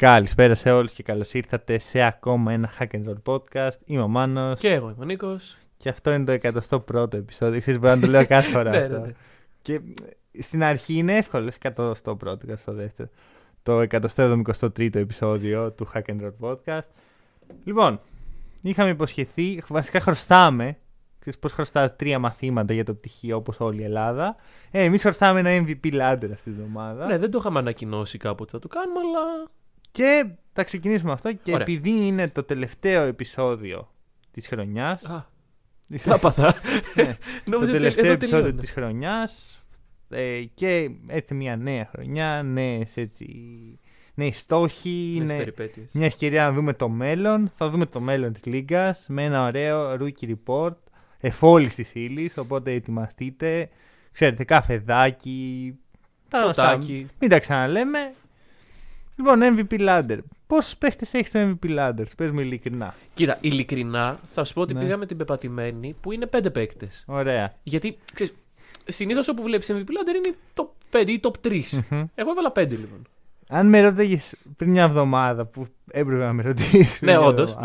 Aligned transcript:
Καλησπέρα 0.00 0.54
σε 0.54 0.70
όλους 0.70 0.92
και 0.92 1.02
καλώς 1.02 1.32
ήρθατε 1.32 1.78
σε 1.78 2.02
ακόμα 2.02 2.52
ένα 2.52 2.70
Hack 2.78 2.86
and 2.90 3.04
Roll 3.08 3.22
podcast. 3.34 3.76
Είμαι 3.84 4.02
ο 4.02 4.08
Μάνος 4.08 4.60
Και 4.60 4.72
εγώ 4.72 4.86
είμαι 4.88 5.02
ο 5.02 5.04
Νίκος. 5.04 5.56
και 5.76 5.88
αυτό 5.88 6.12
είναι 6.12 6.38
το 6.38 6.50
101ο 6.92 7.12
επεισόδιο. 7.14 7.60
Ξέρεις, 7.60 7.80
μπορώ 7.80 7.94
να 7.94 8.00
το 8.00 8.06
λέω 8.06 8.26
κάθε 8.36 8.50
φορά 8.50 8.70
Ναι, 8.70 8.76
αυτό. 8.78 8.98
ναι, 8.98 9.06
ναι. 9.06 9.12
Και 9.62 9.74
ε, 10.32 10.42
στην 10.42 10.62
αρχή 10.62 10.94
είναι 10.94 11.16
εύκολο, 11.16 11.50
101ο 11.62 12.38
και 12.46 12.56
στο 12.56 12.72
δεύτερο. 12.72 13.08
Το 13.62 13.80
173ο 13.80 14.94
επεισόδιο 14.94 15.72
του 15.72 15.88
Hack 15.94 16.02
and 16.06 16.20
Roll 16.20 16.50
podcast. 16.50 16.86
Λοιπόν, 17.64 18.00
είχαμε 18.62 18.90
υποσχεθεί, 18.90 19.62
βασικά 19.68 20.00
χρωστάμε, 20.00 20.76
ξέρεις 21.18 21.38
πώς 21.38 21.52
χρωστάς 21.52 21.96
τρία 21.96 22.18
μαθήματα 22.18 22.72
για 22.72 22.84
το 22.84 22.94
πτυχίο 22.94 23.36
όπως 23.36 23.60
όλη 23.60 23.80
η 23.80 23.84
Ελλάδα. 23.84 24.36
Ε, 24.70 24.82
εμείς 24.82 25.02
χρωστάμε 25.02 25.40
ένα 25.40 25.64
MVP 25.66 25.92
ladder 25.92 26.28
αυτή 26.32 26.50
τη 26.50 26.56
βδομάδα. 26.56 27.06
Ναι, 27.06 27.18
δεν 27.18 27.30
το 27.30 27.38
είχαμε 27.38 27.58
ανακοινώσει 27.58 28.18
κάπου 28.18 28.38
ότι 28.42 28.50
θα 28.52 28.58
το 28.58 28.68
κάνουμε, 28.68 28.98
αλλά. 29.00 29.50
Και 29.96 30.26
θα 30.52 30.64
ξεκινήσουμε 30.64 31.12
αυτό 31.12 31.32
και 31.32 31.52
Ωραία. 31.52 31.62
επειδή 31.62 31.90
είναι 31.90 32.28
το 32.28 32.42
τελευταίο 32.42 33.02
επεισόδιο 33.02 33.92
της 34.30 34.46
χρονιάς, 34.48 35.04
Α, 35.04 35.26
της- 35.88 36.02
τα 36.02 36.18
παθά. 36.18 36.54
Ναι, 36.94 37.04
το 37.44 37.50
Νόμιζα 37.50 37.70
ότι 37.70 37.78
τελευταίο 37.80 38.04
εδώ 38.04 38.12
επεισόδιο 38.14 38.38
τελείωνε. 38.42 38.60
της 38.60 38.70
χρονιάς 38.72 39.62
ε, 40.08 40.42
και 40.54 40.90
έρθει 41.08 41.34
μια 41.34 41.56
νέα 41.56 41.88
χρονιά, 41.92 42.42
νέες 42.42 42.96
έτσι, 42.96 43.26
νέοι 44.14 44.32
στόχοι, 44.32 44.88
Νέες 45.18 45.30
είναι 45.30 45.36
περιπέτειες. 45.38 45.90
μια 45.92 46.06
ευκαιρία 46.06 46.42
να 46.42 46.52
δούμε 46.52 46.72
το 46.74 46.88
μέλλον. 46.88 47.50
Θα 47.52 47.68
δούμε 47.70 47.86
το 47.86 48.00
μέλλον 48.00 48.32
της 48.32 48.44
Λίγκας 48.44 49.04
με 49.08 49.24
ένα 49.24 49.46
ωραίο 49.46 49.96
rookie 50.00 50.34
report 50.34 50.74
εφόλης 51.20 51.74
της 51.74 51.94
ύλης, 51.94 52.36
οπότε 52.38 52.72
ετοιμαστείτε. 52.72 53.68
Ξέρετε, 54.12 54.44
καφεδάκι, 54.44 55.74
τα 56.28 56.40
γνωστά. 56.42 56.70
Ποτάκι. 56.70 57.06
Μην 57.20 57.30
τα 57.30 57.38
ξαναλέμε. 57.38 58.14
Λοιπόν, 59.16 59.40
MVP 59.42 59.80
Ladder. 59.80 60.18
Πόσους 60.46 60.76
παίχτες 60.76 61.14
έχεις 61.14 61.30
το 61.30 61.38
MVP 61.38 61.78
Ladder, 61.78 62.04
πες 62.16 62.30
μου 62.30 62.40
ειλικρινά. 62.40 62.94
Κοίτα, 63.14 63.38
ειλικρινά 63.40 64.18
θα 64.28 64.44
σου 64.44 64.54
πω 64.54 64.60
ότι 64.60 64.74
Ναι. 64.74 64.80
πήγαμε 64.80 65.06
την 65.06 65.16
πεπατημένη 65.16 65.96
που 66.00 66.12
είναι 66.12 66.26
πέντε 66.26 66.50
παίκτες. 66.50 66.88
Ωραία. 67.06 67.54
Γιατί 67.62 67.98
ξέρεις, 68.14 68.34
συνήθως 68.86 69.28
όπου 69.28 69.42
βλέπεις 69.42 69.70
MVP 69.70 69.74
Ladder 69.74 70.26
είναι 70.26 70.36
top 70.54 70.66
5 70.90 71.08
ή 71.08 71.20
top 71.22 71.30
3. 71.40 71.62
Μμμ. 71.90 72.04
Εγώ 72.14 72.30
έβαλα 72.30 72.52
5 72.52 72.70
λοιπόν. 72.70 73.02
Αν 73.48 73.68
με 73.68 73.80
ρώταγες 73.80 74.34
πριν 74.56 74.70
μια 74.70 74.82
εβδομάδα 74.82 75.44
που 75.44 75.66
έπρεπε 75.90 76.24
να 76.24 76.32
με 76.32 76.42
ρωτήσεις. 76.42 77.00
Ναι, 77.00 77.18
όντως, 77.18 77.56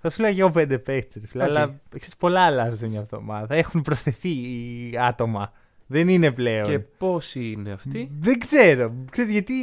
Θα 0.00 0.10
σου 0.10 0.22
λέω 0.22 0.32
και 0.32 0.40
εγώ 0.40 0.50
πέντε 0.50 0.78
παίχτες. 0.78 1.22
Οκ. 1.34 1.42
Αλλά 1.42 1.80
ξέρεις, 1.88 2.16
πολλά 2.16 2.40
αλλάζουν 2.40 2.78
σε 2.78 2.88
μια 2.88 3.00
εβδομάδα. 3.00 3.54
Έχουν 3.54 3.82
προσθεθεί 3.82 4.28
οι 4.28 4.92
άτομα. 4.98 5.52
Δεν 5.86 6.08
είναι 6.08 6.32
πλέον. 6.32 6.64
Και 6.64 6.78
πόσοι 6.78 7.50
είναι 7.50 7.70
αυτοί; 7.70 8.10
Δεν 8.20 8.38
ξέρω. 8.38 8.94
Ξέρεις, 9.10 9.30
γιατί 9.30 9.54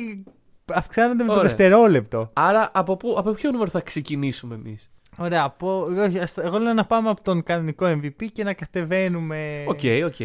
αυξάνονται 0.73 1.23
με 1.23 1.27
το 1.29 1.31
Ωραία. 1.39 1.43
δευτερόλεπτο. 1.43 2.29
Άρα 2.33 2.71
από, 2.73 2.97
πού, 2.97 3.15
από 3.17 3.31
ποιο 3.31 3.51
νούμερο 3.51 3.69
θα 3.69 3.81
ξεκινήσουμε 3.81 4.55
εμείς; 4.55 4.91
Ωραία. 5.17 5.43
Από... 5.43 5.81
όχι, 5.85 6.19
ας 6.19 6.33
το- 6.33 6.41
Εγώ 6.41 6.57
λέω 6.59 6.73
να 6.73 6.85
πάμε 6.85 7.09
από 7.09 7.21
τον 7.21 7.43
κανονικό 7.43 7.85
MVP 7.87 8.25
και 8.33 8.43
να 8.43 8.53
κατεβαίνουμε. 8.53 9.65
OK, 9.67 9.79
OK. 10.05 10.19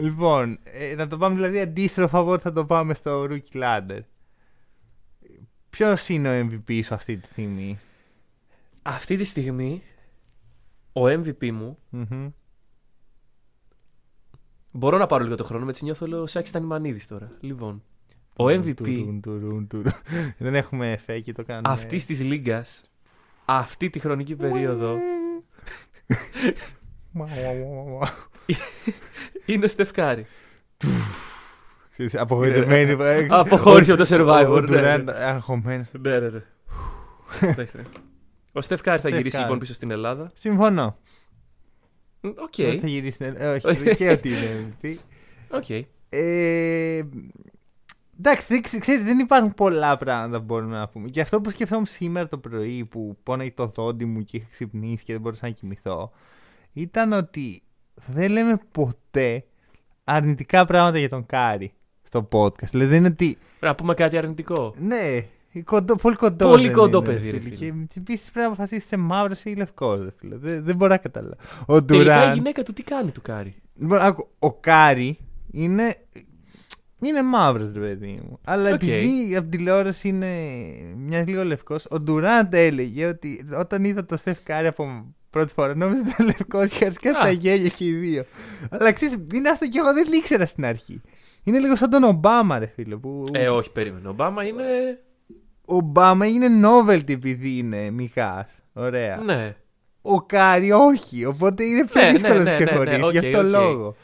Λοιπόν, 0.00 0.58
ε, 0.64 0.94
να 0.94 1.06
το 1.08 1.16
πάμε 1.16 1.34
δηλαδή 1.34 1.60
αντίστροφα 1.60 2.18
από 2.18 2.30
ό,τι 2.30 2.42
θα 2.42 2.52
το 2.52 2.64
πάμε 2.66 2.94
στο 2.94 3.26
Rookie 3.30 3.62
Ladder. 3.62 4.00
Ποιος 5.70 6.08
είναι 6.08 6.40
ο 6.40 6.48
MVP 6.50 6.80
σου 6.84 6.94
αυτή 6.94 7.16
τη 7.16 7.26
στιγμή, 7.26 7.78
Αυτή 8.82 9.16
τη 9.16 9.24
στιγμή 9.24 9.82
ο 10.92 11.04
MVP 11.06 11.50
μου. 11.50 11.78
Μμμ. 11.90 12.28
Μπορώ 14.70 14.98
να 14.98 15.06
πάρω 15.06 15.24
λίγο 15.24 15.36
το 15.36 15.44
χρόνο, 15.44 15.64
με 15.64 15.70
έτσι 15.70 15.84
νιώθω 15.84 16.06
λέω 16.06 16.26
Σάκης 16.26 16.50
Τανιμανίδης 16.50 17.06
τώρα. 17.06 17.30
Λοιπόν, 17.40 17.82
ο 18.44 18.46
Τουρουν, 18.48 18.62
MVP 18.70 18.74
τουρουν, 18.74 19.20
τουρουν, 19.20 19.66
τουρουν. 19.66 19.92
Δεν 20.38 20.54
έχουμε 20.54 20.92
εφέ 20.92 21.20
και 21.20 21.32
το 21.32 21.44
κάνουμε. 21.44 21.68
αυτή 21.74 22.04
της 22.04 22.20
λίγα, 22.20 22.64
αυτή 23.44 23.90
τη 23.90 23.98
χρονική 23.98 24.36
περίοδο, 24.36 24.98
Μα, 27.12 27.24
μα, 27.26 27.32
μα, 27.84 27.98
μα. 27.98 28.10
είναι 29.46 29.64
ο 29.64 29.68
Στεφκάρη. 29.68 30.26
Ξέρεις, 31.92 32.14
Απογοητευμένη. 32.16 32.96
ε, 33.04 33.26
Αποχώρησε 33.30 33.92
από 33.92 34.04
το 34.04 34.14
Ο 34.14 34.18
survivor. 34.18 34.54
ναι, 34.54 34.60
Ντουράντ 34.66 35.04
ναι. 35.04 35.12
αγχωμένος. 35.12 35.86
Ναι, 36.00 36.18
ναι, 36.18 36.28
ναι. 36.28 36.42
Εντάξει, 37.40 37.76
ναι. 37.76 37.82
Ο 38.52 38.60
Στεφ 38.60 38.82
Κάρι 38.82 39.00
θα 39.00 39.08
γυρίσει 39.08 39.20
Στεφ 39.28 39.36
Κάρι. 39.36 39.44
λοιπόν 39.44 39.58
πίσω 39.58 39.72
στην 39.74 39.90
Ελλάδα. 39.90 40.30
Συμφωνώ. 40.34 40.98
Μ, 42.20 42.26
Οκ, 42.28 42.54
Δεν 42.56 42.80
θα 42.80 42.86
γυρίσει. 42.86 43.32
ε, 43.36 43.60
Όχι, 43.64 43.94
και 43.96 44.10
ότι 44.10 44.28
είναι 44.28 44.74
MVP. 44.82 44.94
OK. 45.50 45.86
Ε, 48.22 48.28
εντάξει, 48.28 48.46
δεν, 48.48 48.62
ξε- 48.62 48.80
ξέρεις, 48.80 49.02
δεν 49.04 49.18
υπάρχουν 49.18 49.54
πολλά 49.54 49.96
πράγματα 49.96 50.38
που 50.38 50.44
μπορούμε 50.44 50.76
να 50.78 50.88
πούμε. 50.88 51.08
Και 51.08 51.20
αυτό 51.20 51.40
που 51.40 51.50
σκεφτόμουν 51.50 51.86
σήμερα 51.86 52.28
το 52.28 52.38
πρωί 52.38 52.84
που 52.84 53.16
πόναγε 53.22 53.50
το 53.54 53.66
δόντι 53.66 54.04
μου 54.04 54.22
και 54.22 54.36
είχα 54.36 54.46
ξυπνήσει 54.50 55.04
και 55.04 55.12
δεν 55.12 55.20
μπορούσα 55.22 55.46
να 55.46 55.52
κοιμηθώ 55.52 56.12
ήταν 56.72 57.12
ότι 57.12 57.62
δεν 58.06 58.30
λέμε 58.30 58.60
ποτέ 58.72 59.44
αρνητικά 60.04 60.64
πράγματα 60.64 60.98
για 60.98 61.08
τον 61.08 61.26
Κάρι 61.26 61.72
στο 62.02 62.28
podcast. 62.32 62.68
Δηλαδή 62.70 62.90
δεν 62.90 62.98
είναι 62.98 63.08
ότι. 63.08 63.26
Πρέπει 63.26 63.66
να 63.66 63.74
πούμε 63.74 63.94
κάτι 63.94 64.16
αρνητικό. 64.16 64.74
Ναι, 64.78 65.00
κοντό, 65.64 65.94
πολύ 65.96 66.16
κοντό. 66.16 66.48
Πολύ 66.48 66.66
δεν 66.66 66.72
κοντό 66.76 66.98
είναι, 66.98 67.06
παιδί, 67.06 67.30
ρε 67.30 67.38
φίλε. 67.40 67.56
φίλε. 67.56 67.72
Και 67.88 67.98
επίσης 67.98 68.30
πρέπει 68.30 68.46
να 68.46 68.52
αποφασίσεις 68.52 68.88
σε 68.88 68.96
μαύρος 68.96 69.44
ή 69.44 69.54
λευκός. 69.54 70.00
Ρε, 70.00 70.10
φίλε. 70.16 70.36
Δεν, 70.36 70.64
δεν 70.64 70.76
μπορώ 70.76 70.90
να 70.92 70.98
καταλάβω. 70.98 71.34
Ο 71.66 71.84
Τελικά 71.84 72.14
η 72.14 72.18
Ντουράντ. 72.18 72.34
γυναίκα 72.34 72.62
του 72.62 72.72
τι 72.72 72.82
κάνει 72.82 73.10
του 73.10 73.22
Κάρι; 73.22 73.54
Λοιπόν, 73.76 73.98
άκου, 73.98 74.28
ο 74.38 74.52
Κάρι 74.52 75.18
είναι. 75.50 75.96
Είναι 77.02 77.22
μαύρος, 77.22 77.72
ρε 77.72 77.80
παιδί 77.80 78.20
μου. 78.28 78.38
Αλλά 78.44 78.72
Οκ. 78.72 78.82
επειδή 78.82 79.36
από 79.36 79.48
την 79.48 79.58
τηλεόραση 79.58 80.08
είναι 80.08 80.28
μοιάζει 80.96 81.26
λίγο 81.26 81.44
λευκός, 81.44 81.86
ο 81.90 82.00
Ντουράντ 82.00 82.54
έλεγε 82.54 83.06
ότι 83.06 83.44
όταν 83.58 83.84
είδα 83.84 84.04
το 84.06 84.16
Στεφ 84.16 84.38
Κάρι 84.42 84.66
από 84.66 85.04
πρώτη 85.30 85.52
φορά, 85.52 85.74
νόμιζα 85.76 86.00
ότι 86.02 86.10
ήταν 86.10 86.26
λευκός 86.26 86.70
και 86.78 86.84
αρχικά 86.84 87.12
στα 87.12 87.20
Α. 87.22 87.30
γέλια 87.30 87.68
και 87.68 87.84
οι 87.84 87.92
δύο. 87.92 88.24
Αλλά 88.70 88.92
ξέρεις, 88.92 89.16
είναι 89.34 89.48
αυτό 89.48 89.68
και 89.68 89.78
εγώ 89.78 89.92
δεν 89.92 90.12
ήξερα 90.12 90.46
στην 90.46 90.64
αρχή. 90.64 91.00
Είναι 91.44 91.58
λίγο 91.58 91.76
σαν 91.76 91.90
τον 91.90 92.02
Ομπάμα, 92.02 92.58
ρε 92.58 92.66
φίλε. 92.66 92.96
Που... 92.96 93.24
Ε, 93.32 93.48
όχι, 93.48 93.72
περίμενε. 93.72 94.06
Ο 94.06 94.10
Ομπάμα 94.10 94.44
είναι. 94.44 94.62
Ο 95.64 95.74
Ομπάμα 95.74 96.26
είναι 96.26 96.46
novelty 96.68 97.10
επειδή 97.10 97.56
είναι 97.58 97.90
μιγάς. 97.90 98.46
Ωραία. 98.72 99.16
Ναι. 99.16 99.56
Ο 100.02 100.22
Κάρι 100.22 100.72
όχι. 100.72 101.24
Οπότε 101.24 101.64
είναι 101.64 101.86
πιο 101.86 102.00
Ναι, 102.00 102.06
ναι, 102.06 102.12
δύσκολος 102.12 102.44
να 102.44 102.50
ναι, 102.50 102.56
σε 102.56 102.64
ναι, 102.64 102.64
ναι, 102.64 102.70
ξεχωρίσει. 102.70 103.02
οκ, 103.02 103.10
Γι' 103.12 103.18
αυτό 103.18 103.38
οκ. 103.38 103.44
λόγο. 103.44 103.96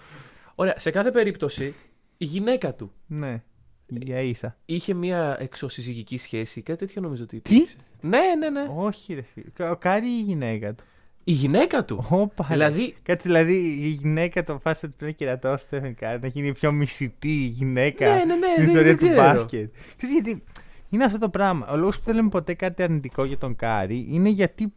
Ωραία, 0.54 0.74
σε 0.78 0.90
κάθε 0.90 1.10
περίπτωση 1.10 1.74
η 2.16 2.24
γυναίκα 2.24 2.74
του 2.74 2.92
Ναι. 3.06 3.42
Αΐσα. 3.86 4.56
είχε 4.66 4.94
μια 4.94 5.36
εξωσυζυγική 5.40 6.18
σχέση. 6.18 6.62
Κάτι 6.62 6.78
τέτοιο 6.78 7.02
νομίζω 7.02 7.22
ότι 7.22 7.40
Τι; 7.40 7.54
υπήρξε. 7.54 7.76
Ναι, 8.00 8.18
ναι, 8.38 8.50
ναι. 8.50 8.66
Όχι, 8.76 9.14
ρε 9.14 9.22
φίλε. 9.22 9.70
Ο 9.70 9.76
Κάρι 9.76 10.06
ή 10.06 10.16
η 10.18 10.22
γυναίκα 10.22 10.74
του. 10.74 10.84
Η 11.24 11.32
γυναίκα 11.32 11.84
του. 11.84 12.06
Όπα. 12.10 12.46
Δηλαδή, 12.50 12.94
Κάτσε, 13.02 13.28
δηλαδή 13.28 13.54
η 13.80 13.88
γυναίκα 13.88 14.44
τώρα 14.44 14.58
φάση 14.58 14.86
ότι 14.86 14.94
πρέπει 14.98 15.12
να 15.12 15.16
κερατώσει 15.26 15.54
το 15.62 15.66
Στέφεν 15.66 15.94
Κάρι, 15.94 16.18
να 16.20 16.28
γίνει 16.28 16.46
η 16.48 16.52
πιο 16.52 16.72
μισητή 16.72 17.28
γυναίκα 17.34 18.06
Ναι, 18.14 18.24
ναι, 18.24 18.34
ναι, 18.34 18.46
στην 18.52 18.56
δεν- 18.56 18.66
ιστορία 18.66 18.82
δεν 18.82 18.96
του 18.96 19.06
ξέρω. 19.06 19.14
μπάσκετ. 19.22 19.72
Ξέρεις 19.96 20.14
γιατί 20.14 20.44
είναι 20.88 21.04
αυτό 21.04 21.18
το 21.18 21.28
πράγμα. 21.28 21.68
Ο 21.68 21.76
λόγος 21.76 21.98
που 21.98 22.04
δεν 22.04 22.14
λέμε 22.14 22.28
ποτέ 22.28 22.54
κάτι 22.54 22.82
αρνητικό 22.82 23.24
για 23.24 23.38
τον 23.38 23.56
Κάρι 23.56 24.06
είναι 24.10 24.28
γιατί 24.28 24.72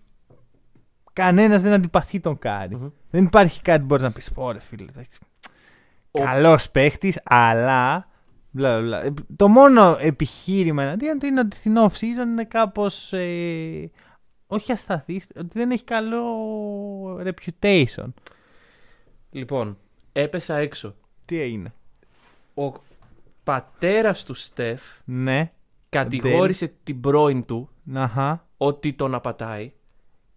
κανένας 1.13 1.61
δεν 1.61 1.73
αντιπαθεί 1.73 2.19
τον 2.19 2.39
Κάρι. 2.39 2.75
Μμμ. 2.75 2.89
Δεν 3.09 3.23
υπάρχει 3.23 3.61
κάτι 3.61 3.79
που 3.79 3.85
μπορείς 3.85 4.03
να 4.03 4.11
πεις: 4.11 4.31
Ω 4.35 4.43
ρε 4.43 4.59
φίλε, 4.59 4.85
εντάξει. 4.89 5.19
Ο- 6.11 6.19
Καλός 6.23 6.69
παίχτης, 6.71 7.19
αλλά. 7.23 8.07
Μπλα, 8.51 8.79
μπλα, 8.81 8.99
μπλα. 8.99 9.13
Το 9.35 9.47
μόνο 9.47 9.97
επιχείρημα 9.99 10.83
εναντίον 10.83 11.19
του 11.19 11.25
είναι 11.25 11.39
ότι 11.39 11.55
στην 11.55 11.75
off 11.77 11.91
season 11.91 12.25
είναι 12.27 12.43
κάπως. 12.43 13.13
Ε, 13.13 13.89
όχι 14.47 14.71
ασταθής, 14.71 15.27
ότι 15.37 15.49
δεν 15.53 15.71
έχει 15.71 15.83
καλό 15.83 16.23
reputation. 17.25 18.07
λοιπόν, 19.29 19.77
έπεσα 20.11 20.55
έξω. 20.57 20.95
Τι 21.25 21.41
έγινε; 21.41 21.73
Ο 22.53 22.71
πατέρας 23.43 24.23
του 24.23 24.33
Στεφ 24.33 24.81
Ναι. 25.05 25.51
κατηγόρησε 25.89 26.73
την 26.83 26.99
πρώην 27.01 27.45
του 27.45 27.69
Αχα. 27.93 28.47
ότι 28.57 28.93
τον 28.93 29.13
απατάει 29.15 29.71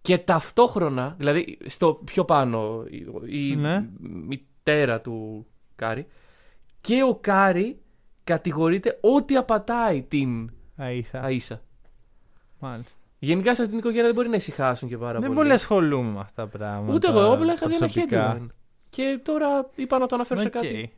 και 0.01 0.17
ταυτόχρονα, 0.17 1.15
δηλαδή 1.17 1.57
στο 1.65 2.01
πιο 2.05 2.25
πάνω 2.25 2.83
η, 2.89 3.05
η 3.51 3.55
Ναι. 3.55 3.89
μητέρα 3.99 5.01
του 5.01 5.45
Κάρι 5.75 6.07
και 6.81 7.03
ο 7.03 7.15
Κάρι 7.15 7.81
κατηγορείται 8.23 8.97
ότι 9.01 9.35
απατάει 9.35 10.01
την 10.01 10.51
Αΐσα. 10.77 11.23
Αΐσα. 11.25 11.59
Μάλιστα. 12.59 12.91
Γενικά 13.19 13.55
σε 13.55 13.61
αυτήν 13.61 13.69
την 13.69 13.77
οικογένεια 13.77 14.03
δεν 14.05 14.13
μπορεί 14.15 14.29
να 14.29 14.35
ησυχάσουν 14.35 14.89
και 14.89 14.97
πάρα 14.97 15.13
Δεν 15.19 15.21
πολύ. 15.21 15.35
πολύ 15.35 15.51
ασχολούμαι 15.51 16.11
με 16.11 16.19
αυτά 16.19 16.47
τα 16.49 16.57
πράγματα. 16.57 16.93
Ούτε 16.93 17.07
εγώ, 17.07 17.19
εγώ 17.19 17.33
απλά 17.33 17.53
είχα 17.53 17.67
δει 17.67 17.75
ένα 17.75 17.85
προσωπικά. 17.85 18.37
headline. 18.41 18.47
Και 18.89 19.19
τώρα 19.23 19.69
είπα 19.75 19.97
να 19.97 20.05
το 20.07 20.15
αναφέρω 20.15 20.39
σε 20.39 20.47
Οκ. 20.47 20.53
κάτι. 20.53 20.93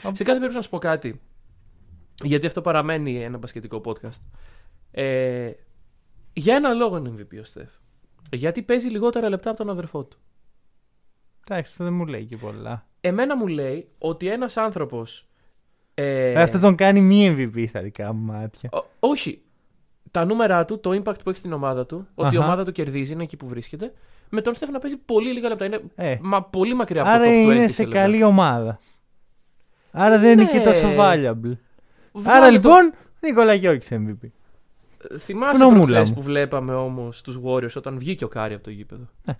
Σε 0.00 0.24
κάθε 0.24 0.24
περίπτωση 0.24 0.54
να 0.56 0.62
σου 0.62 0.70
πω 0.70 0.78
κάτι. 0.78 1.20
Γιατί 2.22 2.46
αυτό 2.46 2.60
παραμένει 2.60 3.22
ένα 3.22 3.38
μπασκετικό 3.38 3.80
podcast. 3.84 4.20
Ε, 4.90 5.50
για 6.32 6.54
ένα 6.54 6.72
λόγο 6.72 6.96
είναι 6.96 7.12
MVP 7.16 7.40
ο 7.40 7.44
Στεφ. 7.44 7.70
Γιατί 8.32 8.62
παίζει 8.62 8.88
λιγότερα 8.88 9.28
λεπτά 9.28 9.48
από 9.50 9.58
τον 9.58 9.70
αδερφό 9.70 10.04
του. 10.04 10.18
Εντάξει, 11.48 11.70
αυτό 11.72 11.84
δεν 11.84 11.92
μου 11.92 12.06
λέει 12.06 12.24
και 12.24 12.36
πολλά. 12.36 12.86
Εμένα 13.00 13.36
μου 13.36 13.46
λέει 13.46 13.88
ότι 13.98 14.28
ένας 14.28 14.56
άνθρωπος. 14.56 15.26
Ε, 15.94 16.30
Ε, 16.30 16.42
Αυτό 16.42 16.58
τον 16.58 16.74
κάνει 16.74 17.00
μη 17.00 17.34
MVP 17.38 17.64
στα 17.68 17.80
δικά 17.80 18.12
μου 18.12 18.32
μάτια. 18.32 18.68
Ό- 18.72 18.84
όχι. 19.00 19.40
Τα 20.10 20.24
νούμερα 20.24 20.64
του, 20.64 20.80
το 20.80 20.90
impact 20.90 21.20
που 21.24 21.28
έχει 21.30 21.38
στην 21.38 21.52
ομάδα 21.52 21.86
του, 21.86 22.06
ότι 22.14 22.34
η 22.34 22.38
Αχα. 22.38 22.46
ομάδα 22.46 22.64
του 22.64 22.72
κερδίζει, 22.72 23.12
είναι 23.12 23.22
εκεί 23.22 23.36
που 23.36 23.46
βρίσκεται. 23.48 23.92
Με 24.30 24.40
τον 24.40 24.54
Στεφ 24.54 24.68
να 24.68 24.78
παίζει 24.78 24.96
πολύ 24.96 25.32
λίγα 25.32 25.48
λεπτά. 25.48 25.64
Είναι 25.64 25.80
Ε, 25.94 26.16
μα, 26.20 26.42
πολύ 26.42 26.74
μακριά 26.74 27.00
από 27.00 27.10
άρα 27.10 27.24
το 27.24 27.30
top 27.30 27.32
20 27.50 27.54
είναι 27.54 27.68
σε 27.68 27.82
λεπτά. 27.84 27.98
καλή 28.00 28.22
ομάδα. 28.22 28.78
Άρα 29.90 30.18
δεν 30.18 30.32
είναι 30.32 30.42
Ναι. 30.42 30.50
και 30.50 30.60
τόσο 30.60 30.86
valuable. 30.98 31.56
Βγάλε 32.12 32.36
Άρα 32.36 32.46
το- 32.46 32.52
λοιπόν, 32.52 32.92
Νίκολα 33.20 33.54
Γιόκιτς 33.54 33.88
MVP. 33.92 34.30
Θυμάσαι 35.18 35.62
Γνωμούλα 35.64 35.84
προχθές 35.86 36.08
μου. 36.08 36.14
που 36.14 36.22
βλέπαμε 36.22 36.74
όμως 36.74 37.20
τους 37.22 37.38
Warriors 37.44 37.74
όταν 37.76 37.98
βγήκε 37.98 38.24
ο 38.24 38.28
Κάρι 38.28 38.54
από 38.54 38.62
το 38.64 38.70
γήπεδο; 38.70 39.08
Ναι. 39.24 39.38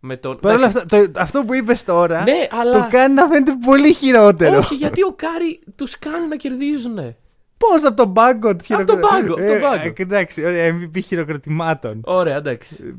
Με 0.00 0.16
τον... 0.16 0.38
Παρ' 0.40 0.54
όλα 0.54 0.66
Εντάξει, 0.68 0.78
αυτά, 0.96 1.10
το, 1.12 1.20
αυτό 1.20 1.44
που 1.44 1.54
είπες 1.54 1.84
τώρα 1.84 2.22
Ναι, 2.22 2.46
αλλά. 2.50 2.72
το 2.72 2.86
κάνει 2.90 3.14
να 3.14 3.26
φαίνεται 3.26 3.52
πολύ 3.64 3.92
χειρότερο. 3.92 4.58
Όχι, 4.58 4.74
γιατί 4.74 5.02
ο 5.02 5.12
Κάρι 5.16 5.60
τους 5.76 5.98
κάνει 5.98 6.26
να 6.26 6.36
κερδίζουν. 6.36 7.14
Πώς 7.58 7.84
από 7.84 7.96
τον 7.96 8.12
πάγκο 8.12 8.56
τους 8.56 8.70
Από 8.70 8.84
τον 8.84 9.00
πάγκο, 9.00 9.32
από 9.34 9.44
τον 9.46 9.60
πάγκο. 9.60 9.92
εντάξει, 9.96 10.44
ωραία, 10.44 10.74
MVP 10.74 11.02
χειροκροτημάτων. 11.04 12.00
Ωραία, 12.04 12.36
εντάξει. 12.36 12.98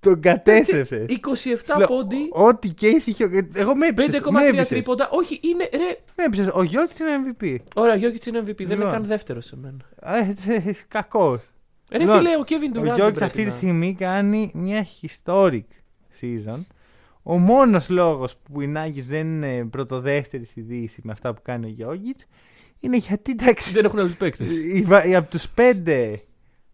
Τον 0.00 0.20
κατέστρεψες. 0.20 1.06
27 1.08 1.86
πόντοι, 1.86 2.28
Ό,τι 2.30 2.68
και 2.68 2.86
είχε. 2.86 3.48
Εγώ 3.54 3.76
με 3.76 3.86
έπεισε. 3.86 4.20
5,3 4.62 4.66
τρίποντα. 4.68 5.08
Όχι, 5.10 5.40
είναι. 5.42 5.68
Ρε. 5.72 5.98
Με 6.16 6.24
έπεισε. 6.24 6.50
Ο 6.54 6.62
Γιόκιτς 6.62 6.92
είναι 7.02 7.34
MVP. 7.40 7.56
Ωραία, 7.74 7.94
Γιόκιτς 7.94 8.26
είναι 8.26 8.38
MVP. 8.40 8.44
Δεν 8.56 8.66
είναι 8.66 8.74
Λοιπόν. 8.74 8.92
καν 8.92 9.04
δεύτερο 9.04 9.40
σε 9.40 9.56
μένα. 9.56 9.76
Κακός. 10.88 11.40
Ρε 11.90 11.98
Λοιπόν, 11.98 12.16
φίλε, 12.16 12.36
ο 12.36 12.40
Kevin 12.46 12.76
Ο 12.76 12.80
Durant. 12.80 12.94
Γιόκιτς 12.94 13.12
δεν 13.18 13.22
αυτή 13.22 13.26
τη 13.26 13.32
πρέπει 13.34 13.44
να- 13.44 13.50
στιγμή 13.56 13.94
κάνει 13.94 14.50
μια 14.54 14.86
historic 15.02 15.64
season. 16.20 16.64
Ο 17.22 17.38
μόνος 17.38 17.88
λόγος 17.88 18.36
που 18.36 18.60
οι 18.60 18.72
Nuggets 18.76 19.04
δεν 19.08 19.26
είναι 19.26 19.64
πρωτοδεύτερη 19.64 20.44
στη 20.44 20.60
Δύση 20.60 21.00
με 21.04 21.12
αυτά 21.12 21.34
που 21.34 21.42
κάνει 21.42 21.66
ο 21.66 21.68
Γιώκη 21.68 22.14
είναι 22.80 22.96
γιατί 22.96 23.30
εντάξει. 23.30 23.72
Δεν 23.72 23.84
έχουν 23.84 23.98
άλλους 23.98 24.16
παίκτες. 24.16 24.56
οι 24.56 24.82
βα- 24.86 25.04
οι- 25.04 25.14
από 25.14 25.30
τους 25.30 25.48
πέντε 25.48 26.20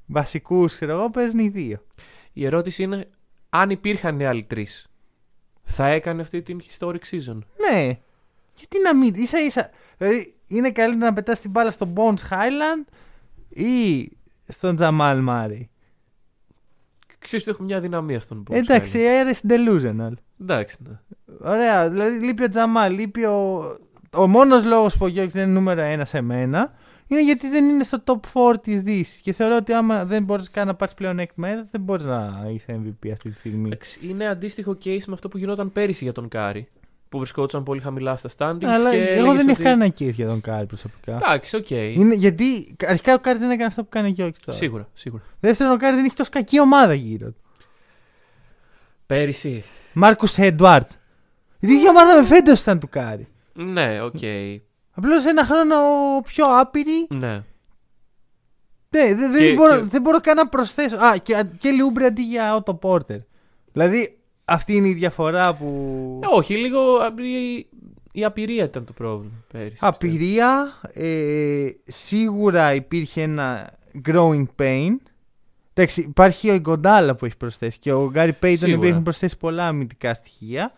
βασικούς 0.06 0.74
ξέρω 0.74 0.92
εγώ 0.92 1.10
παίζουν 1.10 1.38
οι 1.38 1.48
δύο. 1.48 1.84
Η 2.32 2.44
ερώτηση 2.46 2.82
είναι 2.82 3.08
αν 3.48 3.70
υπήρχαν 3.70 4.20
οι 4.20 4.26
άλλοι 4.26 4.44
τρεις. 4.44 4.86
Θα 5.64 5.86
έκανε 5.86 6.20
αυτή 6.22 6.42
την 6.42 6.60
historic 6.70 7.00
season; 7.10 7.38
Ναι. 7.70 7.98
Γιατί 8.56 8.80
να 8.84 8.96
μην. 8.96 9.14
ίσα 9.14 9.38
ίσα. 9.44 9.70
Δηλαδή 9.98 10.34
είναι 10.46 10.70
καλύτερα 10.70 11.04
να 11.06 11.12
πετάς 11.12 11.40
την 11.40 11.50
μπάλα 11.50 11.70
στον 11.70 11.92
Bones 11.96 12.30
Highland 12.30 12.92
ή 13.48 14.08
στον 14.48 14.76
Τζαμάλ 14.76 15.20
Μάρεϊ; 15.20 15.70
Ξέρεις 17.22 17.46
ότι 17.46 17.54
έχω 17.54 17.62
μια 17.62 17.80
αδυναμία 17.80 18.20
στον 18.20 18.42
Bones 18.48 18.54
Εντάξει, 18.54 18.98
Highland. 18.98 19.20
αίρεση 19.20 19.46
delusional. 19.48 20.12
Εντάξει, 20.40 20.76
ναι. 20.88 20.98
Ωραία, 21.50 21.90
δηλαδή 21.90 22.18
λείπει 22.24 22.42
ο 22.42 22.48
Τζαμάλ, 22.48 22.94
λείπει 22.94 23.24
ο. 23.24 23.62
Ο 24.16 24.26
μόνος 24.26 24.64
λόγος 24.64 24.96
που 24.96 25.04
ο 25.04 25.08
Γιόκιτς 25.08 25.34
δεν 25.34 25.42
είναι 25.42 25.52
νούμερο 25.52 25.80
ένα 25.80 26.04
σε 26.04 26.20
μένα 26.20 26.72
είναι 27.06 27.22
γιατί 27.24 27.48
δεν 27.48 27.64
είναι 27.68 27.84
στο 27.84 28.02
top 28.06 28.20
4 28.52 28.54
της 28.62 28.82
Δύσης. 28.82 29.20
Και 29.20 29.32
θεωρώ 29.32 29.56
ότι 29.56 29.72
άμα 29.72 30.04
δεν 30.04 30.24
μπορείς 30.24 30.50
καν 30.50 30.66
να 30.66 30.74
πάρεις 30.74 30.94
πλέον 30.94 31.18
πλεονέκτημα 31.18 31.48
έδρας, 31.48 31.64
δεν 31.70 31.80
μπορείς 31.80 32.04
να 32.04 32.46
είσαι 32.54 32.80
MVP 32.84 33.08
αυτή 33.12 33.30
τη 33.30 33.36
στιγμή. 33.36 33.66
Εντάξει, 33.66 34.00
Είναι 34.08 34.26
αντίστοιχο 34.28 34.76
case 34.84 35.04
με 35.06 35.12
αυτό 35.12 35.28
που 35.28 35.38
γινόταν 35.38 35.72
πέρυσι 35.72 36.04
για 36.04 36.12
τον 36.12 36.28
Κάρι. 36.28 36.68
Που 37.12 37.18
βρισκόταν 37.18 37.62
πολύ 37.62 37.80
χαμηλά 37.80 38.16
στα 38.16 38.28
standings. 38.36 38.64
Αλλά 38.64 38.90
και 38.90 38.96
εγώ 38.96 39.12
έλεγες 39.12 39.34
δεν 39.34 39.40
ότι... 39.40 39.50
έχω 39.50 39.62
κανένα 39.62 39.92
case 39.98 40.12
για 40.12 40.26
τον 40.26 40.40
Κάρι 40.40 40.66
προσωπικά. 40.66 41.14
Εντάξει, 41.14 41.56
οκ. 41.56 41.70
Είναι, 41.70 42.14
γιατί 42.14 42.76
αρχικά 42.86 43.14
ο 43.14 43.18
Κάρι 43.18 43.38
δεν 43.38 43.50
έκανε 43.50 43.64
αυτό 43.64 43.82
που 43.82 43.88
κάνει 43.88 44.08
ο 44.08 44.10
Γιόκιτς 44.10 44.38
τώρα. 44.44 44.58
Σίγουρα, 44.58 44.88
σίγουρα. 44.92 45.22
Δεύτερον, 45.40 45.72
ο 45.72 45.76
Κάρι 45.76 45.96
δεν 45.96 46.04
έχει 46.04 46.16
τόσο 46.16 46.30
κακή 46.32 46.60
ομάδα 46.60 46.94
γύρω 46.94 47.26
του. 47.30 47.40
Πέρυσι. 49.06 49.64
Μάρκους 49.92 50.38
Έντουαρτ. 50.38 50.90
Η 51.58 51.68
ίδια 51.72 51.90
ομάδα 51.90 52.20
με 52.20 52.26
φέτος 52.26 52.60
ήταν 52.60 52.78
του 52.78 52.88
Κάρι. 52.88 53.28
Ναι, 53.52 54.02
οκ. 54.02 54.18
Απλώς 54.94 55.24
ένα 55.26 55.44
χρόνο 55.44 55.76
πιο 56.24 56.44
άπειρη. 56.60 57.06
Ναι. 57.08 57.42
Ναι, 58.88 59.14
δεν, 59.14 59.32
Και- 59.32 59.38
δεν, 59.38 59.54
μπορώ, 59.54 59.76
και- 59.76 59.84
δεν 59.88 60.02
μπορώ 60.02 60.20
καν 60.20 60.36
να 60.36 60.48
προσθέσω. 60.48 60.96
Α, 60.96 61.16
και, 61.16 61.44
Κέλι 61.58 61.70
Ούμπρε 61.70 62.06
αντί 62.06 62.22
για 62.22 62.54
Ότο 62.54 62.74
Πόρτερ. 62.74 63.18
Δηλαδή, 63.72 64.18
αυτή 64.44 64.74
είναι 64.74 64.88
η 64.88 64.92
διαφορά 64.92 65.54
που. 65.54 66.20
Ε, 66.22 66.26
όχι, 66.36 66.54
λίγο 66.56 66.80
η, 67.16 67.66
η 68.12 68.24
απειρία 68.24 68.64
ήταν 68.64 68.84
το 68.84 68.92
πρόβλημα 68.92 69.44
πέρυσι. 69.52 69.78
Απειρία. 69.80 70.80
Ε, 70.92 71.68
σίγουρα 71.84 72.74
υπήρχε 72.74 73.22
ένα 73.22 73.72
growing 74.06 74.44
pain. 74.58 74.90
Εντάξει, 75.74 76.00
υπάρχει 76.00 76.50
ο 76.50 76.56
Γκοντάλα 76.56 77.14
που 77.14 77.24
έχει 77.24 77.36
προσθέσει 77.36 77.78
και 77.78 77.92
ο 77.92 78.10
Γκάρι 78.10 78.32
Πέιτον 78.32 78.58
Σίγουρα. 78.68 78.78
που 78.78 78.84
έχουν 78.84 79.02
προσθέσει 79.02 79.36
πολλά 79.36 79.66
αμυντικά 79.66 80.14
στοιχεία. 80.14 80.72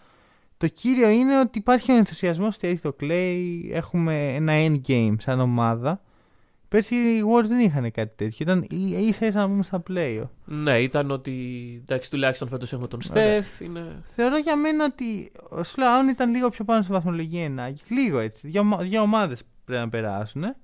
Το 0.56 0.68
κύριο 0.68 1.08
είναι 1.08 1.40
ότι 1.40 1.58
υπάρχει 1.58 1.92
ο 1.92 1.96
ενθουσιασμός 1.96 2.54
ότι 2.56 2.68
έρχεται 2.68 2.88
ο 2.88 2.94
Clay. 3.00 3.70
Έχουμε 3.72 4.34
ένα 4.34 4.52
endgame 4.56 5.14
σαν 5.18 5.40
ομάδα. 5.40 6.00
Πέρσι 6.74 6.94
οι 6.94 7.22
Warriors 7.32 7.46
δεν 7.48 7.60
είχαν 7.60 7.90
κάτι 7.90 8.12
τέτοιο. 8.16 8.36
Ήταν 8.40 8.62
ί- 8.68 9.06
ίσα 9.08 9.26
ίσα 9.26 9.38
να 9.40 9.48
πούμε 9.48 9.62
στα 9.62 9.82
play. 9.90 10.22
Ναι, 10.44 10.78
ήταν 10.78 11.10
ότι. 11.10 11.32
Εντάξει, 11.82 12.10
τουλάχιστον 12.10 12.48
φέτος 12.48 12.72
έχουμε 12.72 12.86
τον 12.88 13.00
Ωραία. 13.10 13.42
Στεφ. 13.42 13.60
Είναι... 13.60 14.00
Θεωρώ 14.04 14.38
για 14.38 14.56
μένα 14.56 14.84
ότι 14.84 15.32
ο 15.50 15.62
Σλάουν 15.62 16.08
ήταν 16.08 16.30
λίγο 16.30 16.48
πιο 16.48 16.64
πάνω 16.64 16.82
στη 16.82 16.92
βαθμολογία 16.92 17.44
ενάγει. 17.44 17.80
Λίγο 17.88 18.18
έτσι. 18.18 18.48
Δύο, 18.48 18.60
ομα- 18.60 18.76
δύο 18.82 19.00
ομάδες 19.00 19.42
πρέπει 19.64 19.80
να 19.82 19.88
περάσουν. 19.88 20.42
ε. 20.44 20.56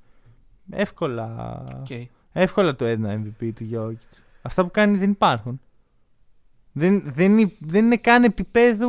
Εύκολα, 0.70 1.64
οκ. 1.80 1.86
εύκολα 2.32 2.76
το 2.76 2.84
ένα 2.84 3.20
MVP 3.22 3.50
του 3.54 3.64
Γιώργη. 3.64 3.98
Αυτά 4.42 4.62
που 4.64 4.70
κάνει 4.70 4.98
δεν 4.98 5.10
υπάρχουν. 5.10 5.60
Δεν, 6.72 7.02
δεν, 7.06 7.38
είναι- 7.38 7.52
δεν 7.58 7.84
είναι 7.84 7.96
καν 7.96 8.24
επίπεδου 8.24 8.88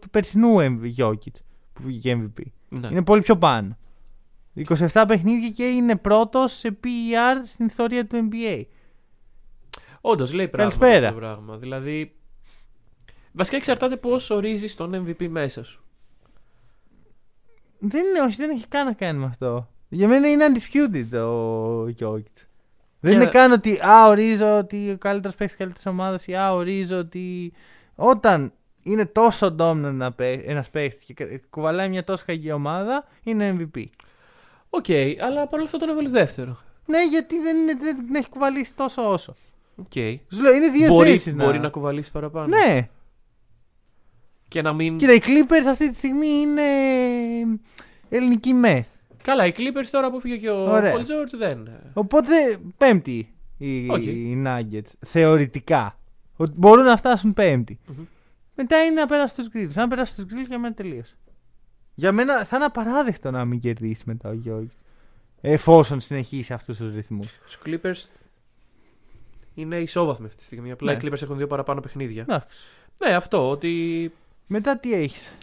του 0.00 0.10
περσινού 0.10 0.60
Γιώργη 0.82 1.32
που 1.72 1.82
βγήκε 1.82 2.16
MVP. 2.36 2.42
Ναι. 2.68 2.88
Είναι 2.90 3.02
πολύ 3.02 3.22
πιο 3.22 3.36
πάνω. 3.38 3.76
27 4.92 5.04
παιχνίδια 5.08 5.48
και 5.48 5.64
είναι 5.64 5.96
πρώτος 5.96 6.52
σε 6.52 6.78
PER 6.84 7.40
στην 7.44 7.66
ιστορία 7.66 8.06
του 8.06 8.28
NBA. 8.32 8.62
Όντως 10.00 10.32
λέει 10.32 10.48
πράγματα. 10.48 10.78
Καλησπέρα. 10.78 11.08
αυτό 11.08 11.20
Το 11.20 11.26
πράγμα. 11.26 11.56
Δηλαδή. 11.56 12.14
Βασικά 13.32 13.56
εξαρτάται 13.56 13.96
πώς 13.96 14.30
ορίζεις 14.30 14.74
τον 14.76 15.04
MVP 15.06 15.28
μέσα 15.28 15.64
σου. 15.64 15.82
Δεν 17.78 18.04
είναι, 18.06 18.20
όχι, 18.20 18.36
δεν 18.36 18.50
έχει 18.50 18.66
καν 18.68 18.86
να 18.86 18.92
κάνει 18.92 19.18
με 19.18 19.24
αυτό. 19.26 19.68
Για 19.88 20.08
μένα 20.08 20.28
είναι 20.30 20.46
undisputed 20.48 21.18
ο 21.18 21.88
Γιόκιτς. 21.88 22.24
Δεν 23.00 23.12
Για- 23.12 23.20
είναι 23.22 23.30
καν 23.30 23.52
ότι 23.52 23.78
α, 23.86 24.06
ορίζω 24.08 24.58
ότι 24.58 24.90
ο 24.90 24.98
καλύτερος 24.98 25.36
παίκτης 25.36 25.56
καλύτερης 25.56 25.86
ομάδας 25.86 26.26
ή 26.26 26.34
α, 26.34 26.52
ορίζω 26.52 26.98
ότι. 26.98 27.52
Όταν 27.94 28.52
είναι 28.82 29.06
τόσο 29.06 29.56
dominant 29.58 30.10
ένας 30.44 30.70
παίκτης 30.70 31.04
και 31.14 31.40
κουβαλάει 31.50 31.88
μια 31.88 32.04
τόσο 32.04 32.24
κακή 32.26 32.52
ομάδα, 32.52 33.04
είναι 33.22 33.56
MVP. 33.58 33.84
OK, 34.74 34.86
αλλά 35.20 35.46
παρόλα 35.46 35.64
αυτά 35.64 35.78
τον 35.78 35.88
έβαλες 35.88 36.10
δεύτερο. 36.10 36.58
Ναι, 36.86 37.06
γιατί 37.10 37.38
δεν, 37.40 37.56
είναι, 37.56 37.74
δεν 37.80 37.96
την 37.96 38.14
έχει 38.14 38.28
κουβαλήσει 38.28 38.76
τόσο 38.76 39.12
όσο. 39.12 39.36
Οκ. 39.76 39.92
Σου 40.32 40.42
λέω, 40.42 40.52
είναι 40.52 40.68
δύο 40.68 40.88
Μπορεί, 40.88 41.10
θέσεις 41.10 41.34
μπορεί 41.34 41.58
να 41.58 41.68
κουβαλήσει 41.68 42.12
παραπάνω. 42.12 42.56
Ναι. 42.56 42.88
Και 44.48 44.62
να 44.62 44.72
μην. 44.72 44.98
Κοίτα, 44.98 45.12
οι 45.12 45.20
Clippers 45.22 45.66
αυτή 45.68 45.88
τη 45.90 45.94
στιγμή 45.94 46.26
είναι 46.26 46.62
ελληνική 48.08 48.54
με. 48.54 48.86
Καλά, 49.22 49.46
οι 49.46 49.52
Clippers 49.56 49.86
τώρα 49.90 50.10
που 50.10 50.20
φύγε 50.20 50.36
και 50.36 50.50
ο 50.50 50.70
Ωραία. 50.72 50.94
Paul 50.94 50.98
George 51.00 51.38
δεν. 51.38 51.68
Οπότε 51.92 52.32
πέμπτη 52.76 53.34
οι, 53.58 53.90
Οκ. 53.90 54.02
οι 54.04 54.42
Nuggets. 54.46 54.92
Θεωρητικά. 55.06 55.98
Ότι 56.36 56.52
μπορούν 56.56 56.84
να 56.84 56.96
φτάσουν 56.96 57.32
πέμπτη. 57.34 57.78
Μμμ. 57.86 58.04
Μετά 58.54 58.84
είναι 58.84 59.00
να 59.00 59.06
περάσει 59.06 59.34
τους 59.34 59.48
Grills. 59.54 59.72
Αν 59.74 59.88
περάσει 59.88 60.14
τους 60.14 60.24
Grills 60.24 60.48
για 60.48 60.58
μένα 60.58 60.74
τελείωσε. 60.74 61.16
Για 61.94 62.12
μένα 62.12 62.44
θα 62.44 62.56
είναι 62.56 62.64
απαράδεκτο 62.64 63.30
να 63.30 63.44
μην 63.44 63.60
κερδίσεις 63.60 64.04
μετά 64.04 64.28
ο 64.28 64.32
Γιώργης. 64.32 64.72
Εφόσον 65.40 66.00
συνεχίσει 66.00 66.52
αυτούς 66.52 66.76
τους 66.76 66.94
ρυθμούς. 66.94 67.28
Τους 67.44 67.58
Clippers 67.66 68.08
είναι 69.54 69.76
ισόβαθμοι 69.76 70.26
αυτή 70.26 70.38
τη 70.38 70.44
στιγμή. 70.44 70.70
Απλά 70.70 70.92
Ναι. 70.92 70.98
οι 70.98 71.00
Clippers 71.04 71.22
έχουν 71.22 71.36
δύο 71.36 71.46
παραπάνω 71.46 71.80
παιχνίδια. 71.80 72.22
Εντάξει. 72.22 72.46
Ναι, 73.04 73.14
αυτό 73.14 73.50
ότι 73.50 74.12
Μετά 74.46 74.78
τι 74.78 74.94
έχεις; 74.94 75.34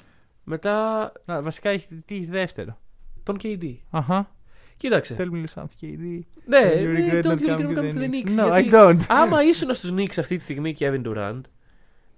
μετά 0.44 1.12
Βασικά 1.26 1.70
έχεις, 1.70 1.88
τι 2.06 2.16
έχεις 2.16 2.30
δεύτερο; 2.30 2.78
τον 3.24 3.38
KD. 3.44 3.76
Αχα. 3.90 4.32
Κοίταξε. 4.78 5.16
Tell 5.20 5.32
me 5.32 5.44
something, 5.56 5.82
KD. 5.82 6.20
Ναι, 6.46 6.72
You 6.76 6.88
ναι, 6.88 7.22
regret 7.22 7.24
don't 7.24 7.28
not 7.28 7.40
you 7.40 7.48
regret 7.48 7.58
coming 7.58 7.68
to 7.68 7.78
coming 7.78 7.78
the 7.78 7.94
to 7.94 8.00
the 8.00 8.10
Knicks; 8.10 8.36
Knicks, 8.36 8.46
No, 8.46 8.52
I 8.52 8.62
γιατί 8.62 8.70
don't. 8.72 9.06
Άμα 9.08 9.44
ήσουν 9.44 9.76
στους 9.76 9.92
Knicks 9.92 10.18
αυτή 10.18 10.36
τη 10.38 10.44
στιγμή, 10.44 10.76
Kevin 10.80 11.02
Durant. 11.06 11.42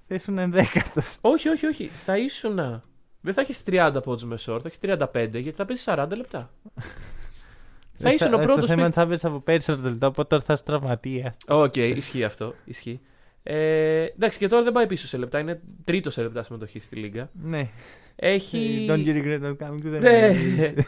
Θα 0.07 0.15
ήσουν 0.15 0.37
ενδέκατος. 0.37 1.17
Όχι, 1.21 1.49
όχι, 1.49 1.65
όχι. 1.65 1.87
Θα 1.87 2.17
ήσουν. 2.17 2.83
Δεν 3.21 3.33
θα 3.33 3.41
έχεις 3.41 3.61
30 3.65 3.91
πόντους 4.03 4.23
μεσόρ, 4.23 4.61
θα 4.63 4.67
έχεις 4.67 4.79
35 4.81 5.29
γιατί 5.41 5.51
θα 5.57 5.65
παίζεις 5.65 5.85
40 5.89 6.07
λεπτά. 6.17 6.49
Θα 8.03 8.09
ήσουν 8.09 8.33
ο 8.33 8.37
Το 8.37 8.43
πρώτος 8.43 8.65
θέμα 8.65 8.73
είναι 8.79 8.85
ότι 8.85 8.95
θα 8.95 9.07
πέσει 9.07 9.27
από 9.27 9.39
περισσότερο 9.39 9.89
λεπτό, 9.89 10.07
οπότε 10.07 10.27
τώρα 10.27 10.43
θα 10.43 10.53
είσαι 10.53 10.63
τραυματία. 10.63 11.35
Οκ, 11.47 11.75
ισχύει 11.75 12.23
αυτό. 12.23 12.53
Ισχύει. 12.65 12.99
Ε, 13.43 14.03
εντάξει, 14.03 14.37
και 14.37 14.47
τώρα 14.47 14.63
δεν 14.63 14.73
πάει 14.73 14.87
πίσω 14.87 15.07
σε 15.07 15.17
λεπτά. 15.17 15.39
Είναι 15.39 15.61
τρίτος 15.83 16.13
σε 16.13 16.21
λεπτά 16.21 16.43
συμμετοχής 16.43 16.83
στη 16.83 16.95
Λίγκα. 16.95 17.29
Ναι. 17.43 17.69
Έχει. 18.15 18.87
Don't 18.89 19.05
you 19.05 19.13
regret 19.15 19.41
not 19.43 19.67
coming 19.67 19.83
to 19.83 19.95
the 19.95 19.99
Ναι. 20.01 20.31
meeting. 20.33 20.83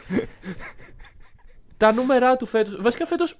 Τα 1.76 1.92
νούμερά 1.92 2.36
του 2.36 2.46
φέτο. 2.46 2.82
Βασικά 2.82 3.06
φέτος. 3.06 3.38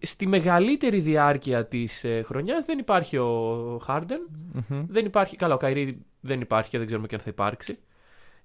Στη 0.00 0.26
μεγαλύτερη 0.26 1.00
διάρκεια 1.00 1.66
της 1.66 2.04
ε, 2.04 2.22
χρονιάς 2.26 2.64
δεν 2.64 2.78
υπάρχει 2.78 3.16
ο 3.16 3.80
Χάρντεν. 3.82 4.20
Μμμ. 4.52 4.84
Δεν 4.88 5.04
υπάρχει. 5.04 5.36
Καλά, 5.36 5.54
ο 5.54 5.56
Kyrie 5.56 6.04
δεν 6.20 6.40
υπάρχει 6.40 6.70
και 6.70 6.78
δεν 6.78 6.86
ξέρουμε 6.86 7.06
και 7.08 7.14
αν 7.14 7.20
θα 7.20 7.30
υπάρξει. 7.30 7.78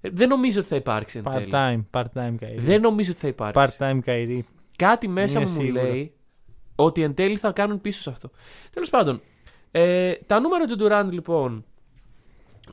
Ε, 0.02 0.10
δεν 0.10 0.30
νομίζω 0.30 0.60
ότι 0.60 0.70
θα 0.70 0.76
υπάρξει 0.76 1.18
εν 1.18 1.24
τέλει. 1.32 1.50
Part-time, 1.52 1.82
part-time 1.92 2.36
Kyrie. 2.40 2.58
Δεν 2.60 2.82
νομίζω 2.82 3.12
ότι 3.12 3.20
θα 3.20 3.28
υπάρξει. 3.28 3.78
Part-time 3.80 4.00
Kyrie. 4.04 4.46
Κάτι 4.78 5.08
μέσα 5.08 5.40
Είναι 5.40 5.50
μου 5.50 5.56
μου 5.56 5.62
σίγουρο. 5.62 5.84
λέει 5.84 6.14
ότι 6.76 7.02
εν 7.04 7.14
τέλει 7.14 7.36
θα 7.38 7.52
κάνουν 7.52 7.82
πίσω 7.82 8.02
σε 8.02 8.10
αυτό. 8.10 8.30
Τέλος 8.74 8.90
πάντων, 8.90 9.22
ε, 9.72 10.14
τα 10.14 10.40
νούμερα 10.40 10.66
του 10.66 10.76
Durant 10.80 11.10
λοιπόν, 11.12 11.66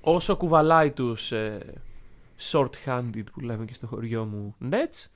όσο 0.01 0.37
κουβαλάει 0.37 0.91
τους 0.91 1.33
ε, 1.33 1.59
short-handed 2.51 3.25
που 3.33 3.41
λέμε 3.41 3.65
και 3.65 3.75
στο 3.75 3.87
χωριό 3.87 4.25
μου 4.25 4.55
Nets, 4.71 5.07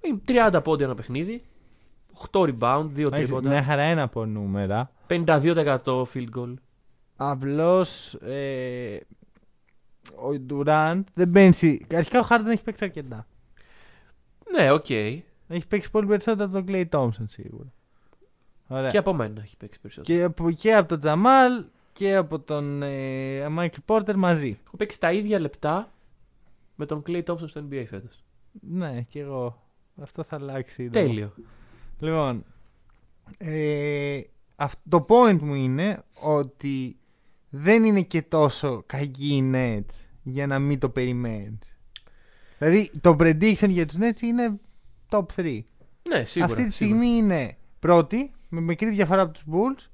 είναι 0.00 0.20
30 0.52 0.60
πόντοι 0.64 0.86
ένα 0.86 0.94
παιχνίδι, 0.94 1.42
8 2.30 2.40
rebound, 2.40 2.84
2 2.84 2.98
Έχεις 2.98 3.10
τρίποντα, 3.10 3.48
Μια 3.48 3.62
χαρά 3.62 3.90
είναι 3.90 4.02
από 4.02 4.24
νούμερα. 4.26 4.90
52% 5.08 5.82
field 5.84 6.28
goal. 6.36 6.54
Απλώς 7.16 8.14
ε, 8.14 8.96
ο 10.16 10.44
Durant 10.50 11.00
δεν 11.14 11.28
μπαίνει. 11.28 11.52
στη- 11.52 11.86
Αρχικά 11.94 12.18
ο 12.18 12.22
Χάρντεν 12.22 12.52
έχει 12.52 12.62
παίξει 12.62 12.84
αρκετά. 12.84 13.26
Ναι, 14.56 14.70
οκ. 14.70 14.90
Έχει 15.48 15.66
παίξει 15.68 15.90
πολύ 15.90 16.06
περισσότερο 16.06 16.44
από 16.48 16.52
τον 16.54 16.64
Klay 16.68 16.84
Thompson 16.90 17.24
σίγουρα. 17.28 17.72
Ωραία. 18.68 18.90
Και 18.90 18.98
από 18.98 19.12
μένα 19.12 19.40
έχει 19.42 19.56
παίξει 19.56 19.80
περισσότερο. 19.80 20.18
Και 20.18 20.24
από, 20.24 20.50
και 20.50 20.74
από 20.74 20.88
τον 20.88 20.98
Τζαμάλ 20.98 21.64
και 21.92 22.14
από 22.14 22.38
τον 22.40 22.82
ε, 22.82 23.46
Michael 23.58 23.68
Porter 23.86 24.14
μαζί. 24.14 24.58
Έχω 24.66 24.76
παίξει 24.76 25.00
τα 25.00 25.12
ίδια 25.12 25.38
λεπτά 25.40 25.92
με 26.74 26.86
τον 26.86 27.02
Clay 27.06 27.22
Thompson 27.24 27.48
στο 27.48 27.64
NBA 27.70 27.84
φέτος. 27.88 28.24
Ναι, 28.60 29.00
και 29.08 29.20
εγώ. 29.20 29.62
Αυτό 30.02 30.22
θα 30.22 30.36
αλλάξει. 30.36 30.74
σύντομα. 30.74 31.06
Τέλειο. 31.06 31.32
Λοιπόν, 31.98 32.44
ε, 33.38 34.20
αυ- 34.56 34.78
το 34.88 35.06
point 35.08 35.38
μου 35.40 35.54
είναι 35.54 36.02
ότι 36.20 36.96
δεν 37.50 37.84
είναι 37.84 38.02
και 38.02 38.22
τόσο 38.22 38.82
κακή 38.86 39.36
η 39.36 39.50
Nets 39.54 39.94
για 40.22 40.46
να 40.46 40.58
μην 40.58 40.78
το 40.78 40.88
περιμένεις. 40.90 41.76
Δηλαδή 42.58 42.90
το 43.00 43.16
prediction 43.20 43.68
για 43.68 43.86
τους 43.86 43.96
Nets 44.00 44.20
είναι 44.22 44.60
top 45.10 45.24
3. 45.36 45.60
Ναι, 46.08 46.24
σίγουρα. 46.24 46.52
Αυτή 46.52 46.66
τη 46.66 46.72
σίγουρα. 46.72 46.96
στιγμή 46.96 47.16
είναι 47.16 47.56
πρώτη, 47.78 48.30
με 48.48 48.60
μικρή 48.60 48.90
διαφορά 48.90 49.22
από 49.22 49.32
τους 49.32 49.42
Bulls 49.50 49.88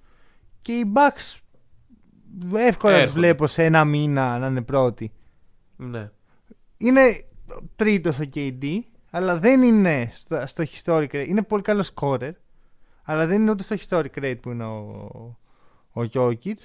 και 0.63 0.73
οι 0.73 0.93
Bucks 0.95 1.39
εύκολα 2.55 2.93
τους 2.95 3.01
Έρχονται. 3.03 3.07
βλέπω 3.07 3.47
σε 3.47 3.65
ένα 3.65 3.85
μήνα 3.85 4.39
να 4.39 4.47
είναι 4.47 4.63
πρώτοι. 4.63 5.13
Ναι. 5.77 6.11
Είναι 6.77 7.25
τρίτος 7.77 8.19
ο 8.19 8.23
KD, 8.35 8.79
αλλά 9.15 9.39
δεν 9.39 9.63
είναι 9.63 10.11
στο, 10.13 10.43
στο 10.47 10.65
historic 10.65 11.09
rate. 11.13 11.25
Είναι 11.29 11.43
πολύ 11.43 11.63
καλό 11.63 11.85
scorer, 11.95 12.33
αλλά 13.05 13.27
δεν 13.27 13.41
είναι 13.41 13.51
ούτε 13.51 13.63
στο 13.63 13.77
historic 13.79 14.23
rate 14.23 14.39
που 14.41 14.51
είναι 14.51 14.65
ο, 14.65 14.79
ο 15.93 16.03
Jokic, 16.15 16.57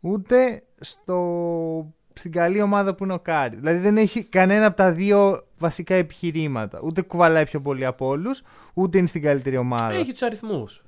ούτε 0.00 0.62
στο, 0.80 1.94
στην 2.12 2.32
καλή 2.32 2.60
ομάδα 2.60 2.94
που 2.94 3.04
είναι 3.04 3.12
ο 3.12 3.18
Κάρι. 3.18 3.56
Δηλαδή 3.56 3.78
δεν 3.78 3.96
έχει 3.96 4.24
κανένα 4.24 4.66
από 4.66 4.76
τα 4.76 4.92
δύο 4.92 5.46
βασικά 5.58 5.94
επιχειρήματα. 5.94 6.80
Ούτε 6.82 7.02
κουβαλάει 7.02 7.44
πιο 7.44 7.60
πολύ 7.60 7.84
από 7.84 8.06
όλους, 8.06 8.42
ούτε 8.74 8.98
είναι 8.98 9.06
στην 9.06 9.22
καλύτερη 9.22 9.56
ομάδα. 9.56 9.92
Έχει 9.92 10.12
τους 10.12 10.22
αριθμούς. 10.22 10.82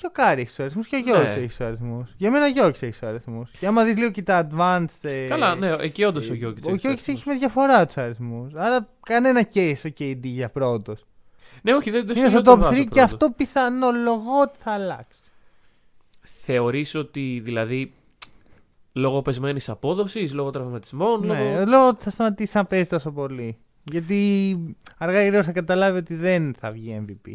Και 0.00 0.06
ο 0.06 0.10
Κάρι 0.10 0.40
έχει 0.40 0.48
τους 0.48 0.58
αριθμούς 0.60 0.86
και 0.86 0.96
ο 0.96 0.98
Γιώργη 0.98 1.26
Ναι. 1.26 1.32
έχει 1.32 1.46
τους 1.46 1.60
αριθμούς. 1.60 2.14
Για 2.16 2.30
μένα 2.30 2.44
ο 2.44 2.48
Γιώργη 2.48 2.78
έχει 2.80 2.90
τους 2.98 3.02
αριθμούς. 3.02 3.50
Και 3.58 3.66
άμα 3.66 3.84
δεις 3.84 3.96
λίγο 3.96 4.10
και 4.10 4.22
τα 4.22 4.48
advanced. 4.50 4.86
ε, 5.08 5.26
Καλά, 5.26 5.54
ναι, 5.54 5.72
εκεί 5.80 6.04
όντως 6.04 6.30
ο 6.30 6.34
Γιώργη. 6.34 6.60
ο 6.70 6.74
Γιώργη 6.74 7.02
έχει 7.12 7.22
με 7.26 7.34
διαφορά 7.34 7.86
τους 7.86 7.96
αριθμούς. 7.96 8.54
Άρα 8.54 8.88
κανένα 9.02 9.46
case 9.54 9.74
ο 9.84 9.88
KD 9.98 10.18
για 10.22 10.48
πρώτος. 10.50 11.06
Ναι, 11.62 11.74
όχι, 11.74 11.90
δεν 11.90 12.06
το 12.06 12.12
Είναι 12.16 12.28
στο 12.28 12.28
συζητώ, 12.28 12.52
top 12.52 12.58
το 12.58 12.66
3 12.66 12.68
βάζω 12.70 12.82
και 12.82 12.88
πρώτος. 12.88 13.12
αυτό 13.12 13.30
πιθανολογώ 13.30 14.40
ότι 14.42 14.58
θα 14.62 14.70
αλλάξει. 14.72 15.20
Θεωρείς 16.20 16.94
ότι 16.94 17.40
δηλαδή 17.44 17.92
λόγω 18.92 19.22
πεσμένης 19.22 19.68
απόδοσης, 19.68 20.32
λόγω 20.34 20.50
τραυματισμών, 20.50 21.26
Ναι, 21.26 21.52
λόγω. 21.54 21.64
λέω 21.66 21.88
ότι 21.88 22.04
θα 22.04 22.10
σταματήσει 22.10 22.56
να 22.56 22.64
παίζει 22.64 22.88
τόσο 22.88 23.10
πολύ. 23.10 23.58
Γιατί 23.82 24.56
αργά 24.98 25.18
ή 25.20 25.22
γρήγορα 25.22 25.42
θα 25.44 25.52
καταλάβει 25.52 25.98
ότι 25.98 26.14
δεν 26.14 26.54
θα 26.58 26.70
βγει 26.70 27.04
MVP. 27.08 27.32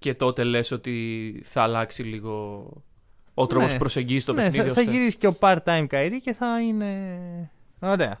Και 0.00 0.14
τότε 0.14 0.44
λες 0.44 0.70
ότι 0.70 1.40
θα 1.44 1.62
αλλάξει 1.62 2.02
λίγο 2.02 2.64
ο 3.34 3.46
τρόπος 3.46 3.66
Ναι. 3.66 3.72
που 3.72 3.78
προσεγγίζει 3.78 4.24
το 4.24 4.32
ναι, 4.32 4.42
παιχνίδι. 4.42 4.68
θα, 4.68 4.74
θα 4.74 4.80
ώστε- 4.80 4.92
γυρίσεις 4.94 5.16
και 5.16 5.26
ο 5.26 5.36
part-time 5.40 5.86
Kyrie 5.90 6.18
και 6.22 6.32
θα 6.32 6.60
είναι. 6.60 7.50
Ωραία. 7.80 8.20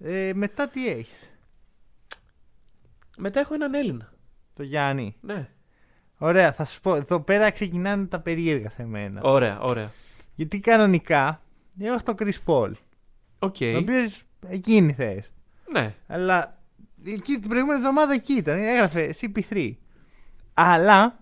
Ε, 0.00 0.32
μετά 0.34 0.68
τι 0.68 0.88
έχεις; 0.88 1.30
Μετά 3.16 3.40
έχω 3.40 3.54
έναν 3.54 3.74
Έλληνα. 3.74 4.12
Το 4.54 4.62
Γιάννη. 4.62 5.16
Ναι. 5.20 5.48
Ωραία, 6.18 6.52
θα 6.52 6.64
σου 6.64 6.80
πω. 6.80 6.94
Εδώ 6.94 7.20
πέρα 7.20 7.50
ξεκινάνε 7.50 8.06
τα 8.06 8.20
περίεργα 8.20 8.70
σε 8.70 8.84
μένα. 8.84 9.20
Ωραία, 9.22 9.60
ωραία. 9.60 9.92
Γιατί 10.34 10.58
κανονικά 10.60 11.42
έχω 11.80 11.96
τον 12.04 12.14
Chris 12.18 12.34
Paul. 12.46 12.72
Οκ. 13.38 13.56
Ο 13.60 13.76
οποίος 13.76 14.22
εκείνη 14.48 14.88
η 14.88 14.92
θέση. 14.92 15.28
του. 15.28 15.72
Ναι. 15.72 15.94
Αλλά 16.06 16.58
εκεί 17.06 17.38
την 17.38 17.48
προηγούμενη 17.48 17.78
εβδομάδα 17.78 18.12
εκεί 18.12 18.32
ήταν. 18.32 18.56
Έγραφε 18.58 19.14
CP3. 19.20 19.72
Αλλά 20.54 21.18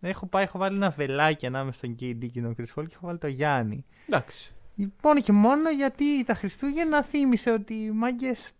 έχω 0.00 0.26
πάει, 0.26 0.42
έχω 0.42 0.58
βάλει 0.58 0.76
ένα 0.76 0.90
βελάκι 0.90 1.46
ανάμεσα 1.46 1.78
στον 1.78 1.96
KD 2.00 2.26
και 2.32 2.40
τον 2.40 2.54
Chris 2.58 2.62
Paul 2.62 2.84
και 2.88 2.94
έχω 2.94 3.06
βάλει 3.06 3.18
τον 3.18 3.30
Γιάννη. 3.30 3.84
Εντάξει. 4.06 4.54
Μόνο 5.02 5.20
και 5.20 5.32
μόνο 5.32 5.70
γιατί 5.70 6.24
τα 6.24 6.34
Χριστούγεννα 6.34 7.02
θύμισε 7.02 7.50
ότι 7.50 7.74
μάγκες 7.94 8.50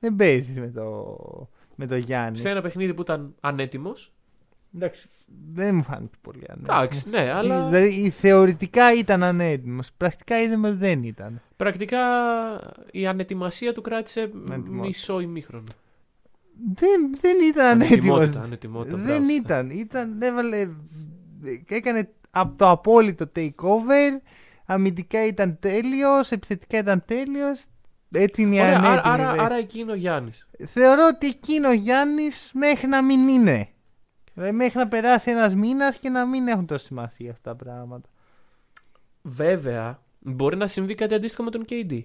δεν 0.00 0.16
παίζεις 0.16 0.58
με 0.58 0.66
το, 0.68 1.16
με 1.74 1.86
το 1.86 1.96
Γιάννη. 1.96 2.38
Σε 2.38 2.50
ένα 2.50 2.60
παιχνίδι 2.62 2.94
που 2.94 3.02
ήταν 3.02 3.34
ανέτοιμος. 3.40 4.12
Εντάξει, 4.76 5.08
δεν 5.52 5.74
μου 5.74 5.82
φάνηκε 5.82 6.16
πολύ 6.20 6.42
ανέτοιμος. 6.48 6.78
Εντάξει, 6.78 7.08
ναι, 7.08 7.32
αλλά 7.32 7.66
Δηλαδή 7.68 8.10
θεωρητικά 8.10 8.92
ήταν 8.94 9.22
ανέτοιμος. 9.22 9.90
Πρακτικά 9.96 10.40
είδαμε 10.42 10.68
ότι 10.68 10.76
δεν 10.76 11.02
ήταν. 11.02 11.40
πρακτικά 11.56 11.98
η 12.92 13.06
ανετοιμασία 13.06 13.72
του 13.74 13.82
κράτησε 13.82 14.20
Ανετοιμότητα. 14.20 14.86
μισό 14.86 15.20
ημίχρονο. 15.20 15.72
Δεν, 16.74 17.14
δεν 17.20 17.36
ήταν 17.48 17.66
ανέτοιμο. 17.66 18.14
Ανετοιμότητα, 18.14 18.42
ανετοιμότητα, 18.42 18.96
Δεν 18.96 19.04
μπράβο, 19.22 19.32
ήταν. 19.34 19.70
ήταν 19.70 20.22
έβαλε, 20.22 20.68
έκανε 21.68 22.08
από 22.30 22.54
το 22.56 22.70
απόλυτο 22.70 23.30
takeover. 23.36 24.20
Αμυντικά 24.66 25.26
ήταν 25.26 25.58
τέλειος. 25.60 26.30
Επιθετικά 26.30 26.78
ήταν 26.78 27.02
τέλειος. 27.06 27.64
Έτσι 28.12 28.42
είναι 28.42 28.56
η 28.56 28.60
Ωραία, 28.60 28.78
άρα, 28.78 28.88
ανέτοιμη. 28.88 29.14
άρα, 29.14 29.32
δε. 29.32 29.40
άρα 29.42 29.54
εκεί 29.54 29.78
είναι 29.78 29.92
ο 29.92 29.94
Γιάννης. 29.94 30.46
Θεωρώ 30.66 31.06
ότι 31.14 31.26
εκείνο 31.26 31.68
ο 31.68 31.72
Γιάννης 31.72 32.50
μέχρι 32.54 32.86
να 32.88 33.02
μην 33.02 33.28
είναι. 33.28 33.68
Δηλαδή 34.34 34.52
μέχρι 34.56 34.78
να 34.78 34.88
περάσει 34.88 35.30
ένας 35.30 35.54
μήνας 35.54 35.98
και 35.98 36.08
να 36.08 36.26
μην 36.26 36.48
έχουν 36.48 36.66
τόσο 36.66 36.84
σημασία 36.84 37.30
αυτά 37.30 37.56
τα 37.56 37.64
πράγματα. 37.64 38.08
Βέβαια, 39.22 40.02
μπορεί 40.18 40.56
να 40.56 40.66
συμβεί 40.66 40.94
κάτι 40.94 41.14
αντίστοιχο 41.14 41.42
με 41.42 41.50
τον 41.50 41.64
KD. 41.68 42.02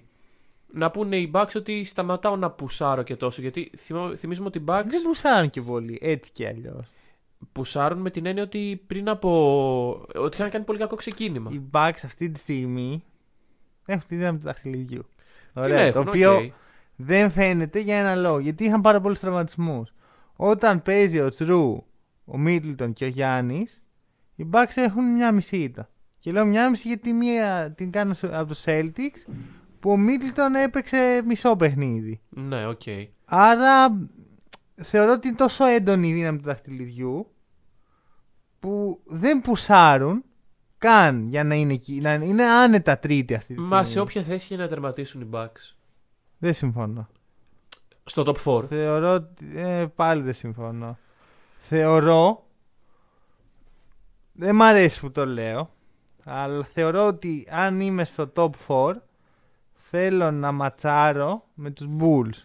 Να 0.76 0.90
πούνε 0.90 1.16
οι 1.16 1.30
Bucks 1.34 1.52
ότι 1.56 1.84
σταματάω 1.84 2.36
να 2.36 2.50
πουσάρω 2.50 3.02
και 3.02 3.16
τόσο. 3.16 3.40
Γιατί 3.40 3.70
θυμά- 3.78 4.16
θυμίζουμε 4.18 4.46
ότι 4.46 4.58
οι 4.58 4.64
Bucks 4.66 4.84
Δεν 4.86 5.02
πουσάρουν 5.06 5.50
και 5.50 5.60
πολύ. 5.62 5.98
Έτσι 6.02 6.30
κι 6.32 6.46
αλλιώς. 6.46 6.86
πουσάρουν 7.52 7.98
με 8.00 8.10
την 8.10 8.26
έννοια 8.26 8.42
ότι 8.42 8.82
πριν 8.86 9.08
από. 9.08 10.06
ότι 10.14 10.36
είχαν 10.36 10.50
κάνει 10.50 10.64
πολύ 10.64 10.78
κακό 10.78 10.96
ξεκίνημα. 10.96 11.50
Οι 11.52 11.60
Bucks 11.72 12.00
αυτή 12.04 12.30
τη 12.30 12.38
στιγμή 12.38 13.04
έχουν 13.86 14.08
τη 14.08 14.16
δύναμη 14.16 14.38
του 14.38 14.44
δαχτυλιδιού. 14.44 15.06
Την 15.52 15.62
Ωραία. 15.62 15.78
έχουν, 15.80 16.04
το 16.04 16.10
οποίο 16.10 16.34
οκ. 16.36 16.52
δεν 16.96 17.30
φαίνεται 17.30 17.78
για 17.80 17.96
ένα 17.98 18.14
λόγο. 18.14 18.38
Γιατί 18.38 18.64
είχαν 18.64 18.80
πάρα 18.80 19.00
πολλούς 19.00 19.18
τραυματισμούς. 19.18 19.92
Όταν 20.36 20.82
παίζει 20.82 21.20
ο 21.20 21.28
Jrue, 21.28 21.84
ο 22.24 22.38
Μίτλτον 22.38 22.92
και 22.92 23.04
ο 23.04 23.08
Γιάννης, 23.08 23.82
οι 24.34 24.46
Bucks 24.52 24.72
έχουν 24.74 25.12
μια 25.12 25.32
μισή 25.32 25.56
ήττα. 25.56 25.88
Και 26.18 26.32
λέω 26.32 26.44
μια 26.44 26.70
μισή 26.70 26.88
γιατί 26.88 27.12
μία 27.12 27.72
την 27.76 27.90
κάνω 27.90 28.14
από 28.32 28.46
τους 28.46 28.62
Celtics 28.66 29.32
που 29.84 29.90
ο 29.90 29.96
Μίτλτον 29.96 30.54
έπαιξε 30.54 31.22
μισό 31.26 31.56
παιχνίδι. 31.56 32.20
Ναι, 32.28 32.66
οκ. 32.66 32.82
Άρα 33.24 34.00
θεωρώ 34.74 35.12
ότι 35.12 35.28
είναι 35.28 35.36
τόσο 35.36 35.64
έντονη 35.64 36.08
η 36.08 36.12
δύναμη 36.12 36.38
του 36.38 36.44
δαχτυλιδιού 36.44 37.34
που 38.58 39.00
δεν 39.04 39.40
πουσάρουν 39.40 40.24
καν 40.78 41.28
για 41.28 41.44
να 41.44 41.54
είναι 41.54 41.72
εκεί. 41.72 42.00
Να 42.00 42.12
είναι 42.12 42.44
άνετα 42.44 42.98
τρίτη 42.98 43.34
αυτή 43.34 43.54
τη 43.54 43.60
στιγμή. 43.60 43.76
Μα 43.76 43.84
σε 43.84 44.00
όποια 44.00 44.22
θέση 44.22 44.48
και 44.48 44.56
να 44.56 44.68
τερματίσουν 44.68 45.20
οι 45.20 45.28
Bucks. 45.32 45.74
Δεν 46.38 46.54
συμφωνώ. 46.54 47.08
Στο 48.04 48.22
top 48.26 48.58
4. 48.58 48.64
Θεωρώ 48.64 49.12
ότι. 49.12 49.52
Ε, 49.54 49.86
πάλι 49.94 50.22
δεν 50.22 50.34
συμφωνώ. 50.34 50.98
Θεωρώ. 51.58 52.46
Δεν 54.32 54.54
μ' 54.54 54.62
αρέσει 54.62 55.00
που 55.00 55.10
το 55.10 55.26
λέω. 55.26 55.70
Αλλά 56.24 56.64
θεωρώ 56.72 57.06
ότι 57.06 57.46
αν 57.50 57.80
είμαι 57.80 58.04
στο 58.04 58.32
top 58.36 58.50
4 58.68 58.94
θέλω 59.96 60.30
να 60.30 60.52
ματσάρω 60.52 61.44
με 61.54 61.70
τους 61.70 61.86
Bulls. 61.98 62.42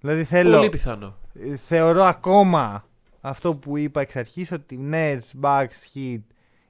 Δηλαδή 0.00 0.24
θέλω 0.24 0.56
Πολύ 0.56 0.68
πιθανό. 0.68 1.16
Ε, 1.34 1.56
θεωρώ 1.56 2.02
ακόμα 2.02 2.84
αυτό 3.20 3.54
που 3.54 3.76
είπα 3.76 4.00
εξ 4.00 4.16
αρχής 4.16 4.52
ότι 4.52 4.88
Nets, 4.92 5.40
Bucks, 5.42 5.94
Heat 5.94 6.20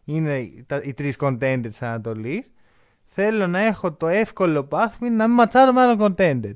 είναι 0.05 0.50
τα, 0.67 0.81
οι 0.85 0.95
τρεις 0.95 1.17
contenders 1.21 1.67
της 1.69 1.83
Ανατολής. 1.83 2.50
Θέλω 3.07 3.47
να 3.47 3.59
έχω 3.59 3.93
το 3.93 4.07
εύκολο 4.07 4.69
path 4.71 4.93
που 4.99 5.05
είναι 5.05 5.17
να 5.17 5.26
μην 5.26 5.37
ματσάρω 5.37 5.73
με 5.73 5.81
άλλο 5.81 5.97
contender. 6.07 6.52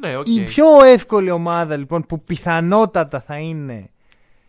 Ναι, 0.00 0.16
οκ. 0.16 0.28
Η 0.28 0.42
πιο 0.42 0.82
εύκολη 0.84 1.30
ομάδα 1.30 1.76
λοιπόν 1.76 2.06
που 2.06 2.24
πιθανότατα 2.24 3.20
θα 3.20 3.38
είναι 3.38 3.90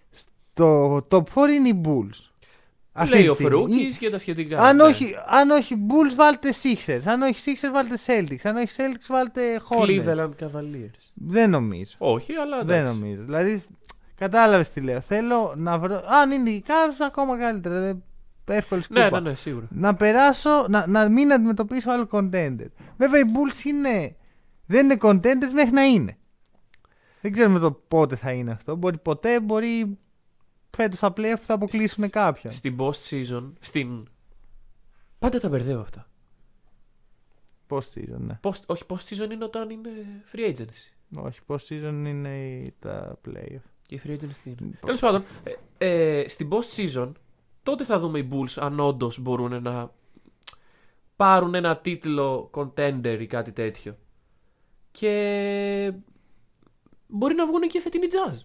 στο 0.09 0.95
top 1.11 1.23
4 1.23 1.23
είναι 1.55 1.67
οι 1.67 1.81
Bulls. 1.85 2.31
Αυτή 2.99 3.13
Λέει 3.13 3.23
τη 3.23 3.29
ο 3.29 3.33
στιγμή. 3.33 3.51
Φρούκη 3.55 3.75
Ή- 3.75 3.95
και 3.97 4.09
τα 4.09 4.19
σχετικά. 4.19 4.61
Αν 4.61 4.75
ναι. 4.75 4.83
όχι, 4.83 5.13
αν 5.27 5.49
όχι 5.49 5.75
Bulls 5.89 6.15
βάλτε 6.15 6.53
Sixers. 6.63 7.01
Αν 7.05 7.21
όχι 7.21 7.41
Sixers 7.45 7.71
βάλτε 7.73 7.95
Celtics. 8.05 8.39
Αν 8.43 8.55
όχι 8.55 8.67
Celtics 8.77 9.05
βάλτε 9.07 9.41
Hornets. 9.69 10.05
Cleveland 10.05 10.29
Cavaliers. 10.43 11.11
Δεν 11.13 11.49
νομίζω. 11.49 11.91
Όχι, 11.97 12.33
αλλά 12.33 12.63
Δεν 12.63 12.79
εντάξει. 12.79 12.99
νομίζω. 12.99 13.21
Δηλαδή, 13.23 13.63
κατάλαβες 14.15 14.69
τι 14.69 14.81
λέω. 14.81 15.01
Θέλω 15.01 15.53
να 15.57 15.77
βρω. 15.79 16.01
Αν 16.21 16.31
είναι 16.31 16.49
οι 16.49 16.63
Cavs, 16.67 16.95
ακόμα 17.05 17.37
καλύτερα. 17.37 17.79
Δεν- 17.79 18.03
Εύκολη 18.49 18.81
σκούπα. 18.81 19.09
Ναι, 19.09 19.19
ναι, 19.19 19.29
ναι, 19.29 19.35
σίγουρα. 19.35 19.67
Να 19.69 19.95
περάσω, 19.95 20.65
να, 20.69 20.87
να 20.87 21.09
μην 21.09 21.33
αντιμετωπίσω 21.33 21.91
άλλο 21.91 22.07
contender. 22.11 22.67
Βέβαια 22.97 23.19
οι 23.19 23.23
Bulls 23.33 23.65
είναι. 23.65 24.15
Δεν 24.65 24.83
είναι 24.85 24.97
contenders 25.01 25.51
μέχρι 25.53 25.71
να 25.71 25.83
είναι. 25.83 26.17
Δεν 27.21 27.31
ξέρουμε 27.31 27.59
το 27.59 27.71
πότε 27.87 28.15
θα 28.15 28.31
είναι 28.31 28.51
αυτό. 28.51 28.75
Μπορεί 28.75 28.97
ποτέ, 28.97 29.39
μπορεί 29.39 29.97
φέτος 30.75 30.97
στα 30.97 31.13
playoff 31.17 31.35
που 31.39 31.45
θα 31.45 31.53
αποκλείσουν 31.53 32.05
Σ- 32.05 32.09
κάποιον. 32.11 32.53
Στην 32.53 32.75
post 32.79 33.09
season, 33.09 33.51
στην. 33.59 34.07
Πάντα 35.19 35.39
τα 35.39 35.49
μπερδεύω 35.49 35.81
αυτά. 35.81 36.07
Post 37.69 37.87
season, 37.95 38.17
ναι. 38.19 38.39
Post, 38.43 38.61
όχι, 38.65 38.83
post 38.87 38.95
season 39.09 39.31
είναι 39.31 39.43
όταν 39.43 39.69
είναι 39.69 39.89
free 40.33 40.55
agency. 40.55 41.21
Όχι, 41.23 41.39
post 41.47 41.55
season 41.69 42.03
είναι 42.05 42.37
η- 42.47 42.73
τα 42.79 43.17
playoff. 43.27 43.61
Και 43.81 43.95
η 43.95 44.01
free 44.05 44.11
agency 44.11 44.33
τι 44.43 44.55
είναι. 44.61 44.79
Τέλος 44.85 44.99
πάντων, 44.99 45.23
ε, 45.77 46.19
ε, 46.21 46.27
στην 46.29 46.49
post 46.51 46.75
season, 46.77 47.11
τότε 47.63 47.83
θα 47.83 47.99
δούμε 47.99 48.19
οι 48.19 48.29
Bulls 48.31 48.53
αν 48.55 48.79
όντως 48.79 49.19
μπορούν 49.19 49.61
να 49.61 49.91
πάρουν 51.15 51.55
ένα 51.55 51.77
τίτλο 51.77 52.49
contender 52.53 53.17
ή 53.19 53.25
κάτι 53.27 53.51
τέτοιο. 53.51 53.97
Και 54.91 55.93
μπορεί 57.07 57.35
να 57.35 57.45
βγουν 57.47 57.61
και 57.61 57.79
φετινή 57.81 58.07
jazz. 58.11 58.37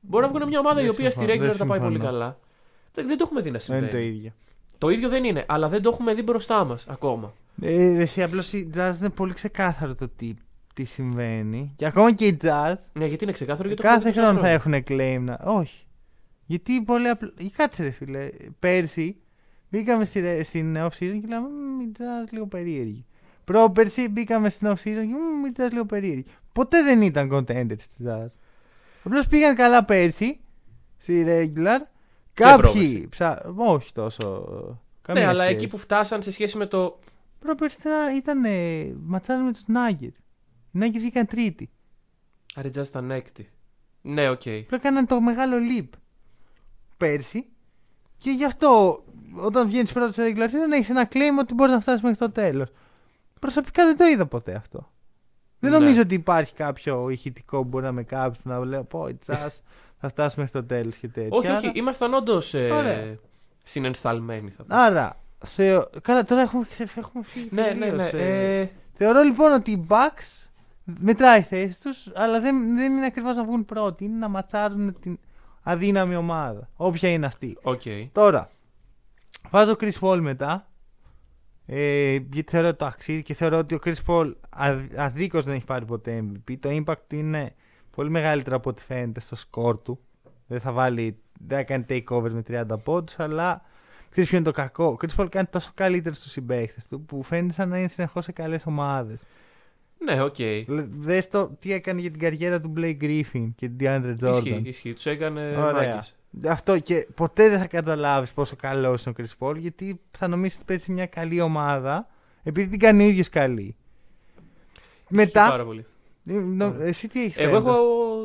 Μπορεί 0.00 0.24
να 0.24 0.30
βγουν 0.30 0.48
μια 0.48 0.58
ομάδα 0.58 0.74
Δεν 0.76 0.84
η 0.84 0.88
οποία 0.88 1.10
στη 1.10 1.18
συμφωνώ, 1.18 1.42
regular 1.44 1.48
δεν 1.48 1.58
τα 1.58 1.66
πάει 1.66 1.78
πολύ 1.80 1.92
συμφωνώ. 1.92 2.12
καλά. 2.12 2.38
Δεν, 2.94 3.06
δεν 3.06 3.16
το 3.18 3.24
έχουμε 3.26 3.40
δει 3.40 3.50
να 3.50 3.58
Δεν 3.58 3.76
είναι 3.76 3.86
συμβαίνει. 3.86 4.10
το 4.10 4.14
ίδιο. 4.16 4.30
Το 4.78 4.88
ίδιο 4.88 5.08
δεν 5.08 5.24
είναι, 5.24 5.44
αλλά 5.48 5.68
δεν 5.68 5.82
το 5.82 5.90
έχουμε 5.92 6.14
δει 6.14 6.22
μπροστά 6.22 6.64
μας 6.64 6.88
ακόμα. 6.88 7.32
Ε, 7.62 8.00
εσύ 8.00 8.22
απλώς 8.22 8.52
η 8.52 8.70
jazz 8.74 8.94
είναι 8.98 9.08
πολύ 9.08 9.32
ξεκάθαρο 9.32 9.94
το 9.94 10.08
τι, 10.16 10.34
τι 10.74 10.84
συμβαίνει. 10.84 11.72
Και 11.76 11.86
ακόμα 11.86 12.12
και 12.12 12.26
η 12.26 12.36
jazz 12.42 12.74
Ναι, 12.92 13.06
γιατί 13.06 13.24
είναι 13.24 13.32
ξεκάθαρο 13.32 13.68
γιατί 13.68 13.82
το 13.82 13.88
κάθε 13.88 14.08
έχουμε 14.08 14.10
δει 14.12 14.18
χρόνο 14.18 14.32
θα 14.32 14.38
τόσα 14.40 14.48
έχουν 14.48 14.74
claim 14.88 15.20
να. 15.24 15.52
Όχι. 15.52 15.84
Γιατί 16.46 16.82
πολύ 16.82 17.08
απλά. 17.08 17.32
Ή 17.38 17.50
κάτσε 17.56 17.82
ρε 17.82 17.90
φίλε. 17.90 18.28
Πέρσι 18.58 19.16
μπήκαμε 19.70 20.04
στη, 20.04 20.20
ρε- 20.20 20.42
στην 20.42 20.76
off 20.76 20.86
season 20.86 21.18
και 21.20 21.26
λέμε 21.28 21.48
«Μμμ, 21.48 21.80
η 21.80 21.92
jazz 21.98 22.28
λίγο 22.30 22.46
περίεργη. 22.46 23.04
Πρόπερσι 23.44 24.08
μπήκαμε 24.08 24.48
στην 24.48 24.68
off 24.68 24.72
season 24.72 24.78
και 24.82 24.92
«Μμμ, 25.00 25.44
η 25.44 25.52
jazz 25.56 25.68
λίγο 25.72 25.84
περίεργη. 25.84 26.24
Ποτέ 26.52 26.82
δεν 26.82 27.02
ήταν 27.02 27.30
contenders 27.32 27.78
τη 27.80 28.04
jazz. 28.06 28.26
Απλώς 29.02 29.26
πήγαν 29.26 29.54
καλά 29.54 29.84
πέρσι 29.84 30.40
στη 30.98 31.24
regular. 31.26 31.78
Κάποιοι. 32.34 32.60
πρόπερσι. 32.60 33.08
Ψα... 33.08 33.52
Όχι 33.56 33.92
τόσο. 33.92 34.46
Ναι, 34.68 34.74
καμία 35.02 35.28
αλλά 35.28 35.42
σχέση. 35.42 35.54
εκεί 35.54 35.68
που 35.68 35.78
φτάσαν 35.78 36.22
σε 36.22 36.30
σχέση 36.30 36.56
με 36.56 36.66
το. 36.66 36.98
Πρόπερσι 37.38 37.76
ήταν, 37.78 38.14
ήταν 38.14 38.44
ματσάνε 39.04 39.44
με 39.44 39.52
τους 39.52 39.62
Nuggets. 39.68 40.20
Οι 40.72 40.78
Nuggets 40.78 40.98
βγήκαν 40.98 41.26
τρίτη. 41.26 41.70
Άρα 42.54 42.68
η 42.68 42.70
Jazz 42.76 42.86
ήταν 42.86 43.10
έκτη. 43.10 43.50
Ναι, 44.02 44.28
οκ. 44.30 44.42
Που 44.42 44.74
έκαναν 44.74 45.06
το 45.06 45.20
μεγάλο 45.20 45.56
leap 45.70 45.88
πέρσι. 46.96 47.46
Και 48.18 48.30
γι' 48.30 48.44
αυτό 48.44 49.02
όταν 49.36 49.68
βγαίνεις 49.68 49.92
πρώτο 49.92 50.12
σε 50.12 50.22
regular 50.22 50.48
season 50.48 50.72
έχεις 50.72 50.90
ένα 50.90 51.08
claim 51.12 51.38
ότι 51.38 51.54
μπορείς 51.54 51.72
να 51.72 51.80
φτάσεις 51.80 52.02
μέχρι 52.02 52.18
το 52.18 52.30
τέλος. 52.30 52.72
Προσωπικά 53.40 53.84
δεν 53.84 53.96
το 53.96 54.04
είδα 54.04 54.26
ποτέ 54.26 54.54
αυτό. 54.54 54.92
Δεν 55.60 55.70
Ναι. 55.70 55.78
νομίζω 55.78 56.00
ότι 56.00 56.14
υπάρχει 56.14 56.54
κάποιο 56.54 57.08
ηχητικό 57.10 57.58
που 57.62 57.68
μπορεί 57.68 57.84
να 57.84 57.92
με 57.92 58.02
κάψει 58.02 58.40
που 58.42 58.48
να 58.48 58.64
λέω 58.64 58.82
Πω, 58.84 59.08
η 59.08 59.18
Jazz 59.26 59.48
θα 60.00 60.08
φτάσει 60.08 60.40
μέχρι 60.40 60.60
το 60.60 60.64
τέλος 60.66 60.96
και 60.96 61.08
τέτοια. 61.08 61.28
Όχι, 61.38 61.46
όχι, 61.46 61.56
Άρα- 61.66 61.72
ήμασταν 61.74 62.14
όντως 62.14 62.54
ε, 62.54 62.70
Ωραία. 62.70 63.16
συνεσταλμένοι 63.64 64.50
θα 64.50 64.64
πω. 64.64 64.76
Άρα, 64.76 65.16
θεω... 65.46 65.88
Καλά, 66.02 66.24
τώρα 66.24 66.40
έχουμε, 66.40 66.64
ξε- 66.70 66.96
έχουμε 66.96 67.24
φύγει. 67.24 67.48
ναι, 67.52 67.62
ναι, 67.62 67.72
ναι. 67.72 67.86
τελείως, 67.86 68.12
ε. 68.12 68.58
Ε, 68.60 68.68
Θεωρώ 68.94 69.22
λοιπόν 69.22 69.52
ότι 69.52 69.70
οι 69.70 69.86
Bucks 69.88 70.48
μετράει 70.84 71.38
η 71.38 71.42
θέση 71.42 71.80
τους, 71.82 72.08
αλλά 72.14 72.40
δεν, 72.40 72.76
δεν 72.76 72.92
είναι 72.92 73.06
ακριβώς 73.06 73.36
να 73.36 73.44
βγουν 73.44 73.64
πρώτοι. 73.64 74.04
Είναι 74.04 74.16
να 74.18 74.28
ματσάρουν 74.28 74.96
την 75.00 75.18
αδύναμη 75.62 76.16
ομάδα. 76.16 76.68
Όποια 76.76 77.08
είναι 77.08 77.26
αυτή. 77.26 77.58
Οκ. 77.62 77.80
Τώρα, 78.12 78.48
βάζω 79.50 79.76
Chris 79.80 79.92
Paul 80.00 80.18
μετά. 80.20 80.69
Ε, 81.72 82.18
γιατί 82.32 82.50
θεωρώ 82.50 82.68
ότι 82.68 82.76
το 82.76 82.84
αξίζει 82.84 83.22
και 83.22 83.34
θεωρώ 83.34 83.58
ότι 83.58 83.74
ο 83.74 83.78
Chris 83.84 83.94
Paul 84.06 84.32
αδίκως 84.96 85.44
δεν 85.44 85.54
έχει 85.54 85.64
πάρει 85.64 85.84
ποτέ 85.84 86.24
MVP. 86.24 86.56
Το 86.60 86.68
impact 86.70 87.00
του 87.08 87.16
είναι 87.16 87.54
πολύ 87.90 88.10
μεγαλύτερο 88.10 88.56
από 88.56 88.70
ό,τι 88.70 88.82
φαίνεται 88.82 89.20
στο 89.20 89.36
σκορ 89.36 89.78
του. 89.78 90.00
Δεν 90.46 90.60
θα 90.60 90.72
βάλει, 90.72 91.16
δεν 91.46 91.58
θα 91.58 91.64
κάνει 91.64 91.84
takeover 91.88 92.30
με 92.30 92.42
30 92.48 92.82
πόντους, 92.82 93.18
αλλά 93.18 93.62
ξέρεις 94.10 94.28
ποιο 94.28 94.38
είναι 94.38 94.46
το 94.46 94.52
κακό; 94.52 94.84
Ο 94.84 94.96
Chris 95.00 95.20
Paul 95.20 95.26
κάνει 95.30 95.46
τόσο 95.50 95.70
καλύτερους 95.74 96.14
τους 96.14 96.30
συμπαίχτες 96.32 96.86
του 96.86 97.00
που 97.00 97.22
φαίνεται 97.22 97.52
σαν 97.52 97.68
να 97.68 97.78
είναι 97.78 97.88
συνεχώς 97.88 98.24
σε 98.24 98.32
καλές 98.32 98.66
ομάδες. 98.66 99.22
Ναι, 99.98 100.22
οκ. 100.22 100.36
Δες 100.98 101.28
το 101.28 101.56
τι 101.58 101.72
έκανε 101.72 102.00
για 102.00 102.10
την 102.10 102.20
καριέρα 102.20 102.60
του 102.60 102.72
Blake 102.76 102.96
Griffin 103.00 103.50
και 103.56 103.68
τον 103.68 103.76
DeAndre 103.80 104.16
Jordan. 104.24 104.34
Ισχύει, 104.34 104.62
ισχύει. 104.64 104.92
Τους 104.92 105.06
έκανε 105.06 105.40
Ωραία. 105.56 105.72
μάγκες. 105.72 106.16
Αυτό 106.48 106.78
και 106.78 107.08
ποτέ 107.14 107.48
δεν 107.48 107.58
θα 107.58 107.66
καταλάβεις 107.66 108.32
πόσο 108.32 108.56
καλός 108.56 108.86
είναι 108.88 108.98
ο 109.06 109.12
Chris 109.18 109.46
Paul 109.48 109.56
γιατί 109.56 110.00
θα 110.10 110.28
νομίζεις 110.28 110.56
ότι 110.56 110.64
παίζει 110.66 110.82
σε 110.84 110.92
μια 110.92 111.06
καλή 111.06 111.40
ομάδα 111.40 112.06
επειδή 112.42 112.68
την 112.70 112.78
κάνει 112.78 113.04
ο 113.04 113.06
ίδιος 113.08 113.28
καλή. 113.28 113.60
Ισχύει 113.62 115.26
Μετά. 115.26 115.48
Πάρα 115.48 115.64
πολύ. 115.64 115.84
ε, 116.28 116.32
νο- 116.32 116.74
Εσύ 116.80 117.08
τι 117.08 117.24
έχεις 117.24 117.36
Εγώ 117.36 117.56
έχω 117.56 117.76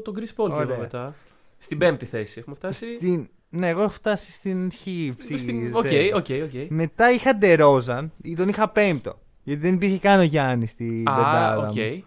τον 0.03 0.15
Chris 0.17 0.19
Paul 0.19 0.47
και 0.47 0.53
εγώ 0.53 0.55
Ωραία. 0.55 0.77
μετά. 0.77 1.15
Στην 1.57 1.77
πέμπτη 1.77 2.05
θέση 2.05 2.39
έχουμε 2.39 2.55
φτάσει. 2.55 2.95
Στην... 2.95 3.29
Ναι, 3.49 3.69
εγώ 3.69 3.81
έχω 3.81 3.91
φτάσει 3.91 4.31
στην 4.31 4.71
Χ. 4.71 4.75
στη 5.23 5.37
Στην- 5.37 5.71
Z. 5.75 5.77
Οκ, 5.77 5.85
οκ, 6.15 6.25
οκ. 6.43 6.69
Μετά 6.69 7.11
είχα 7.11 7.35
Ντερόζαν, 7.35 8.11
τον 8.35 8.49
είχα 8.49 8.69
πέμπτο. 8.69 9.19
Γιατί 9.43 9.61
δεν 9.61 9.73
υπήρχε 9.73 9.97
καν 9.99 10.19
ο 10.19 10.23
Γιάννης 10.23 10.71
στην 10.71 11.07
Α, 11.09 11.15
πεντάδα. 11.15 11.57
οκ. 11.67 11.75
μου. 11.75 12.03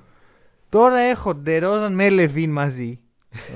Τώρα 0.68 0.98
έχω 0.98 1.34
Ντερόζαν 1.34 1.94
με 1.94 2.08
Λαβίν 2.10 2.50
μαζί. 2.52 3.00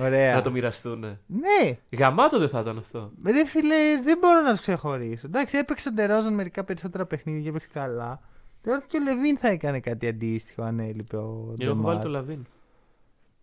Ωραία. 0.00 0.34
Να 0.34 0.40
το 0.42 0.50
μοιραστούν. 0.50 1.00
Ναι, 1.26 1.78
Γαμάτο 1.90 2.38
δεν 2.38 2.48
θα 2.48 2.60
ήταν 2.60 2.78
αυτό. 2.78 3.12
Ρε 3.24 3.46
φίλε, 3.46 4.00
δεν 4.02 4.18
μπορώ 4.18 4.40
να 4.40 4.50
τους 4.50 4.60
ξεχωρίσω. 4.60 5.26
Εντάξει, 5.26 5.56
έπαιξε 5.58 5.88
ο 5.88 5.92
Ντερόζαν 5.92 6.34
μερικά 6.34 6.64
περισσότερα 6.64 7.06
παιχνίδια 7.06 7.42
και 7.42 7.48
έπαιξε 7.48 7.68
καλά. 7.72 8.20
Τώρα 8.62 8.82
και 8.86 8.96
ο 8.96 9.00
Λαβίν 9.00 9.38
θα 9.38 9.48
έκανε 9.48 9.80
κάτι 9.80 10.08
αντίστοιχο 10.08 10.62
αν 10.62 10.78
έλειπε 10.80 11.16
ο 11.16 11.20
Εγώ 11.20 11.46
έχω 11.48 11.56
Ντεμάρ. 11.56 11.84
βάλει 11.84 12.00
το 12.00 12.08
Λαβίν. 12.08 12.46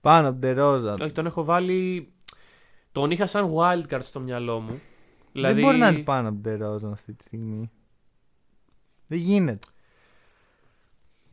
Πάνω 0.02 0.28
από 0.28 0.40
τον 0.40 0.50
Ντερόζαν. 0.50 1.02
Όχι, 1.02 1.12
τον 1.12 1.26
έχω 1.26 1.44
βάλει. 1.44 2.12
Τον 2.92 3.12
είχα 3.12 3.26
σαν 3.26 3.54
wildcard 3.56 4.02
στο 4.04 4.20
μυαλό 4.20 4.60
μου. 4.60 4.82
Δηλαδή... 5.32 5.54
Δεν 5.54 5.64
μπορεί 5.64 5.78
να 5.78 5.88
είναι 5.88 6.00
πάνω 6.00 6.30
από 6.30 6.42
τον 6.42 6.52
Ντερόζαν 6.52 6.92
αυτή 6.92 7.14
τη 7.14 7.24
στιγμή. 7.24 7.72
Δεν 9.08 9.18
γίνεται. 9.18 9.68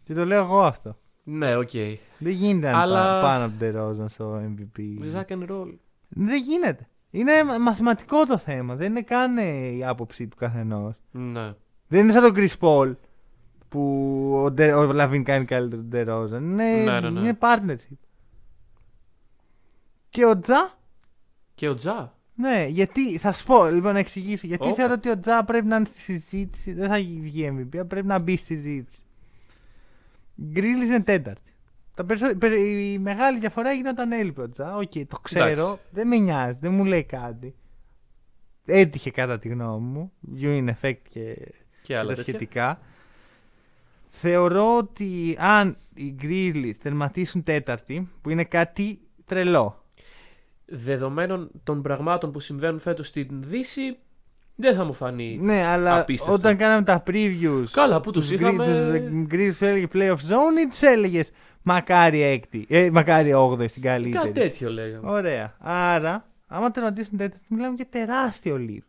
Και 0.02 0.14
το 0.14 0.24
λέω 0.24 0.42
εγώ 0.42 0.62
αυτό. 0.62 0.96
Ναι, 1.28 1.56
οκ. 1.56 1.70
Δεν 2.18 2.32
γίνεται 2.32 2.66
να 2.66 2.70
είναι 2.70 2.80
Αλλά- 2.80 3.12
πά- 3.12 3.22
πάνω 3.22 3.44
από 3.44 3.50
τον 3.58 3.58
Ντερόζαν 3.58 4.08
στο 4.08 4.40
MVP. 4.56 4.80
Zack 5.14 5.32
and 5.32 5.50
roll. 5.50 5.74
Δεν 6.08 6.42
γίνεται. 6.42 6.88
Είναι 7.10 7.44
μα- 7.44 7.58
μαθηματικό 7.58 8.26
το 8.26 8.38
θέμα. 8.38 8.74
Δεν 8.74 8.90
είναι 8.90 9.02
καν 9.02 9.38
ε, 9.38 9.66
η 9.68 9.84
άποψη 9.84 10.26
του 10.28 10.36
καθενός. 10.36 10.94
Ναι. 11.10 11.54
Δεν 11.88 12.00
είναι 12.00 12.12
σαν 12.12 12.22
τον 12.22 12.32
Chris 12.36 12.58
Paul 12.60 12.94
που 13.68 13.80
ο, 14.44 14.50
Ντε, 14.50 14.72
ο 14.72 14.92
Λαβίν 14.92 15.24
κάνει 15.24 15.44
καλύτερο 15.44 15.80
τον 15.82 15.90
Ντερόζαν. 15.90 16.44
Είναι, 16.50 16.64
Ναι, 16.84 17.00
ναι, 17.00 17.10
ναι. 17.10 17.20
είναι 17.20 17.38
partnership. 17.40 17.96
Και 20.08 20.24
ο 20.26 20.38
Τζα, 20.38 20.74
Και 21.54 21.68
ο 21.68 21.74
Τζα; 21.74 22.14
ναι, 22.34 22.66
γιατί, 22.68 23.18
θα 23.18 23.32
σου 23.32 23.44
πω, 23.44 23.66
λοιπόν 23.66 23.92
να 23.92 23.98
εξηγήσω. 23.98 24.46
Γιατί 24.46 24.66
Όπα. 24.66 24.74
θεωρώ 24.74 24.92
ότι 24.92 25.10
ο 25.10 25.18
Τζα 25.18 25.44
πρέπει 25.44 25.66
να 25.66 25.76
είναι 25.76 25.84
στη 25.84 25.98
συζήτηση, 25.98 26.72
δεν 26.72 26.88
θα 26.88 26.94
βγει 26.96 27.50
MVP, 27.58 27.68
αλλά 27.74 27.84
πρέπει 27.84 28.06
να 28.06 28.18
μπει 28.18 28.36
στη 28.36 28.54
συζήτηση. 28.54 28.98
Γκρίλ 30.42 30.80
είναι 30.82 31.00
τέταρτη. 31.02 31.54
Τα 31.96 32.04
περισσο- 32.04 32.36
περι- 32.36 32.92
η 32.94 32.98
μεγάλη 32.98 33.38
διαφορά 33.38 33.70
έγινε 33.70 33.88
όταν 33.88 34.12
έλειπε 34.12 34.42
ο 34.42 34.48
Τζα. 34.48 34.76
Οκ, 34.76 34.92
το 35.08 35.18
ξέρω, 35.22 35.46
Εντάξει. 35.46 35.78
δεν 35.90 36.06
με 36.06 36.16
νοιάζει, 36.16 36.58
δεν 36.60 36.72
μου 36.72 36.84
λέει 36.84 37.04
κάτι. 37.04 37.54
Έτυχε 38.66 39.10
κατά 39.10 39.38
τη 39.38 39.48
γνώμη 39.48 39.86
μου. 39.86 40.12
Viewing 40.40 40.68
effect 40.80 40.96
και 41.10 41.36
Και 41.82 41.96
άλλα 41.96 42.08
τα 42.08 42.14
τέτοια. 42.14 42.22
σχετικά. 42.22 42.78
Θεωρώ 44.10 44.76
ότι 44.76 45.36
αν 45.38 45.76
οι 45.94 46.14
Grizzlies 46.22 46.74
τερματίσουν 46.82 47.42
τέταρτη, 47.42 48.08
που 48.22 48.30
είναι 48.30 48.44
κάτι 48.44 49.00
τρελό. 49.24 49.84
Δεδομένων 50.66 51.50
των 51.64 51.82
πραγμάτων 51.82 52.32
που 52.32 52.40
συμβαίνουν 52.40 52.80
φέτος 52.80 53.06
στην 53.08 53.28
Δύση, 53.42 53.96
Δεν 54.56 54.74
θα 54.74 54.84
μου 54.84 54.92
φανεί. 54.92 55.38
Ναι, 55.42 55.64
αλλά 55.64 56.00
Απίστευτο. 56.00 56.34
όταν 56.34 56.56
κάναμε 56.56 56.82
τα 56.82 57.02
previews. 57.06 57.64
Καλά, 57.70 58.00
που 58.00 58.10
τους 58.10 58.28
τους 58.28 58.30
είχαμε. 58.40 58.64
Γκρι- 58.64 59.02
τους 59.08 59.26
Γκρι- 59.26 59.54
σου 59.54 59.64
έλεγε 59.64 59.86
playoff 59.92 60.14
zone 60.16 60.60
ή 60.64 60.68
τους 60.68 60.82
έλεγες 60.82 61.30
μακάρι 61.62 62.20
έκτη. 62.22 62.66
Ε, 62.68 62.90
μακάρι 62.90 63.32
8η 63.34 63.68
στην 63.68 63.82
Κάτι 63.82 64.10
καλύτερη. 64.10 64.32
τέτοιο 64.32 64.70
λέγαμε. 64.70 65.10
Ωραία. 65.10 65.54
Άρα, 65.58 66.26
άμα 66.46 66.70
τερματίσουν 66.70 67.18
τέτοιο, 67.18 67.38
μιλάμε 67.48 67.74
για 67.74 67.86
τεράστιο 67.90 68.56
leap. 68.68 68.86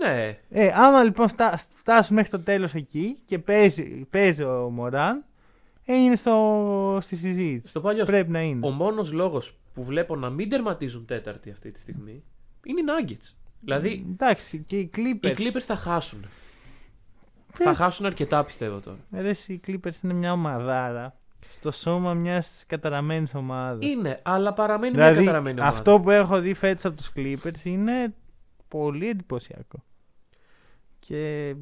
Ναι. 0.00 0.38
Ε, 0.50 0.70
άμα 0.74 1.02
λοιπόν 1.02 1.28
στά, 1.28 1.60
φτάσουν 1.74 2.16
μέχρι 2.16 2.30
το 2.30 2.40
τέλος 2.40 2.74
εκεί 2.74 3.16
και 3.24 3.38
παίζει, 3.38 4.06
παίζει 4.10 4.42
ο 4.42 4.68
Μωράν, 4.72 5.24
ε, 5.84 5.94
είναι 5.96 6.16
στο, 6.16 6.98
στη 7.02 7.16
συζήτηση. 7.16 7.68
Στο 7.68 7.80
παλιός. 7.80 8.06
Πρέπει 8.06 8.30
να 8.30 8.40
είναι. 8.42 8.66
Ο 8.66 8.70
μόνος 8.70 9.12
λόγος 9.12 9.54
που 9.74 9.84
βλέπω 9.84 10.16
να 10.16 10.30
μην 10.30 10.48
τερματίζουν 10.48 11.04
τέταρτη 11.06 11.50
αυτή 11.50 11.72
τη 11.72 11.78
στιγμή 11.80 12.22
είναι 12.64 12.80
οι 12.80 12.84
Nuggets. 12.86 13.34
Δηλαδή 13.64 14.06
Εντάξει, 14.12 14.58
και 14.66 14.78
οι 14.78 14.90
Clippers. 14.96 15.24
οι 15.26 15.34
Clippers 15.38 15.60
θα 15.60 15.76
χάσουν. 15.76 16.24
θα 17.52 17.74
χάσουν 17.74 18.06
αρκετά 18.06 18.44
πιστεύω 18.44 18.80
τώρα. 18.80 18.96
Ε, 19.10 19.20
Ρε, 19.20 19.32
οι 19.46 19.60
Clippers 19.66 20.02
είναι 20.02 20.12
μια 20.12 20.32
ομαδάρα. 20.32 21.16
Στο 21.50 21.70
σώμα 21.70 22.14
μιας 22.14 22.64
καταραμένης 22.66 23.34
ομάδας. 23.34 23.86
Είναι, 23.88 24.20
αλλά 24.24 24.52
παραμένει 24.52 24.94
μια 24.96 25.04
Δηλαδή, 25.06 25.24
καταραμένη 25.26 25.60
ομάδα. 25.60 25.76
αυτό 25.76 26.00
που 26.00 26.10
έχω 26.10 26.40
δει 26.40 26.54
φέτος 26.54 26.84
από 26.84 26.96
τους 26.96 27.10
Clippers 27.16 27.64
είναι 27.64 28.14
πολύ 28.68 29.08
εντυπωσιακό. 29.08 29.84
Και 30.98 31.54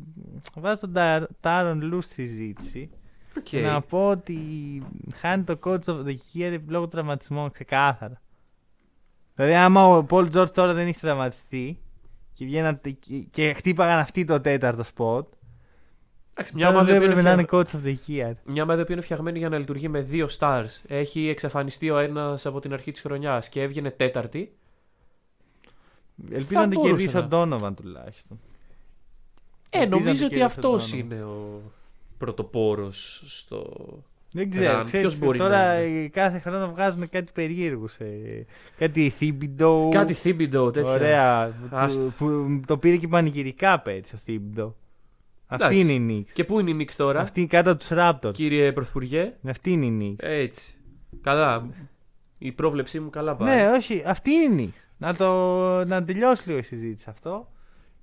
βάζω 0.56 0.80
τον 0.80 0.92
Τα- 0.92 1.28
Τάιρον 1.40 1.80
Λου 1.82 2.00
στη 2.00 2.12
συζήτηση. 2.26 2.90
Οκ. 3.38 3.42
Και 3.42 3.60
να 3.60 3.80
πω 3.80 4.08
ότι 4.08 4.38
χάνει 5.14 5.42
το 5.44 5.58
coach 5.64 5.84
of 5.84 6.04
the 6.04 6.14
year 6.34 6.58
λόγω 6.66 6.86
τραυματισμών 6.88 7.50
ξεκάθαρα. 7.50 8.20
Δηλαδή, 9.34 9.54
άμα 9.54 9.86
ο 9.96 10.06
Paul 10.10 10.32
George 10.32 10.50
τώρα 10.52 10.72
δεν 10.74 10.86
έχει 10.86 11.00
τραυματιστεί 11.00 11.78
και, 12.42 12.48
βγαίναν, 12.48 12.80
και, 12.80 13.16
και 13.30 13.52
χτύπαγαν 13.52 13.98
αυτή 13.98 14.24
το 14.24 14.40
τέταρτο 14.40 14.82
spot, 14.96 15.24
Εντάξει, 16.34 16.54
μια 16.54 16.66
τώρα 16.66 16.78
ομάδα, 16.78 16.92
η 16.92 16.96
οποία 16.96 17.08
έπρεπε 17.08 17.20
είναι 17.20 17.22
να 17.22 17.32
είναι 17.32 17.42
φτια- 17.42 17.58
coach 17.58 17.82
of 17.82 17.86
the 17.88 17.96
year. 18.30 18.34
μια 18.52 18.62
ομάδα 18.62 18.78
η 18.78 18.82
οποία 18.82 18.94
είναι 18.94 19.04
φτιαγμένη 19.04 19.38
για 19.38 19.48
να 19.48 19.58
λειτουργεί 19.58 19.88
με 19.88 20.00
δύο 20.00 20.28
stars. 20.38 20.66
Έχει 20.86 21.28
εξαφανιστεί 21.28 21.90
ο 21.90 21.98
ένας 21.98 22.46
από 22.46 22.60
την 22.60 22.72
αρχή 22.72 22.92
της 22.92 23.00
χρονιάς 23.00 23.48
και 23.48 23.62
έβγαινε 23.62 23.90
τέταρτη. 23.90 24.52
Ελπίζω 26.30 26.44
Θα 26.54 26.60
να 26.60 26.68
την 26.68 26.80
μπορούσε 26.80 27.04
κερδίσει 27.06 27.26
να. 27.28 27.38
ο 27.38 27.42
Donovan 27.68 27.74
τουλάχιστον. 27.76 28.40
Ε, 29.70 29.78
Ελπίζω 29.78 29.90
να 29.90 29.98
νομίζω 29.98 30.20
το 30.20 30.26
ότι 30.26 30.34
κέρδισε 30.34 30.44
αυτός 30.58 30.92
ο 30.92 30.96
Donovan. 30.96 30.98
είναι 30.98 31.22
ο 31.24 31.60
πρωτοπόρος 32.18 33.22
στο. 33.26 33.76
Δεν 34.32 34.50
ξέρω. 34.50 34.72
Ραν, 34.72 34.84
Ξέρεις, 34.84 35.06
ποιος 35.06 35.18
μπορεί 35.18 35.38
τώρα 35.38 35.56
να 35.56 35.72
ε, 35.72 36.08
κάθε 36.08 36.38
χρόνο 36.38 36.70
βγάζουν 36.70 37.08
κάτι 37.08 37.32
περίεργους. 37.34 37.94
Ε, 37.94 38.46
κάτι 38.78 39.12
Thibodeau. 39.20 39.88
Κάτι 39.90 40.12
Θίμπιντο, 40.12 40.70
τέτοια. 40.70 40.90
Ωραία. 40.92 41.46
Που, 41.70 41.76
Άστα. 41.76 42.14
που 42.18 42.60
το 42.66 42.78
πήρε 42.78 42.96
και 42.96 43.08
πανηγυρικά 43.08 43.80
πέρυσι 43.80 44.14
ο 44.14 44.18
Thibodeau. 44.26 44.72
Αυτή 45.46 45.64
Εντάξει. 45.64 45.80
είναι 45.94 46.12
η 46.12 46.24
Knicks. 46.26 46.32
Και 46.32 46.44
πού 46.44 46.60
είναι 46.60 46.70
η 46.70 46.74
Νίξ 46.74 46.96
τώρα, 46.96 47.20
Αυτή 47.20 47.40
είναι 47.40 47.48
κάτω 47.48 47.70
από 47.70 47.84
του 47.84 47.94
Raptors. 47.98 48.32
κύριε 48.32 48.72
Πρωθυπουργέ; 48.72 49.32
Αυτή 49.48 49.70
είναι 49.72 49.84
η 50.04 50.16
Knicks. 50.18 50.24
Έτσι. 50.28 50.74
Καλά. 51.22 51.66
Η 52.38 52.52
πρόβλεψή 52.52 53.00
μου 53.00 53.10
καλά 53.10 53.36
πάει. 53.36 53.56
Ναι, 53.56 53.70
όχι, 53.70 54.02
αυτή 54.06 54.30
είναι 54.30 54.62
η 54.62 54.72
Knicks. 54.74 54.80
Να, 54.98 55.14
το, 55.14 55.84
να 55.84 56.04
τελειώσει 56.04 56.46
λίγο 56.48 56.58
η 56.58 56.62
συζήτηση 56.62 57.06
αυτό. 57.08 57.48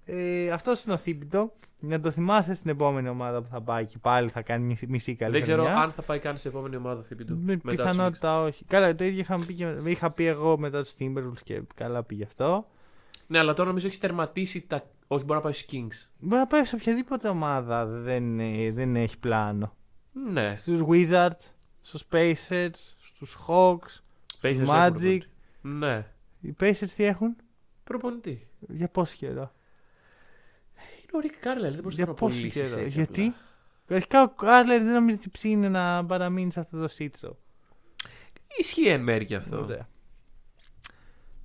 Ε, 0.05 0.49
αυτός 0.51 0.83
είναι 0.83 0.93
ο 0.93 0.99
Thibodeau. 1.05 1.45
Να 1.81 1.99
το 1.99 2.11
θυμάσαι 2.11 2.53
στην 2.53 2.69
επόμενη 2.69 3.09
ομάδα 3.09 3.41
που 3.41 3.47
θα 3.51 3.61
πάει 3.61 3.85
και 3.85 3.97
πάλι 4.01 4.29
θα 4.29 4.41
κάνει 4.41 4.65
μισή- 4.65 4.87
μισή 4.89 5.15
καλή 5.15 5.31
Δεν 5.31 5.41
ξέρω 5.41 5.63
χρονιά. 5.63 5.81
αν 5.81 5.91
θα 5.91 6.01
πάει 6.01 6.19
καν 6.19 6.37
σε 6.37 6.47
επόμενη 6.47 6.75
ομάδα 6.75 7.03
Θίμπιντο. 7.03 7.35
Με 7.41 7.57
πιθανότητα 7.57 8.41
όχι. 8.41 8.65
Καλά, 8.65 8.95
το 8.95 9.03
ίδιο 9.03 9.19
είχαμε 9.19 9.45
πει, 9.45 9.53
και, 9.53 9.75
είχα 9.85 10.11
πει 10.11 10.25
εγώ 10.25 10.57
μετά 10.57 10.81
τους 10.83 10.93
Timberwolves 10.99 11.41
και 11.43 11.61
καλά 11.75 12.03
πήγε 12.03 12.23
αυτό. 12.23 12.67
Ναι, 13.27 13.37
αλλά 13.39 13.53
τώρα 13.53 13.67
νομίζω 13.69 13.87
έχει 13.87 13.99
τερματίσει 13.99 14.61
τα. 14.67 14.83
Όχι, 15.07 15.23
μπορεί 15.23 15.37
να 15.37 15.43
πάει 15.43 15.53
στους 15.53 15.67
Kings. 15.71 16.09
Μπορεί 16.19 16.39
να 16.39 16.47
πάει 16.47 16.65
σε 16.65 16.75
οποιαδήποτε 16.75 17.27
ομάδα 17.27 17.85
δεν, 17.85 18.39
ε, 18.39 18.71
δεν 18.71 18.95
έχει 18.95 19.19
πλάνο. 19.19 19.75
Ναι. 20.31 20.55
Στους 20.57 20.81
Wizards, 20.89 21.41
στους 21.81 22.03
Pacers, 22.11 22.69
στους 22.99 23.37
Hawks, 23.47 24.01
Pacers 24.41 24.55
στους 24.55 24.59
έχουν 24.59 24.67
Magic. 24.67 24.91
προπονητή. 24.91 25.23
Ναι. 25.61 26.05
Οι 26.41 26.55
Pacers 26.59 26.89
τι 26.95 27.03
έχουν, 27.03 27.35
Προπονητή. 27.83 28.47
για 28.59 28.87
πόσο 28.87 29.15
καιρό; 29.17 29.51
Είναι 31.09 31.17
ο 31.17 31.19
Ρικ 31.19 31.39
Καρλάιλ, 31.39 31.71
δεν 31.71 31.81
μπορείς 31.81 31.97
Για 31.97 32.05
να 32.05 32.13
το 32.13 32.17
πόσο 32.25 32.37
απολύσεις. 32.37 32.69
καιρό. 32.69 32.85
Γιατί, 32.85 33.33
αρχικά 33.89 34.23
ο 34.23 34.29
Καρλάιλ 34.29 34.83
δεν 34.83 34.93
νομίζω 34.93 35.17
ότι 35.17 35.29
ψήνει 35.29 35.69
να 35.69 36.05
παραμείνει 36.05 36.51
σε 36.51 36.59
αυτό 36.59 36.79
το 36.79 36.87
σύτσο. 36.87 37.37
Ισχύει 38.57 38.87
εν 38.87 39.01
μέρει 39.03 39.25
και 39.25 39.35
αυτό. 39.35 39.61
Ωραία. 39.63 39.87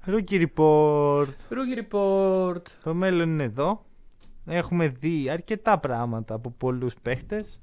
Rookie 0.06 0.46
Report. 0.46 1.26
Rookie 1.26 1.90
Report. 1.90 2.62
Το 2.82 2.94
μέλλον 2.94 3.28
είναι 3.28 3.42
εδώ. 3.42 3.84
Έχουμε 4.46 4.88
δει 4.88 5.30
αρκετά 5.30 5.78
πράγματα 5.78 6.34
από 6.34 6.50
πολλούς 6.50 6.94
παίχτες. 7.02 7.60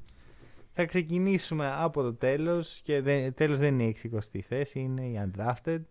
Θα 0.74 0.86
ξεκινήσουμε 0.86 1.74
από 1.78 2.02
το 2.02 2.14
τέλος 2.14 2.80
και 2.84 3.02
δεν, 3.02 3.34
τέλος 3.34 3.60
δεν 3.60 3.80
είναι 3.80 3.84
η 3.84 3.96
60η 4.04 4.40
θέση, 4.40 4.80
είναι 4.80 5.02
η 5.06 5.22
Undrafted 5.26 5.82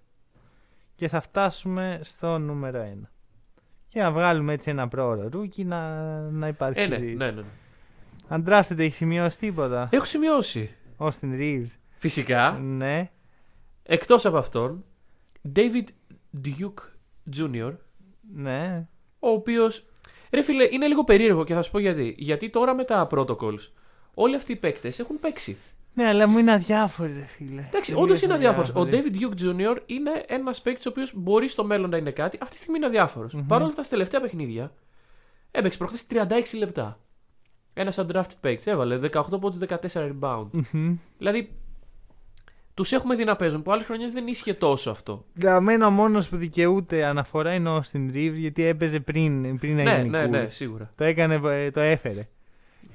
και 0.94 1.08
θα 1.08 1.20
φτάσουμε 1.20 2.00
στο 2.02 2.38
νούμερο 2.38 2.84
1. 2.84 3.08
Και 3.92 4.00
να 4.00 4.12
βγάλουμε 4.12 4.52
έτσι 4.52 4.70
ένα 4.70 4.88
πρόωρο 4.88 5.28
rookie 5.28 5.64
να, 5.64 6.00
να 6.20 6.48
υπάρχει. 6.48 6.80
Ε, 6.80 6.86
ναι, 6.86 6.96
ναι, 6.98 7.30
ναι. 7.30 7.30
ναι. 7.30 7.42
Undrafted 8.30 8.78
έχεις 8.78 8.94
σημειώσει 8.96 9.38
τίποτα; 9.38 9.88
Έχω 9.92 10.04
σημειώσει. 10.04 10.74
Austin 10.98 11.38
Reaves. 11.38 11.66
Φυσικά, 11.96 12.50
Ναι. 12.62 13.10
εκτός 13.82 14.26
από 14.26 14.36
αυτόν, 14.36 14.84
David 15.56 15.84
Duke 16.44 16.82
Jr., 17.36 17.72
Ναι. 18.34 18.86
ο 19.18 19.28
οποίος. 19.28 19.84
Ρε 20.32 20.42
φίλε, 20.42 20.68
είναι 20.70 20.86
λίγο 20.86 21.04
περίεργο 21.04 21.44
και 21.44 21.54
θα 21.54 21.62
σου 21.62 21.70
πω 21.70 21.78
γιατί. 21.78 22.14
Γιατί 22.18 22.50
τώρα 22.50 22.74
με 22.74 22.84
τα 22.84 23.08
protocols, 23.10 23.68
όλοι 24.14 24.34
αυτοί 24.34 24.52
οι 24.52 24.56
παίκτες 24.56 24.98
έχουν 24.98 25.20
παίξει. 25.20 25.56
Ναι, 26.00 26.06
αλλά 26.06 26.28
μου 26.28 26.38
είναι 26.38 26.52
αδιάφοροι, 26.52 27.12
ρε 27.12 27.26
φίλε. 27.36 27.64
Εντάξει, 27.68 27.90
Τελείως 27.90 28.04
όντως 28.06 28.22
είναι 28.22 28.34
αδιάφορος. 28.34 28.72
Ο 28.74 28.80
αδιάφοροι. 28.80 29.12
David 29.20 29.22
Duke 29.22 29.42
Jr. 29.42 29.76
είναι 29.86 30.10
ένας 30.26 30.60
παίκτης 30.62 30.86
ο 30.86 30.88
οποίος 30.88 31.12
μπορεί 31.14 31.48
στο 31.48 31.64
μέλλον 31.64 31.90
να 31.90 31.96
είναι 31.96 32.10
κάτι. 32.10 32.38
Αυτή 32.40 32.54
τη 32.54 32.60
στιγμή 32.60 32.78
είναι 32.78 32.86
αδιάφορος. 32.86 33.34
Μμμ. 33.34 33.46
Παρ' 33.46 33.58
όλα 33.60 33.68
αυτά, 33.68 33.82
στα 33.82 33.90
τελευταία 33.90 34.20
παιχνίδια 34.20 34.72
έπαιξε 35.50 35.78
προχθές 35.78 36.06
36 36.10 36.58
λεπτά. 36.58 36.98
Ένας 37.74 37.98
undrafted 38.00 38.36
παίκτης 38.40 38.66
έβαλε 38.66 38.98
18 39.12 39.22
πόντους 39.40 39.58
14 39.58 40.10
rebound. 40.10 40.46
Μμμ. 40.72 40.96
δηλαδή, 41.18 41.52
τους 42.74 42.92
έχουμε 42.92 43.14
δει 43.14 43.24
να 43.24 43.36
παίζουν 43.36 43.62
που 43.62 43.72
άλλες 43.72 43.84
χρονιές 43.84 44.12
δεν 44.12 44.26
ίσχυε 44.26 44.54
τόσο 44.54 44.90
αυτό. 44.90 45.24
Για 45.34 45.60
μένα 45.60 45.86
ο 45.86 45.90
μόνος 45.90 46.28
που 46.28 46.36
δικαιούται 46.36 47.04
αναφορά 47.04 47.54
είναι 47.54 47.68
ο 47.70 47.82
Austin 47.82 48.14
Reeves 48.14 48.34
γιατί 48.34 48.64
έπαιζε 48.64 49.00
πριν, 49.00 49.58
πριν 49.58 49.76
να 49.76 49.82
ναι, 49.82 49.96
γίνει 49.96 50.08
ναι, 50.08 50.24
cool. 50.24 50.28
ναι, 50.28 50.46
σίγουρα. 50.50 50.92
Το 50.96 51.04
έκανε, 51.04 51.40
ε, 51.44 51.70
το 51.70 51.80
έφερε. 51.80 52.28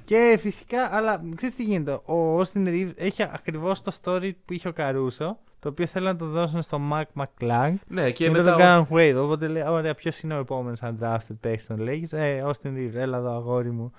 Και 0.06 0.36
φυσικά, 0.40 0.88
αλλά 0.96 1.22
ξέρεις 1.36 1.54
τι 1.54 1.62
γίνεται. 1.64 1.92
Ο 1.92 2.40
Austin 2.40 2.66
Reeves 2.66 2.92
έχει 2.96 3.22
ακριβώς 3.22 3.80
το 3.82 3.92
story 4.04 4.30
που 4.44 4.52
είχε 4.52 4.68
ο 4.68 4.72
Καρούσο, 4.72 5.38
το 5.60 5.68
οποίο 5.68 5.86
θέλει 5.86 6.04
να 6.06 6.16
το 6.16 6.26
δώσουν 6.26 6.62
στο 6.62 6.80
Mark 6.92 7.22
McClung. 7.22 7.74
Ναι, 7.88 8.04
και 8.10 8.24
Και 8.24 8.30
μετά. 8.30 8.42
μετά 8.42 8.50
το 8.50 8.56
ο- 8.56 8.58
κάναν 8.58 8.86
Wade. 8.90 9.22
Οπότε 9.24 9.48
λέει, 9.48 9.62
ωραία, 9.68 9.94
ποιος 9.94 10.20
είναι 10.20 10.34
ο 10.34 10.38
επόμενος 10.38 10.78
undrafted 10.82 11.36
παίκτης 11.40 11.66
των 11.66 11.76
Lakers; 11.80 12.12
Ε, 12.18 12.42
Austin 12.46 12.68
Reeves, 12.68 12.94
έλα 12.94 13.16
εδώ 13.16 13.34
αγόρι 13.36 13.70
μου. 13.70 13.92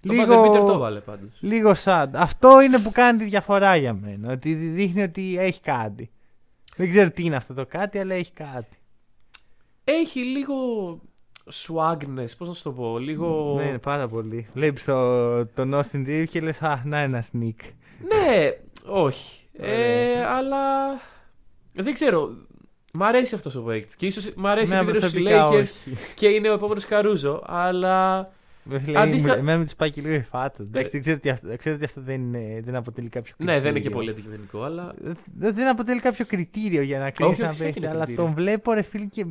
Το 0.00 0.14
Buzzer 0.14 0.44
Beater 0.46 0.66
το 0.66 0.78
βάλε 0.78 1.00
πάντως. 1.00 1.30
λίγο 1.40 1.72
sad. 1.84 2.06
Αυτό 2.12 2.60
είναι 2.60 2.78
που 2.78 2.90
κάνει 2.92 3.18
τη 3.18 3.24
διαφορά 3.24 3.76
για 3.76 3.92
μένα. 3.94 4.32
Ότι 4.32 4.54
δείχνει 4.54 5.02
ότι 5.02 5.36
έχει 5.38 5.60
κάτι. 5.60 6.10
Δεν 6.76 6.88
ξέρω 6.88 7.10
τι 7.10 7.24
είναι 7.24 7.36
αυτό 7.36 7.54
το 7.54 7.66
κάτι, 7.66 7.98
αλλά 7.98 8.14
έχει 8.14 8.32
κάτι. 8.32 8.76
Έχει 9.84 10.20
λίγο 10.24 10.54
swagness, 11.52 12.30
πώς 12.38 12.48
να 12.48 12.54
σου 12.54 12.62
το 12.62 12.72
πω. 12.72 12.98
Λίγο. 12.98 13.54
Ναι, 13.56 13.78
πάρα 13.78 14.08
πολύ. 14.08 14.48
Βλέπεις 14.54 14.84
το, 14.84 15.46
τον 15.46 15.74
Austin 15.74 16.06
Reeves 16.06 16.24
και 16.30 16.40
λες, 16.40 16.62
Α, 16.62 16.82
να 16.84 16.98
ένας 16.98 17.30
sneak. 17.32 17.64
Ναι, 18.08 18.50
όχι. 18.86 19.40
Ε, 19.52 19.70
Ωραία. 20.10 20.28
αλλά 20.36 20.58
δεν 21.74 21.94
ξέρω. 21.94 22.30
Μ' 22.92 23.02
αρέσει 23.02 23.34
αυτός 23.34 23.54
ο 23.56 23.60
παίκτης. 23.60 23.96
Και 23.96 24.06
ίσως 24.06 24.32
μ' 24.36 24.46
αρέσει 24.46 24.72
Εμένα 24.72 24.90
επειδή 24.90 24.98
είναι 24.98 25.06
στους 25.08 25.22
προσωπικά 25.22 25.48
Lakers 25.48 25.60
όχι. 25.60 26.14
και 26.14 26.28
είναι 26.28 26.48
ο 26.48 26.52
επόμενος 26.52 26.84
Καρούζο. 26.84 27.42
Αλλά. 27.46 28.30
Αντίστοιχα... 28.76 29.00
Αντίστοιχα- 29.00 29.36
Εμένα 29.36 29.58
με 29.58 29.64
τη 29.64 29.74
πάει 29.76 29.90
και 29.90 30.00
λίγο 30.00 30.14
η 30.14 30.20
φάτα. 30.22 30.62
Εντάξει, 30.62 30.90
δεν 30.90 31.00
ξέρω 31.00 31.16
ότι 31.16 31.28
αυτό, 31.30 31.56
ξέρω 31.56 31.74
ότι 31.74 31.84
αυτό 31.84 32.00
δεν, 32.00 32.20
είναι, 32.20 32.60
δεν 32.64 32.74
αποτελεί 32.76 33.08
κάποιο 33.08 33.34
κριτήριο. 33.36 33.54
Ναι, 33.54 33.60
δεν 33.60 33.70
είναι 33.70 33.80
και 33.84 33.90
πολύ 33.90 34.10
αντικειμενικό, 34.10 34.62
αλλά. 34.62 34.94
Δεν, 35.34 35.54
δεν 35.54 35.68
αποτελεί 35.68 36.00
κάποιο 36.00 36.26
κριτήριο 36.26 36.82
για 36.82 36.98
να 36.98 37.10
κρίνει 37.10 37.30
Όχι, 37.30 37.40
ένα 37.40 37.48
φυσικά 37.50 37.64
παίχτη. 37.66 37.80
και 37.80 37.86
είναι 37.86 37.94
Αλλά 37.94 38.04
κριτήριο. 38.04 38.24
τον 38.30 38.34
βλέπω, 38.42 38.72
ρε 38.72 38.82
φίλε, 38.82 39.04
και. 39.04 39.26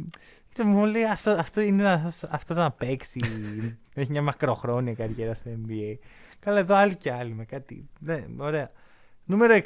Ξέρω, 0.53 0.67
μου 0.67 0.85
λέει 0.85 1.03
αυτό, 1.05 1.31
αυτό 1.31 1.61
είναι 1.61 1.91
αυτός, 1.91 2.23
αυτός 2.29 2.57
να 2.57 2.71
παίξει. 2.71 3.19
Έχει 3.95 4.11
μια 4.11 4.21
μακροχρόνια 4.21 4.93
καριέρα 4.93 5.33
στο 5.33 5.49
NBA. 5.67 5.95
Καλά, 6.39 6.59
εδώ 6.59 6.75
άλλοι 6.75 6.95
και 6.95 7.11
άλλοι 7.11 7.33
με 7.33 7.45
κάτι. 7.45 7.89
Ναι, 7.99 8.25
ωραία. 8.37 8.71
Νούμερο 9.25 9.55
60 9.55 9.61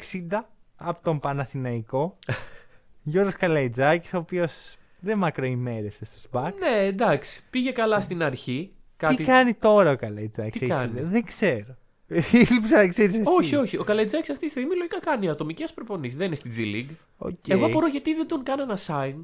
από 0.75 1.03
τον 1.03 1.19
Παναθηναϊκό. 1.19 2.15
Γιώργος 3.03 3.33
Καλαϊτζάκης, 3.35 4.13
ο 4.13 4.17
οποίος 4.17 4.75
δεν 4.99 5.17
μακροημέρευσε 5.17 6.05
στους 6.05 6.23
Bucks. 6.31 6.53
Ναι, 6.59 6.85
εντάξει. 6.85 7.43
Πήγε 7.49 7.71
καλά 7.71 7.99
στην 7.99 8.23
αρχή. 8.23 8.73
Κάτι... 9.07 9.15
Τι 9.15 9.23
κάνει 9.23 9.53
τώρα 9.53 9.91
ο 9.91 9.95
Καλαϊτζάκης, 9.95 10.59
Τι 10.59 10.65
έχεις 10.65 10.75
κάνει; 10.75 10.91
ιδέα; 10.99 11.09
Δεν 11.09 11.23
ξέρω. 11.23 11.77
Ήλπιζα 12.49 12.77
να 12.77 12.87
ξέρεις 12.87 13.15
εσύ. 13.17 13.29
Όχι, 13.37 13.55
όχι. 13.55 13.77
Ο 13.77 13.83
Καλαϊτζάκης 13.83 14.31
αυτή 14.31 14.45
τη 14.45 14.51
στιγμή 14.51 14.75
λογικά 14.75 14.99
κάνει 14.99 15.29
ατομικές 15.29 15.73
προπονήσεις. 15.73 16.17
Δεν 16.17 16.27
είναι 16.27 16.35
στην 16.35 16.51
G 16.55 16.59
League. 16.59 16.95
Οκ. 17.17 17.47
Εγώ 17.47 17.65
απορώ 17.65 17.87
γιατί 17.87 18.13
δεν 18.13 18.27
τον 18.27 18.43
κάνανε 18.43 18.73
sign 18.85 19.21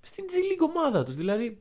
στην 0.00 0.24
G 0.28 0.32
League 0.32 0.68
ομάδα 0.68 1.04
τους. 1.04 1.16
Δηλαδή, 1.16 1.60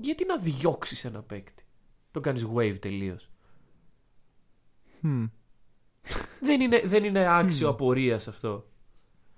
γιατί 0.00 0.24
να 0.24 0.36
διώξεις 0.36 1.04
ένα 1.04 1.22
παίκτη; 1.22 1.64
Τον 2.10 2.22
κάνεις 2.22 2.46
waive 2.54 2.76
τελείως. 2.80 3.30
Hm. 5.02 5.30
δεν, 6.40 6.60
είναι, 6.60 6.82
δεν 6.84 7.04
είναι 7.04 7.26
άξιο 7.38 7.68
απορίας 7.68 8.28
αυτό. 8.28 8.68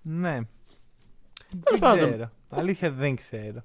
Ναι. 0.02 0.40
Τέλος 1.60 1.62
Δεν 1.70 1.78
πάντων. 1.78 2.08
ξέρω. 2.08 2.30
Αλήθεια 2.50 2.90
δεν 2.90 3.16
ξέρω. 3.16 3.64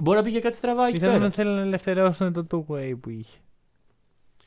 Μπορεί 0.00 0.16
να 0.16 0.22
πήγε 0.24 0.40
κάτι 0.40 0.56
στραβά 0.56 0.86
εκεί 0.86 0.96
Ήθελα 0.96 1.12
πέρα. 1.12 1.24
να 1.24 1.30
θέλω 1.30 1.50
να 1.50 1.60
ελευθερώσουν 1.60 2.32
το 2.32 2.46
two-way 2.50 2.94
που 3.00 3.10
είχε. 3.10 3.38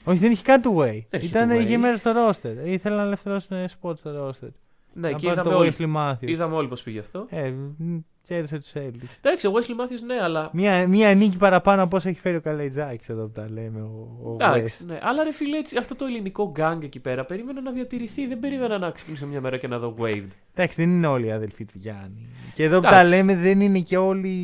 Όχι, 0.06 0.18
δεν 0.20 0.32
είχε 0.32 0.44
καν 0.44 0.62
two-way. 0.66 1.02
Δεν 1.10 1.22
είχε 1.22 1.26
Ήταν 1.26 1.50
two-way. 1.52 1.60
είχε 1.60 1.78
μέρος 1.78 1.98
στο 1.98 2.12
roster. 2.16 2.56
Ήθελα 2.66 2.96
να 2.96 3.02
ελευθερώσουν 3.02 3.58
spot 3.82 3.98
στο 3.98 4.30
roster. 4.30 4.50
Ναι, 4.94 5.10
να 5.10 5.18
και 5.18 5.26
πάρει 5.28 5.40
είδαμε 5.40 5.56
το 5.56 5.58
όλοι, 5.62 5.74
Wesley 5.78 5.96
Matthews. 5.96 6.16
είδαμε 6.30 6.56
όλοι 6.56 6.68
πώς 6.68 6.84
πήγε 6.84 7.00
αυτό. 7.00 7.26
Ε, 7.30 7.50
μ, 7.78 7.98
κέρδισε 8.28 8.60
τους 8.60 8.72
Celtics. 8.74 9.08
Εντάξει, 9.22 9.48
ο 9.48 9.52
Wesley 9.56 9.82
Matthews 9.82 10.02
ναι, 10.06 10.16
αλλά. 10.22 10.50
Μία, 10.54 10.88
μία 10.88 11.16
νίκη 11.16 11.38
παραπάνω 11.38 11.84
από 11.84 11.96
όσο 11.96 12.10
έχει 12.10 12.20
φέρει 12.20 12.36
ο 12.36 12.42
Καλαϊτζάκης 12.42 13.06
εδώ 13.12 13.24
που 13.26 13.32
τα 13.32 13.50
λέμε. 13.50 13.82
Ο, 13.82 14.10
ο 14.24 14.34
Εντάξει, 14.34 14.84
West. 14.84 14.88
ναι. 14.88 15.00
Αλλά 15.02 15.24
ρε 15.24 15.32
φίλε, 15.32 15.58
έτσι, 15.58 15.78
αυτό 15.78 15.96
το 15.96 16.06
ελληνικό 16.06 16.50
γκάγκ 16.52 16.84
εκεί 16.84 17.00
πέρα 17.00 17.26
περίμενα 17.26 17.62
να 17.62 17.72
διατηρηθεί. 17.72 18.28
Δεν 18.28 18.40
περίμενα 18.40 18.78
να 18.78 18.92
ξυπνήσω 18.92 19.28
μια 19.28 19.42
μέρα 19.42 19.58
και 19.58 19.68
να 19.68 19.80
δω 19.80 19.96
waived. 20.00 20.28
Εντάξει, 20.54 20.82
δεν 20.86 20.90
είναι 20.90 21.08
όλοι 21.08 21.26
οι 21.26 21.32
αδελφοί 21.32 21.66
του 21.66 21.74
Γιάννη. 21.78 22.28
Και 22.54 22.64
εδώ 22.64 22.80
που 22.80 22.86
Εντάξει. 22.88 23.04
τα 23.04 23.10
λέμε 23.10 23.36
δεν 23.36 23.62
είναι 23.62 23.80
και 23.80 23.98
όλοι. 23.98 24.38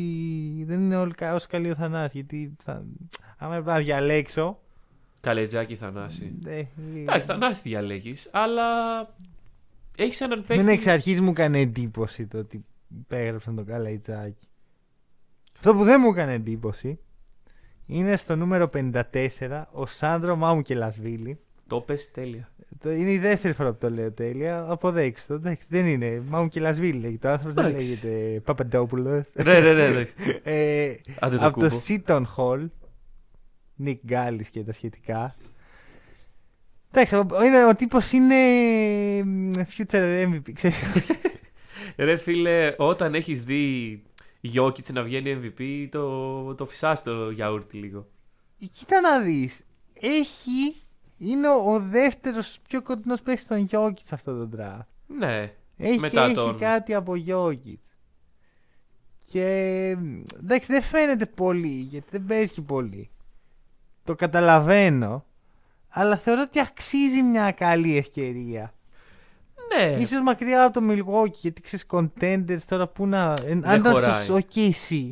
Δεν 0.66 0.80
είναι 0.80 0.96
όλοι 0.96 1.12
κα- 1.14 1.34
όσο 1.34 1.46
καλή 1.50 1.70
ο 1.70 1.74
Θανάσης, 1.74 2.12
Γιατί 2.12 2.56
θα, 2.62 2.84
άμα 3.38 3.54
έπρεπε 3.54 3.70
να 3.72 3.78
διαλέξω. 3.84 4.58
Καλετζάκι 5.20 5.74
Θανάση. 5.76 6.32
ε, 6.46 6.62
Εντάξει, 7.00 7.26
Θανάση 7.26 7.60
διαλέγεις, 7.64 8.28
αλλά 8.32 8.62
έχεις 10.02 10.20
έναν 10.20 10.44
παίκτη. 10.46 10.64
Μην 10.64 10.72
εξ 10.72 10.86
αρχή 10.86 11.20
μου 11.20 11.30
έκανε 11.30 11.58
εντύπωση 11.58 12.26
το 12.26 12.38
ότι 12.38 12.64
υπέγραψαν 13.00 13.54
τον 13.56 13.64
Καλαϊτζάκη. 13.66 14.48
Αυτό 15.56 15.74
που 15.74 15.84
δεν 15.84 16.00
μου 16.04 16.10
έκανε 16.10 16.32
εντύπωση 16.32 16.98
είναι 17.86 18.16
στο 18.16 18.36
νούμερο 18.36 18.70
54 18.74 19.02
ο 19.72 19.86
Σάντρο 19.86 20.36
Μάμου 20.36 20.62
και 20.62 20.74
Λασβίλη. 20.74 21.38
Το 21.66 21.80
πες 21.80 22.10
τέλεια. 22.10 22.48
Το- 22.78 22.90
Είναι 22.92 23.10
η 23.12 23.18
δεύτερη 23.18 23.54
φορά 23.54 23.72
που 23.72 23.78
το 23.78 23.90
λέω 23.90 24.12
τέλεια. 24.12 24.66
Αποδέξτε 24.68 25.32
το. 25.32 25.38
Εντάξει, 25.38 25.66
δεν 25.70 25.86
είναι. 25.86 26.22
Μάμου 26.28 26.48
και 26.48 26.60
Λασβίλη 26.60 26.98
λέγεται. 27.00 27.28
Ο 27.28 27.30
άνθρωπος 27.30 27.54
δεν 27.54 27.66
Εντάξει. 27.66 27.88
λέγεται 27.88 28.40
Παπαντόπουλος. 28.40 29.28
ρε, 29.34 29.58
ρε, 29.58 29.72
ρε. 29.72 29.90
ρε. 29.92 30.06
ε, 30.42 30.96
Άντε 31.18 31.36
το 31.36 31.46
από 31.46 31.60
το 31.60 31.68
κούμπο. 31.68 31.80
Seaton 31.88 32.22
Hall. 32.36 32.66
Νικ 33.74 34.00
Γκάλης 34.06 34.50
και 34.50 34.62
τα 34.64 34.72
σχετικά. 34.72 35.34
Εντάξει, 36.92 37.14
ο- 37.16 37.42
είναι, 37.44 37.64
ο 37.64 37.74
τύπος 37.74 38.12
είναι 38.12 38.34
μ, 39.24 39.50
future 39.76 40.26
MVP. 40.28 40.52
ξέρεις. 40.52 40.78
Ρε 41.96 42.16
φίλε, 42.16 42.74
όταν 42.78 43.14
έχεις 43.14 43.44
δει 43.44 44.02
Γιώκητ 44.40 44.90
να 44.90 45.02
βγαίνει 45.02 45.40
MVP, 45.42 45.88
το, 45.90 46.54
το 46.54 46.66
φυσάς 46.66 47.02
το 47.02 47.30
γιαούρτι 47.30 47.76
λίγο. 47.76 48.06
Κοίτα 48.72 49.00
να 49.00 49.20
δεις. 49.20 49.60
Έχει... 50.00 50.74
Είναι 51.18 51.48
ο, 51.48 51.72
ο 51.74 51.80
δεύτερος 51.80 52.58
πιο 52.68 52.82
κοντινός 52.82 53.22
παίκτης 53.22 53.44
στον 53.44 53.58
Γιώκητ 53.58 54.06
σε 54.06 54.14
αυτό 54.14 54.46
το 54.46 54.56
draft. 54.58 54.86
Ναι. 55.18 55.52
Έχει, 55.76 55.98
Μετά 55.98 56.24
έχει 56.24 56.34
τον- 56.34 56.58
κάτι 56.58 56.94
από 56.94 57.14
Γιώκητ. 57.16 57.80
Και 59.28 59.96
μ, 60.00 60.20
εντάξει 60.42 60.72
δεν 60.72 60.82
φαίνεται 60.82 61.26
πολύ 61.26 61.68
γιατί 61.68 62.06
δεν 62.10 62.24
παίζει 62.24 62.52
και 62.52 62.60
πολύ. 62.62 63.10
Το 64.04 64.14
καταλαβαίνω. 64.14 65.24
Αλλά 65.90 66.16
θεωρώ 66.16 66.40
ότι 66.42 66.60
αξίζει 66.60 67.22
μια 67.22 67.52
καλή 67.52 67.96
ευκαιρία. 67.96 68.74
Ναι. 69.76 70.00
Ίσως 70.00 70.20
μακριά 70.22 70.64
από 70.64 70.80
το 70.80 70.86
Milwaukee 70.90 71.32
γιατί 71.32 71.60
ξέρεις 71.60 71.86
contenders 71.90 72.62
τώρα 72.68 72.88
που 72.88 73.06
να... 73.06 73.34
ε, 73.44 73.50
Αν 73.52 73.58
ήταν 73.58 73.92
χωράει. 73.92 74.22
στο 74.24 74.38
OKC 74.38 75.10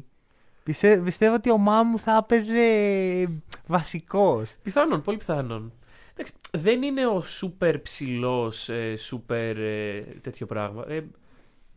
πιστε- 0.63 1.03
πιστεύω 1.03 1.35
ότι 1.35 1.51
ο 1.51 1.59
Μάμου 1.59 1.99
θα 1.99 2.17
έπαιζε 2.17 3.41
βασικός. 3.67 4.55
Πιθανόν, 4.63 5.03
πολύ 5.03 5.17
πιθανόν. 5.17 5.73
Εντάξει, 6.13 6.33
δεν 6.59 6.83
είναι 6.83 7.07
ο 7.07 7.21
σούπερ 7.23 7.79
ψηλός, 7.79 8.71
σούπερ 8.97 9.57
ε, 9.59 10.01
τέτοιο 10.21 10.47
πράγμα. 10.47 10.85
Ε, 10.89 11.07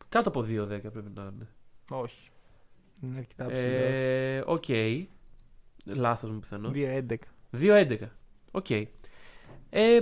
κάτω 0.10 0.30
από 0.30 0.40
2-10 0.40 0.46
πρέπει 0.68 1.12
να 1.16 1.22
είναι. 1.22 1.48
Όχι. 1.90 2.30
Είναι 3.04 3.18
αρκετά 3.18 3.46
ψηλός. 3.46 3.64
Ε, 3.64 4.44
Οκ. 4.46 4.64
Λάθος 5.86 6.30
μου 6.32 6.40
πιθανό. 6.40 6.72
2-11. 6.76 7.16
2-11. 7.62 7.98
Οκ. 8.52 8.70
Ε, 9.70 10.00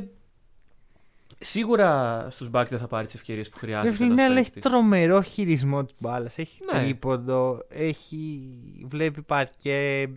σίγουρα 1.39 2.27
στους 2.29 2.49
Bucks 2.53 2.65
δεν 2.69 2.79
θα 2.79 2.87
πάρεις 2.87 3.09
τις 3.09 3.15
ευκαιρίες 3.17 3.49
που 3.49 3.57
χρειάζεται. 3.57 3.89
Βέβαια, 3.91 4.07
ναι, 4.07 4.13
ένας 4.13 4.25
αλλά 4.31 4.39
έχει 4.39 4.51
παίκτης. 4.53 4.71
τρομερό 4.71 5.21
χειρισμό 5.21 5.83
της 5.85 5.95
μπάλας. 5.99 6.37
Έχει 6.37 6.59
Ναι. 6.73 6.81
τρίποντο, 6.81 7.65
έχει. 7.69 8.49
βλέπει 8.85 9.21
παρκέ. 9.21 10.09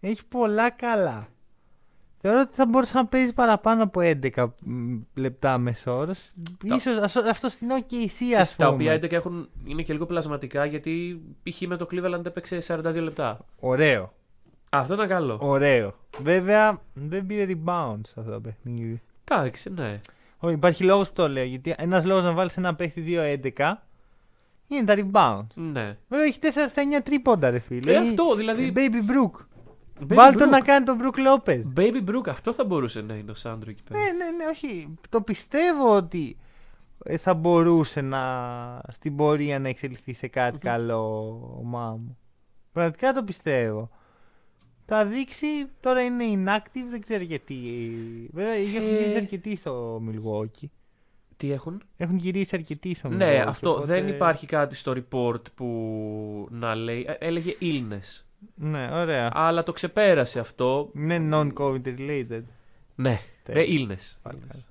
Έχει 0.00 0.24
πολλά 0.28 0.70
καλά. 0.70 1.28
Θεωρώ 2.20 2.40
ότι 2.40 2.54
θα 2.54 2.66
μπορούσε 2.66 2.96
να 2.96 3.06
παίζει 3.06 3.32
παραπάνω 3.32 3.82
από 3.82 4.00
11 4.00 4.54
μ, 4.64 4.96
λεπτά 5.14 5.58
μέσο 5.58 5.85
όρο. 5.85 6.12
Τα- 6.68 6.78
σω 7.08 7.20
αυτό 7.30 7.48
στην 7.48 7.68
OKC, 7.70 8.02
ας 8.04 8.10
Ξέρεις, 8.10 8.54
πούμε. 8.54 8.68
Τα 8.68 8.68
οποία 8.68 8.92
11 8.92 9.12
έχουν, 9.16 9.48
είναι 9.64 9.82
και 9.82 9.92
λίγο 9.92 10.06
πλασματικά 10.06 10.64
γιατί 10.64 11.22
π.χ. 11.42 11.60
με 11.60 11.76
το 11.76 11.86
Cleveland 11.90 12.26
έπαιξε 12.26 12.58
42 12.60 13.00
λεπτά. 13.02 13.44
Ωραίο. 13.60 14.12
Αυτό 14.78 14.94
ήταν 14.94 15.08
καλό. 15.08 15.38
Ωραίο. 15.40 15.94
Βέβαια, 16.22 16.80
δεν 16.94 17.26
πήρε 17.26 17.46
rebound 17.48 18.00
σε 18.06 18.14
αυτό 18.20 18.32
το 18.32 18.40
παιχνίδι. 18.40 19.02
Εντάξει, 19.24 19.72
ναι. 19.72 20.00
Όχι, 20.38 20.54
υπάρχει 20.54 20.84
λόγος 20.84 21.08
που 21.08 21.14
το 21.14 21.28
λέω. 21.28 21.44
Γιατί 21.44 21.74
ένας 21.76 22.04
λόγος 22.04 22.24
να 22.24 22.32
βάλεις 22.32 22.56
ένα 22.56 22.74
παίχτη 22.74 23.04
2-11 23.56 23.72
είναι 24.68 24.84
τα 24.84 24.94
rebound. 24.96 25.46
Ναι. 25.54 25.96
Βέβαια 26.08 26.26
έχει 26.26 26.38
4 26.42 26.46
στα 26.68 26.82
9 26.98 27.02
τρίποντα, 27.04 27.50
ρε 27.50 27.58
φίλε. 27.58 27.92
Ε, 27.92 27.96
αυτό 27.96 28.34
δηλαδή. 28.34 28.72
Baby 28.76 29.10
Brook. 29.10 29.40
Baby 30.02 30.14
Βάλτε 30.14 30.38
τον 30.38 30.48
Brook. 30.48 30.50
να 30.50 30.60
κάνει 30.60 30.84
τον 30.84 30.98
Brook 31.02 31.16
Lopez. 31.26 31.62
Baby 31.76 32.10
Brook, 32.10 32.28
αυτό 32.28 32.52
θα 32.52 32.64
μπορούσε 32.64 33.00
να 33.00 33.14
είναι 33.14 33.30
ο 33.30 33.34
Σάντρο 33.34 33.70
εκεί 33.70 33.82
πέρα. 33.82 34.00
Ναι, 34.00 34.06
ναι, 34.10 34.30
ναι, 34.30 34.44
όχι. 34.50 34.94
Το 35.08 35.20
πιστεύω 35.20 35.96
ότι 35.96 36.36
ε, 37.04 37.16
θα 37.16 37.34
μπορούσε 37.34 38.00
να 38.00 38.20
στην 38.92 39.16
πορεία 39.16 39.58
να 39.58 39.68
εξελιχθεί 39.68 40.14
σε 40.14 40.28
κάτι 40.28 40.58
καλό 40.58 41.28
ο 41.60 41.64
Μάμου. 41.64 42.18
Πραγματικά 42.72 43.12
το 43.12 43.22
πιστεύω. 43.24 43.90
Θα 44.88 45.04
δείξει, 45.04 45.46
τώρα 45.80 46.02
είναι 46.04 46.24
inactive, 46.34 46.86
δεν 46.90 47.00
ξέρω 47.00 47.22
γιατί. 47.22 47.54
Βέβαια, 48.32 48.52
έχουν 48.52 48.88
Ε. 48.88 48.90
γυρίσει 48.98 49.16
αρκετοί 49.16 49.56
στο 49.56 50.02
Milwaukee. 50.10 50.66
Τι 51.36 51.52
έχουν; 51.52 51.82
Έχουν 51.96 52.16
γυρίσει 52.16 52.56
αρκετοί 52.56 52.94
στο 52.94 53.08
Milwaukee. 53.08 53.16
Ναι, 53.16 53.38
αυτό 53.46 53.70
οπότε- 53.70 53.86
δεν 53.86 54.08
υπάρχει 54.08 54.46
κάτι 54.46 54.74
στο 54.74 54.92
report 54.96 55.40
που 55.54 56.48
να 56.50 56.74
λέει. 56.74 57.04
ε, 57.08 57.12
Έλεγε 57.26 57.54
illness. 57.60 58.22
Ναι, 58.54 58.88
ωραία. 58.92 59.30
Αλλά 59.34 59.62
το 59.62 59.72
ξεπέρασε 59.72 60.38
αυτό. 60.40 60.90
Είναι 60.94 61.28
non-COVID 61.32 61.82
related. 61.86 62.42
Ναι, 62.94 63.20
Τέλεια. 63.42 63.62
ρε 63.62 63.66
illness. 63.68 64.16
Πάλι 64.22 64.38
καλά. 64.48 64.62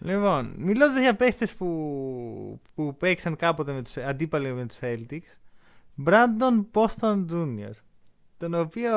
Λοιπόν, 0.00 0.52
μιλώντας 0.56 1.00
για 1.00 1.14
παίχτες 1.16 1.54
που, 1.54 2.60
που 2.74 2.96
παίξαν 2.96 3.36
κάποτε 3.36 3.72
με 3.72 3.82
τους, 3.82 3.96
αντίπαλοι 3.96 4.52
με 4.52 4.66
τους 4.66 4.78
Celtics, 4.80 5.38
Brandon 6.06 6.64
Boston 6.72 7.24
Jr. 7.32 7.70
Τον 8.40 8.54
οποίο 8.54 8.90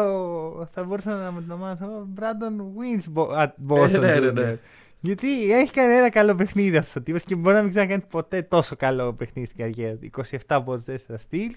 θα 0.71 0.83
μπορούσα 0.83 1.15
να 1.15 1.31
με 1.31 1.41
τον 1.41 1.51
ονομάσω 1.51 2.07
Brandon 2.19 2.59
Wins 2.77 3.13
Bo- 3.13 3.35
α, 3.35 3.53
Boston 3.67 3.93
Ε, 3.93 3.97
ναι, 3.97 4.19
ναι, 4.19 4.29
Jr. 4.29 4.33
ναι. 4.33 4.57
Γιατί 4.99 5.51
έχει 5.51 5.71
κάνει 5.71 5.93
ένα 5.93 6.09
καλό 6.09 6.35
παιχνίδι 6.35 6.77
αυτός 6.77 6.95
ο 6.95 7.01
τύπος 7.01 7.23
και 7.23 7.35
μπορεί 7.35 7.55
να 7.55 7.61
μην 7.61 7.69
ξανακάνει 7.69 8.01
ποτέ 8.09 8.41
τόσο 8.41 8.75
καλό 8.75 9.13
παιχνίδι 9.13 9.47
στην 9.47 9.59
καριέρα 9.63 9.95
του. 9.95 10.09
27 10.29 10.37
από 10.47 10.81
4 10.87 10.91
steals. 10.91 11.55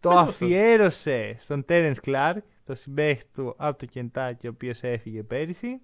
Το 0.00 0.08
Πες 0.08 0.16
μας 0.18 0.38
το. 0.38 0.44
αφιέρωσε 0.44 1.36
στον 1.40 1.64
Terence 1.68 1.94
Clark, 2.06 2.36
το 2.64 2.74
συμπαίχτη 2.74 3.24
του 3.34 3.54
από 3.56 3.78
το 3.78 3.86
Κεντάκι, 3.86 4.46
ο 4.46 4.50
οποίος 4.54 4.82
έφυγε 4.82 5.22
πέρυσι. 5.22 5.80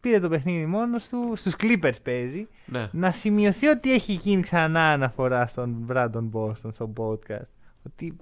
Πήρε 0.00 0.20
το 0.20 0.28
παιχνίδι 0.28 0.66
μόνος 0.66 1.08
του, 1.08 1.32
στους 1.36 1.54
Clippers 1.58 2.02
παίζει. 2.02 2.48
Ναι. 2.66 2.88
Να 2.92 3.10
σημειωθεί 3.12 3.66
ότι 3.66 3.92
έχει 3.92 4.12
γίνει 4.12 4.42
ξανά 4.42 4.92
αναφορά 4.92 5.46
στον 5.46 5.86
Brandon 5.92 6.30
Boston 6.32 6.72
στο 6.72 6.92
podcast. 6.96 7.48
Ότι 7.86 8.16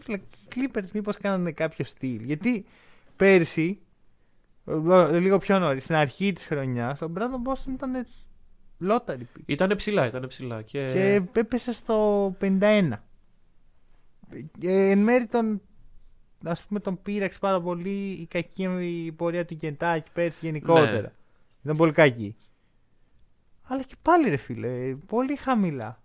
φίλε, 0.00 0.16
οι 0.16 0.48
Clippers 0.54 0.90
μήπως 0.92 1.16
κάνανε 1.16 1.52
κάποιο 1.52 1.84
στυλ. 1.84 2.22
Γιατί 2.22 2.66
πέρσι, 3.16 3.80
ε, 4.64 5.18
λίγο 5.18 5.38
πιο 5.38 5.58
νωρίς, 5.58 5.82
στην 5.84 5.94
αρχή 5.94 6.32
της 6.32 6.46
χρονιάς, 6.46 7.02
ο 7.02 7.12
Brandon 7.16 7.50
Boston 7.52 7.72
ήταν 7.72 8.06
lottery 8.80 9.20
pick. 9.20 9.42
Ήτανε 9.46 9.74
ψηλά, 9.74 10.06
ήτανε 10.06 10.26
ψηλά. 10.26 10.62
Και... 10.62 10.90
Και 10.92 11.40
έπεσε 11.40 11.72
στο 11.72 12.26
51. 12.40 12.90
Ε, 14.62 14.90
εν 14.90 14.98
μέρει 14.98 15.26
τον, 15.26 15.60
ας 16.44 16.62
πούμε, 16.62 16.80
τον 16.80 17.02
πείραξε 17.02 17.38
πάρα 17.38 17.60
πολύ 17.60 18.10
η 18.10 18.26
κακή 18.26 18.62
η 18.80 19.12
πορεία 19.12 19.44
του 19.44 19.56
Κεντάκη 19.56 20.10
πέρσι 20.12 20.38
γενικότερα. 20.42 21.00
Ναι. 21.00 21.12
Ήταν 21.64 21.76
πολύ 21.76 21.92
κακή. 21.92 22.36
Αλλά 23.62 23.82
και 23.82 23.94
πάλι 24.02 24.28
ρε 24.28 24.36
φίλε, 24.36 24.94
πολύ 24.94 25.36
χαμηλά. 25.36 26.02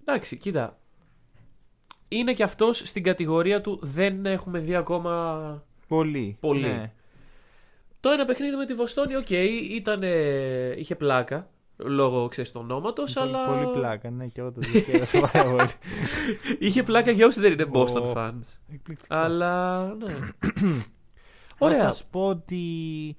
Εντάξει, 0.00 0.36
κοίτα. 0.36 0.78
Είναι 2.08 2.32
και 2.32 2.42
αυτός 2.42 2.78
στην 2.78 3.02
κατηγορία 3.02 3.60
του 3.60 3.78
δεν 3.82 4.26
έχουμε 4.26 4.58
δει 4.58 4.74
ακόμα. 4.74 5.64
Πολύ. 5.88 6.36
Πολύ. 6.40 6.60
Ναι. 6.60 6.92
Το 8.00 8.10
ένα 8.10 8.24
παιχνίδι 8.24 8.56
με 8.56 8.64
τη 8.66 8.74
Βοστόνη, 8.74 9.16
οκ, 9.16 9.30
ήταν, 9.70 10.02
είχε 10.76 10.94
πλάκα. 10.96 11.50
λόγω 11.76 12.28
ξέρεις, 12.28 12.52
του 12.52 12.60
ονόματος, 12.62 13.12
Πολύ- 13.12 13.28
αλλά. 13.36 13.46
Πολύ 13.46 13.72
πλάκα, 13.72 14.10
ναι, 14.10 14.26
και 14.26 14.40
εγώ 14.40 14.52
το 14.52 14.60
δικαίωσα 14.60 15.20
πάρα 15.20 15.50
πολύ. 15.50 15.68
Είχε 16.66 16.82
πλάκα 16.82 17.10
για 17.10 17.26
όσοι 17.26 17.40
δεν 17.40 17.52
είναι 17.52 17.66
Boston 17.72 18.02
Ω. 18.02 18.12
fans. 18.16 18.58
Εκπληκτικό. 18.72 19.14
Αλλά. 19.14 19.86
Ναι. 19.94 20.14
Θα 21.58 21.66
Ωραία. 21.66 21.90
σου 21.92 22.06
πω 22.10 22.26
ότι 22.28 23.16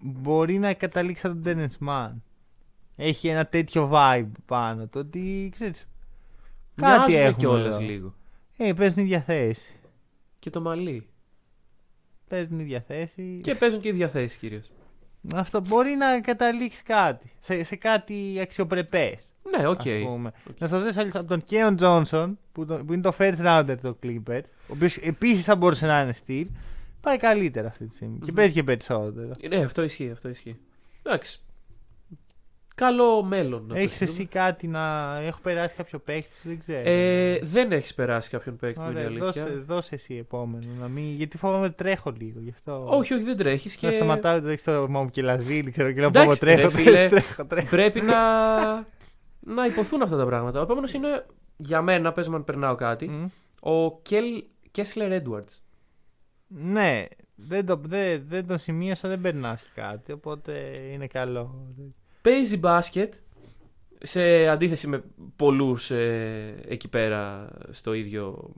μπορεί 0.00 0.58
να 0.58 0.74
καταλήξει 0.74 1.20
σαν 1.20 1.42
τον 1.42 1.52
Terance 1.56 1.88
Mann. 1.88 2.12
Έχει 2.96 3.28
ένα 3.28 3.44
τέτοιο 3.44 3.90
vibe 3.92 4.30
πάνω 4.46 4.86
του 4.86 5.00
ότι 5.06 5.50
ξέρεις, 5.54 5.88
κάτι 6.76 7.10
Μοιάζουν 7.12 7.14
έχουμε 7.14 7.36
κιόλας 7.36 7.74
εδώ. 7.74 7.84
λίγο. 7.84 8.14
Ε, 8.56 8.72
παίζουν 8.72 8.98
ίδια 9.04 9.20
θέση. 9.20 9.72
Και 10.38 10.50
το 10.50 10.60
μαλλί. 10.60 11.06
Παίζουν 12.28 12.58
ίδια 12.58 12.80
θέση. 12.86 13.40
Και 13.42 13.54
παίζουν 13.54 13.80
και 13.80 13.88
οι 13.88 13.92
διαθέσει 13.92 14.38
κυρίως. 14.38 14.70
Αυτό 15.34 15.60
μπορεί 15.60 15.90
να 15.90 16.20
καταλήξει 16.20 16.82
κάτι. 16.82 17.32
Σε, 17.38 17.62
σε 17.62 17.76
κάτι 17.76 18.38
αξιοπρεπές. 18.40 19.30
Ναι, 19.58 19.66
οκ. 19.68 19.78
ας 19.80 19.84
πούμε. 20.04 20.32
Οκ. 20.50 20.58
Να 20.60 20.66
στο 20.66 20.82
δεις 20.82 20.96
από 20.98 21.24
τον 21.28 21.44
Κέον 21.44 21.76
Τζόνσον, 21.76 22.38
που, 22.52 22.66
το- 22.66 22.84
που 22.84 22.92
είναι 22.92 23.02
το 23.02 23.12
first 23.18 23.36
rounder 23.44 23.76
το 23.82 23.96
Clippers, 24.02 24.42
ο 24.68 24.72
οποίος 24.72 24.96
επίσης 24.96 25.44
θα 25.44 25.56
μπορούσε 25.56 25.86
να 25.86 26.00
είναι 26.00 26.12
στυλ, 26.12 26.46
πάει 27.00 27.16
καλύτερα 27.16 27.68
αυτή 27.68 27.86
τη 27.86 27.94
στιγμή. 27.94 28.18
Και 28.18 28.24
Μμμ. 28.30 28.34
παίζει 28.36 28.52
και 28.52 28.62
περισσότερο. 28.62 29.30
Ναι, 29.48 29.56
αυτό 29.56 29.82
ισχύει, 29.82 30.10
αυτό 30.10 30.28
ισχύει. 30.28 30.56
Εντάξει. 31.02 31.40
Καλό 32.76 33.22
μέλλον. 33.22 33.66
να 33.66 33.78
Έχεις 33.78 33.98
το 33.98 34.04
εσύ 34.04 34.26
κάτι 34.26 34.66
να. 34.66 35.16
Έχω 35.20 35.38
περάσει 35.42 35.74
κάποιο 35.74 35.98
παίκτη, 35.98 36.36
δεν 36.42 36.58
ξέρω. 36.58 36.82
Ε, 36.84 37.38
δεν 37.42 37.72
έχεις 37.72 37.94
περάσει 37.94 38.30
κάποιον 38.30 38.56
παίκτη 38.56 38.80
που 38.80 38.90
είναι 38.90 38.98
Ωραία, 38.98 39.06
αλήθεια. 39.06 39.44
δώσε, 39.44 39.64
δώσε 39.66 39.94
εσύ 39.94 40.14
επόμενο. 40.14 40.66
Να 40.80 40.88
μην... 40.88 41.04
Γιατί 41.04 41.38
φοβάμαι 41.38 41.64
ότι 41.64 41.74
τρέχω 41.74 42.12
λίγο. 42.18 42.40
Γι' 42.40 42.50
αυτό... 42.50 42.86
Όχι, 42.88 43.14
όχι, 43.14 43.22
δεν 43.22 43.36
τρέχεις. 43.36 43.76
Και... 43.76 43.80
Και... 43.80 43.86
Να 43.86 43.92
σταματάω 43.92 44.40
το 44.40 44.48
έχει 44.48 44.64
το 44.64 44.86
μου 44.88 45.10
και 45.10 45.22
Λασβίλη, 45.22 45.70
ξέρω 45.70 45.92
και 45.92 46.00
λέω 46.00 46.08
Εντάξει, 46.08 46.38
πω 46.38 46.44
τρέχω, 46.44 46.60
ρε 46.60 46.68
φίλε. 46.68 46.90
τρέχω, 46.90 47.08
τρέχω, 47.08 47.44
τρέχω. 47.44 47.68
Πρέπει 47.68 48.00
να... 48.00 48.16
να 49.56 49.66
υποθούν 49.66 50.02
αυτά 50.02 50.16
τα 50.16 50.26
πράγματα. 50.26 50.58
Ο 50.58 50.62
επόμενος 50.62 50.92
είναι 50.92 51.26
για 51.56 51.82
μένα, 51.82 52.12
πες 52.12 52.28
μου 52.28 52.34
αν 52.34 52.44
περνάω 52.44 52.74
κάτι. 52.74 53.08
Μμ. 53.08 53.26
Ο 53.60 54.00
Κέλ... 54.02 54.44
Κέσλερ 54.70 55.12
Έντουαρτς. 55.12 55.64
Ναι, 56.46 57.04
δεν, 57.34 57.66
το, 57.66 57.80
δεν, 57.84 58.24
δεν 58.28 58.46
τον 58.46 58.58
σημείωσα, 58.58 59.08
δεν 59.08 59.20
περνάς 59.20 59.64
κάτι, 59.74 60.12
οπότε 60.12 60.52
είναι 60.92 61.06
καλό. 61.06 61.74
Παίζει 62.26 62.56
μπάσκετ 62.56 63.14
σε 63.98 64.46
αντίθεση 64.46 64.86
με 64.86 65.02
πολλούς 65.36 65.90
εκεί 66.68 66.88
πέρα 66.90 67.48
στο 67.70 67.92
ίδιο 67.92 68.52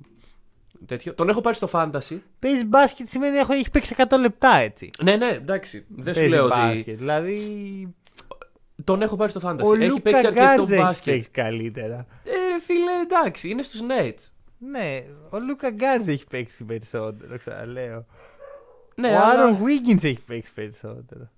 τέτοιο. 0.87 1.15
Τον 1.15 1.29
έχω 1.29 1.41
πάρει 1.41 1.57
στο 1.57 1.69
fantasy. 1.73 2.19
Παίζει 2.39 2.65
μπάσκετ 2.65 3.09
σημαίνει 3.09 3.39
ότι 3.39 3.55
έχει 3.55 3.71
παίξει 3.71 3.95
100 3.99 4.05
λεπτά 4.21 4.57
έτσι. 4.57 4.91
Ναι, 5.03 5.17
ναι, 5.17 5.29
εντάξει. 5.29 5.87
Δεν 5.89 6.15
σου 6.15 6.21
Παίζει 6.21 6.35
λέω 6.35 6.49
μπάσκετ. 6.49 6.81
ότι. 6.81 6.93
Δηλαδή. 6.93 7.41
Τον 8.85 9.03
έχω 9.03 9.17
πάρει 9.17 9.31
στο 9.31 9.41
fantasy. 9.45 9.65
Ο 9.65 9.75
έχει 9.75 9.87
Λούκα 9.87 10.01
παίξει 10.01 10.27
αρκετό 10.27 10.45
Γκάρτζ 10.45 10.71
έχει 10.73 10.83
μπάσκετ. 10.83 11.15
παίξει 11.15 11.31
καλύτερα. 11.31 12.07
Ε, 12.25 12.61
φίλε, 12.61 12.93
εντάξει, 13.03 13.51
είναι 13.51 13.63
στους 13.63 13.81
Nets. 13.81 14.31
Ναι, 14.59 15.05
ο 15.31 15.39
Λούκα 15.39 15.71
Γκάρτζ 15.71 16.09
έχει 16.09 16.27
παίξει 16.27 16.65
περισσότερο, 16.65 17.39
ξαναλέω. 17.39 18.07
Ναι, 18.95 19.09
ο 19.09 19.17
αλλά... 19.19 19.29
Aaron 19.29 19.59
Wiggins 19.63 20.05
έχει 20.05 20.25
παίξει 20.27 20.53
περισσότερο. 20.55 21.31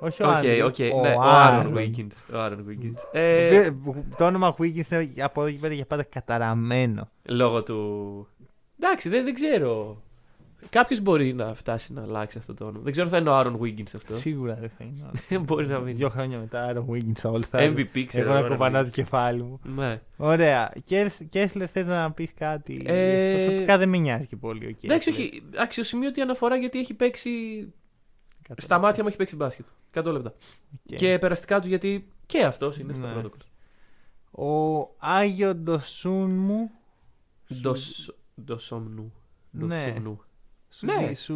Όχι 0.00 0.22
ο 0.22 0.28
OK, 0.28 0.34
Aaron. 0.36 0.62
OK, 0.62 0.78
ναι, 0.78 1.14
ο 1.16 1.20
Aaron 1.22 1.74
Wiggins. 1.76 2.34
Ο 2.34 2.36
Aaron 2.36 2.58
Wiggins. 2.68 2.94
Ο 3.14 3.18
Ε, 3.18 3.46
οποίος- 3.68 4.04
Το 4.16 4.24
όνομα 4.26 4.54
Wiggins 4.58 4.90
είναι 4.90 5.12
από 5.22 5.42
εδώ 5.42 5.50
και 5.50 5.58
πέρα 5.58 5.74
για 5.74 5.86
πάντα 5.86 6.02
καταραμένο. 6.02 7.08
λόγω 7.28 7.62
του. 7.62 8.28
Εντάξει, 8.80 9.08
δεν, 9.08 9.24
δεν 9.24 9.34
ξέρω. 9.34 10.02
Κάποιος 10.70 11.00
μπορεί 11.00 11.32
να 11.34 11.54
φτάσει 11.54 11.92
να 11.92 12.02
αλλάξει 12.02 12.38
αυτό 12.38 12.54
το 12.54 12.64
όνομα. 12.64 12.80
Δεν 12.82 12.92
ξέρω 12.92 13.06
αν 13.06 13.12
θα 13.12 13.18
είναι 13.18 13.30
ο 13.30 13.34
Aaron 13.34 13.58
Wiggins 13.62 13.90
αυτό. 13.94 14.12
Σίγουρα 14.14 14.54
δεν 14.54 14.70
θα 14.78 14.84
είναι. 14.84 15.38
μπορεί 15.44 15.66
να 15.66 15.78
μην. 15.78 15.96
Δύο 15.96 16.08
χρόνια 16.08 16.38
μετά 16.38 16.64
Aaron 16.64 16.86
Wiggins 16.92 17.30
All 17.30 17.40
Star. 17.50 17.60
MVP 17.76 18.04
ξέρω. 18.06 18.30
Εγώ 18.32 18.40
να 18.40 18.46
Aaron 18.46 18.50
κοπανάω 18.50 18.82
Wiggins. 18.82 18.84
το 18.84 18.90
κεφάλι 18.90 19.42
μου. 19.42 19.60
Ναι. 19.76 20.00
Ωραία. 20.16 20.72
Kessler 21.30 21.70
θες 21.72 21.86
να 21.86 22.12
πεις 22.12 22.30
κάτι; 22.38 22.82
Ε, 22.86 23.34
Προσωπικά 23.36 23.78
δεν 23.78 23.88
με 23.88 23.96
νοιάζει 23.98 24.26
και 24.26 24.36
πολύ 24.36 24.66
ο 24.66 24.70
Kessler. 24.70 24.84
Εντάξει, 24.84 25.10
όχι. 25.10 25.42
Αξιοσημείωτη 25.56 26.20
αναφορά 26.20 26.56
γιατί 26.56 26.78
έχει 26.78 26.94
παίξει. 26.94 27.30
Κατά- 28.50 28.60
Στα 28.62 28.78
μάτια 28.78 29.02
μου 29.02 29.08
έχει 29.08 29.18
παίξει 29.18 29.36
μπάσκετ. 29.36 29.66
100 29.94 30.04
λεπτά. 30.12 30.34
Οκ. 30.90 30.96
Και 30.96 31.18
περαστικά 31.18 31.60
του 31.60 31.68
γιατί 31.68 32.12
και 32.26 32.44
αυτός 32.44 32.78
είναι 32.78 32.94
στο 32.94 33.06
Ναι. 33.06 33.12
πρωτόκολλο. 33.12 33.42
Ο 34.30 34.94
Ayo 34.98 35.54
Dosunmu. 35.54 36.70
Dos- 37.60 38.14
Dosunmu. 38.44 39.12
Ναι. 39.50 39.84
Dosunmu. 39.86 40.20
Σου, 40.70 40.86
Ναι. 40.86 41.14
σου, 41.14 41.34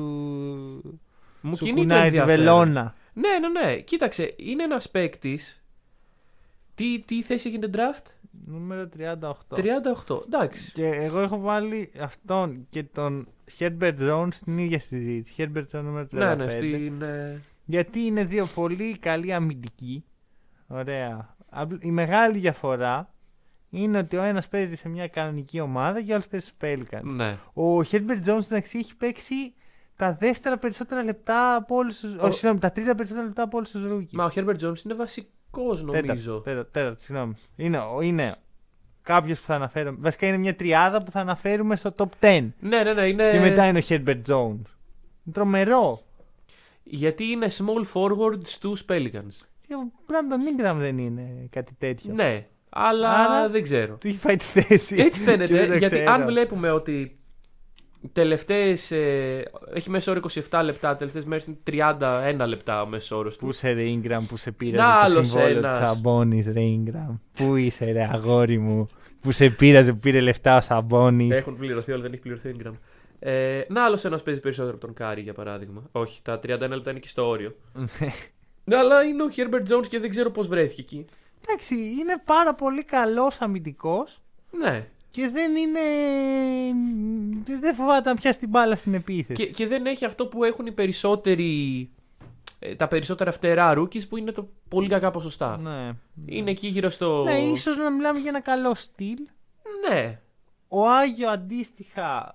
Μου 1.41 1.57
σου 1.57 1.65
κινεί 1.65 1.75
το 1.75 1.81
κουνάει 1.95 2.01
τη 2.01 2.07
ενδιαφέρον. 2.07 2.37
βελόνα. 2.45 2.95
Ναι, 3.13 3.29
ναι, 3.39 3.49
ναι. 3.61 3.81
Κοίταξε, 3.81 4.35
είναι 4.37 4.63
ένας 4.63 4.91
παίκτης. 4.91 5.63
Τι, 6.75 7.01
τι 7.01 7.23
θέση 7.23 7.49
έγινε 7.49 7.71
draft? 7.73 8.03
Νούμερο 8.47 8.89
38. 8.99 9.33
38. 10.07 10.23
Εντάξει. 10.25 10.73
Και 10.73 10.87
εγώ 10.87 11.21
έχω 11.21 11.39
βάλει 11.41 11.91
αυτόν 12.01 12.67
και 12.71 12.83
τον 12.83 13.29
Herbert 13.59 13.95
Jones 14.01 14.29
στην 14.31 14.59
ίδια 14.59 14.81
συζήτηση. 14.81 15.35
Herbert 15.55 15.65
Jones 15.77 15.83
νούμερο 15.83 16.07
35. 16.13 16.17
Ναι, 16.19 16.35
ναι, 16.35 16.51
στην. 16.51 17.03
ε, 17.03 17.41
Γιατί 17.65 18.01
είναι 18.01 18.25
δύο 18.25 18.47
πολύ 18.55 18.99
καλοί 18.99 19.33
αμυντικοί. 19.33 20.05
Ωραία. 20.67 21.37
Απλ- 21.51 21.85
Η 21.85 21.91
μεγάλη 21.91 22.39
διαφορά 22.39 23.15
είναι 23.71 23.99
ότι 23.99 24.17
ο 24.17 24.23
ένας 24.23 24.49
παίζει 24.49 24.75
σε 24.77 24.89
μια 24.89 25.09
κανονική 25.09 25.61
ομάδα 25.61 26.03
και 26.03 26.11
ο 26.11 26.15
άλλος 26.15 26.29
παίζει 26.29 26.47
στους 26.47 26.59
Pelicans. 26.63 27.03
Ναι. 27.03 27.39
Ο 27.55 27.79
Herbert 27.79 28.25
Jones 28.27 28.45
εντάξει 28.51 28.79
έχει 28.79 28.97
παίξει 28.97 29.55
τα 29.97 30.15
δεύτερα 30.21 30.59
περισσότερα 30.59 31.03
λεπτά 31.03 31.55
από 31.55 31.77
όλους 31.77 32.01
του. 32.01 32.17
Όχι, 32.21 32.33
συγγνώμη, 32.33 32.59
τα 32.59 32.71
τρίτα 32.73 32.95
περισσότερα 32.95 33.27
λεπτά 33.27 33.43
από 33.43 33.57
όλους 33.57 33.71
τους 33.71 33.85
rookie. 33.85 34.17
Μα 34.17 34.25
ο 34.25 34.29
Herbert 34.35 34.57
Jones 34.61 34.85
είναι 34.85 34.95
βασικό 34.95 35.29
νομίζω. 35.63 36.41
Τέταρτο, 36.41 36.65
τέταρτο, 36.71 37.01
συγγνώμη. 37.01 37.35
Είναι, 37.57 37.79
ο- 37.79 38.01
είναι 38.01 38.37
κάποιο 39.03 39.35
που 39.35 39.41
θα 39.45 39.55
αναφέρουμε. 39.55 39.97
Βασικά 40.01 40.27
είναι 40.27 40.37
μια 40.37 40.57
τριάδα 40.57 41.03
που 41.03 41.11
θα 41.11 41.21
αναφέρουμε 41.21 41.77
στο 41.77 41.95
top 41.99 42.05
10. 42.21 42.49
Ναι, 42.61 42.83
ναι, 42.83 42.93
ναι. 42.93 43.07
Είναι... 43.07 43.31
Και 43.33 43.39
μετά 43.41 43.67
είναι 43.67 43.79
ο 43.79 43.83
Herbert 43.89 44.21
Jones. 44.29 44.49
Είναι 45.25 45.33
τρομερό. 45.33 46.03
Γιατί 46.83 47.25
είναι 47.25 47.47
small 47.51 47.85
forward 47.95 48.39
στους 48.45 48.85
Pelicans. 48.89 49.37
Και 49.67 49.75
Ο 49.75 49.91
Brandon 50.07 50.61
Ingram 50.73 50.77
δεν 50.79 50.99
είναι 50.99 51.49
κάτι 51.51 51.73
τέτοιο. 51.79 52.15
Ναι. 52.15 52.47
Αλλά 52.71 53.11
Άρα- 53.11 53.49
δεν 53.49 53.63
ξέρω. 53.63 53.95
Του 53.97 54.07
έχει 54.07 54.17
φάει 54.17 54.37
τη 54.37 54.45
θέση. 54.45 54.97
Έτσι 54.99 55.21
Και 55.25 55.25
δεν 55.37 55.49
φαίνεται, 55.49 55.67
το 55.67 55.77
γιατί 55.77 55.95
ξέρω. 55.95 56.13
αν 56.13 56.25
βλέπουμε 56.25 56.71
ότι 56.71 57.19
τελευταίες, 58.13 58.91
ε, 58.91 59.43
έχει 59.75 59.91
μέσο 59.91 60.11
όρο 60.11 60.21
27 60.51 60.61
λεπτά, 60.65 60.97
τελευταίες 60.97 61.25
μέρες 61.25 61.47
είναι 61.47 61.57
31 61.65 62.47
λεπτά 62.47 62.83
ο 62.83 62.87
μέσος 62.87 63.11
όρος 63.11 63.37
του. 63.37 63.45
Πού 63.45 63.51
είσαι 63.51 63.73
ρε 63.73 63.83
Ingram 63.83 64.21
που 64.29 64.37
σε 64.37 64.51
Να, 64.51 64.57
πήραζε 64.57 64.83
το 64.83 64.99
άλλος 64.99 65.27
συμβόλαιο 65.29 65.59
ένας. 65.59 65.79
του 65.79 65.87
Σαμπόνις 65.87 66.47
ρε 66.47 66.61
Ingram. 66.61 67.19
Πού 67.33 67.57
είσαι 67.57 67.91
ρε 67.91 68.09
αγόρι 68.13 68.59
μου 68.59 68.87
που 69.21 69.31
σε 69.33 69.51
πείραζε 69.51 69.93
που 69.93 69.99
πήρε 69.99 70.21
λεφτά 70.21 70.57
ο 70.57 70.61
Σαμπόνις. 70.61 71.31
Έχουν 71.33 71.57
πληρωθεί 71.57 71.93
όλα, 71.93 72.03
δεν 72.03 72.13
έχει 72.13 72.23
πληρωθεί 72.23 72.49
ο 72.49 72.53
Ingram. 72.59 72.73
Ε, 73.19 73.63
να 73.69 73.85
άλλος 73.85 74.05
ένας 74.05 74.23
παίζει 74.23 74.41
περισσότερο 74.41 74.77
από 74.77 74.87
τον 74.87 74.95
Κάρι 74.95 75.21
για 75.21 75.33
παράδειγμα. 75.33 75.83
Όχι, 75.93 76.23
τα 76.23 76.41
31 76.43 76.59
λεπτά 76.59 76.91
είναι 76.91 76.99
και 76.99 77.09
στο 77.09 77.29
όριο. 77.29 77.57
Ναι, 78.65 78.77
αλλά 78.77 79.03
είναι 79.03 79.23
ο 79.23 79.27
Herbert 79.37 79.73
Jones 79.75 79.87
και 79.89 79.99
δεν 79.99 80.11
ξέρω 80.11 80.31
πώς 80.31 80.49
βρέθηκε 80.49 80.81
εκεί. 80.81 81.07
Εντάξει, 81.47 81.75
είναι 81.75 82.23
πάρα 82.25 82.55
πολύ 82.55 82.85
καλός 82.85 83.41
αμυντικός 83.41 84.21
Ναι. 84.51 84.87
Και 85.15 85.29
δεν 85.29 85.57
είναι... 85.57 85.81
Δεν 87.61 87.75
φοβάται 87.75 88.09
να 88.09 88.15
πιάσει 88.17 88.39
την 88.39 88.49
μπάλα 88.49 88.77
στην 88.77 88.95
επίθεση. 88.95 89.45
Και, 89.45 89.51
και 89.51 89.67
δεν 89.67 89.87
έχει 89.87 90.05
αυτό 90.05 90.27
που 90.27 90.45
έχουν 90.45 90.67
οι 90.67 90.73
περισσότεροι. 90.73 91.91
ε, 92.59 92.75
τα 92.75 92.89
περισσότερα 92.89 93.31
φτερά 93.33 93.73
rookies 93.79 94.09
που 94.09 94.17
είναι 94.17 94.33
το 94.33 94.49
πολύ 94.69 94.89
κακά 94.89 95.11
ποσοστά. 95.11 95.57
Ναι. 95.57 95.91
Είναι 96.27 96.51
εκεί 96.51 96.67
γύρω 96.67 96.91
στο. 96.91 97.23
Ναι, 97.25 97.35
ίσως 97.39 97.77
να 97.77 97.91
μιλάμε 97.91 98.19
για 98.19 98.29
ένα 98.29 98.41
καλό 98.41 98.75
στυλ. 98.75 99.19
Ναι. 99.89 100.19
Ο 100.69 100.89
Άγιο 100.91 101.29
αντίστοιχα 101.31 102.35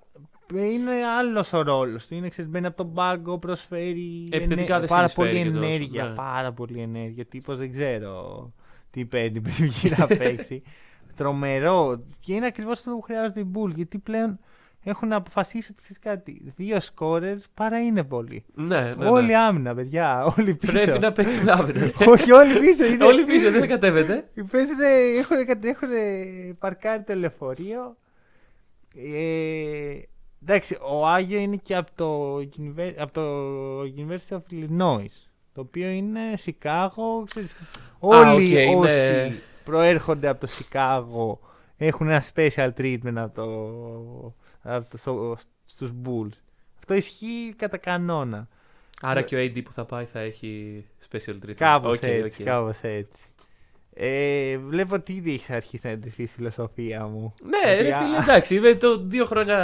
είναι 0.54 0.92
άλλος 1.20 1.54
ο 1.54 1.62
ρόλος 1.62 2.08
του. 2.08 2.16
Είναι 2.16 2.30
ξέρεις, 2.30 2.52
μπαίνει 2.52 2.66
από 2.66 2.78
τον 2.78 2.94
πάγκο, 2.94 3.38
προσφέρει 3.38 4.30
Επιθετικά 4.32 4.76
ενέ- 4.76 4.88
δεν 4.88 4.98
πάρα 4.98 5.08
συνεισφέρει 5.08 5.38
πολύ 5.40 5.52
και 5.52 5.58
τόσο, 5.58 5.66
ενέργεια. 5.74 6.04
ναι. 6.04 6.16
Πάρα 6.16 6.52
πολύ 6.52 6.80
ενέργεια. 6.82 7.26
Τύπος 7.26 7.58
δεν 7.58 7.72
ξέρω 7.72 8.52
τι 8.92 9.06
παίρνει 9.06 9.42
πριν 9.46 9.56
βγει 9.70 9.90
να 9.98 10.08
παίξει. 10.08 10.62
Τρομερό. 11.24 12.04
Και 12.20 12.34
είναι 12.34 12.46
ακριβώς 12.46 12.80
αυτό 12.80 12.92
που 12.92 13.02
χρειάζεται 13.02 13.40
οι 13.40 13.52
Bulls. 13.56 13.76
Γιατί 13.76 13.98
πλέον 13.98 14.40
έχουν 14.84 15.14
αποφασίσει 15.14 15.72
ότι 15.72 15.82
ξέρεις 15.82 16.00
κάτι. 16.00 16.54
Δύο 16.56 16.78
scorers 16.96 17.44
παρά 17.54 17.80
είναι 17.84 18.04
πολύ. 18.04 18.44
Ναι, 18.54 18.82
ναι, 18.82 18.94
ναι. 18.98 19.10
Όλοι 19.10 19.36
άμυνα, 19.36 19.76
παιδιά. 19.76 20.34
Όλοι 20.38 20.56
πίσω. 20.56 20.72
Πρέπει 20.74 21.00
να 21.00 21.12
παίξουμε 21.12 21.52
άμυνα. 21.52 21.92
Όχι, 22.08 22.32
όλοι 22.32 22.60
πίσω. 22.60 22.86
Είναι... 22.86 23.06
Όλοι 23.06 23.24
πίσω, 23.26 23.52
δεν 23.52 23.68
κατέβετε. 23.68 24.30
Παίζουνε, 24.52 24.88
έχουν, 25.20 25.46
κατ- 25.46 25.66
έχουν 25.66 25.90
παρκάρει 26.60 27.04
το 27.04 27.16
λεωφορείο. 27.16 27.98
Ε, 28.96 30.00
εντάξει, 30.44 30.78
ο 30.82 31.08
Άγιο 31.08 31.40
είναι 31.40 31.56
και 31.56 31.76
από 31.76 31.92
το, 31.96 32.36
Univer- 32.38 32.94
από 32.98 33.14
το 33.14 33.24
University 33.82 34.36
of 34.36 34.42
Illinois. 34.54 35.12
Το 35.54 35.62
οποίο 35.62 35.88
είναι 35.90 36.20
Σικάγο. 36.38 37.24
Ξέρεις, 37.28 37.56
όλοι 38.00 38.68
οκ, 38.70 38.78
όσοι 38.80 39.08
είναι- 39.10 39.36
προέρχονται 39.70 40.28
από 40.28 40.40
το 40.40 40.48
Σικάγο 40.48 41.40
έχουν 41.78 42.10
ένα 42.10 42.24
special 42.34 42.70
treatment 42.78 43.16
από 43.16 43.34
το, 43.36 44.72
από 44.72 44.90
το, 44.90 44.98
στο, 44.98 45.38
στους 45.66 45.92
Bulls. 46.04 46.38
Αυτό 46.80 46.94
ισχύει 46.94 47.54
κατά 47.58 47.78
κανόνα. 47.78 48.48
Άρα 49.02 49.22
και 49.22 49.36
ο 49.36 49.40
AD 49.40 49.64
που 49.64 49.74
θα 49.74 49.86
πάει 49.86 50.06
θα 50.06 50.20
έχει 50.20 50.84
special 51.12 51.34
treatment. 51.46 51.54
Κάπως 51.56 51.98
Οκ, 51.98 52.04
έτσι, 52.04 52.42
οκ. 52.42 52.48
κάπως 52.48 52.78
έτσι. 52.82 53.24
Ε, 53.94 54.58
βλέπω 54.58 54.96
ότι 54.96 55.14
ήδη 55.14 55.34
έχει 55.34 55.54
αρχίσει 55.54 55.86
να 55.86 55.92
εντρυφείς 55.92 56.32
στη 56.32 56.34
φιλοσοφία 56.34 57.06
μου. 57.06 57.34
Ναι, 57.44 57.76
ρε 57.76 57.82
Γιατί, 57.82 58.04
φίλε, 58.04 58.18
α, 58.18 58.22
εντάξει. 58.22 58.56
Είμαστε 58.56 58.98
δύο 59.06 59.26
χρόνια 59.26 59.58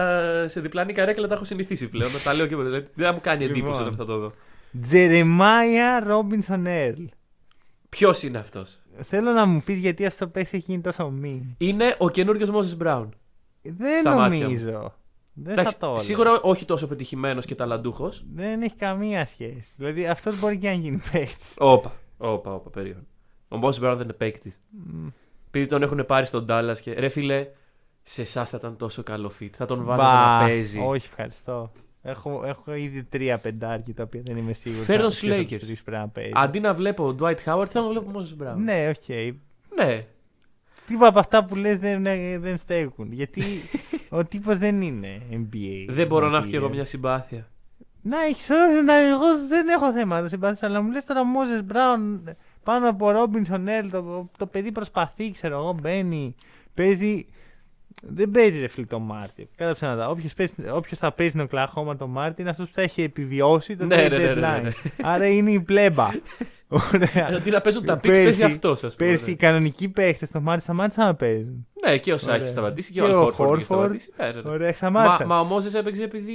σε 0.47 0.61
διπλανή 0.61 0.93
καρέκλα 0.93 1.27
τα 1.27 1.33
έχω 1.33 1.45
συνηθίσει 1.45 1.89
πλέον. 1.89 2.11
Τα 2.23 2.33
λέω 2.33 2.45
και 2.47 2.55
δεν 2.55 2.85
θα 2.95 3.11
μου 3.13 3.21
κάνει 3.21 3.43
εντύπωση 3.43 3.81
Λοιπόν. 3.81 3.81
όταν 3.81 3.95
θα 3.95 4.05
το 4.05 4.17
δω. 4.17 4.33
Jeremiah 4.81 5.99
Robinson-Earl. 5.99 7.03
Ποιος 7.89 8.23
είναι 8.23 8.37
αυτός; 8.37 8.79
Θέλω 9.01 9.31
να 9.31 9.45
μου 9.45 9.61
πεις 9.65 9.79
γιατί 9.79 10.05
αυτός 10.05 10.25
ο 10.25 10.31
παίκτης 10.31 10.55
έχει 10.55 10.65
γίνει 10.71 10.81
τόσο 10.81 11.09
meme. 11.09 11.55
Είναι 11.57 11.95
ο 11.99 12.09
καινούριος 12.09 12.51
Moses 12.51 12.75
Brown. 12.75 13.13
Δεν 13.61 13.99
Στα 13.99 14.15
μάτια 14.15 14.43
νομίζω. 14.43 14.93
Δεν 15.33 15.51
Εντάξει, 15.53 15.73
θα 15.73 15.79
το 15.79 15.85
έλεγα. 15.85 15.99
σίγουρα 16.03 16.41
όχι 16.41 16.65
τόσο 16.65 16.87
πετυχημένος 16.87 17.45
και 17.45 17.55
ταλαντούχος. 17.55 18.25
Δεν 18.33 18.61
έχει 18.61 18.75
καμία 18.75 19.25
σχέση. 19.25 19.65
Δηλαδή 19.75 20.07
αυτός 20.07 20.39
μπορεί 20.39 20.57
και 20.57 20.67
να 20.67 20.73
γίνει 20.73 21.01
παίκτης. 21.11 21.53
Όπα, 21.57 21.93
όπα, 22.17 22.53
όπα, 22.53 22.69
περίεργο. 22.69 23.03
Ο 23.47 23.57
Moses 23.57 23.79
Brown 23.79 23.95
δεν 23.97 24.05
είναι 24.05 24.13
παίκτης. 24.17 24.61
Επειδή 25.47 25.65
τον 25.65 25.81
έχουν 25.83 26.05
πάρει 26.05 26.25
στον 26.25 26.45
Dallas 26.49 26.75
και 26.81 26.93
ρε 26.93 27.09
φίλε, 27.09 27.47
σε 28.03 28.21
εσάς 28.21 28.49
θα 28.49 28.57
ήταν 28.57 28.77
τόσο 28.77 29.03
καλό 29.03 29.31
fit. 29.39 29.49
Θα 29.51 29.65
τον 29.65 29.83
βάζατε 29.83 30.07
να 30.13 30.39
παίζει. 30.39 30.79
Όχι, 30.79 31.07
ευχαριστώ. 31.09 31.71
Έχω, 32.07 32.43
έχω 32.45 32.73
ήδη 32.73 33.03
τρία 33.03 33.37
πεντάρια 33.38 33.93
τα 33.93 34.03
οποία 34.03 34.21
δεν 34.25 34.37
είμαι 34.37 34.53
σίγουρος. 34.53 34.85
Φέρ' 34.85 35.01
τον 35.01 35.11
Lakers. 35.11 35.47
πρέπει 35.57 35.91
να 35.91 36.07
παίζει. 36.07 36.31
Αντί 36.33 36.59
να 36.59 36.73
βλέπω 36.73 37.15
Dwight 37.19 37.37
Howard, 37.45 37.65
θέλω 37.67 37.83
να 37.85 37.89
βλέπω 37.89 38.09
Moses 38.09 38.36
Brown. 38.36 38.63
Ναι, 38.63 38.89
οκ. 38.89 39.15
ναι. 39.75 40.05
Τίποτα 40.87 41.07
από 41.07 41.19
αυτά 41.19 41.45
που 41.45 41.55
λες 41.55 41.77
δεν, 41.77 42.03
δεν, 42.03 42.41
δεν 42.41 42.57
στέκουν. 42.57 43.11
Γιατί 43.11 43.43
ο 44.09 44.23
τύπος 44.25 44.57
δεν 44.57 44.81
είναι 44.81 45.21
NBA. 45.31 45.85
Δεν 45.89 46.07
μπορώ 46.07 46.29
να 46.29 46.37
έχω 46.37 46.45
material. 46.45 46.49
κι 46.49 46.55
εγώ 46.55 46.69
μια 46.69 46.85
συμπάθεια. 46.85 47.47
Να 48.01 48.21
έχεις, 48.21 48.49
όχι, 48.49 48.83
να, 48.83 48.93
εγώ 48.95 49.47
δεν 49.47 49.67
έχω 49.67 49.91
θέμα 49.91 50.21
να 50.21 50.27
συμπαθήσω, 50.27 50.65
αλλά 50.65 50.81
μου 50.81 50.91
λες 50.91 51.05
τώρα 51.05 51.23
Moses 51.23 51.63
Brown 51.63 52.29
πάνω 52.63 52.89
από 52.89 53.11
Robinson-Earl, 53.11 53.89
το, 53.91 54.29
το 54.37 54.45
παιδί 54.45 54.71
προσπαθεί, 54.71 55.31
ξέρω 55.31 55.55
εγώ, 55.57 55.77
μπαίνει, 55.81 56.35
παίζει. 56.73 57.25
Δεν 58.01 58.31
παίζει 58.31 58.59
ρε 58.59 58.67
φίλε 58.67 58.85
το 58.85 58.99
Μάρτιο. 58.99 59.47
Κάτω 59.55 59.73
ψέματα. 59.73 60.09
Όποιος, 60.09 60.33
παίζει- 60.33 60.53
όποιος 60.73 60.99
θα 60.99 61.11
παίζει 61.11 61.31
στην 61.31 61.43
Οκλαχώμα 61.45 61.95
το 61.95 62.07
Μάρτιο, 62.07 62.47
αυτός 62.47 62.65
που 62.67 62.73
θα 62.73 62.81
έχει 62.81 63.01
επιβιώσει 63.01 63.75
το 63.75 63.85
Ναι, 63.85 64.05
trade 64.05 64.09
ναι, 64.09 64.17
ναι, 64.17 64.33
ναι, 64.33 64.57
deadline. 64.57 64.61
ναι. 64.63 64.71
Άρα 65.01 65.25
είναι 65.27 65.51
η 65.51 65.59
πλέμπα. 65.59 66.07
Ωραία. 66.93 67.27
Αντί 67.35 67.49
να 67.49 67.61
παίζουν 67.61 67.85
τα 67.85 67.93
picks, 67.97 68.01
Πέρσι- 68.01 68.23
παίζει 68.23 68.43
αυτός, 68.43 68.83
ας 68.83 68.95
πούμε. 68.95 69.09
Πέρσι 69.09 69.31
οι 69.31 69.35
κανονικοί 69.35 69.89
παίχτες 69.89 70.27
στο 70.29 70.41
Μάρτιο 70.41 70.63
σταμάτησαν 70.63 71.05
να 71.05 71.15
παίζουν. 71.15 71.67
Ναι, 71.85 71.97
και 71.97 72.13
ο 72.13 72.17
Σάι 72.17 72.36
Ωραία. 72.39 72.47
σταματήσει 72.51 72.91
και, 72.91 72.99
Και 72.99 73.05
ο 73.05 73.09
ο 73.09 73.17
Al 73.17 73.27
Horford 73.27 73.59
είχε 73.61 73.73
Horford. 73.73 73.77
σταματήσει. 73.77 74.09
Ναι, 74.17 74.25
ναι, 74.27 74.41
ναι. 74.41 74.49
Ωραία, 74.49 74.67
Μα, 74.67 74.73
σταμάτησαν. 74.73 75.27
μα 75.27 75.39
ο 75.39 75.43
Moses 75.43 75.73
έπαιξε 75.73 76.03
επειδή 76.03 76.33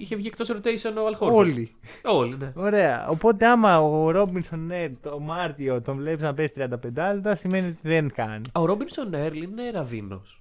είχε 0.00 0.16
βγει 0.16 0.26
εκτός 0.26 0.50
rotation 0.52 1.02
ο 1.02 1.06
Al 1.06 1.12
Horford. 1.12 1.38
Όλοι. 1.48 1.70
Όλοι, 2.04 2.36
ναι. 2.38 2.52
Ωραία. 2.54 3.08
Οπότε 3.08 3.46
άμα 3.46 3.80
ο 3.80 4.10
Ρόμπινσον 4.10 4.66
Νέρ 4.66 4.90
το 5.02 5.18
Μάρτιο 5.20 5.80
τον 5.80 5.96
βλέπεις 5.96 6.22
να 6.22 6.34
παίζει 6.34 6.52
35 6.56 7.12
λεπτά, 7.14 7.36
σημαίνει 7.36 7.66
ότι 7.68 7.78
δεν 7.82 8.12
κάνει. 8.14 8.42
Ο 8.52 8.64
Ρόμπινσον 8.64 9.14
Έρλ 9.14 9.42
είναι 9.42 9.70
ραβίνος. 9.72 10.38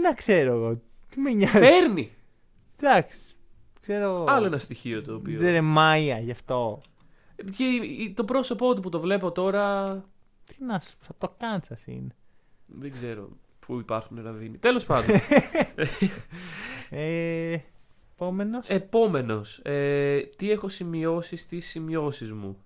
Να 0.00 0.14
ξέρω 0.14 0.52
εγώ. 0.52 0.80
Τι 1.08 1.20
με 1.20 1.30
νοιάζει. 1.30 1.58
Φέρνει. 1.58 2.10
Εντάξει. 2.80 3.34
Ξέρω 3.80 4.04
εγώ. 4.04 4.24
Άλλο 4.28 4.46
ένα 4.46 4.58
στοιχείο 4.58 5.02
το 5.02 5.14
οποίο. 5.14 5.36
Τζερεμάια 5.36 6.18
γι' 6.18 6.30
αυτό. 6.30 6.80
Και 7.36 7.64
το 8.14 8.24
πρόσωπό 8.24 8.74
του 8.74 8.80
που 8.80 8.88
το 8.88 9.00
βλέπω 9.00 9.32
τώρα. 9.32 9.84
Τι 10.46 10.64
να 10.64 10.80
σου 10.80 10.96
πω, 10.98 11.06
από 11.08 11.26
το 11.26 11.34
Κάντσας 11.38 11.82
είναι. 11.86 12.14
Δεν 12.66 12.92
ξέρω 12.92 13.28
πού 13.66 13.78
υπάρχουν 13.78 14.22
ραβίνοι. 14.22 14.58
Τέλος 14.58 14.84
πάντων. 14.84 15.16
Ε, 16.94 17.56
Επόμενος. 18.14 18.68
Επόμενος. 18.68 19.60
Ε, 19.62 20.20
τι 20.36 20.50
έχω 20.50 20.68
σημειώσει 20.68 21.36
στις 21.36 21.66
σημειώσεις 21.66 22.32
μου; 22.32 22.58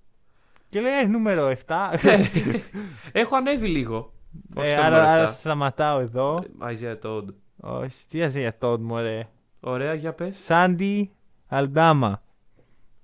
Και 0.68 0.80
λέει 0.80 0.92
«Ε, 0.92 1.06
νούμερο 1.06 1.54
7. 1.66 1.74
έχω 3.12 3.36
ανέβει 3.36 3.66
λίγο. 3.66 4.12
Όχι 4.56 4.66
ε, 4.68 4.70
στο 4.72 4.80
άρα, 4.80 4.88
νούμερο 5.00 5.08
άρα 5.10 5.30
7. 5.30 5.34
σταματάω 5.36 5.98
εδώ. 6.00 6.44
Isaiah 6.60 6.98
Todd. 7.02 7.24
Όχι, 7.60 8.06
τι 8.08 8.22
αζε 8.22 8.40
για 8.40 8.58
τότε 8.58 8.82
μου, 8.82 8.94
ωραία. 8.94 9.24
Ωραία, 9.60 9.94
για 9.94 10.12
πες. 10.12 10.38
Σάντι 10.38 11.10
Αλντάμα. 11.48 12.22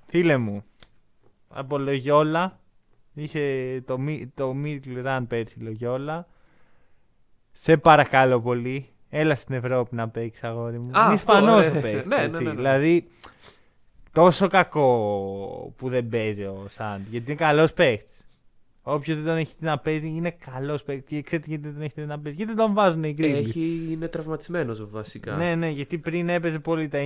Φίλε 0.06 0.36
μου. 0.36 0.64
Από 1.48 1.78
Λογιόλα. 1.78 2.60
Είχε 3.14 3.82
το, 3.86 3.98
μι- 3.98 4.34
το 4.34 4.54
Miracle 4.64 5.04
Run 5.06 5.24
πέρσι 5.28 5.60
Λογιόλα. 5.60 6.26
Σε 7.52 7.76
παρακαλώ 7.76 8.40
πολύ. 8.40 8.86
Έλα 9.08 9.34
στην 9.34 9.54
Ευρώπη 9.54 9.94
να 9.96 10.08
παίξεις 10.08 10.44
αγόρι 10.44 10.78
μου. 10.78 10.86
Α, 10.86 11.04
Είναι 11.04 11.14
αυτό, 11.14 11.14
Ισπανός 11.14 11.66
ωραία. 11.66 11.78
ο 11.78 11.80
παίκτης, 11.80 12.04
Ναι, 12.06 12.16
ναι, 12.16 12.22
έτσι. 12.22 12.42
ναι, 12.42 12.48
ναι. 12.50 12.54
Δηλαδή, 12.56 13.08
τόσο 14.12 14.48
κακό 14.48 15.74
που 15.76 15.88
δεν 15.88 16.08
παίζει 16.08 16.42
ο 16.44 16.64
Σάντι. 16.68 17.06
Γιατί 17.10 17.30
είναι 17.30 17.40
καλός 17.40 17.72
παίκτης. 17.72 18.21
Όποιος 18.82 19.16
δεν 19.16 19.26
τον 19.26 19.36
έχει 19.36 19.52
δει 19.58 19.66
να 19.66 19.78
παίζει 19.78 20.06
είναι 20.06 20.30
καλός 20.30 20.82
παίκτη. 20.82 21.14
Και 21.14 21.22
ξέρετε 21.22 21.48
γιατί 21.48 21.62
δεν 21.64 21.72
τον 21.72 21.82
έχει 21.82 21.92
δει 21.96 22.06
να 22.06 22.18
παίζει. 22.18 22.36
Γιατί 22.36 22.54
δεν 22.54 22.64
τον 22.64 22.74
βάζουν 22.74 23.04
οι 23.04 23.14
Grizzlies. 23.18 23.34
Έχει, 23.34 23.88
είναι 23.90 24.08
τραυματισμένος 24.08 24.90
βασικά. 24.90 25.34
Ναι, 25.36 25.54
ναι, 25.54 25.68
γιατί 25.68 25.98
πριν 25.98 26.28
έπαιζε 26.28 26.58
πολύ 26.58 26.88
τα 26.88 26.98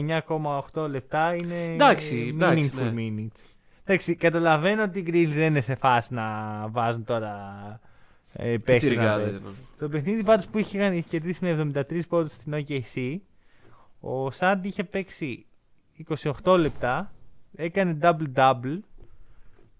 9,8 0.72 0.88
λεπτά 0.88 1.34
είναι. 1.34 1.74
Εντάξει, 1.74 2.32
εντάξει, 2.34 2.72
meaningful 2.74 2.92
ναι. 2.92 2.92
minutes. 2.96 3.40
Εντάξει, 3.84 4.14
καταλαβαίνω 4.14 4.82
ότι 4.82 4.98
οι 4.98 5.04
Grizzlies 5.06 5.34
δεν 5.34 5.46
είναι 5.46 5.60
σε 5.60 5.74
φάση 5.74 6.14
να 6.14 6.24
βάζουν 6.70 7.04
τώρα 7.04 7.34
ε, 8.32 8.44
παίκτες 8.44 8.66
να 8.66 8.72
Πιτσιρικάδες. 8.72 9.30
παίζουν. 9.30 9.54
Το 9.78 9.88
παιχνίδι 9.88 10.22
πάντως 10.22 10.46
που 10.46 10.58
είχε, 10.58 10.86
είχε 10.86 11.08
κερδίσει 11.08 11.44
με 11.44 11.72
73 11.88 12.00
πόντους 12.08 12.32
στην 12.32 12.52
OKC, 12.54 13.16
ο 14.00 14.30
Σάντι 14.30 14.68
είχε 14.68 14.84
παίξει 14.84 15.46
28 16.42 16.56
λεπτά, 16.58 17.12
έκανε 17.56 17.98
double-double, 18.02 18.78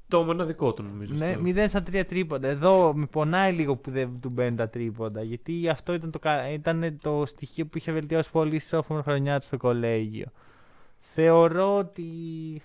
Το 0.09 0.23
μοναδικό 0.23 0.73
του 0.75 0.83
νομίζω. 0.83 1.15
ναι, 1.15 1.33
στο- 1.33 1.43
0 1.63 1.69
στα 1.69 1.83
3 1.83 2.05
τρίποντα. 2.07 2.49
Εδώ 2.49 2.93
με 2.95 3.07
πονάει 3.07 3.53
λίγο 3.53 3.77
που 3.77 3.91
δεν 3.91 4.19
του 4.21 4.29
μπαίνουν 4.29 4.57
τα 4.57 4.69
τρίποντα. 4.69 5.23
Γιατί 5.23 5.69
αυτό 5.69 5.93
ήταν 5.93 6.11
το, 6.11 6.19
κα- 6.19 6.51
ήταν 6.51 6.99
το 7.03 7.27
στοιχείο 7.27 7.67
που 7.67 7.79
είχε 7.79 7.93
βελτιώσει 7.93 8.31
πολύ 8.31 8.59
στη 8.59 8.77
sophomore 8.79 9.03
χρονιά 9.03 9.39
του 9.39 9.45
στο 9.47 9.57
κολέγιο. 9.57 10.27
Θεωρώ 10.99 11.77
ότι 11.77 12.05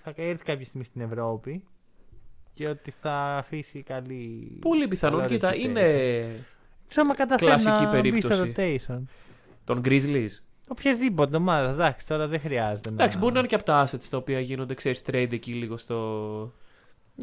θα 0.02 0.12
έρθει 0.16 0.44
κάποια 0.44 0.64
στιγμή 0.64 0.84
στην 0.84 1.00
Ευρώπη 1.00 1.64
και 2.54 2.68
ότι 2.68 2.90
θα 2.90 3.12
αφήσει 3.36 3.82
καλή. 3.82 4.56
Πολύ 4.60 4.88
πιθανόν. 4.88 5.18
καλό 5.20 5.30
Κοίτα, 5.32 5.50
reputation. 5.52 5.58
είναι 5.58 6.46
Ξέρω 6.88 7.06
μα 7.06 7.14
καταφέρει 7.14 7.50
κλασική 7.50 7.82
να 7.84 7.90
περίπτωση. 7.90 8.42
μπει 8.42 8.50
στο 8.52 8.62
rotation. 8.96 9.02
τον 9.64 9.80
Grizzlies. 9.84 10.30
Οποιασδήποτε 10.68 11.36
ομάδα, 11.36 11.70
εντάξει, 11.70 12.06
τώρα 12.06 12.26
δεν 12.26 12.40
χρειάζεται 12.40 12.88
να. 12.88 12.94
Εντάξει, 12.94 13.18
μπορεί 13.18 13.32
να 13.32 13.38
είναι 13.38 13.48
και 13.48 13.54
από 13.54 13.64
τα 13.64 13.86
assets 13.86 14.04
τα 14.10 14.16
οποία 14.16 14.40
γίνονται, 14.40 14.74
ξέρεις, 14.74 15.02
trade 15.06 15.28
εκεί 15.32 15.52
λίγο 15.52 15.76
στο. 15.76 16.52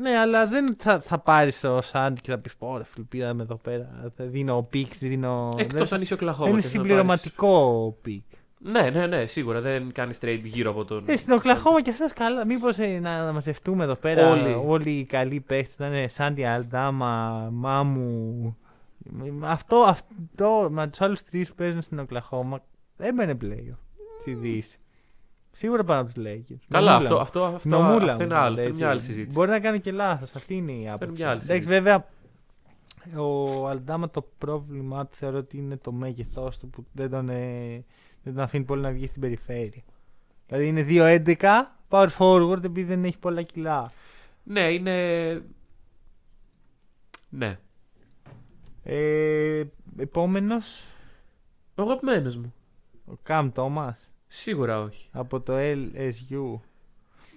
Ναι, 0.02 0.18
αλλά 0.18 0.48
δεν 0.48 0.76
θα, 0.80 1.00
θα 1.00 1.20
πάρεις 1.20 1.60
το 1.60 1.82
Σάντι 1.82 2.22
και 2.22 2.32
θα 2.32 2.38
πεις: 2.38 2.56
Πω, 2.56 2.78
ρε 2.78 2.84
φίλε, 2.84 3.06
πήραμε 3.10 3.44
εδώ 3.44 3.56
πέρα. 3.56 4.12
Θα 4.18 4.26
δίνω 4.26 4.68
πίξ, 4.70 4.98
δίνω. 4.98 5.54
Εκτός 5.58 5.90
δεν- 5.90 5.98
αν 5.98 6.02
είσαι 6.02 6.14
ο 6.14 6.18
Κλαχώμα. 6.18 6.50
είναι 6.50 6.62
συμπληρωματικό 6.62 7.98
pick. 8.02 8.24
Ναι, 8.62 8.90
ναι, 8.90 9.08
ναι, 9.08 9.26
σίγουρα 9.26 9.62
δεν 9.62 9.92
κάνεις 9.92 10.18
trade 10.22 10.40
γύρω 10.44 10.70
από 10.72 10.86
τον. 10.86 11.04
Ε, 11.08 11.16
στην 11.18 11.34
Οκλαχώμα 11.34 11.82
και 11.82 11.90
αυτός 11.90 12.14
καλά. 12.14 12.46
Μήπως 12.46 12.78
να, 12.78 13.24
να 13.26 13.32
μαζευτούμε 13.32 13.84
εδώ 13.84 13.96
πέρα 13.96 14.30
Όλοι. 14.30 14.64
όλοι, 14.66 14.90
οι 14.92 15.06
καλοί 15.06 15.40
παίχτες. 15.40 15.74
Να 15.90 15.98
είναι 15.98 16.08
Santi 16.08 16.46
Aldama, 16.46 17.48
Μάμου. 17.52 18.58
Αυτό, 19.42 19.76
αυτό 19.76 20.68
με 20.72 20.88
τους 20.88 21.02
άλλους 21.02 21.24
τρεις 21.24 21.50
που 21.50 21.56
παίζουν 21.56 21.82
στην 21.82 22.00
Οκλαχώμα 22.00 22.62
έμπαινε 22.98 23.36
πλέον 23.36 23.78
στη 24.22 24.34
Δύση. 24.34 24.78
Σίγουρα 25.60 25.84
πάνω 25.84 26.02
από 26.02 26.14
τους 26.14 26.22
Lakers. 26.26 26.56
Καλά, 26.70 26.92
Γνωμούλα 26.92 26.96
αυτό, 26.96 27.16
μου. 27.16 27.22
αυτό, 27.22 27.44
αυτό, 27.44 27.70
Γνωμούλα 27.70 28.12
αυτό 28.12 28.16
μου, 28.24 28.30
είναι 28.30 28.36
άλλο. 28.36 28.48
Αυτό 28.48 28.60
έτσι. 28.60 28.68
είναι 28.70 28.78
μια 28.78 28.90
άλλη 28.90 29.02
συζήτηση. 29.02 29.36
Μπορεί 29.38 29.50
να 29.50 29.60
κάνει 29.60 29.80
και 29.80 29.92
λάθος. 29.92 30.36
Αυτή 30.36 30.56
είναι 30.56 30.72
η 30.72 30.90
άποψη. 30.90 31.12
μια 31.12 31.30
άλλη 31.30 31.42
Εντάξει, 31.44 31.62
συζήτηση. 31.62 31.70
βέβαια, 31.82 32.06
ο 33.24 33.68
Αλντάμα 33.68 34.10
το 34.10 34.26
πρόβλημά 34.38 35.06
του 35.06 35.16
θεωρώ 35.16 35.38
ότι 35.38 35.58
είναι 35.58 35.78
το 35.78 35.92
μέγεθός 35.92 36.58
του 36.58 36.70
που 36.70 36.86
δεν 36.92 37.10
τον, 37.10 37.30
ε, 37.30 37.84
δεν 38.24 38.34
τον 38.34 38.44
αφήνει 38.44 38.64
πολύ 38.64 38.82
να 38.82 38.92
βγει 38.92 39.08
στην 39.08 39.22
περιφέρεια. 39.22 39.82
Δηλαδή 40.48 40.68
είναι 40.68 40.84
2-11 40.84 41.76
power 41.90 42.08
forward 42.18 42.64
επειδή 42.64 42.84
δεν 42.84 43.04
έχει 43.04 43.18
πολλά 43.18 43.42
κιλά. 43.42 43.92
Ναι, 44.44 44.72
είναι. 44.72 45.42
Ναι. 47.30 47.60
Ε, 48.84 49.64
Επόμενος, 49.98 50.84
Ο 51.76 51.82
αγαπημένο 51.82 52.32
μου. 52.36 52.54
ο 53.06 53.14
Καμ 53.24 53.52
Τόμας 53.52 54.10
Σίγουρα 54.32 54.82
όχι. 54.82 55.10
από 55.12 55.40
το 55.42 55.54
LSU. 55.58 56.60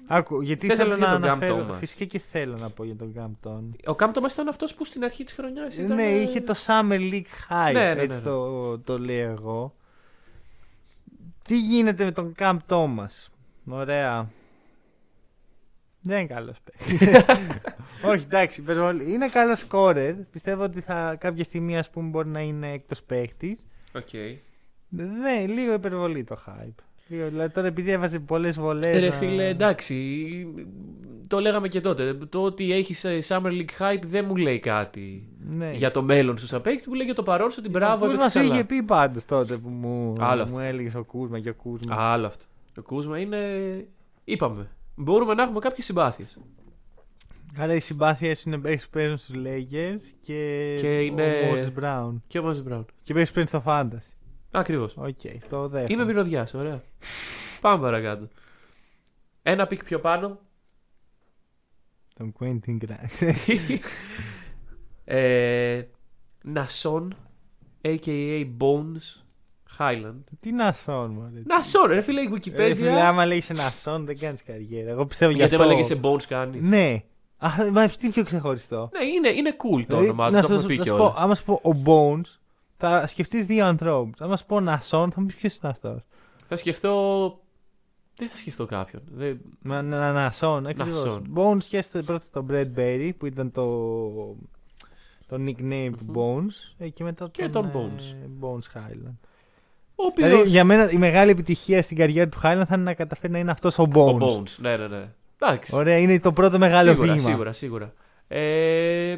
Άκου, 0.06 0.40
γιατί 0.40 0.66
Θες 0.66 0.76
θέλω 0.76 0.96
να 0.96 0.96
να 0.96 1.06
πεις 1.06 1.08
για 1.08 1.18
τον 1.20 1.22
Cam 1.22 1.32
αναφέρω. 1.32 1.66
Thomas. 1.74 1.78
Φυσικά 1.78 2.04
και 2.04 2.18
θέλω 2.18 2.56
να 2.56 2.70
πω 2.70 2.84
για 2.84 2.96
τον 2.96 3.12
Καμ 3.12 3.32
Τόμα. 3.40 3.70
Ο 3.86 3.94
Cam 3.94 4.06
Thomas 4.06 4.28
ήταν 4.32 4.48
αυτός 4.48 4.74
που 4.74 4.84
στην 4.84 5.04
αρχή 5.04 5.24
της 5.24 5.32
χρονιάς 5.34 5.76
ήταν. 5.76 5.96
Ναι, 5.96 6.08
είχε 6.10 6.40
το 6.40 6.54
Summer 6.66 6.98
League 7.12 7.22
High, 7.50 7.72
Ναι, 7.72 7.82
ναι, 7.82 7.94
ναι, 7.94 8.00
έτσι 8.02 8.16
ναι. 8.16 8.22
Το, 8.22 8.78
το 8.78 8.98
λέω 8.98 9.30
εγώ. 9.30 9.74
Τι 11.42 11.58
γίνεται 11.58 12.04
με 12.04 12.12
τον 12.12 12.34
Cam 12.34 12.58
Thomas. 12.66 13.30
Ωραία. 13.68 14.30
Δεν 16.00 16.18
είναι 16.18 16.26
καλός 16.26 16.56
παίκτης. 16.64 17.08
Όχι, 18.10 18.24
εντάξει, 18.24 18.60
υπερβολή. 18.60 19.12
είναι 19.12 19.28
καλός 19.28 19.58
σκόρερ. 19.58 20.14
Πιστεύω 20.14 20.62
ότι 20.62 20.80
θα, 20.80 21.16
κάποια 21.20 21.44
στιγμή 21.44 21.78
ας 21.78 21.90
πούμε 21.90 22.08
μπορεί 22.08 22.28
να 22.28 22.40
είναι 22.40 22.72
έκτος 22.72 23.02
παίκτης. 23.02 23.64
Οκ. 23.94 24.08
Δεν, 24.94 25.48
λίγο 25.50 25.72
υπερβολή 25.72 26.24
το 26.24 26.36
hype. 26.46 26.82
Λίγο, 27.06 27.28
Δηλαδή 27.28 27.52
τώρα 27.54 27.66
επειδή 27.66 27.90
έβαζε 27.90 28.18
πολλές 28.18 28.58
βολές. 28.58 28.98
Ρε 29.00 29.10
φίλε, 29.10 29.48
εντάξει. 29.48 30.06
Το 31.26 31.38
λέγαμε 31.40 31.68
και 31.68 31.80
τότε. 31.80 32.14
Το 32.14 32.42
ότι 32.42 32.72
έχει 32.72 32.94
Summer 33.28 33.46
League 33.46 33.78
hype 33.78 34.02
δεν 34.04 34.24
μου 34.28 34.36
λέει 34.36 34.58
κάτι 34.58 35.28
Ναι. 35.50 35.72
για 35.74 35.90
το 35.90 36.02
μέλλον 36.02 36.38
σου 36.38 36.46
σαν 36.46 36.62
παίκτη. 36.62 36.88
Μου 36.88 36.94
λέει 36.94 37.04
για 37.04 37.14
το 37.14 37.22
παρόν 37.22 37.50
σου 37.50 37.60
την 37.60 37.70
μπράβο. 37.70 38.04
Ο 38.04 38.08
Κούσμα 38.08 38.12
έπαιξες 38.22 38.32
σου 38.42 38.48
καλά. 38.48 38.54
είχε 38.54 38.64
πει 38.64 38.82
πάντως 38.82 39.24
τότε 39.24 39.56
που 39.56 39.68
μου, 39.68 40.14
Άλλο 40.18 40.36
μου 40.36 40.48
αυτό. 40.48 40.60
έλεγες 40.60 40.94
ο 40.94 41.04
Κούσμα 41.04 41.40
και 41.40 41.48
ο 41.48 41.54
Κούσμα. 41.54 41.96
Άλλο 41.98 42.26
αυτό. 42.26 42.44
Το 42.74 42.82
κούσμα 42.82 43.18
είναι. 43.18 43.38
Είπαμε. 44.24 44.68
Μπορούμε 44.96 45.34
να 45.34 45.42
έχουμε 45.42 45.58
κάποιες 45.58 45.84
συμπάθειες. 45.84 46.38
Άρα 47.58 47.74
οι 47.74 47.80
συμπάθειες 47.80 48.42
είναι 48.42 48.58
παίξει 48.58 48.84
που 48.86 48.92
παίζουν 48.92 49.16
στους 49.16 49.36
Lakers 49.44 50.00
και, 50.20 50.74
Και 50.80 51.00
είναι- 51.00 51.22
ο 51.22 51.54
Moses 51.54 51.82
Brown. 51.82 52.14
Και 52.26 52.38
ο 52.38 52.42
Μάζι 52.42 52.62
Μπράουν. 52.62 52.86
Και 53.02 53.14
παίζει 53.14 53.32
πριν 53.32 53.46
στο 53.46 53.62
Fantasy. 53.66 54.11
Ακριβώς. 54.54 54.94
Οκ, 54.96 55.20
το 55.50 55.68
δέχομαι. 55.68 55.92
Είμαι 55.92 56.04
μυρωδιά, 56.04 56.48
ωραία. 56.54 56.82
Πάμε 57.60 57.82
παρακάτω. 57.82 58.28
Ένα 59.42 59.66
pick 59.66 59.84
πιο 59.84 59.98
πάνω. 60.00 60.38
Τον 62.14 62.32
Quentin 62.40 62.78
Grimes. 62.84 63.32
ε, 65.04 65.82
Nah'Shon, 66.42 67.14
a.k.a. 67.82 68.46
Bones 68.58 69.22
Hyland. 69.78 70.20
Τι 70.40 70.52
Nah'Shon, 70.52 71.10
μωρέ. 71.10 71.42
Nah'Shon, 71.46 71.86
ρε 71.86 72.00
φίλε, 72.00 72.20
η 72.20 72.24
Ε, 72.24 72.30
Wikipedia. 72.32 72.76
φίλε, 72.76 73.00
άμα 73.02 73.26
λέγεσαι 73.26 73.50
Nah'Shon 73.50 74.04
δεν 74.04 74.18
κάνεις 74.18 74.42
καριέρα. 74.42 74.90
Εγώ 74.90 75.06
πιστεύω 75.06 75.30
γι' 75.32 75.38
γιατί 75.38 75.54
αυτό. 75.54 75.66
άμα 75.66 75.74
λέγεσαι 75.74 76.00
Bones 76.02 76.22
κάνεις. 76.28 76.62
Ναι. 76.68 77.02
Α, 77.36 77.50
μα 77.72 77.88
τι 77.88 78.08
πιο 78.08 78.24
ξεχωριστό. 78.24 78.90
Ναι, 78.98 79.04
είναι, 79.04 79.28
είναι 79.28 79.50
cool 79.56 79.84
το 79.86 79.96
Δηλαδή, 79.96 80.04
όνομά 80.04 80.28
του, 80.28 80.34
να 80.34 80.40
το 80.40 80.46
σου- 80.46 80.52
έχουμε 80.54 80.68
πει 80.68 80.76
να 80.78 80.84
σου 80.84 80.90
κιόλας. 80.94 81.12
πω, 81.14 81.20
άμα 81.20 81.34
σου 81.34 81.44
πω 81.44 81.60
ο 81.64 81.82
Bones, 81.86 82.38
θα 82.88 83.06
σκεφτείς 83.06 83.46
δύο 83.46 83.66
ανθρώπους. 83.66 84.20
Άμα 84.20 84.36
σου 84.36 84.46
πω 84.46 84.60
Νασόν, 84.60 85.12
θα 85.12 85.20
μου 85.20 85.26
πεις 85.26 85.36
ποιος 85.36 85.56
είναι 85.56 85.72
αυτό. 85.72 86.02
Θα 86.48 86.56
σκεφτώ. 86.56 87.40
Δεν 88.16 88.28
θα 88.28 88.36
σκεφτώ 88.36 88.66
κάποιον. 88.66 89.02
Δεν... 89.12 89.40
Να, 89.62 89.82
να, 89.82 90.12
Νασόν, 90.12 90.66
ακριβώς. 90.66 91.04
Νασόν. 91.04 91.32
Bones 91.34 91.62
σκέφτεται 91.62 92.04
πρώτα 92.04 92.24
τον 92.32 92.46
Brad 92.50 92.68
Berry 92.76 93.10
που 93.18 93.26
ήταν 93.26 93.52
το, 93.52 93.66
το 95.26 95.36
nickname 95.38 95.92
του 95.98 96.06
Bones 96.14 96.74
ε, 96.78 96.88
και 96.88 97.04
μετά 97.04 97.28
Και 97.30 97.48
τον, 97.48 97.70
τον 97.70 97.82
ε, 97.82 97.94
Bones. 97.96 98.44
Bones 98.44 98.78
Highland. 98.78 99.16
Ο 99.94 100.04
οποίο. 100.04 100.26
Δηλαδή, 100.26 100.48
για 100.48 100.64
μένα 100.64 100.90
η 100.90 100.96
μεγάλη 100.96 101.30
επιτυχία 101.30 101.82
στην 101.82 101.96
καριέρα 101.96 102.28
του 102.28 102.38
Highland 102.38 102.62
θα 102.66 102.74
είναι 102.74 102.82
να 102.82 102.94
καταφέρει 102.94 103.32
να 103.32 103.38
είναι 103.38 103.50
αυτός 103.50 103.78
ο 103.78 103.88
Bones. 103.94 104.20
Ο 104.20 104.42
Bones. 104.42 104.56
Ναι, 104.58 104.76
ναι, 104.76 104.86
ναι. 104.86 105.08
Εντάξει. 105.38 105.76
Ωραία, 105.76 105.98
είναι 105.98 106.20
το 106.20 106.32
πρώτο 106.32 106.58
μεγάλο 106.58 106.90
σίγουρα, 106.90 107.12
βήμα. 107.12 107.28
σίγουρα, 107.28 107.52
σίγουρα. 107.52 107.92
Ε, 108.28 109.16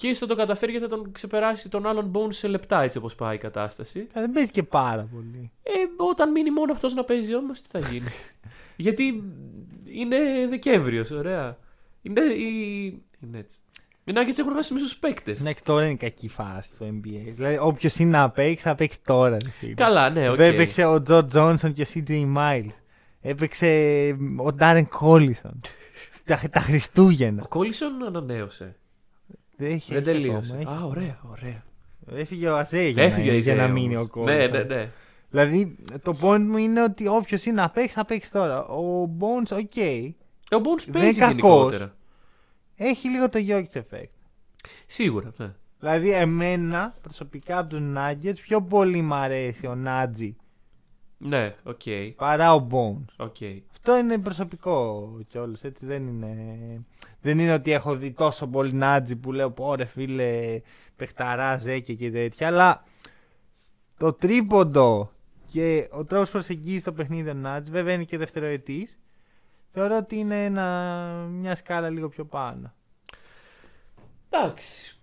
και 0.00 0.08
ίσως 0.08 0.28
το 0.28 0.34
καταφέρει 0.34 0.70
γιατί 0.70 0.86
θα 0.86 0.96
τον 0.96 1.12
ξεπεράσει 1.12 1.68
τον 1.68 1.86
άλλον 1.86 2.10
Bones 2.14 2.32
σε 2.34 2.48
λεπτά 2.48 2.82
έτσι 2.82 2.98
όπως 2.98 3.14
πάει 3.14 3.34
η 3.34 3.38
κατάσταση. 3.38 4.06
Ε, 4.12 4.20
Δεν 4.20 4.30
παίζει 4.30 4.50
και 4.50 4.62
πάρα 4.62 5.08
πολύ. 5.14 5.50
Ε, 5.62 5.70
όταν 5.96 6.30
μείνει 6.30 6.50
μόνο 6.50 6.72
αυτός 6.72 6.94
να 6.94 7.04
παίζει 7.04 7.34
όμως, 7.34 7.60
τι 7.62 7.68
θα 7.70 7.78
γίνει. 7.78 8.08
γιατί 8.76 9.22
είναι 9.84 10.16
Δεκέμβριος, 10.48 11.10
ωραία. 11.10 11.58
Είναι, 12.02 12.20
η... 12.20 12.46
είναι 13.20 13.38
έτσι. 13.38 13.58
Οι 14.04 14.12
Nuggets 14.14 14.38
έχουν 14.38 14.54
χάσει 14.54 14.74
μισούς 14.74 14.96
παίκτες. 14.96 15.40
Ναι, 15.40 15.52
και 15.52 15.60
τώρα 15.64 15.84
είναι 15.84 15.96
κακή 15.96 16.28
φάση 16.28 16.74
στο 16.74 16.86
NBA. 16.86 17.32
Δηλαδή, 17.34 17.58
όποιος 17.60 17.98
είναι 17.98 18.10
να 18.10 18.30
παίξει, 18.30 18.64
θα 18.64 18.74
παίξει 18.74 19.00
τώρα. 19.04 19.36
ρε 19.42 19.50
φίλε. 19.50 19.74
Καλά, 19.74 20.10
ναι, 20.10 20.30
οκ. 20.30 20.36
Δεν 20.36 20.52
έπαιξε 20.54 20.84
ο 20.84 21.02
Joe 21.02 21.26
Johnson 21.26 21.72
και 21.72 21.82
ο 21.82 21.86
CJ 21.94 22.36
Miles. 22.36 22.74
Έπαιξε 23.20 23.66
ο 24.36 24.52
Ντάρεν 24.52 24.88
Κόλισον. 24.88 25.60
τα, 26.24 26.40
τα 26.50 26.60
Χριστούγεννα. 26.60 27.42
Ο 27.44 27.48
Κόλισον 27.48 28.02
ανανέωσε. 28.06 28.74
Δεν, 29.60 29.70
έχει 29.72 29.92
Δεν 29.94 30.02
έχει 30.02 30.12
τελείωσε. 30.12 30.52
ακόμα, 30.60 30.70
έχει. 30.74 30.82
Α, 30.82 30.86
ωραία, 30.86 31.18
ωραία. 31.30 31.62
Έφυγε 32.20 32.48
ο 32.48 32.56
Αζέ 32.58 32.82
για, 32.82 33.02
Έφυγε 33.02 33.30
να, 33.30 33.36
η 33.36 33.40
για 33.40 33.54
να 33.54 33.64
Ζέο 33.64 33.72
μείνει 33.72 33.96
όμως. 33.96 34.08
ο 34.08 34.12
Κόλισον. 34.12 34.38
Ναι, 34.38 34.46
ναι, 34.58 34.62
ναι. 34.74 34.90
Δηλαδή, 35.30 35.76
το 36.02 36.16
point 36.22 36.40
μου 36.40 36.56
είναι 36.56 36.82
ότι 36.82 37.06
όποιος 37.08 37.44
είναι 37.46 37.60
να 37.60 37.70
παίξει, 37.70 37.94
θα 37.94 38.04
παίξει 38.04 38.32
τώρα. 38.32 38.64
Ο 38.66 39.04
Bones, 39.18 39.50
οκ. 39.56 39.72
Ο 40.52 40.62
Bones 40.62 40.84
Δεν 40.84 40.92
παίζει 40.92 41.18
είναι 41.22 41.32
κακός. 41.32 41.32
γενικότερα. 41.32 41.94
Έχει 42.76 43.08
λίγο 43.08 43.28
το 43.28 43.38
Jokic 43.48 43.78
effect. 43.78 44.10
Σίγουρα, 44.86 45.32
ναι. 45.36 45.52
Δηλαδή, 45.78 46.10
εμένα 46.10 46.94
προσωπικά 47.02 47.58
από 47.58 47.68
τους 47.68 47.80
Nuggets 47.96 48.38
πιο 48.42 48.62
πολύ 48.62 49.02
μ' 49.02 49.14
αρέσει 49.14 49.66
ο 49.66 49.74
Νάτζι 49.74 50.36
Ναι, 51.18 51.54
οκ. 51.62 51.80
παρά 52.16 52.54
ο 52.54 52.66
Bones. 52.70 53.14
οκ. 53.16 53.36
Αυτό 53.82 53.96
είναι 53.96 54.18
προσωπικό 54.18 55.08
κιόλας, 55.28 55.64
έτσι 55.64 55.86
δεν 55.86 56.06
είναι. 56.06 56.36
Δεν 57.20 57.38
είναι 57.38 57.52
ότι 57.52 57.72
έχω 57.72 57.96
δει 57.96 58.12
τόσο 58.12 58.46
πολύ 58.46 58.72
Νάτζι 58.72 59.16
που 59.16 59.32
λέω 59.32 59.50
πω 59.50 59.74
ρε 59.74 59.84
φίλε, 59.84 60.60
παιχταρά, 60.96 61.58
ζέκε 61.58 61.94
και 61.94 62.10
τέτοια, 62.10 62.46
αλλά 62.46 62.84
το 63.98 64.12
τρίποντο 64.12 65.12
και 65.50 65.88
ο 65.92 66.04
τρόπος 66.04 66.26
που 66.26 66.32
προσεγγίζει 66.32 66.82
το 66.82 66.92
παιχνίδι 66.92 67.30
ο 67.30 67.34
Νάτζι, 67.34 67.70
βέβαια 67.70 67.94
είναι 67.94 68.04
και 68.04 68.18
δευτεροετής, 68.18 68.98
θεωρώ 69.72 69.96
ότι 69.96 70.16
είναι 70.16 70.44
ένα, 70.44 71.06
μια 71.30 71.54
σκάλα 71.54 71.88
λίγο 71.88 72.08
πιο 72.08 72.24
πάνω. 72.24 72.72
Εντάξει. 74.30 74.98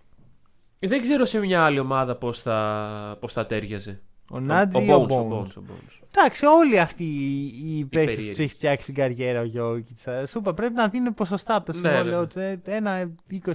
Δεν 0.78 1.00
ξέρω 1.00 1.24
σε 1.24 1.38
μια 1.38 1.64
άλλη 1.64 1.78
ομάδα 1.78 2.16
πώς 2.16 2.38
θα, 2.40 3.16
πώς 3.20 3.32
θα 3.32 3.46
ταίριαζε. 3.46 4.02
Ο 4.30 4.40
Νάτζι 4.40 4.84
ή 4.84 4.90
ο 4.90 4.94
ο 4.94 5.06
Bones, 5.06 5.10
ο 5.10 5.28
Bones. 5.28 5.42
Bones, 5.42 5.56
ο 5.56 5.62
Bones. 5.68 5.98
Εντάξει, 6.16 6.46
όλοι 6.46 6.78
αυτοί 6.80 7.04
οι 7.04 7.84
παίχτες 7.84 7.84
που 7.84 7.88
περίεργοι. 7.90 8.28
τους 8.28 8.38
έχει 8.38 8.48
φτιάξει 8.54 8.86
την 8.86 8.94
καριέρα 8.94 9.40
ο 9.40 9.44
Γιώργη. 9.44 9.94
Σου 10.28 10.38
είπα, 10.38 10.54
πρέπει 10.54 10.74
να 10.74 10.88
δίνουν 10.88 11.14
ποσοστά 11.14 11.54
από 11.54 11.72
το 11.72 11.78
Ναι, 11.78 11.88
συμβόλαιό 11.88 12.20
ναι. 12.20 12.26
του. 12.26 12.38
Ε, 12.38 12.60
Ένα 12.64 13.10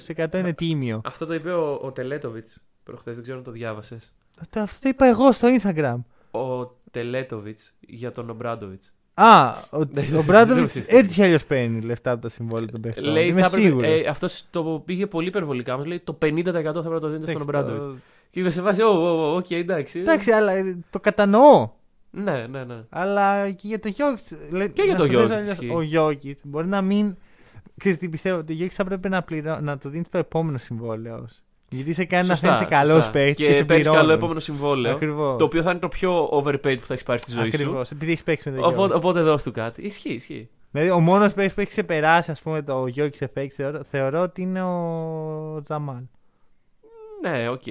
20% 0.08 0.34
είναι 0.38 0.54
τίμιο. 0.54 1.02
Αυτό 1.06 1.26
το 1.26 1.34
είπε 1.34 1.52
ο, 1.54 1.80
ο 1.82 1.92
Τελέτοβιτς 1.92 2.58
προχθές, 2.84 3.14
δεν 3.14 3.24
ξέρω 3.24 3.38
αν 3.38 3.44
το 3.44 3.52
διάβασες. 3.52 4.14
Αυτό, 4.42 4.60
αυτό 4.60 4.80
το 4.82 4.90
είπα 4.90 5.06
εγώ 5.06 5.32
στο 5.32 5.48
Instagram. 5.62 5.96
Ο 6.42 6.66
Τελέτοβιτς 6.92 7.74
για 7.80 8.12
τον 8.12 8.30
Ομπράντοβιτς. 8.30 8.94
Α, 9.14 9.50
ο, 9.70 9.78
Ναι, 9.78 10.02
ο 10.02 10.04
δεν 10.06 10.24
Μπράντοβιτ 10.24 10.64
ουσιαστικά. 10.66 10.98
έτσι 10.98 11.14
κι 11.16 11.24
αλλιώς 11.24 11.46
παίρνει 11.46 11.82
λεφτά 11.82 12.12
από 12.12 12.22
τα 12.22 12.30
συμβόλαια 12.30 12.72
των 12.72 12.82
παιχτών. 12.82 13.04
Λέει, 13.04 13.28
Είμαι 13.28 13.42
θα 13.42 13.48
έπρεπε- 13.48 13.66
σίγουρος. 13.68 13.90
ε, 13.92 14.06
αυτός 14.10 14.46
το 14.50 14.82
πήγε 14.86 15.08
πολύ 15.08 15.28
υπερβολικά. 15.28 15.78
Μας 15.78 15.86
λέει 15.86 16.00
το 16.00 16.14
50% 16.22 16.54
θα 16.54 16.62
πρέπει 16.72 16.90
να 16.90 17.00
το 17.00 17.08
δίνετε 17.08 17.30
στον 17.32 17.42
Ομπράντοβιτς. 17.42 17.86
Το- 18.34 18.40
Και 18.40 18.40
είπε 18.40 18.50
σε 18.50 18.62
φάση, 18.62 18.82
ω, 18.82 18.88
ω, 18.88 19.32
ω, 19.32 19.36
οκ, 19.36 19.52
εντάξει. 19.52 20.00
Εντάξει, 20.00 20.32
αλλά 20.32 20.52
ε, 20.52 20.80
το 20.90 21.00
κατανοώ. 21.00 21.70
Ναι, 22.12 22.48
ναι, 22.48 22.64
ναι. 22.64 22.84
Αλλά 22.90 23.50
και 23.52 23.68
για 23.68 23.80
το 23.80 23.88
Γιόκιτς. 23.88 24.28
Και 24.74 24.82
για 24.82 24.96
το 24.96 25.04
Jokic 25.04 25.44
ισχύει. 25.50 25.70
Ο 25.76 25.82
Γιώκητ 25.82 26.40
μπορεί 26.44 26.68
να 26.68 26.82
μην. 26.82 27.16
Ξέρεις 27.78 27.98
τι 27.98 28.10
πιστεύω, 28.10 28.38
ότι 28.38 28.52
ο 28.52 28.56
Γιόκιτς 28.56 28.76
θα 28.78 28.84
πρέπει 28.84 29.10
να, 29.10 29.22
πληρώ... 29.22 29.60
να 29.60 29.78
το 29.78 29.90
δίνει 29.90 30.04
στο 30.04 30.18
επόμενο 30.18 30.58
συμβόλαιο. 30.58 31.28
Γιατί 31.70 31.94
σε 31.94 32.06
κάνει 32.06 32.28
να 32.28 32.34
Σωστά, 32.34 32.54
φαίνεσαι 32.56 32.76
καλός 32.76 32.96
σωστά. 32.98 33.12
παίκτης 33.12 33.36
Και, 33.38 33.46
και, 33.46 33.54
σε 33.54 33.64
παίρνει 33.64 33.82
πληρώνουν. 33.82 34.02
καλό 34.06 34.14
επόμενο 34.14 34.40
συμβόλαιο. 34.40 34.94
Ακριβώς. 34.96 35.38
Το 35.38 35.46
οποίο 35.46 35.62
θα 35.62 35.72
είναι 35.72 35.80
το 35.80 35.88
πιο 35.88 36.30
overpaid 36.34 36.78
που 36.80 36.86
θα 36.86 36.94
έχεις 36.94 37.04
πάρει 37.04 37.20
στη 37.20 37.32
ζωή 37.32 37.48
Ακριβώς, 37.48 37.92
επειδή 37.92 38.12
έχεις 38.12 38.24
παίξει 38.24 38.50
με 38.50 38.56
σου. 38.56 38.62
τον 38.62 38.72
Οπότε, 38.72 38.88
Γιόκιτς. 38.88 39.06
οπότε 39.06 39.22
δώσ' 39.22 39.44
του 39.44 39.52
κάτι. 39.52 39.82
Ισχύει, 39.82 40.14
ισχύει. 40.14 40.50
Δηλαδή, 40.72 40.92
ο 40.92 41.00
μόνος 41.00 41.34
παίκτης 41.34 41.54
που 41.54 41.60
έχει 41.62 41.70
ξεπεράσει 41.70 42.32
ας 42.32 42.42
πούμε, 42.42 42.62
το 42.62 42.88
Γιόκιτς 42.88 43.24
effect 43.34 43.48
θεωρώ, 43.48 43.84
θεωρώ 43.84 44.22
ότι 44.22 44.42
είναι 44.42 44.62
ο 44.64 45.62
Τζαμάλ. 45.64 46.02
Ναι, 47.22 47.50
οκ. 47.50 47.62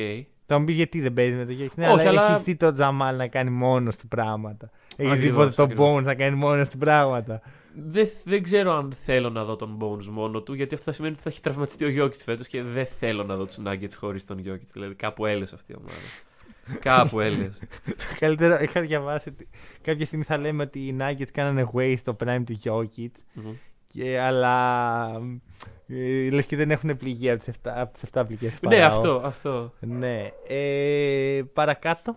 Θα 0.53 0.59
μου 0.61 0.65
πεις 0.67 0.75
γιατί 0.77 1.01
δεν 1.01 1.13
παίζεις 1.13 1.37
με 1.37 1.45
τον 1.45 1.55
Γιόκιτς. 1.55 1.79
Ναι, 1.79 1.89
Όχι, 1.89 2.07
αλλά, 2.07 2.21
αλλά- 2.21 2.31
έχεις 2.31 2.43
δει 2.43 2.57
τον 2.57 2.73
Τζαμάλ 2.75 3.17
να 3.17 3.27
κάνει 3.27 3.51
μόνος 3.51 3.97
του 3.97 4.09
πράγματα. 4.09 4.71
Έχεις 4.97 5.13
δει 5.13 5.19
Ακριβώς, 5.19 5.45
ποτέ 5.45 5.55
τον 5.57 5.65
ακριβώς. 5.65 5.99
Bones 5.99 6.03
να 6.03 6.15
κάνει 6.15 6.37
μόνος 6.37 6.69
του 6.69 6.79
πράγματα. 6.79 7.43
Δεν, 7.75 8.09
δεν 8.25 8.43
ξέρω 8.43 8.73
αν 8.73 8.93
θέλω 9.05 9.31
να 9.31 9.45
δω 9.45 9.57
τον 9.57 9.79
Bones 9.81 10.05
μόνο 10.05 10.41
του, 10.41 10.55
γιατί 10.55 10.75
αυτό 10.75 10.87
θα 10.87 10.93
σημαίνει 10.93 11.13
ότι 11.15 11.23
θα 11.23 11.29
έχει 11.31 11.41
τραυματιστεί 11.41 11.85
ο 11.85 11.89
Γιόκιτς 11.89 12.21
φέτος 12.21 12.47
και 12.47 12.63
δεν 12.63 12.87
θέλω 12.87 13.25
να 13.25 13.37
δω 13.37 13.45
τους 13.47 13.57
Nuggets 13.67 13.95
χωρίς 13.99 14.27
τον 14.27 14.39
Γιόκιτς. 14.39 14.69
Δηλαδή 14.73 14.95
κάπου 14.95 15.27
έλεος 15.27 15.55
αυτή 15.55 15.73
η 15.73 15.77
ομάδα. 15.79 16.79
κάπου 16.81 17.21
έλεος. 17.21 17.69
Καλύτερο, 18.21 18.59
είχα 18.63 18.81
διαβάσει 18.81 19.29
ότι 19.29 19.49
κάποια 19.83 20.07
στιγμή 20.07 20.25
θα 20.25 20.37
λέμε 20.39 20.63
ότι 20.63 20.79
οι 20.79 20.97
Nuggets 21.01 21.31
κάνανε 21.33 21.71
waste 21.75 22.01
το 22.05 22.17
prime 22.25 22.43
του 22.47 22.59
Jokic. 22.65 23.11
Μμμ. 23.33 23.53
Και, 23.93 24.19
αλλά 24.21 25.07
ε, 25.89 26.31
λες 26.31 26.47
και 26.47 26.57
δεν 26.57 26.71
έχουν 26.71 26.97
πληγεί 26.97 27.31
από 27.31 27.39
τις 27.45 27.55
7, 27.63 27.71
από 27.75 27.93
τις 27.93 28.03
7 28.13 28.23
πληγές 28.27 28.61
του 28.61 28.69
ναι, 28.69 28.75
Φαραώ. 28.77 28.97
αυτό, 28.97 29.21
αυτό. 29.25 29.73
Ναι. 29.81 30.31
Ε, 30.49 31.43
παρακάτω. 31.53 32.17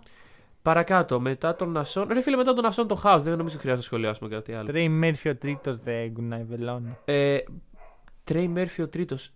Παρακάτω, 0.62 1.20
μετά 1.20 1.56
τον 1.56 1.72
Νασόν. 1.72 2.08
Ρε 2.12 2.22
φίλε, 2.22 2.36
μετά 2.36 2.54
τον 2.54 2.64
Νασόν 2.64 2.88
το 2.88 3.02
House. 3.04 3.20
Δεν 3.22 3.38
νομίζω 3.38 3.56
ότι 3.56 3.58
χρειάζεται 3.58 3.76
να 3.76 3.82
σχολιάσουμε 3.82 4.30
κάτι 4.30 4.54
άλλο. 4.54 4.66
Τρέι 4.68 4.90
Μέρφυ 4.90 5.30
ο 5.30 5.36
τρίτος 5.36 5.78
δεν 5.84 6.14
κουνάει 6.14 6.44
βελόνι. 6.44 6.98
Ε, 7.06 7.38
Τρέι 8.24 8.48
Μέρφυ 8.48 8.82
ο 8.82 8.88
τρίτος. 8.88 9.32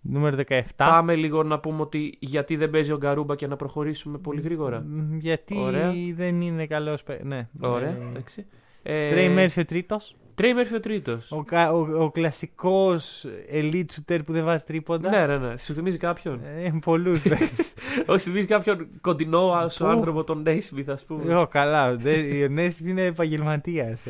Νούμερο 0.00 0.36
17. 0.48 0.60
Πάμε 0.76 1.14
λίγο 1.14 1.42
να 1.42 1.58
πούμε 1.60 1.80
ότι 1.80 2.16
γιατί 2.20 2.56
δεν 2.56 2.70
παίζει 2.70 2.92
ο 2.92 2.96
Γκαρούμπα 2.96 3.34
και 3.36 3.46
να 3.46 3.56
προχωρήσουμε 3.56 4.18
πολύ 4.18 4.40
γρήγορα. 4.40 4.80
Μ, 4.86 5.16
Γιατί 5.18 5.58
Ωραία. 5.58 5.92
δεν 6.14 6.40
είναι 6.40 6.66
καλός 6.66 7.02
παί- 7.02 7.22
Ναι. 7.22 7.48
Ωραία, 7.60 7.96
εντάξει. 8.10 8.46
Ε, 8.82 9.10
Τρέι 9.10 9.28
Μέρφυ 9.28 9.60
ο 9.60 9.64
τρίτος. 9.64 10.16
Τρέι 10.34 10.54
Μέρφυ 10.54 10.74
ο 10.74 10.80
τρίτος; 10.80 11.32
Ο, 11.32 11.42
κα- 11.42 11.72
ο, 11.72 12.02
ο 12.04 12.10
κλασικός 12.10 13.26
elite 13.52 13.84
shooter 13.94 14.18
που 14.26 14.32
δεν 14.32 14.44
βάζει 14.44 14.64
τρίποντα; 14.64 15.10
Ναι, 15.10 15.26
ναι, 15.26 15.38
ναι. 15.48 15.56
Σου 15.56 15.74
θυμίζει 15.74 15.96
κάποιον; 15.96 16.40
Ε, 16.44 16.72
πολλούς 16.84 17.22
παίκτες. 17.28 17.72
Όχι, 18.06 18.18
σου 18.20 18.28
θυμίζει 18.28 18.46
κάποιον 18.46 18.86
κοντινό 19.00 19.66
σου 19.70 19.84
Πού; 19.84 19.90
άνθρωπο, 19.90 20.24
τον 20.24 20.42
Νέισμιθ, 20.42 20.88
ας 20.88 21.04
πούμε. 21.04 21.34
Ω, 21.34 21.46
καλά. 21.46 21.96
Δεν- 21.96 22.42
Ο 22.44 22.48
Νέσπιτ 22.48 22.86
είναι 22.88 23.04
επαγγελματίας. 23.04 24.00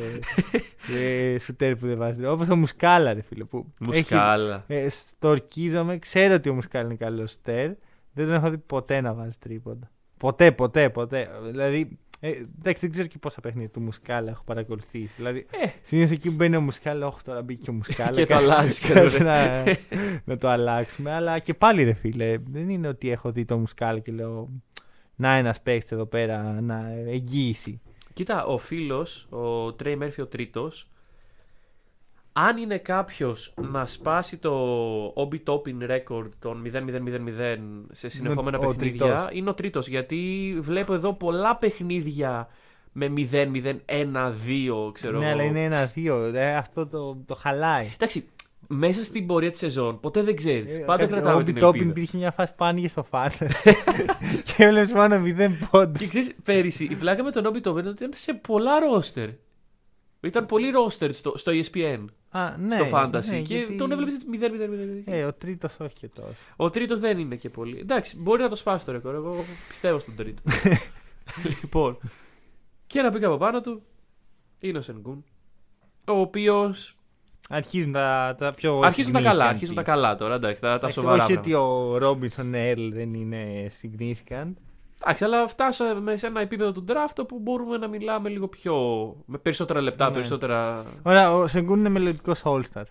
Ε, 0.97 1.37
σουτέρ 1.43 1.75
που 1.75 1.85
δεν 1.87 1.97
βάζει 1.97 2.13
τρίποντα. 2.13 2.33
Όπως 2.33 2.49
ο 2.49 2.55
Μουσκάλα, 2.55 3.13
ρε 3.13 3.21
φίλε. 3.21 3.43
Που 3.43 3.73
Μουσκάλα. 3.79 4.63
Έχει, 4.67 4.85
ε, 4.85 4.89
στο 4.89 5.27
ορκίζομαι. 5.27 5.97
Ξέρω 5.97 6.33
ότι 6.33 6.49
ο 6.49 6.53
Μουσκάλα 6.53 6.85
είναι 6.85 6.95
καλός 6.95 7.31
σουτέρ. 7.31 7.67
Δεν 8.13 8.25
τον 8.25 8.33
έχω 8.33 8.49
δει 8.49 8.57
ποτέ 8.57 9.01
να 9.01 9.13
βάζει 9.13 9.37
τρίποντα. 9.39 9.89
Ποτέ, 10.17 10.51
ποτέ, 10.51 10.89
ποτέ. 10.89 11.29
Δηλαδή, 11.51 11.99
Ε, 12.19 12.29
εντάξει, 12.29 12.81
δεν 12.85 12.91
ξέρω 12.91 13.07
και 13.07 13.17
πόσα 13.17 13.41
παιχνίδια 13.41 13.69
του 13.69 13.81
Μουσκάλα 13.81 14.29
έχω 14.31 14.43
παρακολουθήσει. 14.45 15.09
Δηλαδή, 15.17 15.45
Ε, 15.51 15.67
συνήθως 15.81 16.11
εκεί 16.11 16.29
που 16.29 16.35
μπαίνει 16.35 16.55
ο 16.55 16.61
Μουσκάλα, 16.61 17.07
όχι 17.07 17.17
τώρα 17.23 17.41
μπήκε 17.41 17.69
ο 17.69 17.73
Μουσκάλα. 17.73 18.11
Και 18.11 18.21
το 18.21 18.27
κάτι- 18.27 18.43
αλλάζει, 18.43 18.79
κάτι 18.79 19.07
ξέρω, 19.07 19.23
να, 19.23 19.63
να 20.33 20.37
το 20.37 20.49
αλλάξουμε. 20.49 21.11
Αλλά 21.13 21.39
και 21.39 21.53
πάλι 21.53 21.83
ρε 21.83 21.93
φίλε, 21.93 22.37
δεν 22.49 22.69
είναι 22.69 22.87
ότι 22.87 23.09
έχω 23.09 23.31
δει 23.31 23.45
το 23.45 23.57
Μουσκάλα 23.57 23.99
και 23.99 24.11
λέω 24.11 24.49
να 25.15 25.35
ένας 25.35 25.61
παίχτη 25.61 25.89
εδώ 25.95 26.05
πέρα 26.05 26.61
να 26.61 26.91
εγγύηση. 27.07 27.81
Κοίτα, 28.13 28.45
ο 28.45 28.57
φίλος, 28.57 29.27
ο 29.29 29.73
Τρέι 29.73 29.95
Μέρφυ 29.95 30.21
ο 30.21 30.27
τρίτος, 30.27 30.89
αν 32.37 32.57
είναι 32.57 32.77
κάποιος 32.77 33.53
να 33.71 33.85
σπάσει 33.85 34.37
το 34.37 34.53
Obi 35.07 35.39
Toppin 35.45 35.89
record 35.91 36.29
των 36.39 36.63
0-0-0-0 36.73 37.57
σε 37.91 38.09
συνεχόμενα 38.09 38.57
ο 38.57 38.61
παιχνίδια, 38.67 39.05
τρίτος. 39.05 39.27
είναι 39.31 39.49
ο 39.49 39.53
τρίτος. 39.53 39.87
Γιατί 39.87 40.53
βλέπω 40.59 40.93
εδώ 40.93 41.13
πολλά 41.13 41.55
παιχνίδια 41.55 42.47
με 42.91 43.13
0-0-1-2, 43.31 44.91
ξέρω 44.93 45.17
ναι, 45.17 45.25
εγώ. 45.25 45.33
αλλά 45.33 45.43
είναι 45.43 45.63
ένα-δύο. 45.63 46.23
Ε, 46.35 46.55
αυτό 46.55 46.87
το, 46.87 47.17
το 47.25 47.35
χαλάει. 47.35 47.91
Εντάξει, 47.93 48.25
μέσα 48.67 49.03
στην 49.03 49.25
πορεία 49.25 49.51
της 49.51 49.59
σεζόν 49.59 49.99
ποτέ 49.99 50.23
δεν 50.23 50.35
ξέρεις. 50.35 50.75
Ε, 50.75 50.79
Πάντα 50.79 51.03
ε, 51.03 51.07
κρατάμε 51.07 51.35
Ο 51.41 51.43
την 51.43 51.53
Μπιτόπιν 51.53 51.81
ελπίδα. 51.81 51.99
υπήρχε 51.99 52.17
μια 52.17 52.31
φάση 52.31 52.53
που 52.55 52.65
άνοιγε 52.65 52.87
στο 52.87 53.03
φάντα. 53.03 53.35
και 54.45 54.63
έβλεπες 54.63 54.91
μόνο 54.91 55.15
0 55.15 55.49
πόντους. 55.71 56.01
Και 56.01 56.07
ξέρεις, 56.07 56.35
πέρυσι 56.43 56.83
η 56.83 56.95
πλάκα 56.95 57.23
με 57.23 57.31
τον 57.31 57.45
Obi 57.45 57.57
Toppin 57.57 57.59
ήταν 57.59 57.87
ότι 57.87 58.03
ήταν 58.03 58.11
σε 58.13 58.33
πολλά 58.33 58.79
ρόστερ. 58.79 59.29
Ήταν 60.25 60.45
πολύ 60.45 60.69
ρόστερ 60.69 61.13
στο, 61.13 61.37
στο 61.37 61.51
E 61.51 61.63
ESPN, 61.63 62.05
Α, 62.29 62.57
ναι, 62.57 62.75
στο 62.75 62.85
Fantasy. 62.97 63.25
ναι, 63.25 63.41
και 63.41 63.55
γιατί- 63.57 63.75
τον 63.75 63.91
έβλεπε 63.91 64.11
έτσι 64.11 64.27
0-0-0. 64.31 65.13
Ε, 65.13 65.23
ο 65.23 65.33
τρίτος 65.33 65.75
όχι 65.79 65.93
και 65.95 66.07
τόσο. 66.07 66.33
Ο 66.55 66.69
τρίτος 66.69 66.99
δεν 66.99 67.19
είναι 67.19 67.35
και 67.35 67.49
πολύ. 67.49 67.79
Εντάξει, 67.79 68.17
μπορεί 68.19 68.41
να 68.41 68.49
το 68.49 68.55
σπάσει 68.55 68.85
το 68.85 68.91
ρεκόρ. 68.91 69.13
Εγώ 69.15 69.43
πιστεύω 69.67 69.99
στον 69.99 70.15
τρίτο. 70.15 70.41
λοιπόν. 71.61 71.97
Και 72.87 73.01
να 73.01 73.11
πει 73.11 73.25
από 73.25 73.37
πάνω 73.37 73.61
του 73.61 73.81
είναι 74.59 74.77
ο 74.77 74.81
Σενγκούν. 74.81 75.23
Ο 76.07 76.13
οποίος. 76.19 76.95
Αρχίζουν 77.49 77.91
τα, 77.91 78.35
τα 78.37 78.53
πιο. 78.53 78.79
Αρχίζουν 78.79 79.13
τα 79.13 79.21
καλά, 79.21 79.45
significant 79.45 79.49
αρχίζουν 79.49 79.75
τα 79.75 79.81
pieces. 79.81 79.85
καλά 79.85 80.15
τώρα. 80.15 80.35
Εντάξει, 80.35 80.61
τα, 80.61 80.67
τα 80.67 80.73
Εντάξει, 80.75 80.99
σοβαρά. 80.99 81.23
Όχι 81.25 81.33
πράγματα. 81.33 81.49
ότι 81.63 81.67
ο 81.93 81.97
Ρόμπινσον 81.97 82.53
Έρλ 82.53 82.89
δεν 82.93 83.13
είναι 83.13 83.71
significant. 83.81 84.53
Εντάξει, 85.05 85.23
αλλά 85.23 85.47
φτάσαμε 85.47 86.15
σε 86.15 86.27
ένα 86.27 86.41
επίπεδο 86.41 86.71
του 86.71 86.85
draft 86.87 87.27
που 87.27 87.39
μπορούμε 87.39 87.77
να 87.77 87.87
μιλάμε 87.87 88.29
λίγο 88.29 88.47
πιο. 88.47 88.75
με 89.25 89.37
περισσότερα 89.37 89.81
λεπτά, 89.81 90.07
Ναι. 90.07 90.13
περισσότερα. 90.13 90.85
Ωραία, 91.03 91.33
ο 91.35 91.47
Σενγκούν 91.47 91.79
είναι 91.79 91.89
μελλοντικός 91.89 92.41
All-Star. 92.45 92.83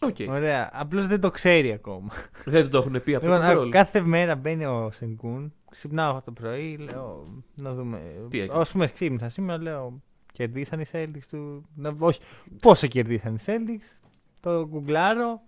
Οκ. 0.00 0.16
Ωραία. 0.28 0.70
Απλώς 0.72 1.06
δεν 1.06 1.20
το 1.20 1.30
ξέρει 1.30 1.72
ακόμα. 1.72 2.08
Δεν 2.44 2.62
του 2.62 2.68
το 2.68 2.78
έχουν 2.78 3.02
πει 3.02 3.14
από 3.14 3.26
Λοιπόν, 3.26 3.40
το 3.40 3.46
α, 3.46 3.52
control. 3.64 3.68
κάθε 3.70 4.00
μέρα 4.00 4.34
μπαίνει 4.34 4.64
ο 4.64 4.90
Σενγκούν. 4.92 5.52
Ξυπνάω 5.70 6.18
το 6.24 6.32
πρωί, 6.32 6.76
λέω 6.76 7.26
να 7.54 7.74
δούμε. 7.74 8.00
Τι 8.28 8.40
έγινε; 8.40 8.54
Α 8.58 8.64
πούμε, 8.72 8.86
ξύπνησα 8.86 9.28
σήμερα, 9.28 9.62
λέω. 9.62 10.02
Κερδίσαν 10.32 10.80
οι 10.80 10.84
Celtics 10.92 11.24
του. 11.30 11.64
Να, 11.74 11.94
όχι, 11.98 12.20
πόσο 12.60 12.86
κερδίσαν 12.86 13.34
οι 13.34 13.38
Celtics. 13.46 13.98
Το 14.40 14.66
γκουγκλάρω. 14.68 15.40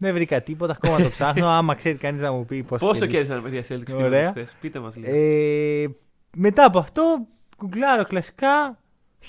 Δεν 0.00 0.12
βρήκα 0.14 0.42
τίποτα, 0.42 0.72
ακόμα 0.72 1.02
το 1.02 1.08
ψάχνω. 1.08 1.46
Άμα 1.58 1.74
ξέρει 1.74 1.98
κανείς 1.98 2.20
να 2.22 2.32
μου 2.32 2.44
πει 2.44 2.62
πόσο. 2.62 2.86
Πόσο 2.86 3.06
κερδί- 3.06 3.12
κέρδισαν 3.28 3.42
παιδιά 3.42 3.76
Celtics 3.98 4.04
Ωραία. 4.04 4.30
χθες; 4.30 4.56
Πείτε 4.60 4.78
μας 4.78 4.96
λίγο. 4.96 5.10
Ε, 5.14 5.88
μετά 6.36 6.64
από 6.64 6.78
αυτό, 6.78 7.26
γκουγκλάρω 7.58 8.04
κλασικά. 8.04 8.78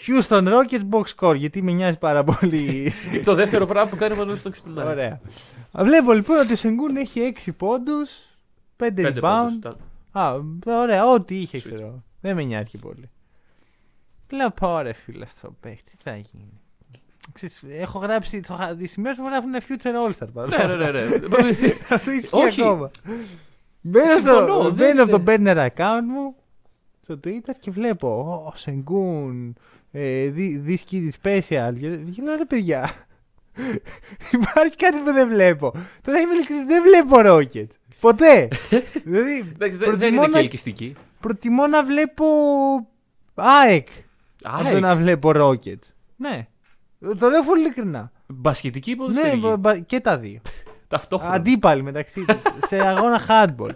Houston 0.07 0.43
Rockets 0.47 0.89
box 0.91 1.03
score, 1.15 1.35
γιατί 1.35 1.61
με 1.61 1.71
νοιάζει 1.71 1.97
πάρα 1.97 2.23
πολύ. 2.23 2.91
το 3.25 3.33
δεύτερο 3.33 3.65
πράγμα 3.65 3.89
που 3.89 3.95
κάνει 3.95 4.13
ο 4.13 4.17
Μανώλης 4.17 4.41
τον 4.41 4.51
ξυπνάει. 4.51 4.87
Ωραία. 4.87 5.21
Βλέπω 5.73 6.13
λοιπόν 6.13 6.37
ότι 6.37 6.53
ο 6.53 6.55
Σενγκούν 6.55 6.95
έχει 6.95 7.33
6 7.45 7.49
πόντους, 7.57 8.09
5 8.11 8.15
Πέντε 8.75 9.09
rebound. 9.15 9.21
πόντους. 9.21 9.59
Τα- 9.61 9.75
Α, 10.21 10.35
ωραία, 10.65 11.09
ό,τι 11.09 11.35
είχε 11.37 11.57
Switch. 11.57 11.61
ξέρω. 11.73 12.03
Δεν 12.21 12.35
με 12.35 12.43
νοιάζει 12.43 12.69
και 12.69 12.77
πολύ. 12.77 13.09
Λέω 14.29 14.49
πω 14.51 14.79
ρε 14.79 14.93
φίλε 14.93 15.23
αυτό 15.23 15.47
ο 15.47 15.55
παίχτη, 15.59 15.91
τι 15.97 16.03
θα 16.03 16.11
γίνει. 16.15 16.59
Ξέρεις, 17.33 17.63
έχω 17.69 17.99
γράψει, 17.99 18.39
το, 18.41 18.53
χα- 18.53 18.75
τις 18.75 18.91
σημειώσεις 18.91 19.19
μου 19.19 19.27
γράφουν 19.27 19.51
future 19.55 20.11
all-star 20.11 20.27
παρόλα 20.33 20.67
Ναι, 20.67 20.75
ναι, 20.75 20.91
ναι. 20.91 21.05
ναι. 21.05 21.15
Αυτό 21.95 22.11
ισχύει 22.11 22.35
Όχι. 22.35 22.61
ακόμα. 22.61 22.91
Μπαίνω, 23.81 24.05
Συμφωνώ, 24.13 24.41
στο, 24.45 24.61
δεν 24.63 24.73
μπαίνω 24.73 25.03
από 25.03 25.15
είναι. 25.33 25.39
το 25.43 25.51
burner 25.53 25.67
account 25.67 26.03
μου 26.07 26.35
στο 27.01 27.19
Twitter 27.23 27.53
και 27.59 27.71
βλέπω 27.71 28.07
ο 28.47 28.51
Σενγκούν 28.55 29.55
ε, 29.91 30.31
thi- 30.35 30.67
this 30.67 30.77
kid 30.91 31.09
is 31.09 31.09
special 31.23 31.73
και 31.79 31.89
και 31.95 32.21
λέω 32.21 32.35
ρε 32.37 32.45
παιδιά 32.47 32.91
υπάρχει 34.41 34.75
κάτι 34.75 34.97
που 34.97 35.11
δεν 35.13 35.27
βλέπω 35.29 35.71
τώρα 36.01 36.19
είμαι 36.19 36.33
ειλικρινής 36.33 36.65
δεν 36.65 36.83
βλέπω 36.83 37.15
Rockets 37.25 37.75
ποτέ 37.99 38.47
δηλαδή 39.05 39.37
Εντάξει, 39.53 39.77
δεν- 39.77 39.89
δεν 39.89 39.97
προτιμώ 39.97 40.07
είναι 40.07 40.21
να- 40.21 40.27
και 40.29 40.37
ελκυστική. 40.37 40.95
προτιμώ 41.19 41.67
να 41.67 41.83
βλέπω 41.83 42.25
ΑΕΚ 43.35 43.87
από 44.43 44.63
το 44.63 44.69
ΑΕΚ. 44.69 44.79
να 44.79 44.95
βλέπω 44.95 45.31
Rockets 45.35 45.87
ναι 46.15 46.47
το 47.19 47.29
λέω 47.29 47.43
πολύ 47.43 47.61
ειλικρινά 47.61 48.11
Μπασχετική 48.27 48.89
ναι, 48.89 48.95
ποδοσφαιρική. 48.95 49.37
μπα- 49.39 49.57
μπα- 49.57 49.79
και 49.79 49.99
τα 49.99 50.17
δύο 50.17 50.39
Ταυτόχρονα. 50.87 51.33
Αντίπαλοι 51.33 51.83
μεταξύ 51.83 52.25
τους. 52.25 52.37
σε 52.69 52.77
αγώνα 52.87 53.21
hardball. 53.27 53.71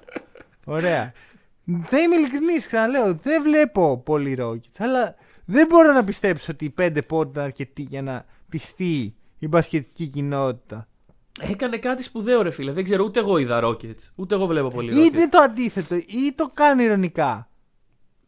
Ωραία. 0.65 1.11
Δεν 1.65 2.03
είμαι 2.03 2.15
ειλικρινής, 2.15 2.67
ξαναλέω. 2.67 3.13
Δεν 3.13 3.41
βλέπω 3.43 3.97
πολύ 3.97 4.37
Rockets. 4.41 4.75
Αλλά 4.77 5.15
δεν 5.45 5.67
μπορώ 5.67 5.91
να 5.93 6.03
πιστέψω 6.03 6.51
ότι 6.51 6.65
οι 6.65 6.69
πέντε 6.69 7.01
πόντοι 7.01 7.31
είναι 7.35 7.43
αρκετοί 7.43 7.81
για 7.81 8.01
να 8.01 8.25
πιστεί 8.49 9.15
η 9.39 9.47
μπασκετική 9.47 10.07
κοινότητα. 10.07 10.87
Έκανε 11.41 11.77
κάτι 11.77 12.03
σπουδαίο, 12.03 12.41
ρε 12.41 12.49
φίλε. 12.51 12.71
Δεν 12.71 12.83
ξέρω, 12.83 13.03
ούτε 13.03 13.19
εγώ 13.19 13.37
είδα 13.37 13.59
Rockets. 13.63 14.09
Ούτε 14.15 14.35
εγώ 14.35 14.45
βλέπω 14.47 14.69
πολύ 14.69 14.99
Ή 15.03 15.07
Rockets. 15.07 15.13
δεν 15.13 15.29
το 15.29 15.37
αντίθετο, 15.37 15.95
ή 15.95 16.33
το 16.35 16.51
κάνει 16.53 16.83
ηρωνικά. 16.83 17.47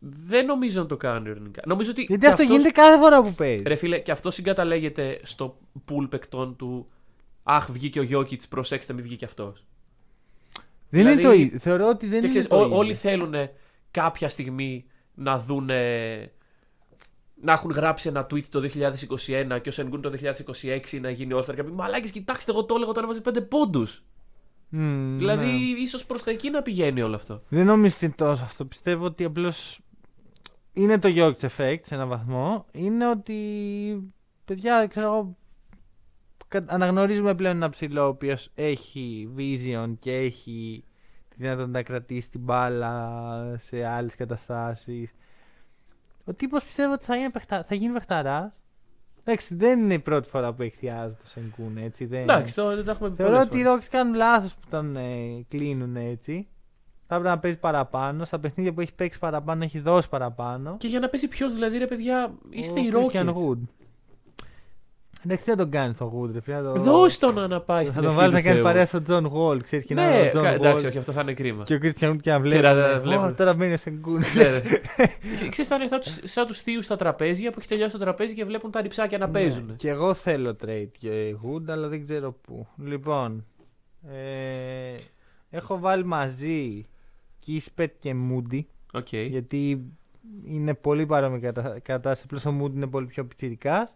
Δεν 0.07 0.45
νομίζω 0.45 0.81
να 0.81 0.87
το 0.87 0.97
κάνει 0.97 1.29
ειρωνικά. 1.29 1.61
Νομίζω 1.65 1.91
ότι. 1.91 2.01
Γιατί 2.01 2.21
και 2.21 2.27
αυτό 2.29 2.41
αυτός- 2.43 2.57
γίνεται 2.57 2.79
κάθε 2.81 2.97
φορά 2.99 3.21
που 3.21 3.33
παίζει. 3.33 3.63
Ρε 3.65 3.75
φίλε, 3.75 3.99
και 3.99 4.11
αυτό 4.11 4.31
συγκαταλέγεται 4.31 5.19
στο 5.23 5.57
pool 5.89 6.07
παικτών 6.09 6.55
του. 6.55 6.87
Αχ, 7.43 7.71
βγήκε 7.71 7.99
ο 7.99 8.03
Γιώκητς, 8.03 8.47
προσέξτε, 8.47 8.93
μην 8.93 9.03
βγήκε 9.03 9.25
αυτός. 9.25 9.65
δεν 10.89 11.03
δηλαδή- 11.03 11.19
είναι 11.23 11.27
το 11.27 11.33
ίδιο. 11.33 11.59
Θεωρώ 11.59 11.87
ότι 11.87 12.05
δεν 12.07 12.09
Και 12.09 12.17
είναι 12.17 12.27
ξέρεις, 12.27 12.47
το 12.47 12.59
ό- 12.59 12.65
ίδιο. 12.65 12.77
όλοι 12.77 12.93
θέλουν 12.93 13.33
κάποια 13.91 14.29
στιγμή 14.29 14.85
να 15.13 15.37
δούνε. 15.37 15.81
Να 17.41 17.51
έχουν 17.51 17.71
γράψει 17.71 18.07
ένα 18.09 18.27
tweet 18.31 18.43
το 18.49 18.59
2021 18.59 19.59
και 19.61 19.69
ο 19.69 19.71
Σενγκούν 19.71 20.01
το 20.01 20.09
2026 20.09 20.99
να 21.01 21.09
γίνει 21.09 21.33
All-Star 21.35 21.45
και 21.55 21.61
να 21.61 21.63
πει 21.63 21.71
Μαλάκες, 21.71 22.11
κοιτάξτε, 22.11 22.51
εγώ 22.51 22.65
το 22.65 22.75
έλεγα 22.75 22.89
όταν 22.89 23.03
έβαζε 23.03 23.21
5 23.21 23.41
πόντους. 23.41 24.03
Μμμ, 24.69 25.17
Δηλαδή, 25.17 25.45
ναι. 25.45 25.79
ίσως 25.81 26.05
προς 26.05 26.23
τα 26.23 26.31
εκεί 26.31 26.49
να 26.49 26.61
πηγαίνει 26.61 27.01
όλο 27.01 27.15
αυτό. 27.15 27.41
Δεν 27.49 27.65
νομίζω 27.65 27.93
ότι 27.97 28.05
είναι 28.05 28.13
τόσο 28.17 28.43
αυτό. 28.43 28.65
Πιστεύω 28.65 29.05
ότι 29.05 29.23
απλώς 29.23 29.79
είναι 30.75 30.99
το 30.99 31.09
Jokic 31.15 31.47
effect 31.47 31.79
σε 31.81 31.95
έναν 31.95 32.07
βαθμό. 32.07 32.65
Είναι 32.71 33.09
ότι 33.09 33.39
παιδιά, 34.45 34.87
ξέρω 34.87 35.05
εγώ, 35.05 35.37
κα- 36.47 36.65
αναγνωρίζουμε 36.67 37.35
πλέον 37.35 37.55
ένα 37.55 37.69
ψηλό 37.69 38.03
ο 38.03 38.07
οποίος 38.07 38.51
έχει 38.55 39.29
vision 39.37 39.93
και 39.99 40.15
έχει 40.15 40.83
τη 41.29 41.35
δυνατότητα 41.37 41.71
να 41.71 41.83
κρατήσει 41.83 42.29
την 42.29 42.39
μπάλα 42.39 43.57
σε 43.57 43.85
άλλες 43.85 44.15
καταστάσεις. 44.15 45.11
Ο 46.25 46.33
τύπος 46.33 46.63
πιστεύω 46.63 46.93
ότι 46.93 47.05
θα 47.05 47.15
γίνει, 47.15 47.29
παιχτα... 47.29 47.63
θα 47.67 47.75
γίνει 47.75 47.93
παιχταράς. 47.93 48.51
Εντάξει, 49.23 49.55
δεν 49.55 49.79
είναι 49.79 49.93
η 49.93 49.99
πρώτη 49.99 50.29
φορά 50.29 50.53
που 50.53 50.61
εκθιάζει 50.61 51.15
το 51.15 51.27
Σενκούν 51.27 51.77
έτσι. 51.77 52.05
Δεν... 52.05 52.21
Εντάξει, 52.21 52.55
το, 52.55 52.75
δεν 52.75 52.85
τα 52.85 52.91
έχουμε 52.91 53.09
πει 53.09 53.15
Θεωρώ 53.15 53.31
πολλές 53.31 53.47
ότι 53.47 53.59
οι 53.59 53.63
φορές. 53.63 53.85
Rocks 53.85 53.89
κάνουν 53.91 54.13
λάθος 54.15 54.55
που 54.55 54.67
τον 54.69 54.95
ε, 54.95 55.45
κλείνουν 55.47 55.95
έτσι. 55.95 56.47
Θα 57.07 57.15
έπρεπε 57.15 57.33
να 57.33 57.39
παίζει 57.39 57.57
παραπάνω. 57.57 58.25
Στα 58.25 58.39
παιχνίδια 58.39 58.73
που 58.73 58.81
έχει 58.81 58.93
παίξει 58.93 59.19
παραπάνω, 59.19 59.63
έχει 59.63 59.79
δώσει 59.79 60.09
παραπάνω. 60.09 60.75
Και 60.77 60.87
για 60.87 60.99
να 60.99 61.09
παίζει 61.09 61.27
ποιος, 61.27 61.53
δηλαδή, 61.53 61.77
ρε 61.77 61.87
παιδιά, 61.87 62.33
είστε 62.49 62.79
Ο 62.79 62.83
οι 62.83 62.91
Christian 62.93 63.25
Rockets. 63.25 63.33
Wood. 63.33 63.57
Εντάξει, 65.25 65.43
τι 65.43 65.49
θα 65.51 65.55
τον 65.57 65.69
κάνεις 65.69 65.97
τον 65.97 66.11
Wood, 66.15 66.29
ρε 66.33 66.41
φίλε. 66.41 66.55
θα 66.55 66.61
το- 66.63 66.81
Δώσ' 66.81 67.17
τον 67.17 67.49
να 67.49 67.61
πάει 67.61 67.85
Θα 67.85 67.89
στην 67.91 68.01
τον 68.01 68.11
ευχή 68.11 68.15
βάλεις 68.19 68.29
του 68.31 68.35
να 68.37 68.41
κάνει 68.41 68.55
Θεού. 68.55 68.63
παρέα 68.63 68.85
στον 68.85 69.03
John 69.07 69.31
Wall. 69.31 69.63
Ξέρεις 69.63 69.85
και 69.85 69.93
να 69.93 70.09
Ναι, 70.09 70.17
είναι 70.17 70.27
ο 70.27 70.41
κα- 70.41 70.51
John 70.51 70.55
εντάξει, 70.55 70.85
Wall. 70.85 70.89
όχι, 70.89 70.97
αυτό 70.97 71.11
θα 71.11 71.21
είναι 71.21 71.33
κρίμα. 71.33 71.63
Και 71.63 71.73
ο 71.73 71.77
Christian 71.81 72.09
Wood 72.11 72.17
και 72.21 72.29
να 72.31 72.35
Και 72.35 72.41
βλέπει. 72.41 72.61
να- 72.61 72.73
να 72.73 72.99
βλέπουν. 73.01 73.25
«Ω, 73.27 73.33
Τώρα 73.33 73.53
μπαίνει 73.53 73.73
ο 73.73 73.77
Σενγκούν. 73.77 74.19
Ναι, 74.35 74.43
ναι. 74.43 74.59
Ξέρεις, 75.49 75.67
θα 75.67 75.75
είναι 75.75 75.87
σαν 75.87 75.99
τους- 75.99 76.19
σαν 76.23 76.45
τους 76.45 76.61
θείους 76.61 76.85
στα 76.85 76.95
τραπέζια 76.95 77.51
που 77.51 77.59
έχει 77.59 77.67
τελειώσει 77.67 77.91
το 77.91 77.97
τραπέζι 77.99 78.33
και 78.33 78.45
βλέπουν 78.45 78.71
τα 78.71 78.81
ριψάκια 78.81 79.17
να 79.17 79.29
παίζουν. 79.29 79.65
Ναι, 79.65 79.73
Και 79.73 79.89
εγώ 79.89 80.13
θέλω 80.13 80.55
trade 80.65 80.89
και 80.99 81.35
Wood, 81.43 81.63
αλλά 81.67 81.87
δεν 81.87 82.05
ξέρω 82.05 82.31
πού. 82.31 82.67
Λοιπόν, 82.83 83.45
ε, 84.07 84.95
έχω 85.49 85.79
βάλει 85.79 86.05
μαζί 86.05 86.85
Kispert 87.47 87.91
και 87.99 88.15
Moody. 88.29 88.59
Οκ. 88.93 89.07
Γιατί 89.15 89.83
είναι 90.45 90.73
πολύ 90.73 91.05
παρόμοια 91.05 91.39
κατα- 91.39 91.79
κατάσταση. 91.79 92.27
Απλώς 92.35 92.51
ο 92.51 92.63
Moody 92.63 92.73
είναι 92.75 92.87
πολύ 92.87 93.05
πιο 93.05 93.25
πιτσιρικά. 93.25 93.89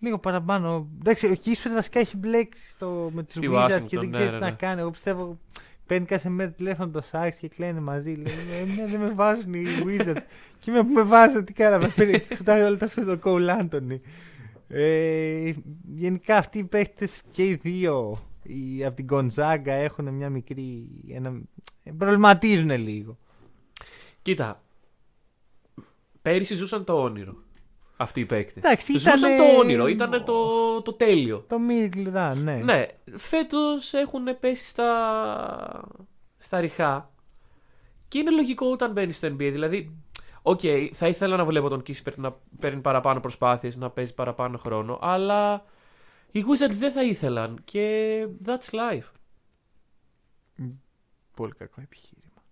Λίγο 0.00 0.18
παραπάνω. 0.18 0.88
Εντάξει, 0.98 1.26
ο 1.26 1.36
Kispert 1.44 1.70
βασικά 1.74 1.98
έχει 2.00 2.16
μπλέξει 2.16 2.68
στο, 2.68 3.10
με 3.14 3.22
του 3.22 3.30
Στη 3.32 3.48
Wizards 3.52 3.70
Washington, 3.70 3.86
και 3.86 3.98
δεν 3.98 4.08
ναι, 4.08 4.12
ξέρει 4.12 4.30
ναι, 4.30 4.34
τι 4.36 4.40
να 4.40 4.50
ναι. 4.50 4.56
κάνει. 4.56 4.80
Εγώ 4.80 4.90
πιστεύω 4.90 5.38
παίρνει 5.86 6.06
κάθε 6.06 6.28
μέρα 6.28 6.50
τηλέφωνο 6.50 6.90
το 6.90 7.00
Σάξ 7.00 7.36
και 7.36 7.48
κλαίνε 7.48 7.80
μαζί. 7.80 8.12
Λέει, 8.14 8.34
«Ε, 8.60 8.64
ναι, 8.80 8.86
δεν 8.86 9.00
με 9.00 9.10
βάζουν 9.10 9.52
οι 9.54 9.62
Wizards. 9.86 10.16
και 10.60 10.70
με 10.70 10.82
που 10.82 10.92
με 10.92 11.02
βάζουν, 11.02 11.44
τι 11.44 11.52
κάναμε. 11.52 11.88
Παίρνει- 11.96 12.34
Σουτάρει 12.34 12.62
όλα 12.62 12.76
τα 12.76 12.88
σου 12.88 13.04
το 13.04 13.18
Cole 13.24 13.60
Anthony. 13.60 14.00
Ε, 14.68 15.52
γενικά 15.88 16.36
αυτοί 16.36 16.58
οι 16.58 16.64
παίχτε 16.64 17.08
και 17.30 17.44
οι 17.48 17.54
δύο 17.54 18.18
οι, 18.42 18.84
από 18.84 18.96
την 18.96 19.06
Gonzaga 19.10 19.62
έχουν 19.66 20.08
μια 20.14 20.30
μικρή. 20.30 20.88
Ένα, 21.12 21.40
προβληματίζουν 21.98 22.70
λίγο. 22.70 23.18
Κοίτα. 24.22 24.62
Πέρυσι 26.22 26.54
ζούσαν 26.54 26.84
το 26.84 27.02
όνειρο. 27.02 27.36
Αυτοί 27.96 28.20
οι 28.20 28.24
παίκτες. 28.26 28.62
Εντάξει, 28.62 28.92
Ζούσαν 28.92 29.16
ήτανε- 29.18 29.38
το 29.38 29.58
όνειρο, 29.58 29.86
ήταν 29.86 30.24
το, 30.24 30.82
το 30.82 30.92
τέλειο. 30.92 31.44
Το 31.48 31.56
Miracle 31.70 32.14
Run, 32.14 32.36
ναι. 32.36 32.56
Ναι, 32.56 32.86
φέτος 33.16 33.92
έχουν 33.92 34.38
πέσει 34.40 34.64
στα, 34.66 35.88
στα 36.38 36.60
ριχά. 36.60 37.10
Και 38.08 38.18
είναι 38.18 38.30
λογικό 38.30 38.66
όταν 38.66 38.92
μπαίνεις 38.92 39.16
στο 39.16 39.28
NBA. 39.28 39.36
Δηλαδή, 39.36 39.96
οκ, 40.42 40.60
θα 40.92 41.08
ήθελα 41.08 41.36
να 41.36 41.44
βλέπω 41.44 41.68
τον 41.68 41.82
Kispert 41.82 42.18
να 42.18 42.36
παίρνει 42.58 42.80
παραπάνω 42.80 43.20
προσπάθειες, 43.20 43.76
να 43.76 43.90
παίζει 43.90 44.14
παραπάνω 44.14 44.58
χρόνο, 44.58 44.98
αλλά 45.02 45.64
οι 46.30 46.44
Wizards 46.48 46.74
δεν 46.74 46.92
θα 46.92 47.02
ήθελαν 47.02 47.60
και 47.64 48.26
that's 48.46 48.70
life. 48.70 49.10
Πολύ 51.38 51.52
κακό 51.52 51.80
επιχείρημα. 51.80 52.42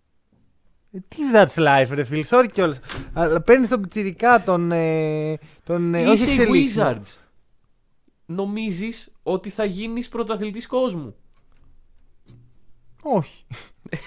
Ε, 0.93 0.99
τι 1.09 1.17
that's 1.35 1.67
life, 1.67 1.95
ρε 1.95 2.05
φίλε, 2.05 2.25
sorry 2.29 2.49
κιόλας. 2.53 2.81
Αλλά 3.13 3.41
παίρνεις 3.41 3.69
τον 3.69 3.81
πιτσιρικά 3.81 4.43
τον. 4.43 4.73
Ε, 4.73 5.39
τον 5.65 5.95
ε, 5.95 6.03
όχι 6.03 6.13
Είσαι 6.13 6.31
οι 6.31 6.41
εξελίξιμο. 6.41 6.85
Wizards. 6.85 7.17
Νομίζεις 8.27 9.13
ότι 9.23 9.51
θα 9.51 9.65
γίνεις 9.65 10.09
πρωταθλητής 10.09 10.67
κόσμου. 10.67 11.15
Όχι. 13.03 13.47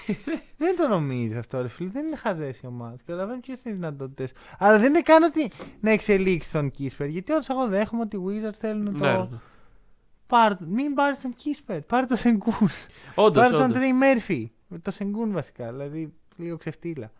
δεν 0.58 0.76
το 0.76 0.88
νομίζω 0.88 1.38
αυτό, 1.38 1.62
ρε 1.62 1.68
φίλε. 1.68 1.90
Δεν 1.90 2.06
είναι 2.06 2.16
χαζές 2.16 2.60
οι 2.60 2.66
ομάδες. 2.66 3.00
Καταλαβαίνω 3.06 3.40
ποιες 3.40 3.62
είναι 3.62 3.74
οι 3.74 3.76
δυνατότητες. 3.76 4.32
Αλλά 4.58 4.78
δεν 4.78 4.88
είναι 4.88 5.02
καν 5.02 5.22
ότι 5.22 5.50
να 5.80 5.90
εξελίξεις 5.90 6.52
τον 6.52 6.70
Κίσπερ. 6.70 7.08
Γιατί 7.08 7.32
όντως 7.32 7.48
εγώ 7.48 7.68
δέχομαι 7.68 8.02
ότι 8.02 8.16
οι 8.16 8.20
Wizards 8.26 8.56
θέλουν 8.58 8.84
το. 8.84 9.04
Ναι, 9.04 9.12
ναι. 9.16 9.38
Πάρ, 10.26 10.56
μην 10.60 10.94
πάρεις 10.94 11.20
τον 11.20 11.34
Κίσπερ. 11.34 11.80
Πάρε 11.80 12.06
τον 12.06 12.16
Σενγκούν. 12.16 12.68
Όντως, 13.14 13.42
Πάρε 13.42 13.56
τον 13.56 13.62
όντως. 13.62 13.76
Τρέι 13.76 13.92
Μέρφυ. 13.92 14.52
Το 14.82 14.90
Σενγκούν 14.90 15.32
βασικά. 15.32 15.72
Δηλαδή 15.72 16.12
λίγο 16.36 16.56
ξεφτύλα. 16.56 17.12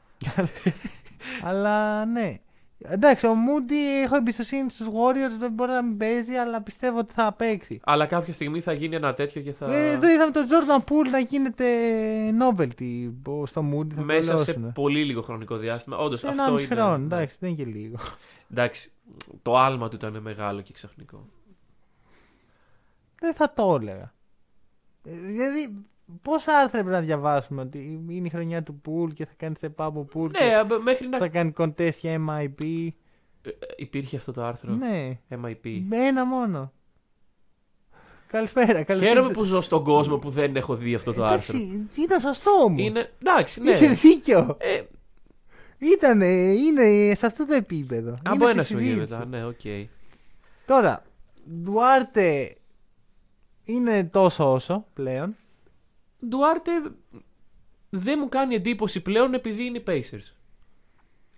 αλλά 1.43 2.05
ναι. 2.05 2.41
Εντάξει, 2.83 3.27
ο 3.27 3.35
Μούντι 3.35 4.03
έχω 4.03 4.17
εμπιστοσύνη 4.17 4.71
στους 4.71 4.87
Warriors. 4.87 5.39
Δεν 5.39 5.53
μπορεί 5.53 5.71
να 5.71 5.83
μην 5.83 5.97
παίζει, 5.97 6.35
αλλά 6.35 6.63
πιστεύω 6.63 6.99
ότι 6.99 7.13
θα 7.15 7.33
παίξει. 7.33 7.81
Αλλά 7.85 8.07
κάποια 8.07 8.33
στιγμή 8.33 8.61
θα 8.61 8.73
γίνει 8.73 8.97
ένα 8.97 9.15
τέτοιο 9.15 9.41
και 9.43 9.53
θα... 9.53 9.75
Ε, 9.75 9.91
εδώ 9.91 10.11
είδαμε 10.13 10.31
τον 10.31 10.47
Jordan 10.49 10.79
Poole 10.91 11.11
να 11.11 11.19
γίνεται 11.19 11.67
novelty 12.41 13.13
στο 13.47 13.65
Moody. 13.73 13.93
Θα 13.95 14.03
μέσα 14.03 14.23
σε 14.23 14.53
κολλώσουνε. 14.53 14.73
πολύ 14.75 15.05
λίγο 15.05 15.23
χρονικό 15.23 15.57
διάστημα. 15.57 15.97
Όντως, 15.97 16.23
Ένα 16.23 16.33
αυτό 16.43 16.53
μισό 16.53 16.65
είναι... 16.65 16.75
χρόνο, 16.75 16.99
ναι. 16.99 17.05
εντάξει, 17.05 17.37
δεν 17.41 17.51
είναι 17.51 17.65
και 17.65 17.71
λίγο. 17.71 17.97
Εντάξει, 18.51 18.93
το 19.43 19.59
άλμα 19.59 19.89
του 19.89 19.97
ήταν 19.97 20.19
μεγάλο 20.23 20.61
και 20.61 20.73
ξαφνικό. 20.73 21.27
δεν 23.21 23.35
θα 23.35 23.53
το 23.53 23.79
έλεγα. 23.81 24.13
Ε, 25.05 25.11
Δηλαδή, 25.13 25.85
πόσα 26.23 26.57
άρθρα 26.57 26.71
πρέπει 26.81 26.89
να 26.95 27.01
διαβάσουμε 27.01 27.63
ότι 27.63 28.03
είναι 28.09 28.27
η 28.27 28.31
χρονιά 28.31 28.63
του 28.63 28.81
Pool 28.87 29.13
και 29.15 29.27
θα 29.27 29.33
κάνει 29.37 29.55
step 29.61 29.87
up 29.87 29.93
ο 29.93 30.07
Pool 30.15 30.31
Ναι, 30.31 30.39
και 30.39 30.55
αμπ- 30.55 30.83
μέχρι 30.83 31.09
να 31.09 31.19
θα 31.19 31.29
κάνει 31.29 31.53
contest 31.57 31.95
για 32.01 32.21
MIP. 32.29 32.89
Ε, 33.43 33.49
ε, 33.49 33.53
Υπήρχε 33.77 34.17
αυτό 34.17 34.33
το 34.33 34.45
άρθρο. 34.45 34.73
Ναι, 34.75 35.19
MIP. 35.45 35.83
με 35.89 35.97
ένα 35.97 36.25
μόνο. 36.27 36.73
Καλησπέρα, 38.27 38.83
καλώς 38.83 39.03
Χαίρομαι 39.03 39.21
ήρθατε. 39.21 39.35
που 39.35 39.45
ζω 39.45 39.61
στον 39.61 39.85
κόσμο 39.85 40.19
που 40.19 40.31
δεν 40.31 40.57
έχω 40.57 40.75
δει 40.77 40.95
αυτό 40.95 41.13
το 41.13 41.25
άρθρο. 41.25 41.59
Εντάξει, 41.59 41.89
ήταν 42.03 42.21
σωστό 42.21 42.51
όμως. 42.51 42.77
Είναι. 42.79 43.11
Εντάξει, 43.23 43.61
ναι. 43.63 43.71
Είχε 43.71 43.89
δίκιο. 43.89 44.57
Ε, 44.61 44.83
Ήτανε, 45.79 46.27
είναι 46.53 47.15
σε 47.15 47.27
αυτό 47.27 47.47
το 47.47 47.55
επίπεδο. 47.55 48.19
από 48.25 48.35
Είναι 48.35 48.51
ένα 48.51 48.63
στη 48.63 48.75
σημείο 48.75 48.93
συζήτηση. 48.93 49.15
μετά, 49.15 49.27
ναι, 49.27 49.45
οκ. 49.47 49.89
Τώρα, 50.67 51.03
Ντουάρτε 51.63 52.57
είναι 53.65 54.05
τόσο 54.05 54.53
όσο 54.53 54.85
πλέον. 54.95 55.37
Ντουάρτε 56.29 56.71
δεν 57.91 58.19
μου 58.21 58.29
κάνει 58.29 58.55
εντύπωση 58.55 59.01
πλέον 59.01 59.35
επειδή 59.35 59.65
είναι 59.65 59.79
οι 59.79 59.85
Pacers. 59.87 60.35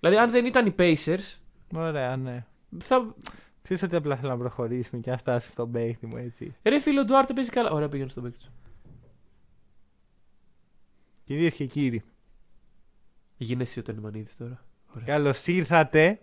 Δηλαδή, 0.00 0.18
αν 0.18 0.30
δεν 0.30 0.46
ήταν 0.46 0.66
οι 0.66 0.74
Pacers, 0.78 1.38
Ωραία, 1.74 2.16
ναι. 2.16 2.46
θα. 2.78 3.14
Ξέρεις 3.62 3.82
ότι 3.82 3.96
απλά 3.96 4.16
θέλω 4.16 4.30
να 4.30 4.38
προχωρήσουμε 4.38 5.00
και 5.00 5.10
να 5.10 5.16
φτάσει 5.16 5.50
στον 5.50 5.70
παίχτη 5.70 6.06
μου 6.06 6.16
έτσι. 6.16 6.56
Ρε 6.62 6.78
φίλε, 6.78 7.00
ο 7.00 7.04
Ντουάρτε 7.04 7.32
παίζει 7.32 7.50
καλά. 7.50 7.70
Ωραία, 7.70 7.88
πήγαινε 7.88 8.10
στον 8.10 8.22
παίκτη 8.22 8.38
του. 8.38 8.52
Κυρίες 11.24 11.54
και 11.54 11.66
κύριοι, 11.66 12.02
Γίνεσαι 13.36 13.70
εσύ 13.70 13.78
ο 13.78 13.82
Τενιμανίδη 13.82 14.36
τώρα. 14.38 14.64
Ωραία. 14.94 15.06
καλώς 15.06 15.46
ήρθατε 15.46 16.20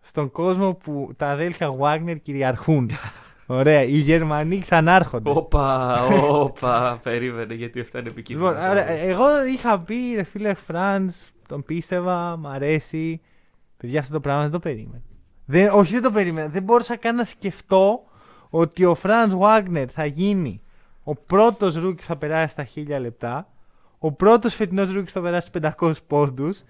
στον 0.00 0.30
κόσμο 0.30 0.74
που 0.74 1.12
τα 1.16 1.30
αδέλφια 1.30 1.76
Wagner 1.80 2.16
κυριαρχούν. 2.22 2.90
Ωραία, 3.52 3.82
οι 3.82 3.96
Γερμανοί 3.96 4.58
ξανάρχονται. 4.58 5.30
Όπα, 5.30 6.02
όπα, 6.20 7.00
περίμενε 7.02 7.54
γιατί 7.54 7.80
αυτά 7.80 7.98
είναι 7.98 8.08
επικίνδυνα. 8.08 8.50
Λοιπόν, 8.50 8.70
ωραία, 8.70 8.88
εγώ 8.88 9.46
είχα 9.46 9.80
πει, 9.80 9.94
ρε 10.14 10.22
φίλε 10.22 10.54
Φραντς, 10.54 11.30
τον 11.48 11.64
πίστευα, 11.64 12.36
μ' 12.36 12.46
αρέσει. 12.46 13.20
Παιδιά, 13.76 14.00
αυτό 14.00 14.12
το 14.12 14.20
πράγμα 14.20 14.42
δεν 14.42 14.50
το 14.50 14.58
περίμενα. 14.58 15.02
Δεν, 15.44 15.70
όχι, 15.72 15.92
δεν 15.92 16.02
το 16.02 16.10
περίμενα. 16.10 16.48
Δεν 16.48 16.62
μπορούσα 16.62 16.96
καν 16.96 17.14
να 17.14 17.24
σκεφτώ 17.24 18.04
ότι 18.50 18.84
ο 18.84 18.94
Φραντς 18.94 19.34
Βάγνερ 19.34 19.92
θα 19.92 20.04
γίνει 20.04 20.62
ο 21.02 21.14
πρώτος 21.14 21.74
rookie 21.74 22.00
που 22.00 22.06
θα 22.06 22.16
περάσει 22.16 22.52
στα 22.52 22.66
1000 22.96 23.00
λεπτά. 23.00 23.52
Ο 23.98 24.12
πρώτος 24.12 24.54
φετινός 24.54 24.92
rookie 24.92 25.04
που 25.04 25.10
θα 25.10 25.20
περάσει 25.20 25.46
στους 25.46 25.60
500 25.80 25.92
πόντους. 26.06 26.62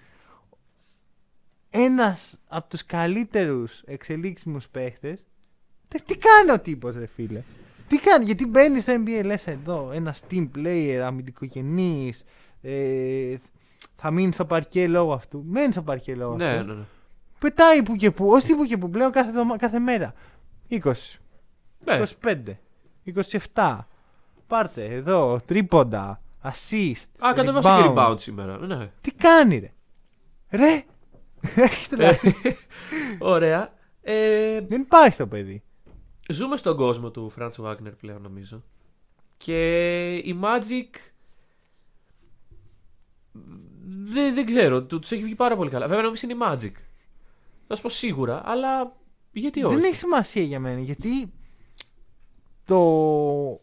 Ένας 1.69 2.35
από 2.47 2.69
τους 2.69 2.85
καλύτερους 2.85 3.81
εξελίξιμους 3.85 4.67
παίχτες. 4.67 5.19
Τι 6.05 6.17
κάνει 6.17 6.51
ο 6.51 6.59
τύπος, 6.59 6.95
ρε 6.95 7.05
φίλε; 7.05 7.41
Τι 7.87 7.97
κάνει, 7.99 8.25
γιατί 8.25 8.45
μπαίνει 8.47 8.79
στο 8.79 8.93
NBA, 9.05 9.21
λες 9.25 9.47
εδώ, 9.47 9.89
ένας 9.93 10.21
team 10.31 10.49
player, 10.55 11.01
αμυντικογενής. 11.05 12.23
Ε, 12.61 13.35
θα 13.95 14.11
μείνει 14.11 14.31
στο 14.31 14.45
παρκέ 14.45 14.87
λόγω 14.87 15.13
αυτού. 15.13 15.43
Μένει 15.47 15.71
στο 15.71 15.81
παρκέ 15.81 16.15
λόγω 16.15 16.35
Ναι, 16.35 16.49
αυτού. 16.49 16.65
ναι, 16.65 16.73
ναι. 16.73 16.83
Πετάει 17.39 17.83
που 17.83 17.95
και 17.95 18.11
που, 18.11 18.27
ως 18.29 18.43
τι 18.43 18.55
που 18.55 18.65
και 18.65 18.77
που 18.77 18.89
πλέον 18.89 19.11
κάθε, 19.11 19.29
εβδομα- 19.29 19.57
κάθε 19.57 19.79
μέρα. 19.79 20.13
20, 20.69 20.79
ναι. 21.85 22.01
25, 22.23 22.35
27. 23.53 23.77
Πάρτε 24.47 24.85
εδώ, 24.85 25.37
τρίποντα, 25.45 26.21
assist. 26.43 27.05
Α, 27.19 27.33
κατέβασε 27.33 27.67
και 27.67 27.83
rebound. 27.87 27.97
rebound 28.09 28.19
σήμερα. 28.19 28.57
Ναι. 28.57 28.89
Τι 29.01 29.11
κάνει, 29.11 29.57
ρε; 29.57 29.71
Ρε! 30.49 30.83
Έχεις 31.63 31.87
τρελαθεί. 31.89 32.33
Ωραία. 33.19 33.73
Ε, 34.01 34.61
Δεν 34.61 34.81
υπάρχει 34.81 35.17
το 35.17 35.27
παιδί. 35.27 35.63
Ζούμε 36.31 36.57
στον 36.57 36.75
κόσμο 36.75 37.11
του 37.11 37.31
Franz 37.39 37.51
Wagner 37.57 37.93
πλέον 37.99 38.21
νομίζω. 38.21 38.63
Και 39.37 40.15
η 40.15 40.39
Magic. 40.43 40.95
Δεν, 44.13 44.33
δεν 44.33 44.45
ξέρω, 44.45 44.83
του 44.83 44.99
τους 44.99 45.11
έχει 45.11 45.23
βγει 45.23 45.35
πάρα 45.35 45.55
πολύ 45.55 45.69
καλά. 45.69 45.87
Βέβαια 45.87 46.03
νομίζω 46.03 46.27
είναι 46.29 46.33
η 46.33 46.47
Magic. 46.49 46.71
Θα 47.67 47.75
σου 47.75 47.81
πω 47.81 47.89
σίγουρα, 47.89 48.41
αλλά 48.45 48.95
γιατί 49.31 49.63
όχι; 49.63 49.75
Δεν 49.75 49.83
έχει 49.83 49.95
σημασία 49.95 50.43
για 50.43 50.59
μένα 50.59 50.79
γιατί 50.79 51.31
το... 52.65 52.79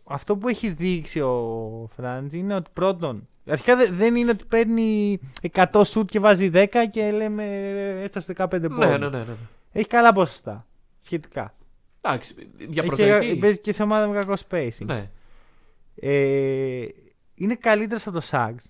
αυτό 0.04 0.36
που 0.36 0.48
έχει 0.48 0.68
δείξει 0.68 1.20
ο 1.20 1.88
Φράντζ 1.96 2.32
είναι 2.32 2.54
ότι 2.54 2.70
πρώτον. 2.72 3.28
Αρχικά 3.46 3.76
δε- 3.76 3.90
δεν 3.90 4.16
είναι 4.16 4.30
ότι 4.30 4.44
παίρνει 4.44 5.18
100 5.52 5.82
σουτ 5.84 6.10
και 6.10 6.20
βάζει 6.20 6.50
10 6.54 6.66
και 6.90 7.10
λέμε 7.10 7.44
έφτασε 8.02 8.34
15 8.36 8.46
πόντους. 8.50 8.78
ναι, 8.78 8.98
ναι, 8.98 9.08
ναι, 9.08 9.18
ναι. 9.18 9.34
Έχει 9.72 9.86
καλά 9.86 10.12
ποσοστά. 10.12 10.66
Σχετικά. 11.00 11.54
Εντάξει, 12.00 12.34
για 12.58 12.82
Έχει 12.82 12.86
πρωτοετή. 12.86 13.26
και, 13.26 13.36
παίζει 13.36 13.58
και 13.58 13.72
σε 13.72 13.82
ομάδα 13.82 14.06
με 14.06 14.14
κακό 14.14 14.34
spacing. 14.48 14.84
Ναι. 14.84 15.10
Ε, 15.94 16.86
είναι 17.34 17.54
καλύτερο 17.54 18.00
από 18.06 18.20
το 18.20 18.26
Suggs. 18.30 18.64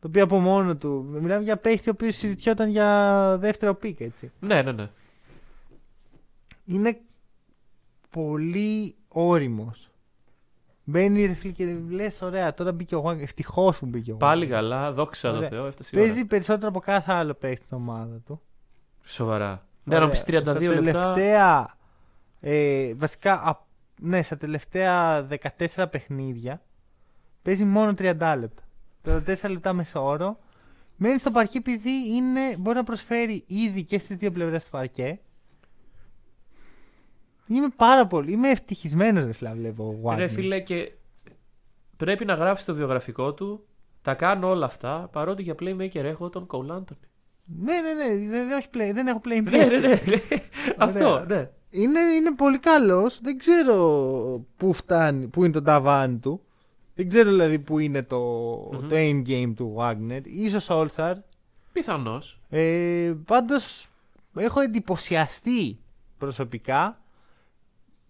Το 0.00 0.06
οποίο 0.10 0.22
από 0.24 0.38
μόνο 0.38 0.76
του. 0.76 1.06
Μιλάμε 1.20 1.42
για 1.42 1.56
παίχτη 1.56 1.88
ο 1.88 1.92
οποίος 1.94 2.16
συζητιόταν 2.16 2.70
για 2.70 3.36
δεύτερο 3.40 3.74
pick, 3.74 4.00
έτσι. 4.00 4.32
ναι, 4.40 4.62
ναι, 4.62 4.72
ναι. 4.72 4.88
είναι 6.64 7.00
πολύ 8.10 8.94
όριμος. 9.08 9.88
Μπαίνει 10.84 11.26
ρε 11.26 11.34
φίλε 11.34 11.52
και 11.52 11.76
λες: 11.90 12.22
Ωραία, 12.22 12.54
τώρα 12.54 12.72
μπήκε 12.72 12.94
ο 12.94 13.04
Wagner. 13.06 13.20
Ευτυχώς 13.20 13.78
που 13.78 13.86
μπήκε 13.86 14.12
ο 14.12 14.16
Πάλι 14.16 14.46
Wagner. 14.46 14.50
καλά, 14.50 14.92
δόξα 14.92 15.30
τω 15.30 15.36
Ωραία. 15.36 15.48
Θεώ, 15.48 15.66
έφτασε 15.66 15.90
η 15.96 15.98
ώρα. 15.98 16.08
Παίζει 16.08 16.24
περισσότερο 16.24 16.68
από 16.68 16.80
κάθε 16.80 17.12
άλλο 17.12 17.34
παίχτη 17.34 17.64
στην 17.64 17.76
ομάδα 17.76 18.20
του. 18.26 18.40
Σοβαρά. 19.04 19.66
Ναι, 19.84 19.96
να 19.98 20.04
Ωραία. 20.04 20.08
πεις 20.08 20.24
32 20.26 20.40
Στα 20.42 20.52
λεπτά. 20.60 21.12
τελευταία. 21.12 21.76
Ε, 22.46 22.94
βασικά, 22.94 23.32
α, 23.32 23.56
ναι, 24.00 24.22
στα 24.22 24.36
τελευταία 24.36 25.26
14 25.74 25.86
παιχνίδια 25.90 26.62
παίζει 27.42 27.64
μόνο 27.64 27.94
30 27.98 28.36
λεπτά. 28.38 28.62
34 29.04 29.50
λεπτά 29.50 29.72
μεσόωρο. 29.72 30.38
Μένει 30.96 31.18
στο 31.18 31.30
παρκέ 31.30 31.58
επειδή 31.58 31.90
είναι, 32.14 32.56
μπορεί 32.58 32.76
να 32.76 32.84
προσφέρει 32.84 33.44
ήδη 33.46 33.84
και 33.84 33.98
στις 33.98 34.16
δύο 34.16 34.30
πλευρές 34.30 34.64
του 34.64 34.70
παρκέ. 34.70 35.20
Είμαι 37.46 37.68
πάρα 37.76 38.06
πολύ. 38.06 38.32
Είμαι 38.32 38.50
ευτυχισμένος, 38.50 39.24
ρε 39.24 39.32
φίλε, 39.32 39.48
να 39.48 39.54
βλέπω. 39.54 40.12
Ρε 40.16 40.24
Wagner. 40.24 40.28
φίλε, 40.30 40.60
και 40.60 40.92
πρέπει 41.96 42.24
να 42.24 42.34
γράψεις 42.34 42.66
το 42.66 42.74
βιογραφικό 42.74 43.34
του. 43.34 43.66
Τα 44.02 44.14
κάνω 44.14 44.48
όλα 44.48 44.66
αυτά 44.66 45.08
παρότι 45.12 45.42
για 45.42 45.54
playmaker 45.60 45.94
έχω 45.94 46.28
τον 46.28 46.46
Cole 46.50 46.70
Anthony. 46.70 47.08
Ναι, 47.44 47.80
ναι, 47.80 47.94
ναι. 47.94 48.16
Δεν, 48.16 48.48
δεν, 48.48 48.58
όχι 48.58 48.68
play, 48.74 48.90
δεν 48.94 49.06
έχω 49.06 49.20
play 49.24 49.42
ναι, 49.42 49.64
ναι, 49.64 49.78
ναι. 49.78 49.98
Αυτό, 50.76 51.24
ναι. 51.28 51.50
Είναι, 51.76 52.00
είναι 52.00 52.34
πολύ 52.34 52.58
καλός. 52.58 53.20
Δεν 53.22 53.38
ξέρω 53.38 53.76
πού 54.56 54.72
φτάνει, 54.72 55.28
πού 55.28 55.44
είναι 55.44 55.52
το 55.52 55.62
ταβάνι 55.62 56.18
του. 56.18 56.40
Δεν 56.94 57.08
ξέρω 57.08 57.30
δηλαδή 57.30 57.58
πού 57.58 57.78
είναι 57.78 58.02
το, 58.02 58.18
Μμμ. 58.72 58.88
το 58.88 58.96
end 58.96 59.22
game 59.28 59.52
του 59.56 59.74
Wagner. 59.78 60.20
Ίσως 60.24 60.66
All-Star. 60.70 61.14
Πιθανώς. 61.72 62.40
Ε, 62.48 63.12
πάντως 63.24 63.88
έχω 64.34 64.60
εντυπωσιαστεί 64.60 65.78
προσωπικά. 66.18 66.98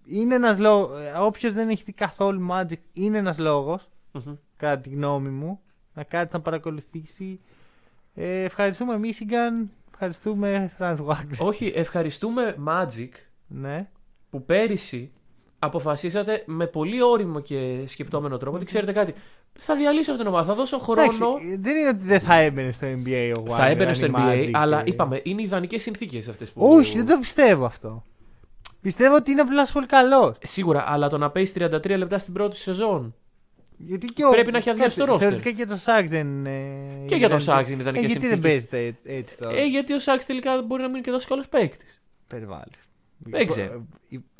Είναι 0.05 0.35
ένας 0.35 0.59
λόγος, 0.59 0.99
όποιος 1.21 1.53
δεν 1.53 1.69
έχει 1.69 1.83
δει 1.83 1.93
καθόλου 1.93 2.47
Magic, 2.51 2.79
είναι 2.93 3.19
ένας 3.19 3.39
λόγος, 3.39 3.89
Μμμ. 4.13 4.35
κατά 4.57 4.81
τη 4.81 4.89
γνώμη 4.89 5.29
μου, 5.29 5.61
να 5.95 6.03
κάτσει 6.03 6.37
να 6.37 6.41
παρακολουθήσει. 6.43 7.41
Ε, 8.15 8.43
ευχαριστούμε 8.43 9.01
Michigan, 9.03 9.67
ευχαριστούμε 9.93 10.73
Franz 10.79 10.97
Wagner. 11.07 11.39
Όχι, 11.39 11.73
ευχαριστούμε 11.75 12.57
Magic 12.67 13.09
Ναι. 13.47 13.89
που 14.31 14.45
πέρυσι 14.45 15.13
αποφασίσατε 15.59 16.43
με 16.47 16.67
πολύ 16.67 17.03
όριμο 17.03 17.41
και 17.41 17.85
σκεπτόμενο 17.87 18.37
τρόπο 18.39 18.57
ότι 18.57 18.65
ξέρετε 18.65 18.93
κάτι. 18.93 19.15
Θα 19.59 19.77
διαλύσω 19.77 20.11
αυτήν 20.11 20.17
την 20.27 20.35
ομάδα, 20.35 20.47
θα 20.47 20.55
δώσω 20.55 20.79
χρόνο. 20.79 21.03
Εντάξει, 21.03 21.57
δεν 21.61 21.77
είναι 21.77 21.89
ότι 21.89 21.99
δεν 22.05 22.21
θα 22.21 22.35
έμπαινε 22.35 22.71
στο 22.71 22.87
NBA 22.87 23.33
ο 23.39 23.43
Wagner. 23.43 23.49
θα 23.57 23.67
έμπαινε 23.67 23.89
αν 23.89 23.95
στο 23.95 24.07
η 24.07 24.11
NBA, 24.15 24.19
Magic, 24.33 24.51
αλλά 24.53 24.79
ε, 24.81 24.83
είπαμε, 24.87 25.21
είναι 25.25 25.43
ιδανικές 25.43 25.83
συνθήκες 25.83 26.29
αυτές 26.29 26.51
που. 26.51 26.67
Όχι, 26.67 26.97
δεν 26.97 27.07
το 27.07 27.19
πιστεύω 27.19 27.65
αυτό. 27.65 28.03
Πιστεύω 28.81 29.15
ότι 29.15 29.31
είναι 29.31 29.41
απλά 29.41 29.67
πολύ 29.73 29.87
καλός. 29.87 30.37
Σίγουρα, 30.43 30.85
αλλά 30.89 31.09
το 31.09 31.19
να 31.19 31.31
παίζει 31.31 31.53
33 31.57 31.89
λεπτά 31.97 32.19
στην 32.19 32.33
πρώτη 32.33 32.57
σεζόν. 32.57 33.15
Γιατί 33.77 34.07
και 34.07 34.25
ο... 34.25 34.31
Πρέπει 34.31 34.51
να 34.53 34.59
έχει 34.59 34.71
αδειάσει 34.71 34.99
Κάτσε, 34.99 35.05
το 35.11 35.15
roster. 35.15 35.19
Θεωρητικά 35.21 35.51
και 35.51 35.67
το 35.67 35.77
Σάξ 35.77 36.11
δεν 36.11 36.27
είναι. 36.27 36.51
Και 37.07 37.15
για 37.15 37.29
τον 37.29 37.39
ιδανικό. 37.39 37.57
Σάξ 37.59 37.71
είναι 37.71 37.83
ιδανικές 37.83 38.05
Ε, 38.05 38.13
γιατί 38.13 38.27
δεν 38.27 38.41
συνθήκες. 38.43 38.69
παίζετε 38.69 38.87
έ- 38.87 39.19
έτσι 39.19 39.39
τώρα; 39.39 39.57
Ε, 39.57 39.65
γιατί 39.65 39.93
ο 39.93 39.99
Σάξ 39.99 40.27
τελικά 40.27 40.63
μπορεί 40.63 40.83
να 40.83 40.89
μείνει 40.89 41.01
και 41.03 41.11
τόσο 41.11 41.29
καλός 41.29 41.49
παίκτης. 41.49 42.03
Υπερβάλλεις. 42.25 42.89
Δεν 43.25 43.47
ξέρω. 43.47 43.87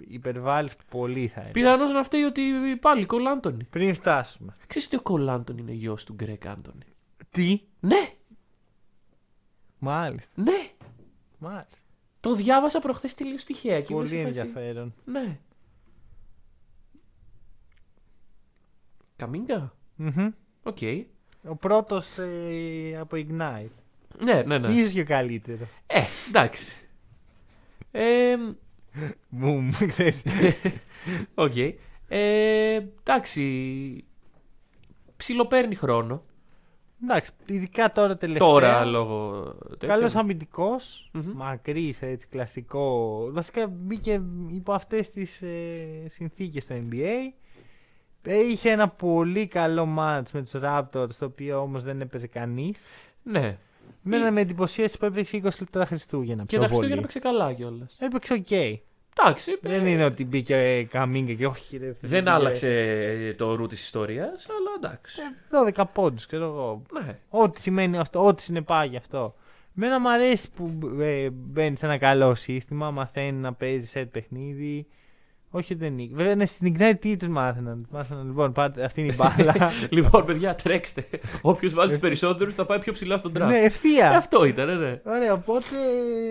Υπερβάλλεις 0.09 0.77
πολύ 0.91 1.27
θα 1.29 1.41
έλεγα. 1.41 1.53
Πιθανώς 1.53 1.93
να 1.93 2.03
φταίει 2.03 2.23
ότι 2.23 2.43
πάλι 2.81 3.07
Κολ 3.07 3.27
Άντωνη. 3.27 3.65
Πριν 3.65 3.95
φτάσουμε. 3.95 4.57
Ξέρεις 4.67 4.87
ότι 4.89 4.97
ο 4.97 5.03
Κολ 5.03 5.29
Άντωνη 5.29 5.61
είναι 5.61 5.73
γιος 5.73 6.05
του 6.05 6.13
Γκρέκ 6.15 6.47
Άντωνη; 6.47 6.85
Τι; 7.31 7.61
Ναι, 7.81 8.13
Μάλιστα. 9.79 10.33
ναι. 10.43 10.71
Μάλιστα. 11.39 11.77
Το 12.21 12.35
διάβασα 12.35 12.81
προχθές 12.81 13.15
τελείως 13.15 13.37
τυχαία. 13.47 13.81
και 13.81 13.93
ήμουν 13.93 14.05
Πολύ 14.05 14.17
σε 14.17 14.25
φάση- 14.27 14.39
ενδιαφέρον. 14.41 14.95
Ναι. 15.05 15.39
Κουμίνγκα; 19.17 19.75
Μμμ. 19.97 20.31
Οκ. 20.63 20.79
Ο 21.49 21.57
πρώτος 21.57 22.09
από 23.01 23.17
Ignite. 23.17 23.69
Ναι, 24.19 24.43
ναι, 24.47 24.59
ναι. 24.59 24.69
Ίσως 24.75 24.93
και 24.93 25.01
ο 25.01 25.05
καλύτερο. 25.05 25.69
Ε, 25.87 26.01
εντάξει. 26.29 26.75
Ε, 27.91 28.37
Μπουμ, 29.29 29.71
ξέρεις. 29.89 30.23
Οκ. 31.35 31.57
Ε, 32.09 32.81
εντάξει. 33.03 34.05
Ψιλοπαίρνει 35.17 35.75
χρόνο. 35.75 36.23
Εντάξει, 37.03 37.31
ειδικά 37.47 37.93
τώρα 37.93 38.17
τελευταία. 38.17 38.49
Τώρα 38.49 38.85
λόγω. 38.85 39.43
τέτοιου. 39.69 39.89
Καλός 39.89 40.15
αμυντικός, 40.15 41.11
Μμμ. 41.13 41.33
μακρύς, 41.35 42.03
έτσι, 42.03 42.27
κλασικό. 42.27 43.19
Βασικά 43.33 43.67
μπήκε 43.67 44.23
υπό 44.49 44.73
αυτές 44.73 45.11
τις 45.11 45.43
ε, 45.43 46.03
συνθήκες 46.05 46.63
στο 46.63 46.75
NBA. 46.75 47.33
Ε, 48.23 48.39
Είχε 48.41 48.71
ένα 48.71 48.89
πολύ 48.89 49.47
καλό 49.47 49.89
match 49.99 50.23
με 50.33 50.43
τους 50.43 50.53
Raptors, 50.55 51.09
το 51.19 51.25
οποίο 51.25 51.61
όμως 51.61 51.83
δεν 51.83 52.01
έπαιζε 52.01 52.27
κανείς. 52.27 52.79
Ναι. 53.23 53.59
Μένα 54.03 54.31
με 54.31 54.41
εντυπωσίασε 54.41 54.99
που 54.99 55.05
έπαιξε 55.05 55.37
20 55.37 55.43
λεπτά 55.43 55.79
τα 55.79 55.87
Χριστούγεννα. 55.87 56.43
Και 56.43 56.57
πιο 56.57 56.59
τα 56.59 56.65
πολύ. 56.65 56.69
Χριστούγεννα 56.69 57.03
παίξε 57.03 57.19
καλά 57.19 57.53
κιόλας. 57.53 57.97
Έπαιξε 57.99 58.33
οκ. 58.33 58.51
Εντάξει. 59.19 59.59
Δεν 59.63 59.87
ε, 59.87 59.91
είναι 59.91 60.05
ότι 60.05 60.25
μπήκε 60.25 60.57
ε, 60.57 60.83
Κουμίνγκα 60.83 61.33
και 61.33 61.47
όχι. 61.47 61.77
Ρε, 61.77 61.97
Δεν 62.01 62.23
μπήκε, 62.23 62.31
άλλαξε 62.31 62.69
ε, 62.69 63.35
το 63.35 63.55
ρουν 63.55 63.67
της 63.67 63.83
ιστορίας, 63.83 64.47
αλλά 64.49 64.91
εντάξει. 64.91 65.21
ε, 65.77 65.83
12 65.83 65.85
πόντους, 65.93 66.27
ξέρω 66.27 66.45
εγώ. 66.45 66.83
Ναι. 66.93 67.19
Ό,τι 67.29 67.61
σημαίνει 67.61 67.99
αυτό, 67.99 68.25
ό,τι 68.27 68.43
συνεπάγει 68.43 68.97
αυτό. 68.97 69.35
Εμένα 69.77 70.01
μου 70.01 70.11
αρέσει 70.11 70.51
που 70.51 70.79
ε, 71.01 71.31
μπαίνεις 71.31 71.79
σε 71.79 71.87
ένα 71.87 71.99
καλό 71.99 72.35
σύστημα, 72.35 72.91
μαθαίνεις 72.91 73.43
να 73.43 73.53
παίζεις 73.53 73.91
σε 73.91 74.05
παιχνίδι. 74.05 74.87
Όχι 75.57 75.73
ότι 75.73 75.83
δεν 75.83 75.99
είναι. 75.99 76.15
Βέβαια, 76.15 76.35
ναι, 76.35 76.47
στην 76.47 76.77
Ignite 76.77 76.95
τι 77.01 77.17
τους 77.17 77.29
μάθαιναν. 77.29 77.87
Μάθαιναν 77.91 78.27
λοιπόν, 78.27 78.53
πάτε, 78.53 78.85
αυτή 78.85 79.01
είναι 79.01 79.13
η 79.13 79.17
μπάλα. 79.17 79.55
Λοιπόν, 79.91 80.25
παιδιά, 80.25 80.55
τρέξτε. 80.55 81.07
Όποιος 81.43 81.75
βάλει 81.75 81.91
τους 81.91 81.99
περισσότερους 81.99 82.55
θα 82.55 82.65
πάει 82.65 82.79
πιο 82.79 82.93
ψηλά 82.93 83.17
στον 83.17 83.33
draft. 83.37 83.47
ναι, 83.47 83.59
Ε, 83.59 83.65
ευθεία. 83.65 84.17
Αυτό 84.17 84.45
ήταν, 84.45 84.79
ναι. 84.79 85.01
Ωραία, 85.05 85.33
οπότε 85.33 85.65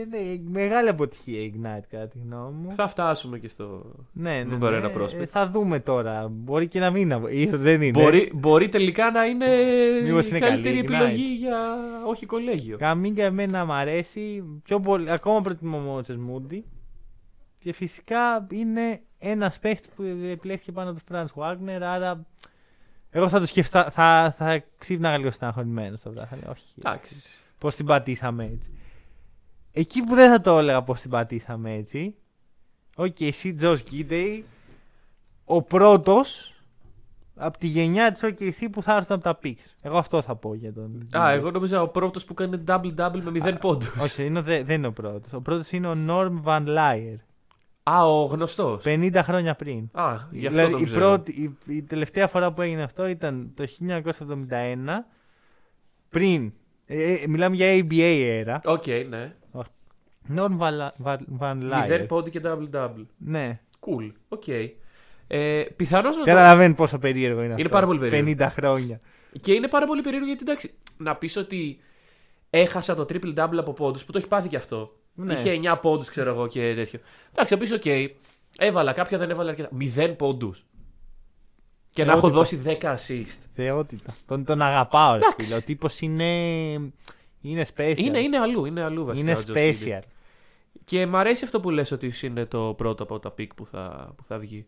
ναι, 0.09 0.17
μεγάλη 0.59 0.89
αποτυχία 0.89 1.39
η 1.39 1.53
Ignite 1.55 1.83
κατά 1.89 2.07
τη 2.07 2.17
γνώμη 2.25 2.53
μου. 2.61 2.71
Θα 2.71 2.87
φτάσουμε 2.87 3.39
και 3.39 3.47
στο. 3.47 3.81
Ναι, 4.11 4.31
ναι, 4.31 4.43
νούμερο 4.43 4.71
ναι. 4.71 4.77
ένα 4.77 4.91
prospect. 4.97 5.21
Ε, 5.21 5.25
θα 5.25 5.49
δούμε 5.49 5.79
τώρα. 5.79 6.27
Μπορεί 6.31 6.67
και 6.67 6.79
να 6.79 6.91
μην 6.91 7.01
είναι. 7.01 7.21
Ίσως 7.29 7.59
δεν 7.59 7.81
είναι. 7.81 8.01
Μπορεί, 8.01 8.31
μπορεί 8.33 8.69
τελικά 8.69 9.11
να 9.11 9.25
είναι 9.25 9.45
η 9.45 10.03
Μήπως 10.03 10.27
είναι 10.27 10.39
καλύτερη 10.39 10.83
καλή, 10.83 11.03
επιλογή 11.03 11.35
για 11.35 11.57
όχι 12.07 12.25
κολέγιο. 12.25 12.77
Καμίγκα 12.77 13.23
εμένα 13.23 13.65
μου 13.65 13.73
αρέσει. 13.73 14.43
Πιο 14.63 14.79
πολύ, 14.79 15.11
ακόμα 15.11 15.41
προτιμώ 15.41 15.77
Μότσες 15.77 16.17
Μούντι. 16.17 16.65
Και 17.59 17.73
φυσικά 17.73 18.47
είναι 18.51 19.01
ένας 19.29 19.59
παίχτη 19.59 19.87
που 19.95 20.03
επιλέχθηκε 20.31 20.71
πάνω 20.71 20.89
από 20.89 20.99
τον 21.07 21.27
Franz 21.35 21.41
Wagner. 21.43 21.81
Άρα 21.81 22.25
εγώ 23.09 23.29
θα 23.29 23.39
το 23.39 23.45
σκεφτά. 23.45 23.91
Θα, 23.91 24.33
θα 24.37 24.63
ξύπναγα 24.77 25.17
λίγο 25.17 25.31
στεναχωρημένος 25.31 25.99
στο 25.99 26.11
βράδυ. 26.11 26.29
Θα 26.29 26.35
λέω, 26.43 26.51
Όχι. 26.51 26.63
Εντάξει. 26.77 27.15
Πώς 27.57 27.75
την 27.75 27.85
πατήσαμε 27.85 28.43
έτσι. 28.43 28.69
Εκεί 29.71 30.01
που 30.03 30.15
δεν 30.15 30.29
θα 30.31 30.41
το 30.41 30.57
έλεγα 30.57 30.83
πώς 30.83 31.01
την 31.01 31.09
πατήσαμε 31.09 31.73
έτσι. 31.73 32.15
Οκ, 32.95 33.19
εσύ 33.21 33.53
Josh 33.53 33.75
Giddey, 33.89 34.45
ο 35.45 35.61
πρώτος 35.61 36.53
από 37.35 37.57
τη 37.57 37.67
γενιά 37.67 38.11
της 38.11 38.21
OKC 38.23 38.67
που 38.71 38.81
θα 38.83 38.95
έρθουν 38.95 39.15
από 39.15 39.23
τα 39.23 39.39
picks. 39.43 39.73
Εγώ 39.81 39.97
αυτό 39.97 40.21
θα 40.21 40.35
πω 40.35 40.53
για 40.53 40.73
τον. 40.73 41.07
Α, 41.17 41.29
εγώ 41.31 41.51
νόμιζα 41.51 41.81
ο 41.81 41.87
πρώτος 41.87 42.25
που 42.25 42.33
κάνει 42.33 42.63
double-double 42.67 43.21
με 43.23 43.31
0 43.31 43.57
πόντους. 43.59 43.95
Όχι, 44.01 44.25
είναι, 44.25 44.39
ο 44.39 44.41
δε- 44.41 44.63
δεν 44.63 44.77
είναι 44.77 44.87
ο 44.87 44.91
πρώτος. 44.93 45.33
Ο 45.33 45.41
πρώτος 45.41 45.71
είναι 45.71 45.87
ο 45.87 45.95
Norm 46.07 46.41
Van 46.43 46.65
Lier. 46.67 47.15
Α, 47.83 48.05
ο 48.05 48.25
γνωστός. 48.25 48.83
50 48.85 49.19
χρόνια 49.23 49.55
πριν. 49.55 49.89
Α, 49.91 50.17
γι' 50.31 50.47
αυτό 50.47 50.57
δηλαδή, 50.57 50.71
τον 50.71 50.81
η, 50.81 50.85
ξέρω. 50.85 50.99
πρώτη, 50.99 51.31
η, 51.31 51.75
η 51.75 51.81
τελευταία 51.81 52.27
φορά 52.27 52.53
που 52.53 52.61
έγινε 52.61 52.83
αυτό 52.83 53.07
ήταν 53.07 53.51
το 53.55 53.67
1971. 53.87 54.05
Πριν. 56.09 56.53
Ε, 56.85 57.13
ε, 57.13 57.27
μιλάμε 57.27 57.55
για 57.55 57.67
ABA 57.73 58.45
era. 58.45 58.59
Οκ, 58.63 58.87
ναι. 59.09 59.33
Norm 60.35 60.57
Van, 60.57 60.89
Van, 61.03 61.17
Van 61.39 61.57
Lier. 61.71 62.01
0 62.01 62.05
πόντι 62.07 62.29
και 62.29 62.41
double-double. 62.43 63.05
Ναι. 63.17 63.59
Cool. 63.79 64.11
Οκ. 64.27 64.47
Ε, 65.27 65.63
Πιθανώς 65.75 66.15
να 66.15 66.23
το... 66.23 66.27
Καταλαβαίνει 66.29 66.73
πόσο 66.73 66.97
περίεργο 66.97 67.37
είναι, 67.37 67.45
Είναι 67.45 67.53
αυτό. 67.53 67.69
πάρα 67.69 67.85
πολύ 67.85 67.99
περίεργο. 67.99 68.45
50 68.45 68.49
χρόνια. 68.51 68.99
Και 69.39 69.53
είναι 69.53 69.67
πάρα 69.67 69.85
πολύ 69.85 70.01
περίεργο 70.01 70.27
γιατί 70.27 70.41
εντάξει, 70.41 70.73
να 70.97 71.15
πεις 71.15 71.37
ότι 71.37 71.79
έχασα 72.49 72.95
το 72.95 73.05
triple 73.09 73.35
double 73.35 73.57
από 73.57 73.73
πόντους 73.73 74.03
που 74.03 74.11
το 74.11 74.17
έχει 74.17 74.27
πάθει 74.27 74.47
και 74.47 74.55
αυτό. 74.57 74.95
Ναι. 75.13 75.33
Είχε 75.33 75.59
9 75.63 75.77
πόντους, 75.81 76.09
ξέρω 76.09 76.29
εγώ 76.29 76.47
και 76.47 76.73
τέτοιο. 76.75 76.99
Εντάξει, 77.31 77.53
να 77.53 77.59
πει, 77.59 77.73
οκ, 77.73 78.11
έβαλα 78.57 78.93
κάποια, 78.93 79.17
δεν 79.17 79.29
έβαλα 79.29 79.49
αρκετά. 79.49 79.69
0 79.95 80.13
πόντους. 80.17 80.65
Και 81.91 82.03
να 82.05 82.11
έχω 82.11 82.29
Θεότητα. 82.31 82.39
δώσει 82.39 82.61
10 82.81 82.95
assist. 82.95 83.39
Θεότητα. 83.53 84.15
Τον, 84.25 84.45
τον 84.45 84.61
αγαπάω, 84.61 85.11
ρε 85.11 85.17
Εντάξει. 85.17 85.45
φίλε. 85.47 85.57
Ο 85.57 85.61
τύπος 85.61 86.01
είναι. 86.01 86.33
Είναι 87.41 87.65
special. 87.75 87.93
Είναι, 87.97 88.19
είναι 88.19 88.37
αλλού, 88.37 88.65
είναι 88.65 88.81
αλλού 88.81 89.05
βασικά. 89.05 89.31
Είναι 89.31 89.39
ο 89.39 89.43
Josh 89.47 89.57
Giddey. 89.57 89.73
special. 89.87 89.99
Και 90.85 91.05
μ' 91.05 91.15
αρέσει 91.15 91.43
αυτό 91.43 91.59
που 91.59 91.69
λες 91.69 91.91
ότι 91.91 92.13
είναι 92.23 92.45
το 92.45 92.73
πρώτο 92.77 93.03
από 93.03 93.19
τα 93.19 93.31
picks 93.31 93.53
που 93.53 93.65
θα, 93.65 94.13
που 94.17 94.23
θα 94.23 94.37
βγει. 94.37 94.65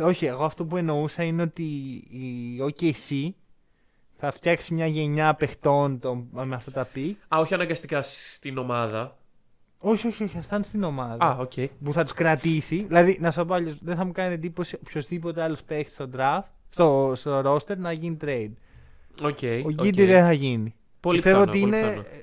Όχι, 0.00 0.26
εγώ 0.26 0.44
αυτό 0.44 0.64
που 0.64 0.76
εννοούσα 0.76 1.22
είναι 1.22 1.42
ότι 1.42 1.62
η 2.10 2.58
OKC 2.60 3.28
θα 4.16 4.30
φτιάξει 4.32 4.74
μια 4.74 4.86
γενιά 4.86 5.34
παιχτών 5.34 5.98
των- 6.00 6.28
με 6.32 6.54
αυτά 6.54 6.70
τα 6.70 6.84
picks. 6.84 7.18
Α, 7.34 7.38
όχι 7.40 7.54
αναγκαστικά 7.54 8.02
στην 8.02 8.58
ομάδα. 8.58 9.16
Όχι, 9.78 10.06
όχι, 10.06 10.22
όχι, 10.24 10.36
θα 10.36 10.42
στάνε 10.42 10.64
στην 10.64 10.82
ομάδα. 10.82 11.24
Α, 11.24 11.36
οκ. 11.38 11.52
Που 11.84 11.92
θα 11.92 12.02
τους 12.02 12.12
κρατήσει. 12.12 12.84
Δηλαδή, 12.88 13.18
να 13.20 13.30
σου 13.30 13.44
πω 13.44 13.54
αλλιώς, 13.54 13.78
δεν 13.82 13.96
θα 13.96 14.04
μου 14.04 14.12
κάνει 14.12 14.34
εντύπωση 14.34 14.78
οποιοδήποτε 14.86 15.42
άλλος 15.42 15.62
παίχτης 15.62 15.94
στο 15.94 16.08
draft, 16.16 16.42
στο, 16.68 17.12
στο 17.14 17.40
roster 17.54 17.76
να 17.76 17.92
γίνει 17.92 18.16
trade. 18.24 18.50
Οκ. 19.22 19.38
Ο 19.42 19.68
οκ. 19.68 19.72
Giddey 19.72 20.04
δεν 20.04 20.22
θα 20.22 20.32
γίνει. 20.32 20.74
Πολύ 21.00 21.16
Πιστεύω 21.16 21.44
πιθανό, 21.44 21.50
ότι 21.50 21.60
πολύ 21.60 21.76
είναι 21.76 21.88
πιθανό. 21.88 22.06
ε, 22.16 22.22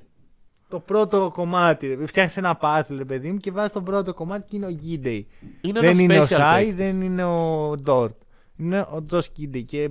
το 0.69 0.79
πρώτο 0.79 1.31
κομμάτι. 1.33 1.97
Φτιάχνει 2.05 2.33
ένα 2.35 2.59
puzzle, 2.61 2.95
ρε 2.97 3.05
παιδί 3.05 3.31
μου, 3.31 3.37
και 3.37 3.51
βάζεις 3.51 3.71
το 3.71 3.81
πρώτο 3.81 4.13
κομμάτι 4.13 4.45
και 4.49 4.55
είναι 4.55 4.65
ο 4.65 4.71
Giddey. 4.71 5.27
Είναι 5.61 5.79
Δεν 5.79 5.89
ένα 5.89 6.01
είναι 6.01 6.19
ο 6.19 6.21
special 6.21 6.25
Shai, 6.25 6.59
παίκτης. 6.65 6.75
δεν 6.85 7.01
είναι 7.01 7.23
ο 7.23 7.73
Dort. 7.81 8.15
Είναι 8.57 8.87
ο 8.91 9.03
Josh 9.03 9.31
Giddey. 9.31 9.63
Και 9.63 9.89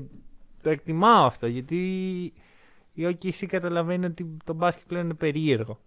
το 0.62 0.70
εκτιμάω 0.70 1.24
αυτό 1.26 1.46
γιατί 1.46 1.76
η 2.92 3.02
OKC 3.06 3.46
καταλαβαίνει 3.46 4.04
ότι 4.04 4.36
το 4.44 4.52
μπάσκετ 4.52 4.84
πλέον 4.86 5.04
είναι 5.04 5.14
περίεργο. 5.14 5.78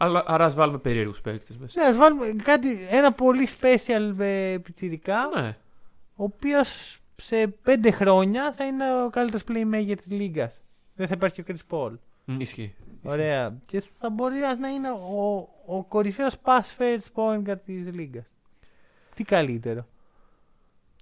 Αλλά, 0.00 0.24
άρα 0.26 0.44
ας 0.44 0.54
βάλουμε 0.54 0.78
περίεργους 0.78 1.20
παίκτες 1.20 1.56
μέσα. 1.56 1.80
Ναι, 1.80 1.86
ας 1.86 1.96
βάλουμε 1.96 2.26
κάτι, 2.42 2.86
ένα 2.90 3.12
πολύ 3.12 3.48
special 3.60 4.14
ε, 4.18 4.56
πιτσιρικά, 4.62 5.28
Ναι. 5.34 5.56
ο 6.16 6.24
οποίος 6.24 6.98
σε 7.16 7.46
πέντε 7.46 7.90
χρόνια 7.90 8.52
θα 8.52 8.64
είναι 8.64 9.02
ο 9.04 9.10
καλύτερος 9.10 9.44
playmaker 9.48 9.94
της 9.96 10.06
λίγας. 10.10 10.60
Δεν 10.94 11.06
θα 11.06 11.14
υπάρχει 11.16 11.42
και 11.42 11.52
ο 11.52 11.54
Chris 11.54 11.74
Paul. 11.76 11.92
Μ, 12.24 12.40
Ισχύει. 12.40 12.74
Ωραία. 13.02 13.56
Και 13.66 13.82
θα 13.98 14.10
μπορεί 14.10 14.34
να 14.60 14.68
είναι 14.68 14.90
ο, 14.90 15.48
ο 15.66 15.84
κορυφαίος 15.84 16.34
pass 16.44 16.60
first 16.78 17.06
point 17.14 17.48
guard 17.50 17.60
της 17.64 17.92
λίγας. 17.94 18.24
Τι 19.14 19.24
καλύτερο. 19.24 19.86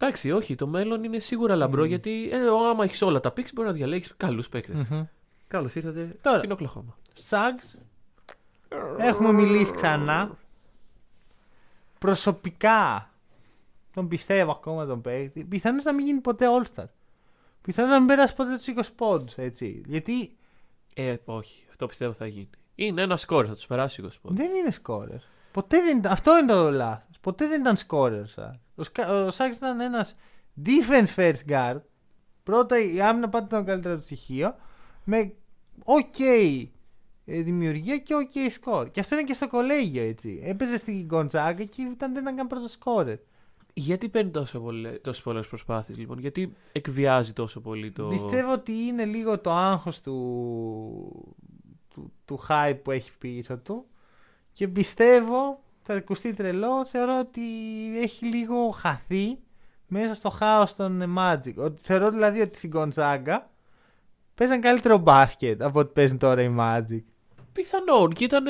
Εντάξει, 0.01 0.31
όχι, 0.31 0.55
το 0.55 0.67
μέλλον 0.67 1.05
είναι 1.05 1.19
σίγουρα 1.19 1.57
λαμπρό 1.57 1.85
γιατί 1.85 2.29
ε, 2.33 2.37
άμα 2.71 2.85
έχεις 2.85 3.03
όλα 3.03 3.21
τα 3.21 3.33
picks 3.37 3.53
μπορεί 3.55 3.69
να 3.69 3.75
διαλέξεις 3.75 4.15
καλούς 4.17 4.49
παίκτες. 4.49 4.75
Μμμ. 4.89 5.05
Καλώς 5.49 5.75
ήρθατε 5.75 6.17
Τώρα. 6.23 6.39
στην 6.39 6.53
Οκλαχώμα. 6.53 6.97
Σάγκς, 7.13 7.79
Έχουμε 8.99 9.33
μιλήσει 9.33 9.73
ξανά. 9.73 10.37
Προσωπικά 11.99 13.11
τον 13.95 14.09
πιστεύω 14.09 14.51
ακόμα 14.51 14.87
τον 14.87 15.01
παίκτη. 15.01 15.45
Πιθανώς 15.45 15.85
να 15.85 15.93
μην 15.95 16.07
γίνει 16.07 16.21
ποτέ 16.21 16.47
All-Star. 16.51 16.85
Πιθανώς 17.63 17.91
να 17.91 17.99
μην 17.99 18.07
περάσει 18.07 18.35
ποτέ 18.35 18.57
τους 18.57 18.67
20 18.67 18.93
πόντους, 18.97 19.35
έτσι. 19.37 19.83
Γιατί 19.87 20.37
Ε, 20.95 21.17
όχι. 21.25 21.65
Αυτό 21.71 21.87
πιστεύω 21.87 22.13
θα 22.13 22.27
γίνει. 22.27 22.51
Είναι 22.75 23.03
ένα 23.03 23.17
σκόρ, 23.17 23.45
θα 23.49 23.55
τους 23.55 23.67
περάσει 23.67 24.03
20 24.05 24.09
πόντους. 24.23 24.39
δεν 24.39 24.55
είναι 24.55 24.71
σκόρερ. 24.71 25.19
Ποτέ 25.53 25.81
δεν 25.83 25.99
ήταν. 25.99 26.13
Αυτό 26.13 26.39
είναι 26.39 26.47
το 26.53 26.71
λάθος. 26.71 27.19
Ποτέ 27.21 27.47
δεν 27.47 27.61
ήταν 27.61 27.77
σκόρερ. 27.77 28.21
Ο, 28.23 28.27
Σάκ. 28.27 28.55
ο, 28.77 28.83
Σκα- 28.83 29.09
ο 29.11 29.31
Σάκης 29.31 29.57
ήταν 29.57 29.81
ένας 29.81 30.15
defense 30.67 31.15
first 31.17 31.49
guard. 31.49 31.81
Πρώτα 32.43 32.79
η 32.79 33.01
άμυνα 33.01 33.29
πάντα 33.29 33.47
ήταν 33.47 33.61
το 33.61 33.67
καλύτερο 33.67 33.97
του 33.97 34.03
στοιχείο. 34.03 34.55
Με 35.05 35.33
ok 35.85 36.21
ε, 36.21 36.65
δημιουργία 37.27 37.99
και 37.99 38.15
ok 38.15 38.37
score. 38.61 38.91
Και 38.91 39.01
αυτό 39.01 39.15
είναι 39.15 39.25
και 39.25 39.33
στο 39.33 39.49
κολέγιο 39.49 40.03
έτσι. 40.03 40.41
Έπαιζε 40.45 40.77
στην 40.77 41.05
Γκοντζάκα 41.05 41.65
και 41.65 41.83
ήταν, 41.83 42.13
δεν 42.13 42.23
ήταν 42.23 42.37
καν 42.37 42.47
πρώτος 42.47 42.73
σκόρερ. 42.73 43.17
Γιατί 43.75 44.09
παίρνει 44.09 44.31
τόσο 44.31 44.63
τόσες 45.03 45.23
πολλές 45.23 45.47
προσπάθειες, 45.47 45.99
λοιπόν, 45.99 46.19
γιατί 46.19 46.53
εκβιάζει 46.73 47.33
τόσο 47.33 47.61
πολύ 47.61 47.93
το. 47.93 48.07
Πιστεύω 48.07 48.53
ότι 48.53 48.73
είναι 48.73 49.05
λίγο 49.05 49.39
το 49.39 49.51
άγχος 49.51 50.01
του, 50.01 51.37
του, 51.89 52.13
του 52.25 52.41
hype 52.49 52.79
που 52.83 52.91
έχει 52.91 53.11
πίσω 53.19 53.59
του 53.59 53.87
και 54.53 54.69
πιστεύω, 54.69 55.63
θα 55.83 55.95
ακουστεί 55.95 56.35
τρελό, 56.35 56.85
θεωρώ 56.87 57.19
ότι 57.19 57.43
έχει 58.03 58.27
λίγο 58.27 58.71
χαθεί 58.71 59.39
μέσα 59.87 60.15
στο 60.15 60.31
χάος 60.31 60.75
των 60.75 61.03
ε, 61.03 61.07
Magic. 61.19 61.55
Ότι, 61.57 61.83
θεωρώ 61.83 62.11
δηλαδή 62.11 62.41
ότι 62.41 62.57
στην 62.57 62.71
Gonzaga 62.75 63.39
παίζαν 64.35 64.61
καλύτερο 64.61 64.99
μπάσκετ 64.99 65.63
από 65.63 65.79
ό,τι 65.79 65.93
παίζουν 65.93 66.19
τώρα 66.19 66.43
οι 66.43 66.55
Magic. 66.59 67.03
Πιθανόν 67.57 68.13
και 68.13 68.25
ήταν. 68.25 68.45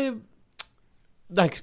Εντάξει, 1.31 1.63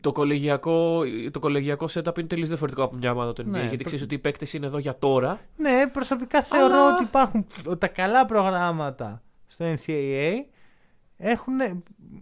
το 0.00 0.12
κολεγιακό, 0.12 1.02
το 1.30 1.38
κολεγιακό 1.38 1.86
setup 1.92 2.18
είναι 2.18 2.26
τελείως 2.28 2.48
διαφορετικό 2.48 2.82
από 2.84 2.96
μια 2.96 3.10
ομάδα 3.10 3.32
του 3.32 3.42
NBA. 3.42 3.46
Ναι, 3.46 3.60
γιατί 3.60 3.74
προ- 3.76 3.86
ξέρεις 3.86 4.04
ότι 4.04 4.14
οι 4.14 4.18
παίκτες 4.18 4.52
είναι 4.52 4.66
εδώ 4.66 4.78
για 4.78 4.98
τώρα. 4.98 5.40
Ναι, 5.56 5.86
προσωπικά 5.92 6.42
θεωρώ 6.42 6.74
Αλλά- 6.74 6.94
ότι 6.94 7.02
υπάρχουν 7.02 7.46
ότι 7.66 7.78
τα 7.78 7.88
καλά 7.88 8.26
προγράμματα 8.26 9.22
στο 9.46 9.64
NCAA 9.64 10.32
έχουν, 11.16 11.54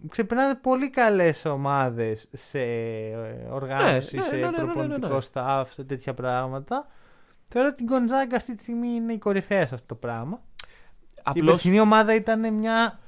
ξεπερνάνε 0.09 0.55
πολύ 0.55 0.89
καλές 0.89 1.45
ομάδες 1.45 2.27
σε 2.31 2.59
ε, 2.61 3.47
οργάνωση, 3.51 4.15
Ναι, 4.15 4.21
ναι, 4.21 4.27
σε 4.27 4.35
ναι, 4.35 4.41
ναι, 4.41 4.49
ναι, 4.49 4.57
ναι, 4.57 4.63
ναι, 4.63 4.71
προπονητικό 4.71 5.13
ναι. 5.13 5.19
staff, 5.33 5.63
σε 5.69 5.83
τέτοια 5.83 6.13
πράγματα. 6.13 6.87
Θεωρώ 7.47 7.67
ότι 7.71 7.83
η 7.83 7.87
Gonzaga 7.89 8.33
αυτή 8.35 8.55
τη 8.55 8.61
στιγμή 8.61 8.87
είναι 8.87 9.13
η 9.13 9.17
κορυφαία 9.17 9.67
σε 9.67 9.73
αυτό 9.73 9.87
το 9.87 9.95
πράγμα. 9.95 10.41
Η 11.17 11.21
Απλώ. 11.23 11.45
περσινή 11.45 11.79
ομάδα 11.79 12.15
ήταν 12.15 12.53
μια 12.53 12.99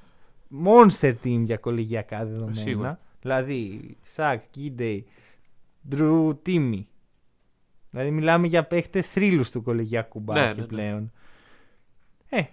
monster 0.66 1.14
team 1.24 1.42
για 1.46 1.58
κολεγιακά 1.58 2.26
δεδομένα. 2.26 2.54
Σίγουρα. 2.54 3.00
Δηλαδή, 3.22 3.98
Σακ, 4.04 4.44
Γκίντεϊ, 4.52 5.06
Ντρου, 5.90 6.42
Τίμι. 6.42 6.88
Δηλαδή, 7.90 8.12
μιλάμε 8.12 8.48
για 8.48 8.64
παίχτες 8.64 9.10
θρύλους 9.10 9.52
του 9.52 9.62
κολεγιακού 9.64 10.20
μπάσκετ 10.20 10.56
ναι, 10.56 10.62
ναι. 10.62 10.68
πλέον. 10.68 11.12
Ε, 12.30 12.44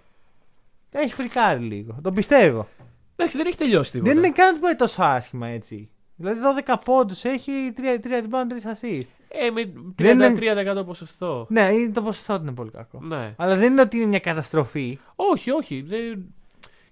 έχει 0.91 1.13
φρικάρει 1.13 1.63
λίγο. 1.63 1.97
Το 2.01 2.11
πιστεύω. 2.11 2.67
Εντάξει, 3.15 3.37
δεν 3.37 3.45
έχει 3.45 3.57
τελειώσει 3.57 3.91
τίποτα. 3.91 4.09
Δεν 4.09 4.23
είναι 4.23 4.31
καν 4.31 4.59
πάει 4.59 4.75
τόσο 4.75 5.03
άσχημα 5.03 5.47
έτσι. 5.47 5.89
Δηλαδή, 6.15 6.39
12 6.65 6.75
πόντους 6.83 7.23
έχει 7.23 7.51
3, 7.77 7.79
3 7.79 8.07
rebound, 8.07 8.51
3 8.51 8.71
assist. 8.73 9.05
Ε, 9.27 9.49
με 9.49 9.73
Δεν 9.95 10.35
33% 10.81 10.85
ποσοστό. 10.85 11.47
Ναι, 11.49 11.61
είναι, 11.61 11.91
το 11.91 12.01
ποσοστό 12.01 12.35
του 12.35 12.41
είναι 12.41 12.51
πολύ 12.51 12.71
κακό. 12.71 12.99
Ναι. 13.01 13.33
Αλλά 13.37 13.55
δεν 13.55 13.71
είναι 13.71 13.81
ότι 13.81 13.97
είναι 13.97 14.05
μια 14.05 14.19
καταστροφή. 14.19 14.99
Όχι, 15.15 15.51
όχι. 15.51 15.81
Δεν... 15.81 16.34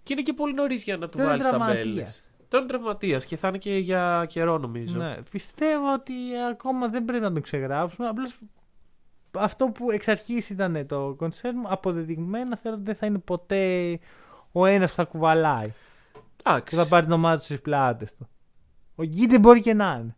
Και 0.03 0.13
είναι 0.13 0.21
και 0.21 0.33
πολύ 0.33 0.53
νωρίς 0.53 0.83
για 0.83 0.97
να 0.97 1.07
του 1.07 1.17
Τώρα 1.17 1.33
είναι 1.33 1.43
βάλεις 1.43 1.47
τραυματίας. 1.57 1.83
ταμπέλε. 1.85 2.03
Τώρα 2.47 2.63
είναι 2.63 2.73
τραυματίας 2.73 3.25
και 3.25 3.37
θα 3.37 3.47
είναι 3.47 3.57
και 3.57 3.77
για 3.77 4.25
καιρό 4.29 4.57
νομίζω. 4.57 4.97
Ναι, 4.97 5.15
πιστεύω 5.31 5.93
ότι 5.93 6.13
ακόμα 6.51 6.87
δεν 6.87 7.05
πρέπει 7.05 7.23
να 7.23 7.33
το 7.33 7.41
ξεγράψουμε. 7.41 8.07
Απλώς 8.07 8.37
αυτό 9.31 9.65
που 9.65 9.91
εξ 9.91 10.07
αρχής 10.07 10.49
ήταν 10.49 10.85
το 10.87 11.15
concern 11.19 11.51
μου, 11.55 11.65
αποδεδειγμένα 11.67 12.57
θεωρώ 12.57 12.77
ότι 12.77 12.85
δεν 12.85 12.95
θα 12.95 13.05
είναι 13.05 13.17
ποτέ 13.17 13.99
ο 14.51 14.65
ένας 14.65 14.89
που 14.89 14.95
θα 14.95 15.03
κουβαλάει 15.03 15.67
και 16.17 16.21
Εντάξει. 16.49 16.75
θα 16.75 16.87
πάρει 16.87 17.03
την 17.05 17.13
ομάδα 17.13 17.37
του 17.37 17.43
στις 17.43 17.61
πλάτες 17.61 18.15
του. 18.15 18.29
Ο 18.95 19.03
Γκίντε 19.03 19.39
μπορεί 19.39 19.61
και 19.61 19.73
να 19.73 19.99
είναι. 20.01 20.15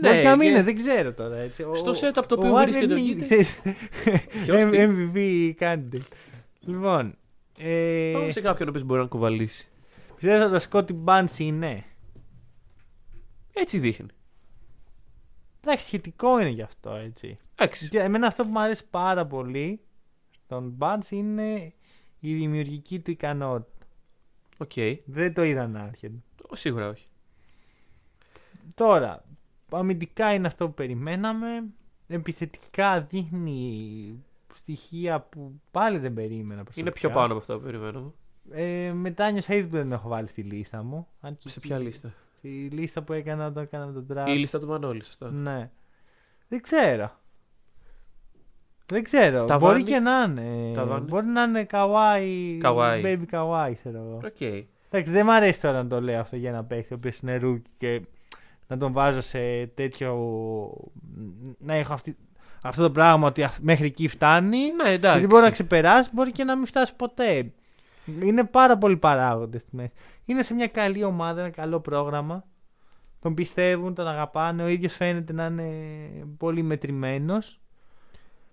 μπορεί 0.00 0.20
και 0.20 0.28
να 0.28 0.36
μην 0.36 0.40
και- 0.40 0.46
είναι, 0.54 0.62
δεν 0.62 0.76
ξέρω 0.76 1.12
τώρα. 1.12 1.36
Έτσι. 1.36 1.62
Ο- 1.62 1.74
Στο 1.74 1.90
setup 1.92 2.24
το 2.28 2.34
οποίο 2.38 2.52
ο 2.52 2.56
βρίσκεται 2.56 2.94
ο 2.94 2.96
Warren 2.96 3.00
Lee, 3.00 3.04
Γκίντε. 3.04 3.24
ξέρεις, 3.24 3.60
Ποιος 4.44 4.64
τι; 4.70 4.76
MVP 4.78 5.52
candidate. 5.64 6.06
Λοιπόν, 6.60 7.14
ε, 7.58 8.10
Πάμε 8.14 8.30
σε 8.30 8.40
κάποιον 8.40 8.68
ο 8.68 8.70
οποίος 8.70 8.84
μπορεί 8.86 9.00
να 9.00 9.06
κουβαλήσει. 9.06 9.68
πιστεύω 10.14 10.44
ότι 10.44 10.54
ο 10.54 10.58
Σκότι 10.58 10.92
Μπάντς 10.92 11.38
είναι; 11.38 11.84
Έτσι 13.52 13.78
δείχνει. 13.78 14.08
Εντάξει, 15.60 15.86
σχετικό 15.86 16.40
είναι 16.40 16.48
γι' 16.48 16.62
αυτό 16.62 16.94
έτσι. 16.94 17.36
Εντάξει. 17.54 17.88
Και 17.88 18.00
εμένα 18.00 18.26
αυτό 18.26 18.42
που 18.42 18.48
μου 18.48 18.60
αρέσει 18.60 18.88
πάρα 18.90 19.26
πολύ 19.26 19.80
στον 20.30 20.76
Barnes 20.78 21.10
είναι 21.10 21.72
η 22.20 22.34
δημιουργική 22.34 23.00
του 23.00 23.10
ικανότητα. 23.10 23.86
Οκ. 24.56 24.72
Δεν 25.06 25.34
το 25.34 25.42
είδα 25.42 25.66
να 25.68 25.82
έρχεται. 25.84 26.14
Σίγουρα 26.52 26.88
όχι. 26.88 27.06
Τώρα, 28.74 29.24
αμυντικά 29.70 30.32
είναι 30.34 30.46
αυτό 30.46 30.66
που 30.66 30.74
περιμέναμε. 30.74 31.64
Επιθετικά 32.08 33.00
δείχνει 33.00 34.24
στοιχεία 34.56 35.20
που 35.20 35.60
πάλι 35.70 35.98
δεν 35.98 36.14
περίμενα 36.14 36.62
προσωπικά. 36.62 36.80
Είναι 36.80 36.90
πιο 36.90 37.10
πάνω 37.10 37.32
από 37.32 37.36
αυτό 37.40 37.58
που 37.58 37.64
περιμέναμε. 37.64 38.10
Ε, 38.50 38.92
μετά 38.92 39.30
νιώσα 39.30 39.54
ήδη 39.54 39.66
που 39.68 39.76
δεν 39.76 39.92
έχω 39.92 40.08
βάλει 40.08 40.26
στη 40.26 40.42
λίστα 40.42 40.82
μου. 40.82 41.06
Αν 41.20 41.34
και 41.34 41.48
Σε 41.48 41.58
εκεί- 41.58 41.68
ποια 41.68 41.78
λίστα; 41.78 42.12
Στη 42.38 42.48
λίστα 42.72 43.02
που 43.02 43.12
έκανα 43.12 43.46
όταν 43.46 43.62
έκανα 43.62 43.92
τον 43.92 44.06
draft. 44.12 44.28
Η 44.28 44.32
λίστα 44.38 44.60
του 44.60 44.66
Μανώλη, 44.66 45.04
σωστά. 45.04 45.30
Ναι. 45.30 45.70
Δεν 46.48 46.60
ξέρω. 46.62 47.10
Δεν 48.86 49.02
ξέρω. 49.04 49.44
Τα 49.44 49.58
Μπορεί 49.58 49.72
βάνει. 49.72 49.82
και 49.84 49.98
να 49.98 50.22
είναι. 50.22 50.72
Τα 50.74 50.84
βάνει. 50.84 51.04
Μπορεί 51.08 51.26
να 51.26 51.42
είναι 51.42 51.64
Kawhi. 51.64 52.58
Kawhi. 52.60 53.02
Baby 53.04 53.24
Kawhi, 53.26 53.74
ξέρω 53.74 53.98
εγώ. 53.98 54.20
Οκ. 54.24 54.40
Εντάξει, 54.90 55.12
δεν 55.12 55.24
μ' 55.26 55.30
αρέσει 55.30 55.60
τώρα 55.60 55.82
να 55.82 55.88
το 55.88 56.00
λέω 56.00 56.20
αυτό 56.20 56.36
για 56.36 56.48
ένα 56.50 56.64
παίχτη 56.64 56.92
ο 56.92 56.96
οποίος 56.96 57.18
είναι 57.18 57.36
rookie 57.36 57.70
και 57.76 58.02
να 58.66 58.76
τον 58.76 58.92
βάζω 58.92 59.20
σε 59.20 59.66
τέτοιο. 59.66 60.14
Να 61.58 61.74
έχω 61.74 61.92
αυτή... 61.92 62.16
αυτό 62.68 62.82
το 62.82 62.90
πράγμα 62.90 63.26
ότι 63.26 63.42
αυ- 63.42 63.60
μέχρι 63.62 63.86
εκεί 63.86 64.08
φτάνει. 64.08 64.58
Ναι, 64.82 64.90
εντάξει. 64.90 65.18
Γιατί 65.18 65.26
μπορεί 65.34 65.44
να 65.44 65.50
ξεπεράσει, 65.50 66.10
μπορεί 66.12 66.32
και 66.32 66.44
να 66.44 66.56
μην 66.56 66.66
φτάσει 66.66 66.94
ποτέ. 66.96 67.52
Είναι 68.22 68.44
πάρα 68.44 68.78
πολλοί 68.78 68.96
παράγοντες 68.96 69.60
στη 69.62 69.76
μέση. 69.76 69.92
Είναι 70.24 70.42
σε 70.42 70.54
μια 70.54 70.66
καλή 70.66 71.04
ομάδα, 71.04 71.40
ένα 71.40 71.50
καλό 71.50 71.80
πρόγραμμα. 71.80 72.44
Τον 73.20 73.34
πιστεύουν, 73.34 73.94
τον 73.94 74.08
αγαπάνε. 74.08 74.62
Ο 74.62 74.66
ίδιος 74.68 74.94
φαίνεται 74.94 75.32
να 75.32 75.46
είναι 75.46 75.68
πολύ 76.38 76.62
μετρημένος. 76.62 77.60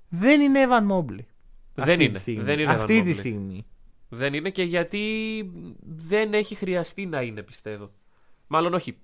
Δεν 0.09 0.41
είναι 0.41 0.65
Evan 0.67 0.91
Mobley. 0.91 1.25
Δεν 1.73 1.83
αυτή 1.85 1.97
τη 1.97 2.03
είναι. 2.03 2.17
στιγμή. 2.19 2.43
Δεν 2.43 2.59
είναι 2.59 2.71
Evan 2.73 2.77
Αυτή 2.77 3.01
τη 3.01 3.11
Mobley. 3.11 3.17
στιγμή. 3.17 3.65
Δεν 4.09 4.33
είναι 4.33 4.49
και 4.49 4.63
γιατί 4.63 5.01
δεν 5.79 6.33
έχει 6.33 6.55
χρειαστεί 6.55 7.05
να 7.05 7.21
είναι, 7.21 7.41
πιστεύω. 7.43 7.91
Μάλλον 8.47 8.73
όχι. 8.73 8.97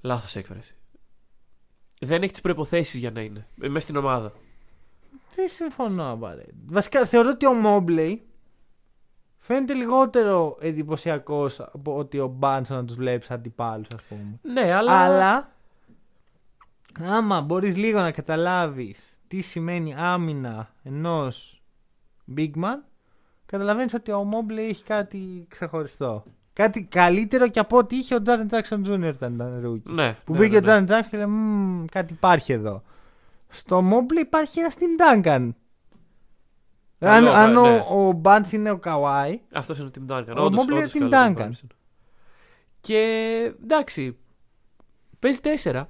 Λάθος 0.00 0.36
έκφραση. 0.36 0.74
Δεν 2.02 2.22
έχει 2.22 2.32
τις 2.32 2.40
προποθέσει 2.40 2.98
για 2.98 3.10
να 3.10 3.20
είναι. 3.20 3.46
Μέσα 3.54 3.80
στην 3.80 3.96
ομάδα. 3.96 4.32
Δεν 5.34 5.48
συμφωνώ 5.48 6.12
απαραίτητα. 6.12 6.54
Βασικά 6.66 7.06
θεωρώ 7.06 7.30
ότι 7.30 7.46
ο 7.46 7.52
Μόμπλεϊ 7.52 8.22
φαίνεται 9.38 9.74
λιγότερο 9.74 10.56
εντυπωσιακός 10.60 11.60
από 11.60 11.96
ότι 11.96 12.18
ο 12.18 12.26
Μπάνσον 12.26 12.76
να 12.76 12.84
τους 12.84 12.96
βλέπεις 12.96 13.30
αντιπάλους, 13.30 13.88
ας 13.94 14.02
πούμε. 14.02 14.38
Ναι, 14.42 14.72
αλλά. 14.72 14.92
Αλλά 14.92 15.52
άμα 17.00 17.40
μπορείς 17.40 17.76
λίγο 17.76 18.00
να 18.00 18.10
καταλάβεις 18.10 19.18
τι 19.28 19.40
σημαίνει 19.40 19.94
άμυνα 19.94 20.74
ενός 20.82 21.62
big 22.36 22.50
man, 22.54 22.78
καταλαβαίνεις 23.46 23.94
ότι 23.94 24.10
ο 24.10 24.28
Mobley 24.32 24.56
έχει 24.56 24.84
κάτι 24.84 25.46
ξεχωριστό. 25.48 26.24
Κάτι 26.52 26.84
καλύτερο 26.84 27.48
και 27.48 27.58
από 27.58 27.76
ό,τι 27.76 27.96
είχε 27.96 28.14
ο 28.14 28.18
Jaren 28.26 28.46
Jackson 28.50 28.84
Jr. 28.86 29.12
όταν 29.14 29.34
ήταν 29.34 29.62
rookie. 29.66 29.90
Ναι. 29.92 30.16
Που 30.24 30.32
ναι, 30.32 30.38
μπήκε 30.38 30.60
ναι, 30.60 30.74
ο 30.74 30.80
ναι. 30.80 30.86
Jaren 30.88 30.92
Jackson 30.92 31.06
και 31.10 31.16
λέει 31.16 31.26
«Μμμ, 31.26 31.84
κάτι 31.84 32.12
υπάρχει 32.12 32.52
εδώ. 32.52 32.82
Στο 33.48 33.78
Mobley 33.92 34.18
υπάρχει 34.20 34.60
ένας 34.60 34.74
Tim 34.78 35.02
Duncan. 35.22 35.48
Αν, 37.02 37.24
Καλό, 37.24 37.30
αν 37.30 37.52
ναι. 37.52 37.58
ο, 37.58 38.08
ο 38.08 38.20
Barnes 38.24 38.52
είναι 38.52 38.70
ο 38.70 38.80
Kawhi, 38.84 39.34
Αυτός 39.52 39.78
είναι 39.78 39.86
ο 39.86 39.90
Tim 39.98 40.12
Duncan. 40.12 40.34
Ο 40.36 40.42
Όντως, 40.42 40.64
Mobley 40.64 40.70
είναι 40.70 40.78
όντως 40.78 40.92
Tim 40.94 41.08
καλό 41.10 41.34
Duncan. 41.38 41.42
comparison. 41.42 41.66
Και 42.80 42.98
εντάξει. 43.62 44.16
Παίζει 45.18 45.40
τέσσερα. 45.40 45.88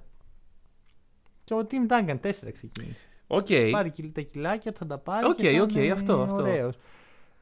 και 1.45 1.55
ο 1.55 1.67
Tim 1.71 1.93
Duncan 1.93 2.21
4 2.21 2.53
ξεκίνησε. 2.53 2.97
Οκ. 3.27 3.47
πάρει 3.73 3.91
κιλ- 3.91 4.15
τα 4.15 4.21
κιλάκια, 4.21 4.73
θα 4.79 4.87
τα 4.87 4.99
πάρει. 4.99 5.27
Οκ, 5.27 5.35
και 5.37 5.51
θα 5.51 5.63
οκ, 5.63 5.75
είναι 5.75 5.93
αυτό, 5.93 6.23
αυτό. 6.23 6.43
ωραίος. 6.43 6.75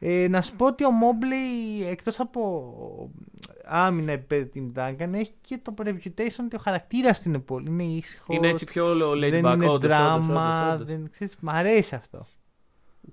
Ε, 0.01 0.27
να 0.31 0.43
σου 0.43 0.57
πω 0.57 0.67
ότι 0.67 0.85
ο 0.85 0.89
Mobley 0.89 1.87
εκτός 1.91 2.21
από 2.21 3.11
άμυνα 3.65 4.13
επίπεδο 4.13 4.51
Tim 4.55 4.79
Duncan 4.79 5.13
έχει 5.13 5.33
και 5.41 5.59
το 5.63 5.75
reputation 5.79 6.45
ότι 6.45 6.57
ο 6.57 6.59
χαρακτήρας 6.59 7.23
του 7.23 7.29
είναι 7.29 7.39
πολύ. 7.39 7.69
Είναι 7.71 7.83
ήσυχος, 7.83 8.37
Είναι 8.37 8.49
έτσι 8.49 8.65
πιο 8.65 9.13
laid 9.13 9.31
δεν 9.31 9.45
back. 9.45 9.55
είναι 9.55 9.65
όντως, 9.65 9.69
όντως, 9.75 9.89
δράμα, 9.91 10.63
όντως, 10.69 10.75
όντως. 10.81 10.87
δεν 10.87 11.11
ξέρεις, 11.11 11.37
μ' 11.41 11.49
αρέσει 11.51 11.95
αυτό. 11.95 12.27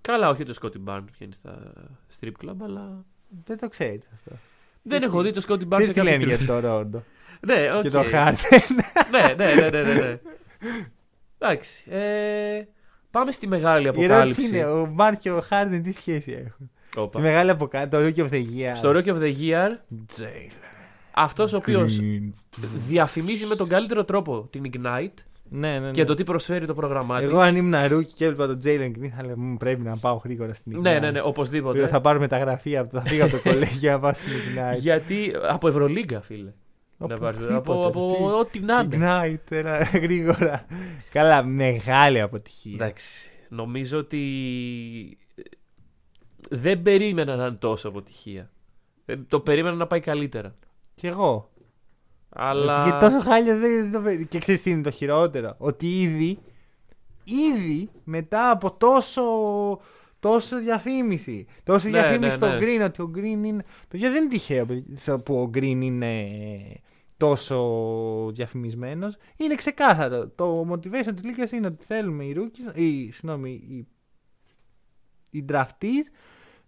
Καλά, 0.02 0.30
όχι 0.30 0.42
ότι 0.42 0.52
ο 0.52 0.54
Scotty 0.62 0.90
Barnes 0.90 1.04
βγαίνει 1.14 1.34
στα 1.34 1.74
strip 2.20 2.32
club, 2.46 2.56
αλλά. 2.64 3.06
Δεν 3.46 3.58
το 3.58 3.70
ξέρεις 3.70 4.02
αυτό. 4.14 4.32
Δεν 4.82 5.04
έχω 5.04 5.22
δει 5.22 5.32
το 5.32 5.42
Σκότι 5.42 5.66
Barnes 5.70 5.70
Ξέρεις 5.80 5.88
σε 5.88 5.94
τι 5.94 6.00
κάποια 6.00 6.12
λένε 6.20 6.34
στιγμή. 6.36 6.46
για 6.46 6.62
το 6.62 6.68
Ρόντο 6.68 7.04
Ναι, 7.48 7.74
οκ. 7.76 7.82
και 7.82 7.90
το 7.90 8.04
Χάρτεν. 8.04 8.60
ναι, 9.12 9.34
ναι, 9.38 9.54
ναι, 9.54 9.70
ναι, 9.70 9.82
ναι, 9.84 9.94
ναι. 9.94 10.20
Εντάξει. 11.38 11.84
Ε, 11.92 12.64
πάμε 13.12 13.32
στη 13.32 13.48
μεγάλη 13.48 13.84
Η 13.86 13.88
ερώτηση 13.88 14.06
αποκάλυψη. 14.12 14.48
είναι, 14.48 14.66
ο 14.66 14.86
Μάρκ 14.86 15.20
και 15.20 15.32
ο 15.32 15.42
Χάρτεν 15.42 15.84
τι 15.84 15.92
σχέση 15.92 16.32
έχουν; 16.32 16.72
Όπα. 16.96 17.18
Τη 17.20 17.24
μεγάλη 17.26 17.50
αποκάλυψη, 17.50 17.98
το 18.00 18.06
Rookie 18.08 18.30
of 18.30 18.34
the 18.34 18.42
Year. 18.44 18.72
Στο 18.74 18.90
Rocky 18.90 19.08
of 19.08 19.18
the 19.22 19.34
Year, 19.42 19.70
Τζέιλ. 20.08 20.50
αυτός 21.12 21.54
ο 21.54 21.58
οποίος 21.58 22.00
Green. 22.02 22.30
διαφημίζει 22.88 23.46
με 23.46 23.56
τον 23.56 23.68
καλύτερο 23.68 24.04
τρόπο 24.06 24.48
την 24.50 24.64
Ignite 24.74 25.14
Ναι, 25.50 25.72
ναι, 25.72 25.80
ναι. 25.80 25.92
και 25.92 26.04
το 26.04 26.14
τι 26.14 26.24
προσφέρει 26.24 26.66
το 26.66 26.74
πρόγραμμά 26.74 27.20
της. 27.20 27.30
Εγώ 27.30 27.40
αν 27.40 27.56
ήμουν 27.56 27.76
rookie 27.88 28.14
και 28.14 28.26
έβλεπα 28.26 28.48
τον 28.48 28.60
Jalen 28.64 28.92
Green 29.00 29.10
θα 29.16 29.20
έλεγα 29.20 29.34
«Μμ, 29.38 29.56
πρέπει 29.56 29.82
να 29.82 29.98
πάω 29.98 30.22
γρήγορα 30.24 30.54
στην 30.54 30.78
Ignite. 30.78 30.82
Ναι, 30.82 31.00
ναι, 31.00 31.12
ναι, 31.12 31.22
οπωσδήποτε. 31.24 31.88
Θα 31.88 32.02
πάρω 32.02 32.20
μεταγραφή, 32.20 32.78
από 32.78 32.92
το- 32.92 33.00
θα 33.00 33.08
φύγω 33.08 33.24
από 33.26 33.32
το 33.38 33.50
κολέγιο 33.50 33.92
να 33.92 34.00
πάω 34.00 34.14
στην 34.14 34.32
Ignite. 34.34 34.80
Γιατί 34.80 35.34
από 35.50 35.68
Ευρωλίγκα, 35.68 36.22
φίλε. 36.22 36.54
Από 36.98 37.14
Να 37.14 37.20
πάρεις, 37.20 37.38
τίποτα, 37.40 37.58
από, 37.58 37.86
από 37.86 38.16
τι- 38.18 38.24
ό,τι 38.40 38.60
να 38.60 38.80
είναι. 38.80 38.98
Ignite, 39.00 39.52
ένα 39.56 39.78
γρήγορα. 39.94 40.66
Καλά, 41.12 41.44
μεγάλη 41.44 42.22
αποτυχία. 42.22 42.72
Εντάξει. 42.74 43.30
Νομίζω 43.50 43.98
ότι 43.98 44.18
ε, 45.20 45.25
δεν 46.50 46.82
περίμενα 46.82 47.36
να 47.36 47.46
είναι 47.46 47.56
τόσο 47.56 47.88
αποτυχία. 47.88 48.52
Ε, 49.06 49.16
Το 49.18 49.40
περίμενα 49.40 49.76
να 49.76 49.88
πάει 49.88 50.00
καλύτερα. 50.00 50.56
Κι 50.96 51.08
εγώ. 51.08 51.50
Αλλά. 52.30 52.84
Γιατί 52.84 53.00
τόσο 53.00 53.20
χάλια 53.20 53.58
δεν 53.58 53.82
δεν 53.82 53.92
το 53.92 54.02
περί- 54.02 54.28
Και 54.28 54.40
ξέρεις 54.40 54.62
τι 54.62 54.70
είναι 54.70 54.82
το 54.82 54.92
χειρότερο; 54.92 55.56
Ότι 55.58 56.02
ήδη, 56.02 56.40
ήδη 57.24 57.90
μετά 58.04 58.50
από 58.50 58.72
τόσο, 58.72 59.24
τόσο 60.20 60.60
διαφήμιση. 60.60 61.46
Τόσο 61.64 61.90
Ναι, 61.90 62.00
διαφήμιση 62.00 62.38
ναι, 62.38 62.46
στο 62.46 62.48
ναι. 62.48 62.58
Green 62.62 62.86
ότι 62.86 63.02
ο 63.02 63.12
Green 63.16 63.24
είναι. 63.46 63.64
Παιδιά 63.88 64.10
δεν 64.12 64.22
είναι 64.22 64.32
τυχαίο 64.32 64.66
παιδιά, 64.66 65.20
που 65.20 65.36
ο 65.42 65.50
Green 65.54 65.62
είναι 65.82 66.28
τόσο 67.18 68.32
διαφημισμένος. 68.34 69.16
Είναι 69.38 69.56
ξεκάθαρο. 69.56 70.28
Το 70.28 70.68
motivation 70.72 71.14
της 71.16 71.24
Λίγκα 71.24 71.48
είναι 71.52 71.68
ότι 71.68 71.84
θέλουμε 71.86 72.24
οι 72.24 72.36
rookies, 72.38 72.78
οι, 72.78 73.12
συγγνώμη, 73.12 73.52
οι, 73.52 73.88
οι 75.32 75.46
draftees 75.50 76.06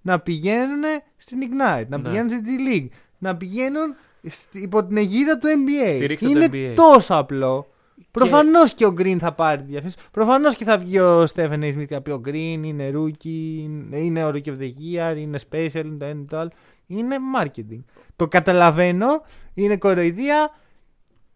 να 0.02 0.20
πηγαίνουν 0.20 0.84
στην 1.18 1.40
Ignite, 1.42 1.86
να 1.88 1.98
Ναι. 1.98 2.04
πηγαίνουν 2.04 2.30
στη 2.30 2.42
G 2.46 2.70
League, 2.72 2.88
να 3.18 3.36
πηγαίνουν 3.38 3.96
στη- 4.30 4.62
υπό 4.62 4.86
την 4.86 4.98
αιγίδα 4.98 5.38
του 5.38 5.48
NBA. 5.48 5.96
Στηρίξτε 5.96 6.28
το 6.30 6.34
είναι 6.40 6.50
NBA. 6.52 6.74
τόσο 6.76 7.16
απλό. 7.16 7.68
Προφανώς 8.12 8.74
και 8.74 8.86
ο 8.86 8.94
Green 8.98 9.18
θα 9.20 9.34
πάρει 9.34 9.62
τη 9.62 9.68
διαφήμιση. 9.68 9.98
Προφανώς 10.12 10.56
και 10.56 10.64
θα 10.66 10.78
βγει 10.78 11.00
ο 11.00 11.24
Stephen 11.36 11.60
A. 11.60 11.74
Smith 11.76 11.86
και 11.88 11.94
θα 11.94 12.02
πει 12.02 12.12
ο 12.12 12.22
Green 12.26 12.60
είναι 12.64 12.92
rookie, 12.96 13.26
είναι- 13.64 13.98
είναι 13.98 14.24
ο 14.26 14.30
rookie 14.30 14.48
of 14.48 14.58
the 14.60 14.72
year, 14.82 15.18
είναι 15.18 15.40
special, 15.50 15.82
είναι 15.86 15.98
το 15.98 16.06
ένα 16.06 16.26
το 16.30 16.38
άλλο. 16.38 16.50
Είναι 16.88 17.16
marketing. 17.40 17.84
Το 18.16 18.28
καταλαβαίνω, 18.28 19.08
είναι 19.54 19.78
κοροϊδία. 19.78 20.52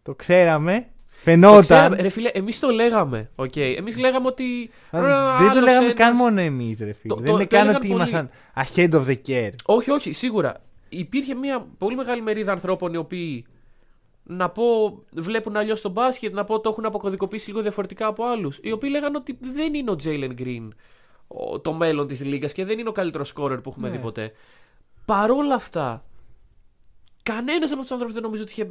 Το 0.02 0.16
ξέραμε. 0.16 0.88
Το 1.24 1.30
Φαινόταν. 1.30 1.62
ξέραμε, 1.62 1.96
ρε 1.96 2.10
φίλε, 2.10 2.30
εμείς 2.34 2.60
το 2.60 2.70
λέγαμε. 2.70 3.30
Okay. 3.36 3.74
Εμείς 3.78 3.98
λέγαμε 3.98 4.28
ότι. 4.28 4.70
Αν- 4.92 5.02
«Ρε, 5.02 5.08
δεν 5.08 5.16
το 5.18 5.44
άλλος 5.52 5.64
λέγαμε 5.64 5.86
ένας». 5.86 5.94
καν 5.98 6.16
μόνο 6.16 6.42
εμείς, 6.42 6.80
ρε 6.80 6.94
φίλε. 6.94 7.14
Το- 7.14 7.16
δεν 7.16 7.26
το- 7.26 7.32
είναι 7.32 7.42
το 7.48 7.48
καν 7.56 7.60
έλεγαν 7.62 7.76
ότι 7.76 7.88
πολλοί. 7.88 8.00
ήμασταν 8.00 8.30
ahead 8.56 8.94
of 8.94 9.06
the 9.08 9.18
care. 9.28 9.52
Όχι, 9.66 9.92
όχι, 9.92 10.12
σίγουρα. 10.12 10.54
Υπήρχε 10.90 11.36
μια 11.36 11.68
πολύ 11.78 11.96
μεγάλη 11.96 12.22
μερίδα 12.22 12.52
ανθρώπων 12.52 12.94
οι 12.94 12.98
οποίοι 12.98 13.46
να 14.24 14.50
πω 14.50 14.64
βλέπουν 15.14 15.58
αλλιώς 15.58 15.82
τον 15.82 15.92
μπάσκετ, 15.92 16.34
να 16.34 16.44
πω 16.44 16.60
το 16.60 16.70
έχουν 16.70 16.86
αποκωδικοποιήσει 16.86 17.50
λίγο 17.50 17.62
διαφορετικά 17.62 18.08
από 18.08 18.26
άλλους. 18.26 18.60
Οι 18.62 18.72
οποίοι 18.72 18.90
λέγανε 18.94 19.18
ότι 19.18 19.38
δεν 19.54 19.74
είναι 19.74 19.92
ο 19.92 19.96
Jalen 20.04 20.32
Green 20.42 20.68
ο- 21.28 21.60
το 21.60 21.74
μέλλον 21.74 22.08
της 22.08 22.22
Λίγκα 22.26 22.48
και 22.48 22.66
δεν 22.66 22.80
είναι 22.80 22.90
ο 22.90 22.92
καλύτερος 22.92 23.28
σκόρερ 23.28 23.58
που 23.60 23.70
έχουμε 23.70 23.90
Ναι. 23.90 23.96
δει 23.96 24.02
ποτέ. 24.02 24.32
Παρόλα 25.06 25.56
αυτά, 25.56 26.04
κανένας 27.34 27.72
από 27.72 27.82
τους 27.82 27.92
άνθρωπους 27.92 28.14
δεν 28.16 28.24
νομίζω 28.24 28.44
ότι 28.44 28.52
είχε 28.52 28.70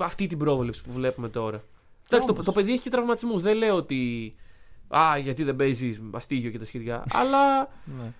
αυτή 0.00 0.26
την 0.26 0.38
πρόβλεψη 0.38 0.82
που 0.82 0.92
βλέπουμε 0.92 1.28
τώρα. 1.28 1.62
Εντάξει, 2.10 2.26
το, 2.26 2.32
Όμως. 2.32 2.44
το 2.46 2.52
παιδί 2.52 2.72
έχει 2.72 2.82
και 2.82 2.90
τραυματισμούς. 2.90 3.42
Δεν 3.42 3.56
λέω 3.56 3.74
ότι. 3.74 4.34
Α, 4.88 5.18
γιατί 5.18 5.42
δεν 5.44 5.56
παίζεις 5.56 6.00
αστίγιο 6.10 6.50
και 6.50 6.58
τα 6.58 6.64
σχετικά. 6.64 7.04
αλλά 7.12 7.58
Ναι. 7.98 8.12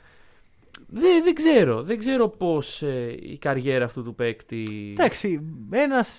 δεν, 0.89 1.23
δεν 1.25 1.35
ξέρω. 1.35 1.83
Δεν 1.83 1.99
ξέρω 1.99 2.29
πώς 2.29 2.83
η 3.23 3.39
καριέρα 3.41 3.85
αυτού 3.85 4.03
του 4.03 4.15
παίκτη. 4.15 4.67
Εντάξει, 4.99 5.41
ένας 5.71 6.19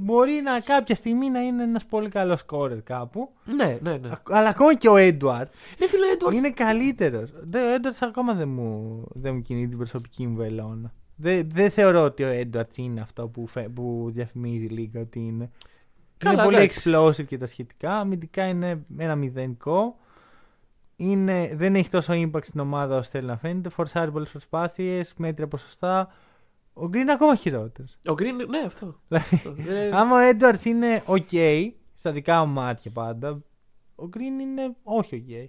μπορεί 0.00 0.32
να 0.44 0.60
κάποια 0.60 0.94
στιγμή 0.94 1.30
να 1.30 1.40
είναι 1.40 1.62
ένας 1.62 1.84
πολύ 1.84 2.08
καλός 2.08 2.40
σκόρερ 2.40 2.82
κάπου. 2.82 3.32
Ναι, 3.44 3.78
ναι, 3.82 3.96
ναι. 3.96 4.08
Α- 4.08 4.20
Αλλά 4.30 4.48
ακόμα 4.48 4.74
και 4.74 4.88
ο 4.88 4.94
Edward 4.94 5.46
Ρε 5.78 5.86
φίλε, 5.88 6.06
Έντουαρτ. 6.12 6.36
είναι 6.36 6.50
καλύτερος. 6.50 7.30
Ο 7.30 7.42
Edward 7.52 7.96
ακόμα 8.00 8.34
δεν 8.34 8.48
μου, 8.48 9.02
δεν 9.14 9.34
μου 9.34 9.40
κινεί 9.42 9.68
την 9.68 9.78
προσωπική 9.78 10.26
μου 10.26 10.36
βελόνα. 10.36 10.92
Δεν, 11.16 11.50
δεν 11.50 11.70
θεωρώ 11.70 12.04
ότι 12.04 12.24
ο 12.24 12.28
Edwards 12.40 12.76
είναι 12.76 13.00
αυτό 13.00 13.28
που, 13.28 13.46
φε, 13.46 13.68
που 13.68 14.10
διαφημίζει 14.12 14.64
η 14.64 14.68
Λίγκα 14.68 15.00
ότι 15.00 15.18
είναι. 15.18 15.50
Καλά, 16.18 16.34
είναι 16.34 16.42
πολύ 16.44 16.56
εντάξει. 16.56 16.90
explosive 16.94 17.24
και 17.26 17.38
τα 17.38 17.46
σχετικά. 17.46 17.98
Αμυντικά 17.98 18.46
είναι 18.46 18.84
ένα 18.98 19.16
μηδενικό. 19.16 19.96
Είναι, 20.96 21.50
δεν 21.54 21.74
έχει 21.74 21.90
τόσο 21.90 22.12
impact 22.16 22.44
στην 22.44 22.60
ομάδα 22.60 22.96
όσο 22.96 23.10
θέλει 23.10 23.26
να 23.26 23.36
φαίνεται. 23.36 23.68
Φορσάρει 23.68 24.10
πολλές 24.10 24.30
προσπάθειες, 24.30 25.14
μέτρια 25.16 25.48
ποσοστά. 25.48 26.12
Ο 26.72 26.84
Green 26.84 26.94
είναι 26.96 27.12
ακόμα 27.12 27.34
χειρότερος. 27.34 27.92
Ο 28.06 28.12
Green, 28.12 28.46
ναι, 28.48 28.58
αυτό. 28.66 29.00
Δηλαδή, 29.08 29.28
Αυτό. 29.34 29.52
Δεν- 29.52 29.94
Άμα 29.98 30.16
ο 30.16 30.30
Edwards 30.38 30.64
είναι 30.64 31.02
ok, 31.06 31.68
στα 31.94 32.12
δικά 32.12 32.44
μου 32.44 32.52
μάτια 32.52 32.90
πάντα, 32.90 33.30
ο 33.94 34.08
Green 34.14 34.40
είναι 34.40 34.74
όχι 34.82 35.24
ok. 35.28 35.48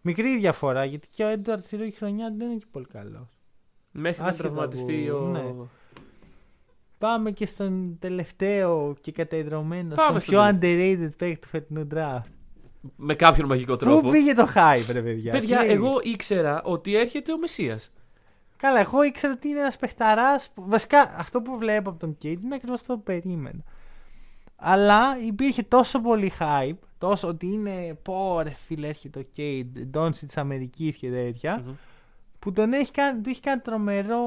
Μικρή 0.00 0.38
διαφορά 0.38 0.84
γιατί 0.84 1.08
και 1.10 1.24
ο 1.24 1.32
Edwards 1.32 1.58
στη 1.60 1.76
ρούχη 1.76 1.92
χρονιά 1.92 2.34
δεν 2.36 2.50
είναι 2.50 2.58
και 2.58 2.66
πολύ 2.70 2.86
καλός. 2.86 3.35
Μέχρι 3.98 4.22
να 4.22 4.28
Άσχετα 4.28 4.48
τραυματιστεί 4.48 5.06
που- 5.10 5.16
ο. 5.16 5.20
ναι. 5.28 5.44
Πάμε 6.98 7.30
και 7.30 7.46
στον 7.46 7.96
τελευταίο 8.00 8.94
και 9.00 9.12
καταϊδρωμένο, 9.12 9.94
Πάμε 9.94 10.20
στον 10.20 10.34
στον 10.48 10.58
πιο 10.58 10.68
underrated 10.68 11.10
παίκτη 11.16 11.40
του 11.40 11.48
φετινού 11.48 11.86
draft. 11.94 12.30
Με 12.96 13.14
κάποιον 13.14 13.48
μαγικό 13.48 13.76
τρόπο. 13.76 14.00
Πού 14.00 14.10
πήγε 14.10 14.34
το 14.34 14.48
hype, 14.54 14.92
ρε 14.92 15.02
παιδιά; 15.02 15.32
Παιδιά, 15.32 15.58
Τι 15.58 15.68
εγώ 15.70 15.98
ήξερα 16.02 16.62
ότι 16.62 16.96
έρχεται 16.96 17.32
ο 17.32 17.38
Μεσία. 17.38 17.80
Καλά, 18.56 18.80
εγώ 18.80 19.02
ήξερα 19.02 19.32
ότι 19.32 19.48
είναι 19.48 19.58
ένας 19.60 19.76
παιχταράς. 19.76 20.50
Βασικά, 20.54 21.14
αυτό 21.16 21.42
που 21.42 21.58
βλέπω 21.58 21.90
από 21.90 21.98
τον 21.98 22.16
Κέιτ 22.18 22.44
είναι 22.44 22.54
ακριβώς 22.54 22.80
αυτό 22.80 22.94
που 22.94 23.02
περίμενα. 23.02 23.62
Αλλά 24.56 25.18
υπήρχε 25.26 25.62
τόσο 25.62 26.00
πολύ 26.00 26.32
hype, 26.38 26.76
τόσο 26.98 27.28
ότι 27.28 27.46
είναι 27.46 27.98
πω 28.02 28.40
ρε 28.42 28.50
φίλε 28.66 28.86
έρχεται 28.88 29.18
ο 29.18 29.22
Κέιτ, 29.32 29.78
Ντόνσι 29.78 30.26
της 30.26 30.36
Αμερικής 30.36 30.96
και 30.96 31.10
τέτοια, 31.10 31.62
Μμμ. 31.66 31.72
Που 32.46 32.52
τον 32.52 32.72
έχει 32.72 32.90
κάνει, 32.90 33.20
του 33.20 33.28
έχει 33.28 33.40
κάνει 33.40 33.60
τρομερό 33.60 34.22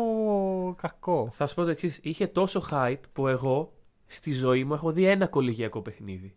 κακό. 0.82 1.30
Θα 1.32 1.47
σου 1.47 1.55
πω 1.55 1.63
το 1.63 1.70
εξής. 1.70 1.99
Είχε 2.01 2.28
τόσο 2.28 2.63
hype 2.72 2.99
που 3.13 3.28
εγώ 3.28 3.74
στη 4.07 4.32
ζωή 4.32 4.63
μου 4.63 4.74
έχω 4.74 4.91
δει 4.91 5.03
ένα 5.05 5.28
κολεγιακό 5.28 5.82
παιχνίδι. 5.82 6.36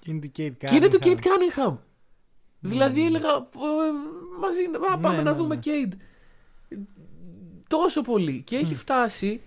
Και 0.00 0.10
είναι 0.10 0.20
του 0.20 0.30
Cade 0.30 0.64
Και 0.64 0.74
είναι 0.76 0.88
του 0.88 0.98
Cunningham. 1.02 1.06
Cade 1.08 1.18
Cunningham. 1.18 1.76
Δηλαδή 2.60 3.04
έλεγα 3.04 3.28
«Ε, 3.28 3.40
μαζί 4.40 4.68
να 4.68 4.94
α, 4.94 4.98
πάμε 4.98 5.16
Ναι, 5.16 5.22
να 5.22 5.30
ναι, 5.30 5.36
δούμε 5.36 5.54
ναι. 5.54 5.60
Cade. 5.64 5.92
Τόσο 7.68 8.02
πολύ. 8.02 8.42
Και 8.42 8.56
έχει 8.56 8.74
φτάσει 8.74 9.40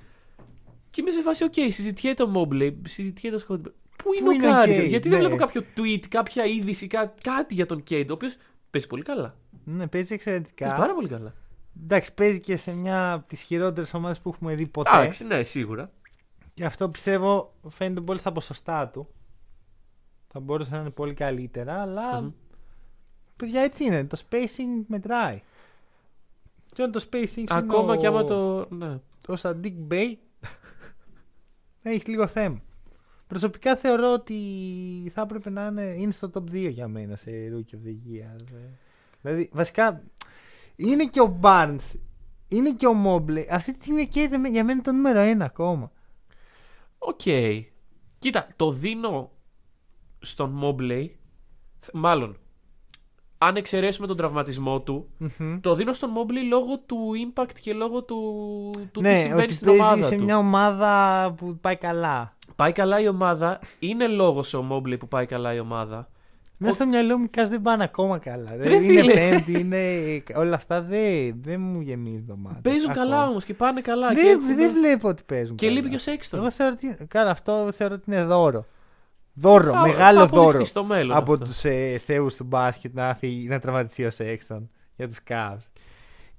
και 0.89 1.01
είμαι 1.01 1.11
σε 1.11 1.21
φάση, 1.21 1.43
οκ, 1.43 1.53
συζητιέται 1.53 2.23
ο 2.23 2.31
Mobley, 2.35 2.73
συζητιέται 2.83 3.35
ο 3.35 3.39
Scottie. 3.39 3.61
Πού 3.97 4.13
είναι 4.13 4.23
Πού 4.23 4.27
ο 4.27 4.31
είναι 4.31 4.47
ο 4.47 4.83
Cade, 4.83 4.85
ο 4.85 4.85
Cade, 4.85 4.87
γιατί 4.87 5.09
ναι. 5.09 5.15
δεν 5.17 5.25
βλέπω 5.25 5.41
κάποιο 5.45 5.63
tweet, 5.77 6.07
κάποια 6.09 6.45
είδηση, 6.45 6.87
κά- 6.87 7.21
κάτι 7.23 7.53
για 7.53 7.65
τον 7.65 7.83
Cade, 7.89 8.05
ο 8.09 8.13
οποίος 8.13 8.35
παίζει 8.69 8.87
πολύ 8.87 9.03
καλά. 9.03 9.37
Ναι, 9.63 9.87
παίζει 9.87 10.13
εξαιρετικά. 10.13 10.65
Παίζει 10.65 10.75
πάρα 10.81 10.93
πολύ 10.93 11.07
καλά. 11.07 11.33
Εντάξει, 11.81 12.13
παίζει 12.13 12.39
και 12.39 12.55
σε 12.57 12.71
μια 12.73 13.13
από 13.13 13.27
τις 13.27 13.41
χειρότερες 13.41 13.93
ομάδες 13.93 14.19
που 14.19 14.29
έχουμε 14.29 14.55
δει 14.55 14.67
ποτέ. 14.67 14.89
Εντάξει, 14.97 15.25
ναι, 15.25 15.43
σίγουρα. 15.43 15.91
Και 16.53 16.65
αυτό 16.65 16.89
πιστεύω 16.89 17.53
φαίνεται 17.69 18.01
πολύ 18.01 18.19
στα 18.19 18.31
ποσοστά 18.31 18.87
του. 18.87 19.07
Θα 20.27 20.39
μπορούσε 20.39 20.71
να 20.71 20.79
είναι 20.81 20.89
πολύ 20.89 21.13
καλύτερα, 21.13 21.81
αλλά 21.81 22.21
Μμμ. 22.21 22.31
παιδιά 23.35 23.61
έτσι 23.61 23.83
είναι. 23.85 24.05
Το 24.05 24.21
spacing 24.29 24.83
μετράει. 24.87 25.41
Και 26.65 26.81
όταν 26.81 26.91
το 26.91 27.07
spacing 27.11 27.43
Ακόμα 27.49 27.93
είναι 27.93 27.97
και 27.97 28.07
άμα 28.07 28.19
ο, 28.19 28.23
το. 28.23 28.67
Ναι. 28.75 28.99
το 29.21 29.35
Sadiq 29.41 29.73
Bey 29.91 30.13
έχει 31.83 32.09
λίγο 32.09 32.27
θέμα. 32.27 32.61
Προσωπικά 33.27 33.75
θεωρώ 33.75 34.13
ότι 34.13 34.37
θα 35.13 35.21
έπρεπε 35.21 35.49
να 35.49 35.65
είναι, 35.65 35.81
είναι 35.81 36.11
στο 36.11 36.29
top 36.33 36.39
2 36.51 36.69
για 36.71 36.87
μένα 36.87 37.15
σε 37.15 37.31
Rookie 37.31 37.75
of 37.75 37.87
the 37.87 37.91
Year. 38.11 38.41
ε. 38.53 38.69
Δηλαδή, 39.21 39.49
βασικά, 39.53 40.03
είναι 40.75 41.05
και 41.05 41.21
ο 41.21 41.39
Barnes, 41.41 41.99
είναι 42.47 42.73
και 42.73 42.87
ο 42.87 42.93
Mobley. 43.05 43.45
Αυτή 43.49 43.71
τη 43.77 43.83
στιγμή 43.83 44.07
και 44.07 44.21
για 44.21 44.39
μένα 44.39 44.71
είναι 44.71 44.81
το 44.81 44.91
νούμερο 44.91 45.21
1 45.21 45.37
ακόμα. 45.39 45.91
Οκ. 46.97 47.21
Κοίτα, 48.19 48.47
το 48.55 48.71
δίνω 48.71 49.31
στον 50.19 50.59
Mobley. 50.63 51.07
Μάλλον, 51.93 52.37
αν 53.37 53.55
εξαιρέσουμε 53.55 54.07
τον 54.07 54.17
τραυματισμό 54.17 54.81
του, 54.81 55.09
Μμμ. 55.17 55.59
το 55.59 55.75
δίνω 55.75 55.93
στον 55.93 56.11
Mobley 56.17 56.47
λόγω 56.49 56.79
του 56.79 56.97
impact 57.27 57.59
και 57.61 57.73
λόγω 57.73 58.03
του, 58.03 58.15
του 58.91 59.01
τι 59.01 59.07
ναι, 59.07 59.15
συμβαίνει 59.15 59.41
ότι 59.41 59.53
στην 59.53 59.67
παίζει 59.67 59.81
ομάδα 59.81 60.07
σε 60.07 60.15
του. 60.15 60.23
μια 60.23 60.37
ομάδα 60.37 61.33
που 61.37 61.57
πάει 61.61 61.75
καλά. 61.77 62.37
Πάει 62.55 62.71
καλά 62.71 62.99
η 62.99 63.07
ομάδα, 63.07 63.59
είναι 63.79 64.07
λόγος 64.07 64.53
ο 64.53 64.67
Mobley 64.71 64.99
που 64.99 65.07
πάει 65.07 65.25
καλά 65.25 65.53
η 65.53 65.59
ομάδα 65.59 66.09
Μέσα 66.57 66.73
στο 66.75 66.85
μυαλό 66.87 67.17
μου 67.17 67.27
κάτω 67.31 67.49
δεν 67.49 67.61
πάνε 67.61 67.83
ακόμα 67.83 68.17
καλά. 68.17 68.51
Ρε 68.51 68.57
Δεν 68.69 68.83
είναι 68.83 69.01
φίλε. 69.01 69.13
πέμπτη, 69.13 69.59
είναι. 69.59 69.77
Όλα 70.35 70.55
αυτά 70.55 70.81
δεν, 70.81 71.35
δεν 71.41 71.59
μου 71.61 71.81
γεμίζει 71.81 72.23
το 72.27 72.35
μάτι. 72.35 72.59
Παίζουν 72.61 72.89
Ακόμα. 72.89 73.05
καλά 73.05 73.27
όμως 73.27 73.43
και 73.45 73.53
πάνε 73.53 73.81
καλά. 73.81 74.13
και 74.13 74.21
Δεν, 74.21 74.37
έχουν- 74.37 74.55
δεν 74.55 74.71
βλέπω 74.73 75.07
ότι 75.07 75.23
παίζουν. 75.23 75.55
Και 75.55 75.65
καλά. 75.65 75.77
λείπει 75.77 75.89
και 75.89 75.95
ο 75.95 75.99
Σέξτον. 75.99 76.39
Εγώ 76.39 76.51
θεωρώ 76.51 76.73
ότι. 76.77 77.05
Καλά, 77.07 77.29
αυτό 77.29 77.69
θεωρώ 77.73 77.93
ότι 77.93 78.03
είναι 78.11 78.23
δώρο. 78.23 78.65
Δώρο, 79.33 79.71
Θα- 79.71 79.79
μεγάλο 79.81 80.17
θα 80.19 80.23
αποδειχτεί 80.25 80.51
δώρο. 80.51 80.65
στο 80.65 80.83
μέλλον 80.83 81.17
από 81.17 81.33
αυτό. 81.33 81.45
τους 81.45 81.63
ε, 81.63 82.01
θεούς 82.05 82.35
του 82.35 82.43
μπάσκετ 82.43 82.93
να, 82.93 83.15
φύγει, 83.15 83.47
να 83.47 83.59
τραυματιστεί 83.59 84.05
ο 84.05 84.09
Σέξτον 84.09 84.69
για 84.95 85.07
τους 85.07 85.19
Cavs. 85.29 85.71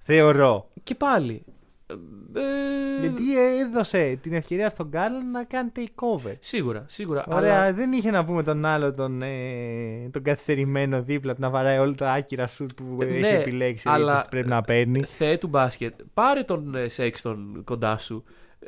Θεωρώ. 0.02 0.68
Και 0.82 0.94
πάλι. 0.94 1.44
Ε, 1.86 3.01
Γιατί 3.01 3.39
έδωσε 3.61 4.19
την 4.23 4.32
ευκαιρία 4.32 4.69
στον 4.69 4.89
Γκάρλαν 4.89 5.31
να 5.31 5.44
κάνει 5.44 5.70
takeover. 5.77 6.32
Σίγουρα, 6.40 6.85
σίγουρα. 6.89 7.24
Ωραία, 7.28 7.61
αλλά 7.61 7.73
δεν 7.73 7.93
είχε 7.93 8.11
να 8.11 8.24
πούμε 8.24 8.43
τον 8.43 8.65
άλλο 8.65 8.94
τον, 8.94 9.23
ε, 9.23 10.09
τον 10.11 10.23
καθυστερημένο 10.23 11.02
δίπλα 11.02 11.35
του 11.35 11.40
να 11.40 11.51
βαράει 11.51 11.78
όλα 11.78 11.94
τα 11.94 12.12
άκυρα 12.12 12.47
σου 12.47 12.66
που 12.77 12.98
Ε, 13.02 13.06
έχει 13.06 13.20
ναι, 13.20 13.28
επιλέξει 13.28 13.89
αλλά- 13.89 14.12
αλλά... 14.12 14.27
πρέπει 14.31 14.48
να 14.48 14.61
παίρνει. 14.61 15.02
Θεέ 15.02 15.39
του 15.39 15.47
μπάσκετ. 15.48 15.94
Πάρε 16.15 16.43
τον 16.43 16.74
ε, 16.74 16.89
Sexton 16.88 17.62
κοντά 17.65 17.98
σου. 17.98 18.24
Ε, 18.61 18.66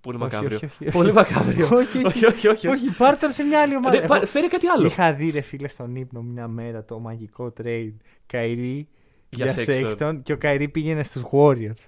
Πολύ 0.00 0.16
Όχι, 0.16 0.24
μακάβριο. 0.24 0.56
όχι, 0.56 0.66
όχι. 0.82 0.90
Πολύ 0.92 1.12
μακάβριο. 1.12 1.66
όχι, 1.72 2.06
όχι, 2.06 2.26
όχι, 2.26 2.48
όχι. 2.48 2.66
όχι, 2.68 2.96
πάρ' 2.96 3.18
τον 3.18 3.32
σε 3.32 3.42
μια 3.42 3.60
άλλη 3.60 3.76
ομάδα. 3.76 4.00
Ναι, 4.00 4.06
πάρε- 4.06 4.22
Εγώ 4.22 4.30
Φέρε 4.30 4.46
κάτι 4.46 4.66
άλλο. 4.66 4.86
Είχα 4.86 5.12
δει 5.14 5.30
ρε 5.30 5.40
φίλε 5.40 5.68
στον 5.68 5.96
ύπνο 5.96 6.22
μου 6.22 6.30
μια 6.32 6.48
μέρα 6.48 6.84
το 6.84 6.98
μαγικό 6.98 7.52
trade 7.62 7.92
Kyrie 8.26 8.88
Για 9.28 9.46
για, 9.46 9.64
Sexton. 9.66 9.96
Sexton 9.98 10.20
και 10.22 10.32
ο 10.32 10.36
Kyrie 10.36 10.68
πήγαινε 10.68 11.02
στους 11.02 11.22
Warriors. 11.32 11.86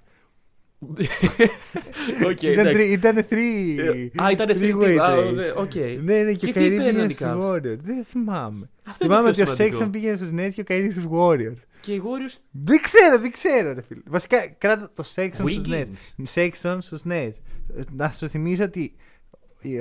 Οκ, 2.31 2.43
ήταν, 2.43 2.67
εντάξει. 2.67 2.73
τρι- 2.73 2.91
ήταν 2.93 3.17
three, 3.31 3.79
Ε, 4.17 4.23
Α, 4.23 4.31
ήταν 4.31 4.49
three-way 4.51 4.81
three 4.81 4.97
trade. 4.97 5.27
Α, 5.29 5.33
δε- 5.33 5.51
Οκ. 5.51 5.75
Ναι, 6.03 6.23
ναι, 6.23 6.33
και, 6.33 6.37
Και 6.37 6.47
ο 6.47 6.53
τι 6.53 6.53
Καϊρή 6.53 6.77
παίρναν 6.77 6.95
πήγαινε 6.95 7.13
οι 7.13 7.15
στους 7.15 7.27
Cavs? 7.27 7.51
Warriors. 7.51 7.79
Δεν 7.83 8.05
θυμάμαι. 8.05 8.71
Αυτό 8.87 9.05
είναι 9.05 9.15
θυμάμαι 9.15 9.33
το 9.33 9.43
ότι 9.43 9.43
πιο 9.43 9.53
ο 9.53 9.55
Sexton 9.55 9.73
σημαντικό. 9.75 9.91
πήγαινε 9.91 10.17
στους 10.17 10.29
Nets 10.37 10.51
και 10.55 10.61
ο 10.61 10.65
Kyrie 10.65 10.91
στους 10.91 11.05
Warriors. 11.11 11.59
Και 11.81 11.93
οι 11.93 12.03
Warriors. 12.05 12.39
Δεν 12.51 12.81
ξέρω, 12.83 13.19
δεν 13.19 13.31
ξέρω, 13.31 13.73
ρε 13.73 13.83
φίλε. 13.83 14.01
Βασικά, 14.07 14.47
κράτα 14.59 14.91
το 14.95 15.05
Sexton 15.15 15.29
στους 15.33 15.61
Wiggins. 15.67 15.71
Nets. 15.71 16.25
Sexton 16.35 16.77
στους 16.81 17.01
Nets. 17.09 17.33
Να 17.97 18.11
σου 18.11 18.29
θυμίσω 18.29 18.65
ότι 18.65 18.95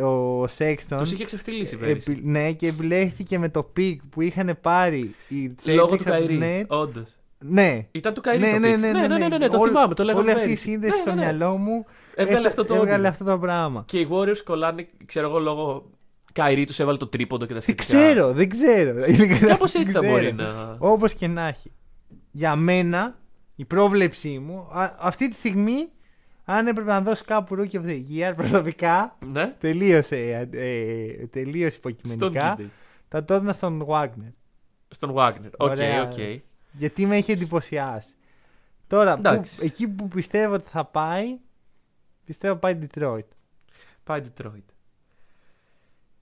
ο 0.04 0.44
Sexton. 0.44 0.96
Τους 0.98 1.12
είχε 1.12 1.24
ξεφτιλίσει 1.26 1.78
πέρυσι. 1.78 2.12
επι- 2.12 2.24
ναι, 2.26 2.52
και 2.52 2.68
επιλέχθηκε 2.68 3.40
με 3.40 3.50
το 3.50 3.74
pick 3.78 3.96
που 4.10 4.22
είχαν 4.22 4.58
πάρει 4.62 5.16
οι 5.28 5.52
Λόγω 5.66 5.66
Celtics 5.66 5.76
του 5.76 5.84
από 5.84 5.96
τους 5.96 6.06
Kyrie. 6.06 6.40
Nets. 6.42 6.68
Όντως. 6.78 7.16
Ναι. 7.50 7.88
Ήταν 7.92 8.14
του 8.14 8.22
Kyrie 8.22 8.42
Ναι, 8.46 8.52
το 8.52 8.60
ναι, 8.60 8.74
pick. 8.74 8.78
ναι, 8.80 8.92
ναι, 8.92 9.08
ναι, 9.08 9.28
ναι, 9.28 9.38
ναι, 9.38 9.48
το 9.48 9.58
Όλη- 9.60 9.72
θυμάμαι. 9.72 9.94
Το 9.94 10.04
λέγαμε 10.04 10.22
Όλη 10.24 10.32
αυτή 10.32 10.44
η 10.44 10.46
πέρυσι. 10.48 10.64
σύνδεση 10.70 10.94
Ναι, 10.96 11.02
στο 11.02 11.10
ναι, 11.10 11.16
ναι. 11.16 11.22
μυαλό 11.22 11.58
μου 11.58 11.86
Έβγαλε 12.16 12.38
έστα- 12.48 12.50
αυτό 12.50 12.66
το 12.66 12.74
έβγαλε 12.74 12.94
όνειρο. 12.94 13.10
αυτό 13.10 13.24
το 13.24 13.40
πράγμα. 13.40 13.84
Και 13.88 14.00
οι 14.00 14.08
Warriors 14.12 14.38
κολλάνε, 14.46 14.88
ξέρω 15.06 15.28
εγώ, 15.30 15.40
λόγω 15.40 15.90
Kyrie 16.34 16.66
τους 16.66 16.80
έβαλε 16.80 16.98
το 16.98 17.08
τρίποντο 17.08 17.46
και 17.46 17.54
τα 17.54 17.60
Δεν 17.60 17.76
σχετικά. 17.76 17.98
ξέρω, 18.04 18.32
δεν 18.34 18.50
ξέρω. 18.50 18.94
Κάπως 19.48 19.74
έτσι 19.74 19.92
θα 19.94 20.02
μπορεί 20.02 20.34
να. 20.34 20.76
Όπως 20.80 21.14
και 21.14 21.28
να 21.28 21.48
έχει. 21.48 21.72
Για 22.32 22.56
μένα, 22.56 23.16
η 23.56 23.66
πρόβλεψή 23.66 24.40
μου, 24.46 24.68
α- 24.72 24.96
αυτή 25.00 25.28
τη 25.28 25.36
στιγμή, 25.36 25.90
αν 26.46 26.68
έπρεπε 26.68 26.90
να 26.92 27.02
δώσει 27.02 27.24
κάπου 27.26 27.56
Rookie 27.56 27.76
of 27.76 27.86
the 27.86 28.02
Year 28.12 28.34
προσωπικά, 28.36 29.18
Ναι. 29.32 29.56
τελείωσε, 29.60 30.16
ε, 30.16 30.50
ε, 30.52 31.28
τελείωσε 31.28 31.78
Στον 31.78 31.92
υποκειμενικά. 31.92 32.50
Κίντερ. 32.56 32.66
Θα 33.10 33.26
το 33.26 33.34
έδινα 33.34 33.52
στον 33.54 33.86
Wagner. 33.90 34.32
Στον 34.90 35.14
Wagner. 35.16 35.52
OK, 35.58 35.70
Ωραία. 35.70 36.02
οκ. 36.04 36.14
Γιατί 36.74 37.06
με 37.06 37.16
έχει 37.16 37.32
εντυπωσιάσει. 37.32 38.14
Τώρα, 38.88 39.14
που, 39.14 39.20
Εντάξει. 39.20 39.66
εκεί 39.66 39.88
που 39.88 40.08
πιστεύω 40.08 40.54
ότι 40.54 40.70
θα 40.70 40.86
πάει, 40.86 41.38
πιστεύω 42.26 42.56
πάει 42.56 42.78
Detroit. 42.82 43.28
Πάει 44.04 44.22
Detroit. 44.26 44.64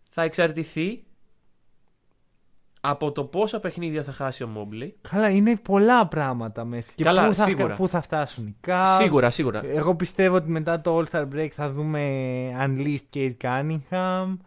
Θα 0.09 0.21
εξαρτηθεί 0.23 1.03
από 2.81 3.11
το 3.11 3.23
πόσα 3.23 3.59
παιχνίδια 3.59 4.03
θα 4.03 4.11
χάσει 4.11 4.43
ο 4.43 4.47
Μόμπλεϊ. 4.47 4.95
Καλά, 5.09 5.29
είναι 5.29 5.55
πολλά 5.55 6.07
πράγματα 6.07 6.65
μέσα. 6.65 6.89
Και 6.95 7.03
Καλά, 7.03 7.27
πού, 7.27 7.33
θα, 7.33 7.43
σίγουρα. 7.43 7.75
πού 7.75 7.87
θα 7.87 8.01
φτάσουν 8.01 8.47
οι 8.47 8.55
Cavs. 8.67 8.95
Σίγουρα, 8.97 9.29
σίγουρα. 9.29 9.65
Εγώ 9.65 9.95
πιστεύω 9.95 10.35
ότι 10.35 10.49
μετά 10.49 10.81
το 10.81 10.97
All-Star 10.97 11.27
Break 11.33 11.47
θα 11.47 11.71
δούμε 11.71 12.01
Unleashed 12.59 13.15
Kate 13.15 13.33
Cunningham. 13.41 14.37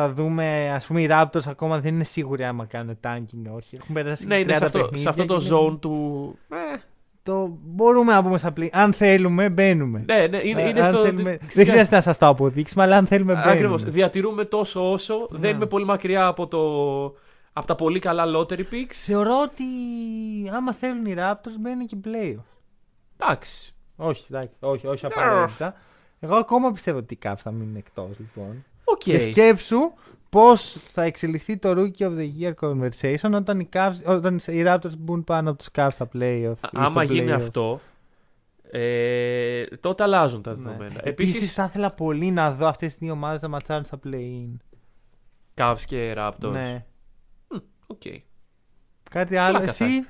Θα 0.00 0.12
δούμε, 0.12 0.70
ας 0.74 0.86
πούμε, 0.86 1.00
οι 1.02 1.08
Raptors 1.10 1.46
ακόμα 1.46 1.80
δεν 1.80 1.94
είναι 1.94 2.04
σίγουροι 2.04 2.44
άμα 2.44 2.64
κάνουν 2.64 2.98
tanking 3.04 3.50
όχι. 3.56 3.76
Έχουν 3.76 3.94
περάσει 3.94 4.26
Ναι, 4.26 4.38
είναι 4.38 4.52
30 4.52 4.56
σε 4.58 4.64
αυτό, 4.64 4.78
παιχνίδια 4.78 5.02
σε 5.02 5.08
αυτό 5.08 5.24
το 5.24 5.36
και 5.36 5.44
είναι- 5.46 5.56
zone 5.72 5.78
του. 5.80 6.38
Ε, 6.48 6.78
Το 7.22 7.58
μπορούμε 7.64 8.12
να 8.12 8.22
πούμε 8.22 8.38
στα 8.38 8.52
play. 8.56 8.68
Αν 8.72 8.92
θέλουμε, 8.92 9.48
μπαίνουμε. 9.48 10.04
ναι, 10.06 10.26
ναι, 10.26 10.40
είναι, 10.44 10.62
Ε, 10.62 10.68
είναι 10.68 10.80
αν 10.80 10.94
στο. 10.94 11.02
θέλουμε- 11.04 11.38
Δεν 11.54 11.66
χρειάζεται 11.66 11.94
να 11.96 12.00
σας 12.02 12.18
το 12.18 12.26
αποδείξουμε, 12.26 12.82
αλλά 12.82 12.96
αν 12.96 13.06
θέλουμε, 13.06 13.32
μπαίνουμε. 13.32 13.52
Ακριβώς. 13.52 13.84
Διατηρούμε 13.84 14.44
τόσο 14.44 14.92
όσο. 14.92 15.26
Δεν 15.30 15.40
Ναι. 15.40 15.48
είμαι 15.48 15.66
πολύ 15.66 15.84
μακριά 15.84 16.26
από, 16.26 16.46
το, 16.46 16.60
από 17.52 17.66
τα 17.66 17.74
πολύ 17.74 17.98
καλά 17.98 18.24
lottery 18.36 18.58
picks. 18.72 18.92
Θεωρώ 18.92 19.40
ότι 19.42 19.64
άμα 20.52 20.72
θέλουν 20.72 21.06
οι 21.06 21.14
Raptors 21.18 21.56
μπαίνουν 21.60 21.86
και 21.86 21.96
play. 22.04 22.34
Εντάξει. 23.18 23.74
Όχι, 23.96 24.24
εντάξει, 24.30 24.54
όχι, 24.60 24.86
όχι 24.86 25.06
απαραίτητα. 25.06 25.74
Εγώ 26.20 26.34
ακόμα 26.36 26.72
πιστεύω 26.72 26.98
ότι 26.98 27.14
οι 27.14 27.18
Cavs 27.24 27.34
θα 27.36 27.50
μείνουν 27.50 27.76
εκτός, 27.76 28.08
λοιπόν. 28.18 28.64
Οκ. 28.92 28.98
Και 28.98 29.20
σκέψου 29.20 29.78
πώς 30.28 30.78
θα 30.92 31.02
εξελιχθεί 31.02 31.56
το 31.56 31.70
Rookie 31.70 32.02
of 32.02 32.12
the 32.18 32.28
Year 32.40 32.52
conversation 32.60 33.32
όταν 33.34 33.60
οι, 33.60 33.68
Cavs, 33.72 33.92
όταν 34.06 34.36
οι 34.36 34.62
Raptors 34.66 34.96
μπουν 34.98 35.24
πάνω 35.24 35.50
από 35.50 35.58
του 35.58 35.70
Cavs 35.74 35.88
στα 35.90 36.08
playoff. 36.14 36.54
ή 36.62 36.68
Άμα 36.72 37.04
στο 37.04 37.14
γίνει 37.14 37.30
playoff. 37.30 37.34
αυτό, 37.34 37.80
ε, 38.70 39.64
τότε 39.80 40.02
αλλάζουν 40.02 40.42
τα 40.42 40.50
Ναι. 40.50 40.56
δεδομένα. 40.62 41.00
Επίσης, 41.02 41.34
Επίσης, 41.34 41.54
θα 41.54 41.64
ήθελα 41.64 41.90
πολύ 41.90 42.30
να 42.30 42.52
δω 42.52 42.66
αυτές 42.66 42.88
τις 42.88 42.98
δύο 42.98 43.12
ομάδες 43.12 43.42
να 43.42 43.48
ματσάρουν 43.48 43.84
στα 43.84 43.98
play-in. 44.04 44.56
Cavs 45.54 45.80
και 45.86 46.14
Raptors. 46.16 46.50
Ναι. 46.52 46.84
Οκ. 47.86 48.02
Κάτι 49.10 49.36
άλλο, 49.36 49.56
Πλάκα 49.58 49.72
θα 49.72 49.84
εσύ; 49.84 50.06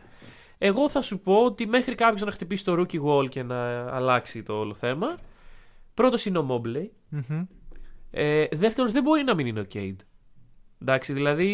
Εγώ 0.58 0.88
θα 0.88 1.02
σου 1.02 1.18
πω 1.20 1.34
ότι 1.44 1.66
μέχρι 1.66 1.94
κάποιος 1.94 2.22
να 2.22 2.30
χτυπήσει 2.30 2.64
το 2.64 2.72
rookie 2.72 3.02
wall 3.04 3.28
και 3.28 3.42
να 3.42 3.86
αλλάξει 3.94 4.42
το 4.42 4.52
όλο 4.58 4.74
θέμα. 4.74 5.16
Πρώτος 5.94 6.24
είναι 6.26 6.38
ο 6.38 6.46
Mobley. 6.50 6.86
Μμμ. 7.08 7.42
Ε, 8.10 8.46
Δεύτερος 8.52 8.92
δεν 8.92 9.02
μπορεί 9.02 9.22
να 9.22 9.34
μην 9.34 9.46
είναι 9.46 9.60
ο 9.60 9.66
Cade. 9.74 9.96
Εντάξει, 10.82 11.12
δηλαδή. 11.12 11.52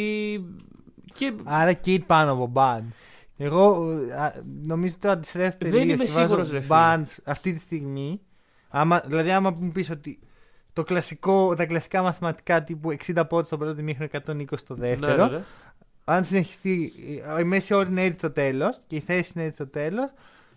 Και 1.14 1.32
Άρα 1.44 1.72
Cade 1.85 2.06
πάνω 2.06 2.32
από 2.32 2.52
Barnes. 2.55 2.93
Εγώ 3.36 3.90
ε, 3.90 4.12
α, 4.14 4.32
νομίζω 4.62 4.94
το 4.98 5.09
αντιστρέφω 5.10 5.56
Δεν 5.60 5.70
τελείως 5.70 5.85
είμαι 5.85 6.05
και 6.05 6.10
βάζω 6.10 6.26
σίγουρος, 6.26 6.51
ρε 6.51 6.60
φίλε. 6.60 6.74
Barnes 6.74 7.16
αυτή 7.24 7.52
τη 7.52 7.59
στιγμή. 7.59 8.20
Άμα, 8.68 9.02
δηλαδή, 9.06 9.31
άμα 9.31 9.51
μου 9.51 9.72
πεις 9.72 9.90
ότι 9.90 10.18
το 10.72 10.82
κλασικό, 10.82 11.55
τα 11.55 11.66
κλασικά 11.66 12.02
μαθηματικά 12.02 12.64
τύπου 12.64 12.97
60 13.06 13.24
πόντους 13.28 13.47
στο 13.47 13.56
πρώτο 13.56 13.82
μήχρονο 13.82 14.10
120 14.26 14.44
στο 14.55 14.74
δεύτερο. 14.74 15.24
Ναι, 15.24 15.31
ναι, 15.31 15.36
ναι. 15.36 15.44
Αν 16.05 16.24
συνεχιστεί, 16.24 16.93
ε, 17.36 17.40
η 17.40 17.44
μέση 17.44 17.74
όρη 17.74 17.90
είναι 17.90 18.02
έτσι 18.02 18.18
στο 18.18 18.31
τέλος 18.31 18.81
και 18.86 18.97
η 18.97 19.01
θέση 19.01 19.32
είναι 19.35 19.44
έτσι 19.44 19.56
στο 19.56 19.66
τέλος, 19.66 20.12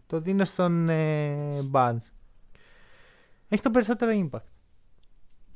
το 0.07 0.19
δίνω 0.19 0.45
στον 0.45 0.90
ε, 0.90 1.69
Barnes. 1.72 2.11
Έχει 3.49 3.61
το 3.61 3.72
περισσότερο 3.72 4.11
impact. 4.11 4.57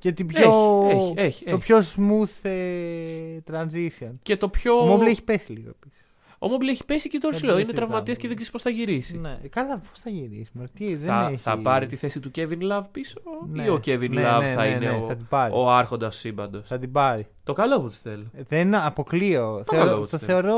Και 0.01 0.11
την 0.11 0.27
πιο, 0.27 0.51
Έχει, 0.89 0.97
έχει, 0.99 1.13
έχει, 1.17 1.43
το 1.45 1.55
έχει. 1.55 1.59
πιο 1.59 1.77
smooth 1.77 2.49
ε, 2.49 3.37
transition. 3.51 4.11
Και 4.21 4.37
το 4.37 4.49
πιο. 4.49 4.73
Ο 4.77 4.95
Mobley 4.95 5.05
έχει 5.07 5.23
πέσει 5.23 5.51
λίγο 5.51 5.69
επίσης. 5.69 6.05
Ο 6.39 6.47
Mobley 6.47 6.67
έχει 6.69 6.85
πέσει 6.85 7.09
και 7.09 7.17
τώρα 7.17 7.29
Δεν 7.31 7.39
σου 7.39 7.45
λέω. 7.45 7.53
το 7.55 7.59
Είναι 7.59 7.69
συζητάμε. 7.69 7.87
τραυματία 7.91 8.13
και 8.21 8.27
δεν 8.27 8.35
ξέρεις 8.35 8.51
πώς 8.51 8.61
θα 8.61 8.69
γυρίσει. 8.69 9.17
Ναι, 9.17 9.39
καλά, 9.49 9.77
πώς 9.77 9.99
θα 9.99 10.09
γυρίσει. 10.09 10.49
Μωρέ, 10.53 10.67
τι, 10.73 10.95
δεν 10.95 11.07
Θα, 11.07 11.25
έχει... 11.27 11.35
θα 11.37 11.57
πάρει 11.57 11.85
τη 11.85 11.95
θέση 11.95 12.19
του 12.19 12.31
Kevin 12.35 12.71
Love 12.71 12.83
πίσω 12.91 13.19
Ναι. 13.51 13.63
ή 13.63 13.69
ο 13.69 13.75
Kevin 13.85 14.09
Ναι, 14.09 14.21
Love 14.35 14.39
ναι, 14.41 14.53
θα 14.53 14.61
ναι, 14.61 14.67
είναι 14.67 14.77
ναι, 14.77 14.89
ο, 14.89 15.05
θα 15.07 15.15
την 15.15 15.27
πάρει. 15.29 15.53
ο 15.55 15.71
άρχοντας 15.71 16.13
του 16.13 16.19
σύμπαντος. 16.19 16.67
Θα 16.67 16.77
την 16.79 16.91
πάρει. 16.91 17.27
Το 17.43 17.53
καλό 17.53 17.81
που 17.81 17.89
τη 17.89 17.95
θέλω. 17.95 18.25
Ε, 18.33 18.41
Δεν 18.47 18.75
αποκλείω. 18.75 19.63
Το 19.65 19.71
καλό 19.71 19.83
Θεωρώ, 19.85 20.01
της 20.01 20.11
το 20.11 20.17
θέλω. 20.17 20.31
θεωρώ 20.41 20.57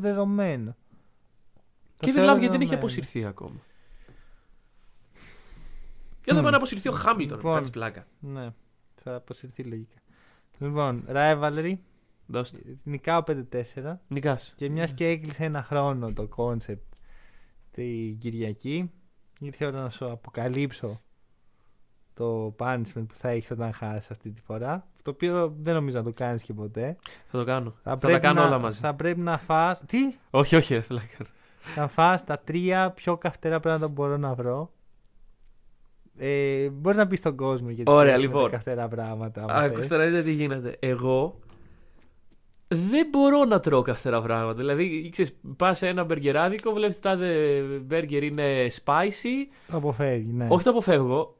δεδομένο. 0.00 0.76
Το 1.98 2.08
Kevin 2.08 2.12
θεωρώ 2.14 2.32
Love 2.32 2.38
γιατί 2.38 2.52
δεν 2.52 2.60
έχει 2.60 2.70
δεδομένο. 2.70 2.78
αποσυρθεί 2.78 3.24
ακόμα. 3.24 3.60
Για 6.24 6.34
να 6.34 6.42
πάει 6.42 6.50
να 6.50 6.56
αποσυρθεί 6.56 6.88
ο 6.88 6.92
Χάμιλτον. 6.92 7.36
Λοιπόν. 7.36 7.54
Κάνει 7.54 7.70
πλάκα. 7.70 8.06
Ναι, 8.20 8.48
θα 8.94 9.14
αποσυρθεί 9.14 9.62
λογικά. 9.62 9.96
Λοιπόν, 10.58 11.04
Rivalry, 11.08 11.74
Δώστε. 12.26 12.58
νικάω 12.82 13.22
5-4 13.26 14.00
Νικάς. 14.08 14.54
και 14.56 14.68
μιας 14.70 14.92
και 14.92 15.06
έκλεισε 15.08 15.44
ένα 15.44 15.62
χρόνο 15.62 16.12
το 16.12 16.28
concept 16.36 16.78
την 17.70 18.18
Κυριακή, 18.18 18.90
ήρθε 19.40 19.64
η 19.64 19.68
ώρα 19.68 19.82
να 19.82 19.90
σου 19.90 20.10
αποκαλύψω 20.10 21.00
το 22.14 22.54
punishment 22.58 23.04
που 23.08 23.14
θα 23.14 23.28
έχεις 23.28 23.50
όταν 23.50 23.72
χάσεις 23.72 24.10
αυτή 24.10 24.30
τη 24.30 24.40
φορά. 24.40 24.86
Το 25.02 25.10
οποίο 25.10 25.54
δεν 25.60 25.74
νομίζω 25.74 25.96
να 25.98 26.04
το 26.04 26.12
κάνεις 26.12 26.42
και 26.42 26.52
ποτέ. 26.52 26.96
Θα 27.26 27.38
το 27.38 27.44
κάνω. 27.44 27.74
Θα, 27.82 27.90
τα 27.90 27.96
πρέπει 27.96 28.20
κάνω 28.20 28.40
να, 28.40 28.46
όλα 28.46 28.58
μαζί. 28.58 28.80
Θα 28.80 28.94
πρέπει 28.94 29.20
να 29.20 29.38
φας... 29.38 29.82
Τι; 29.86 29.98
Όχι, 30.30 30.56
όχι, 30.56 30.74
ρε, 30.74 30.80
θέλω 30.80 30.98
να 30.98 31.06
κάνω. 31.16 31.30
Θα 31.74 31.88
φας 31.88 32.24
τα 32.24 32.38
τρία 32.38 32.90
πιο 32.90 33.16
καυτερά 33.16 33.60
πράγματα 33.60 33.86
που 33.86 33.92
μπορώ 33.92 34.16
να 34.16 34.34
βρω. 34.34 34.72
Ε, 36.18 36.68
Μπορείς 36.68 36.98
να 36.98 37.06
πεις 37.06 37.18
στον 37.18 37.36
κόσμο 37.36 37.70
γιατί 37.70 37.90
Ωραία, 37.92 38.12
θες 38.14 38.20
με 38.20 38.26
λοιπόν. 38.26 38.42
τα 38.44 38.48
καυτερά 38.50 38.88
πράγματα. 38.88 39.40
άμα 39.48 39.52
Άκουστε 39.54 39.96
θες. 39.96 39.98
να 39.98 40.04
δείτε 40.04 40.22
τι 40.22 40.32
γίνεται. 40.32 40.76
Εγώ 40.80 41.38
δεν 42.68 43.06
μπορώ 43.10 43.44
να 43.44 43.60
τρώω 43.60 43.82
καθαρά 43.82 44.22
πράγματα. 44.22 44.54
Δηλαδή, 44.54 45.08
ξέρεις, 45.12 45.40
πας 45.56 45.78
σε 45.78 45.88
ένα 45.88 46.04
μπεργκεράδικο, 46.04 46.72
βλέπεις 46.72 46.96
ότι 46.96 47.04
τάδε 47.04 47.60
μπέργκερ 47.82 48.22
είναι 48.22 48.66
spicy. 48.84 49.52
Το 49.70 49.76
αποφεύγει, 49.76 50.32
ναι. 50.32 50.46
Όχι 50.50 50.64
το 50.64 50.70
αποφεύγω. 50.70 51.36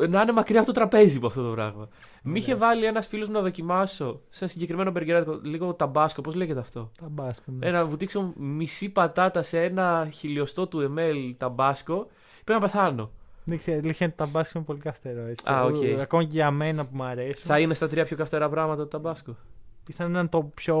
ε, 0.00 0.06
να 0.06 0.20
είναι 0.22 0.32
μακριά 0.32 0.58
από 0.58 0.66
το 0.66 0.72
τραπέζι 0.72 1.16
από 1.16 1.26
αυτό 1.26 1.42
το 1.48 1.50
πράγμα. 1.54 1.88
Μ' 2.22 2.36
είχε 2.36 2.54
βάλει 2.54 2.84
ένας 2.84 3.06
φίλος 3.06 3.28
μου 3.28 3.34
να 3.34 3.40
δοκιμάσω 3.40 4.20
σε 4.28 4.38
ένα 4.44 4.52
συγκεκριμένο 4.52 4.90
μπεργκεράδικο 4.90 5.40
λίγο 5.42 5.74
ταμπάσκο. 5.74 6.20
Πώς 6.20 6.34
λέγεται 6.34 6.60
αυτό; 6.60 6.90
Τα 7.00 7.06
μπάσκετ. 7.10 7.54
ναι. 7.58 7.66
Ε, 7.66 7.70
να 7.70 7.86
βουτήξω 7.86 8.32
μισή 8.36 8.88
πατάτα 8.88 9.42
σε 9.42 9.62
ένα 9.62 10.08
χιλιοστό 10.12 10.66
του 10.66 10.94
ml 10.98 11.34
ταμπάσκο. 11.36 12.06
Πρέπει 12.44 12.60
να 12.60 12.66
πεθάνω. 12.66 13.10
Δεν 13.44 13.58
ξέρω, 13.58 13.78
αλήθεια 13.78 14.06
είναι 14.06 14.14
ότι 14.18 14.24
το 14.24 14.30
ταμπάσκο 14.32 14.54
είναι 14.54 14.64
πολύ 14.64 14.78
καυτερό. 14.78 15.20
Έτσι. 15.26 15.44
Α, 15.52 15.64
οκ. 15.64 15.82
Ε, 15.82 16.00
Ακόμα 16.00 16.22
και 16.22 16.28
για 16.32 16.50
μένα 16.50 16.84
που 16.84 16.90
μου 16.96 17.02
αρέσει. 17.02 17.42
Θα 17.46 17.58
είναι 17.58 17.74
στα 17.74 17.88
τρία 17.88 18.04
πιο 18.04 18.16
καυτερά 18.16 18.48
πράγματα 18.48 18.82
το 18.82 18.86
ταμπάσκο. 18.88 19.36
Πιθανόν 19.84 20.12
να 20.12 20.18
είναι 20.18 20.28
το 20.28 20.42
πιο 20.54 20.76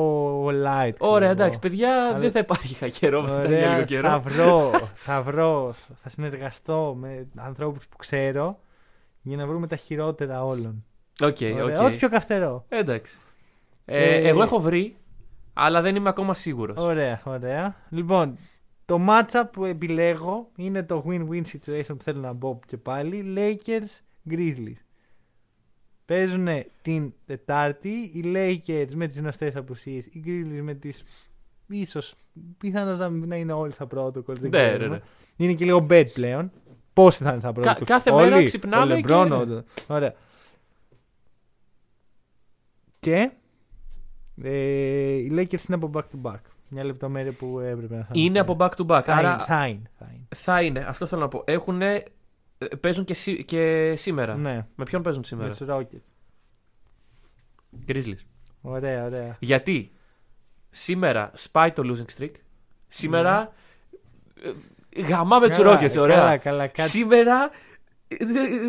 light. 0.46 0.92
ξέρω 0.94 1.10
Ωραία, 1.12 1.30
εγώ. 1.30 1.40
εντάξει, 1.40 1.58
παιδιά, 1.58 2.06
Αλλά- 2.08 2.18
δεν 2.18 2.30
θα 2.30 2.38
υπάρχει 2.38 2.74
καυτερό 2.74 3.22
μετά 3.22 3.38
για 3.40 3.48
λίγο 3.48 3.56
Ωραία, 3.60 3.76
θα 3.78 3.82
καιρό. 3.84 4.20
βρω, 4.20 4.70
θα 4.94 5.22
βρω, 5.22 5.74
θα 6.02 6.08
συνεργαστώ 6.08 6.96
με 7.00 7.26
ανθρώπους 7.36 7.86
που 7.86 7.96
ξέρω 7.96 8.58
για 9.22 9.36
να 9.36 9.46
βρούμε 9.46 9.66
τα 9.66 9.76
χειρότερα 9.76 10.44
όλων. 10.44 10.84
Οκ, 11.22 11.36
Ωραία, 11.42 11.64
οκ. 11.80 11.86
Ό,τι 11.86 11.96
πιο 11.96 12.08
καυτερό. 12.08 12.64
Εντάξει. 12.68 13.18
Ε, 13.84 14.04
Ε, 14.04 14.28
εγώ 14.28 14.42
έχω 14.42 14.60
βρει, 14.60 14.96
αλλά 15.52 15.80
δεν 15.80 15.96
είμαι 15.96 16.08
ακόμα 16.08 16.34
σίγουρος. 16.34 16.76
Ωραία, 16.78 17.20
ωραία. 17.24 17.74
Λοιπόν, 17.88 18.38
το 18.92 19.00
matchup 19.08 19.44
που 19.52 19.64
επιλέγω 19.64 20.50
είναι 20.56 20.82
το 20.82 21.04
win-win 21.08 21.42
situation 21.52 21.96
που 21.96 22.02
θέλω 22.02 22.20
να 22.20 22.32
μπω 22.32 22.58
και 22.66 22.76
πάλι. 22.76 23.24
Lakers 23.36 24.00
Grizzlies. 24.30 24.80
Παίζουν 26.04 26.48
την 26.82 27.12
Τετάρτη 27.26 27.88
οι 27.88 28.22
Lakers 28.24 28.90
με 28.94 29.06
τις 29.06 29.18
γνωστές 29.18 29.56
απουσίες, 29.56 30.04
οι 30.06 30.22
Grizzlies 30.26 30.60
με 30.62 30.74
τις 30.74 31.04
ίσως 31.66 32.14
πιθανώς 32.58 32.98
να, 32.98 33.08
να 33.08 33.36
είναι 33.36 33.52
όλοι 33.52 33.72
στα 33.72 33.86
protocols. 33.94 34.24
Δεν 34.38 34.50
Ναι, 34.50 34.62
ναι, 34.62 34.68
ξέρουμε. 34.68 34.96
ναι. 34.96 35.02
Είναι 35.36 35.52
και 35.54 35.64
λίγο 35.64 35.86
bet 35.90 36.06
πλέον. 36.12 36.50
Πόσοι 36.92 37.22
θα 37.24 37.30
είναι 37.30 37.40
στα 37.40 37.52
protocols. 37.56 37.82
κάθε 37.84 38.10
όλοι, 38.10 38.30
μέρα 38.30 38.44
ξυπνάμε 38.44 38.94
ο 38.94 38.96
LeBron, 38.98 39.26
και- 39.46 39.52
ο- 39.52 39.64
Ωραία. 39.86 40.14
Και 43.00 43.30
ε, 44.42 45.12
οι 45.12 45.30
Lakers 45.32 45.64
είναι 45.68 45.74
από 45.82 45.90
back 45.94 46.00
to 46.02 46.30
back. 46.30 46.40
Μια 46.74 46.84
λεπτομέρεια 46.84 47.32
που 47.32 47.58
έπρεπε 47.58 47.94
να 47.96 48.00
σας 48.02 48.10
Είναι 48.12 48.38
από 48.38 48.56
back 48.58 48.68
to 48.76 48.86
back. 48.86 49.02
θα, 49.04 49.14
άρα 49.14 49.32
είναι, 49.34 49.42
θα 49.46 49.66
είναι. 49.66 49.90
Θα 49.98 50.06
είναι. 50.12 50.26
θα 50.34 50.62
είναι. 50.62 50.84
Αυτό 50.88 51.06
θέλω 51.06 51.20
να 51.20 51.28
πω. 51.28 51.42
Έχουν, 51.46 51.80
παίζουν 52.80 53.04
και, 53.04 53.14
σή- 53.14 53.44
και 53.44 53.92
σήμερα. 53.96 54.36
Ναι, 54.36 54.66
Με 54.74 54.84
ποιον 54.84 55.02
παίζουν 55.02 55.20
με 55.20 55.26
σήμερα. 55.26 55.50
τους 55.50 55.66
Rockets. 55.68 56.02
Grizzlies. 57.88 58.24
Ωραία, 58.60 59.04
ωραία. 59.04 59.36
Γιατί 59.40 59.92
σήμερα 60.70 61.30
σπάει 61.34 61.72
το 61.72 61.82
losing 61.86 62.20
streak. 62.22 62.30
Σήμερα 62.88 63.52
ε, 64.94 65.00
γαμάμε 65.02 65.48
τους 65.48 65.56
Ναι. 65.58 65.62
Καλά, 65.64 65.80
Rockets, 65.80 65.96
ωραία. 65.98 66.16
Καλά, 66.16 66.36
καλά. 66.36 66.66
Κάτι... 66.66 66.88
Σήμερα 66.88 67.42
ε, 67.42 67.46
ε, 67.46 67.71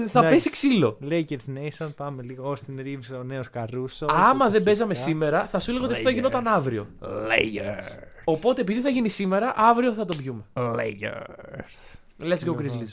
θα 0.07 0.21
Ναι. 0.21 0.29
πέσει 0.29 0.49
ξύλο. 0.49 0.97
Lakers 1.09 1.55
Nation, 1.57 1.89
πάμε 1.95 2.23
λίγο. 2.23 2.53
Austin 2.53 2.79
Reeves, 2.79 3.19
ο 3.19 3.23
νέος 3.23 3.49
Καρούσο. 3.49 4.05
Άμα 4.09 4.45
το 4.45 4.51
δεν 4.51 4.63
παίζαμε 4.63 4.93
φυσικά. 4.93 5.11
σήμερα, 5.11 5.47
θα 5.47 5.59
σου 5.59 5.69
έλεγα 5.71 5.85
ότι 5.85 5.93
αυτό 5.93 6.05
θα 6.05 6.11
Lakers. 6.11 6.15
γινόταν 6.17 6.47
αύριο. 6.47 6.87
Lakers. 7.01 8.03
Οπότε 8.23 8.61
επειδή 8.61 8.81
θα 8.81 8.89
γίνει 8.89 9.09
σήμερα, 9.09 9.53
αύριο 9.55 9.93
θα 9.93 10.05
το 10.05 10.15
πιούμε. 10.15 10.43
Lakers. 10.53 11.97
Let's 12.19 12.39
go 12.39 12.45
Λοιπόν. 12.45 12.57
Grizzlies. 12.59 12.91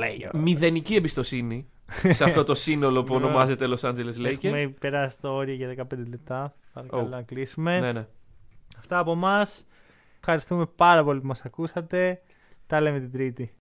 Lakers. 0.00 0.30
Μηδενική 0.32 0.94
εμπιστοσύνη 0.94 1.66
σε 2.08 2.24
αυτό 2.24 2.44
το 2.44 2.54
σύνολο 2.54 3.04
που 3.04 3.18
Ναι. 3.18 3.24
ονομάζεται 3.24 3.66
Los 3.68 3.88
Angeles 3.90 4.26
Lakers. 4.26 4.44
Έχουμε 4.44 4.74
περάσει 4.80 5.16
το 5.20 5.28
όριο 5.34 5.54
για 5.54 5.68
15 5.68 6.08
λεπτά. 6.10 6.54
Παρακαλώ 6.72 7.06
Oh. 7.06 7.10
να 7.10 7.22
κλείσουμε. 7.22 7.80
Ναι, 7.80 7.92
ναι. 7.92 8.06
Αυτά 8.78 8.98
από 8.98 9.12
εμά. 9.12 9.46
Ευχαριστούμε 10.18 10.66
πάρα 10.76 11.04
πολύ 11.04 11.20
που 11.20 11.26
μας 11.26 11.40
ακούσατε. 11.44 12.20
Τα 12.66 12.80
λέμε 12.80 12.98
την 13.00 13.12
Τρίτη. 13.12 13.50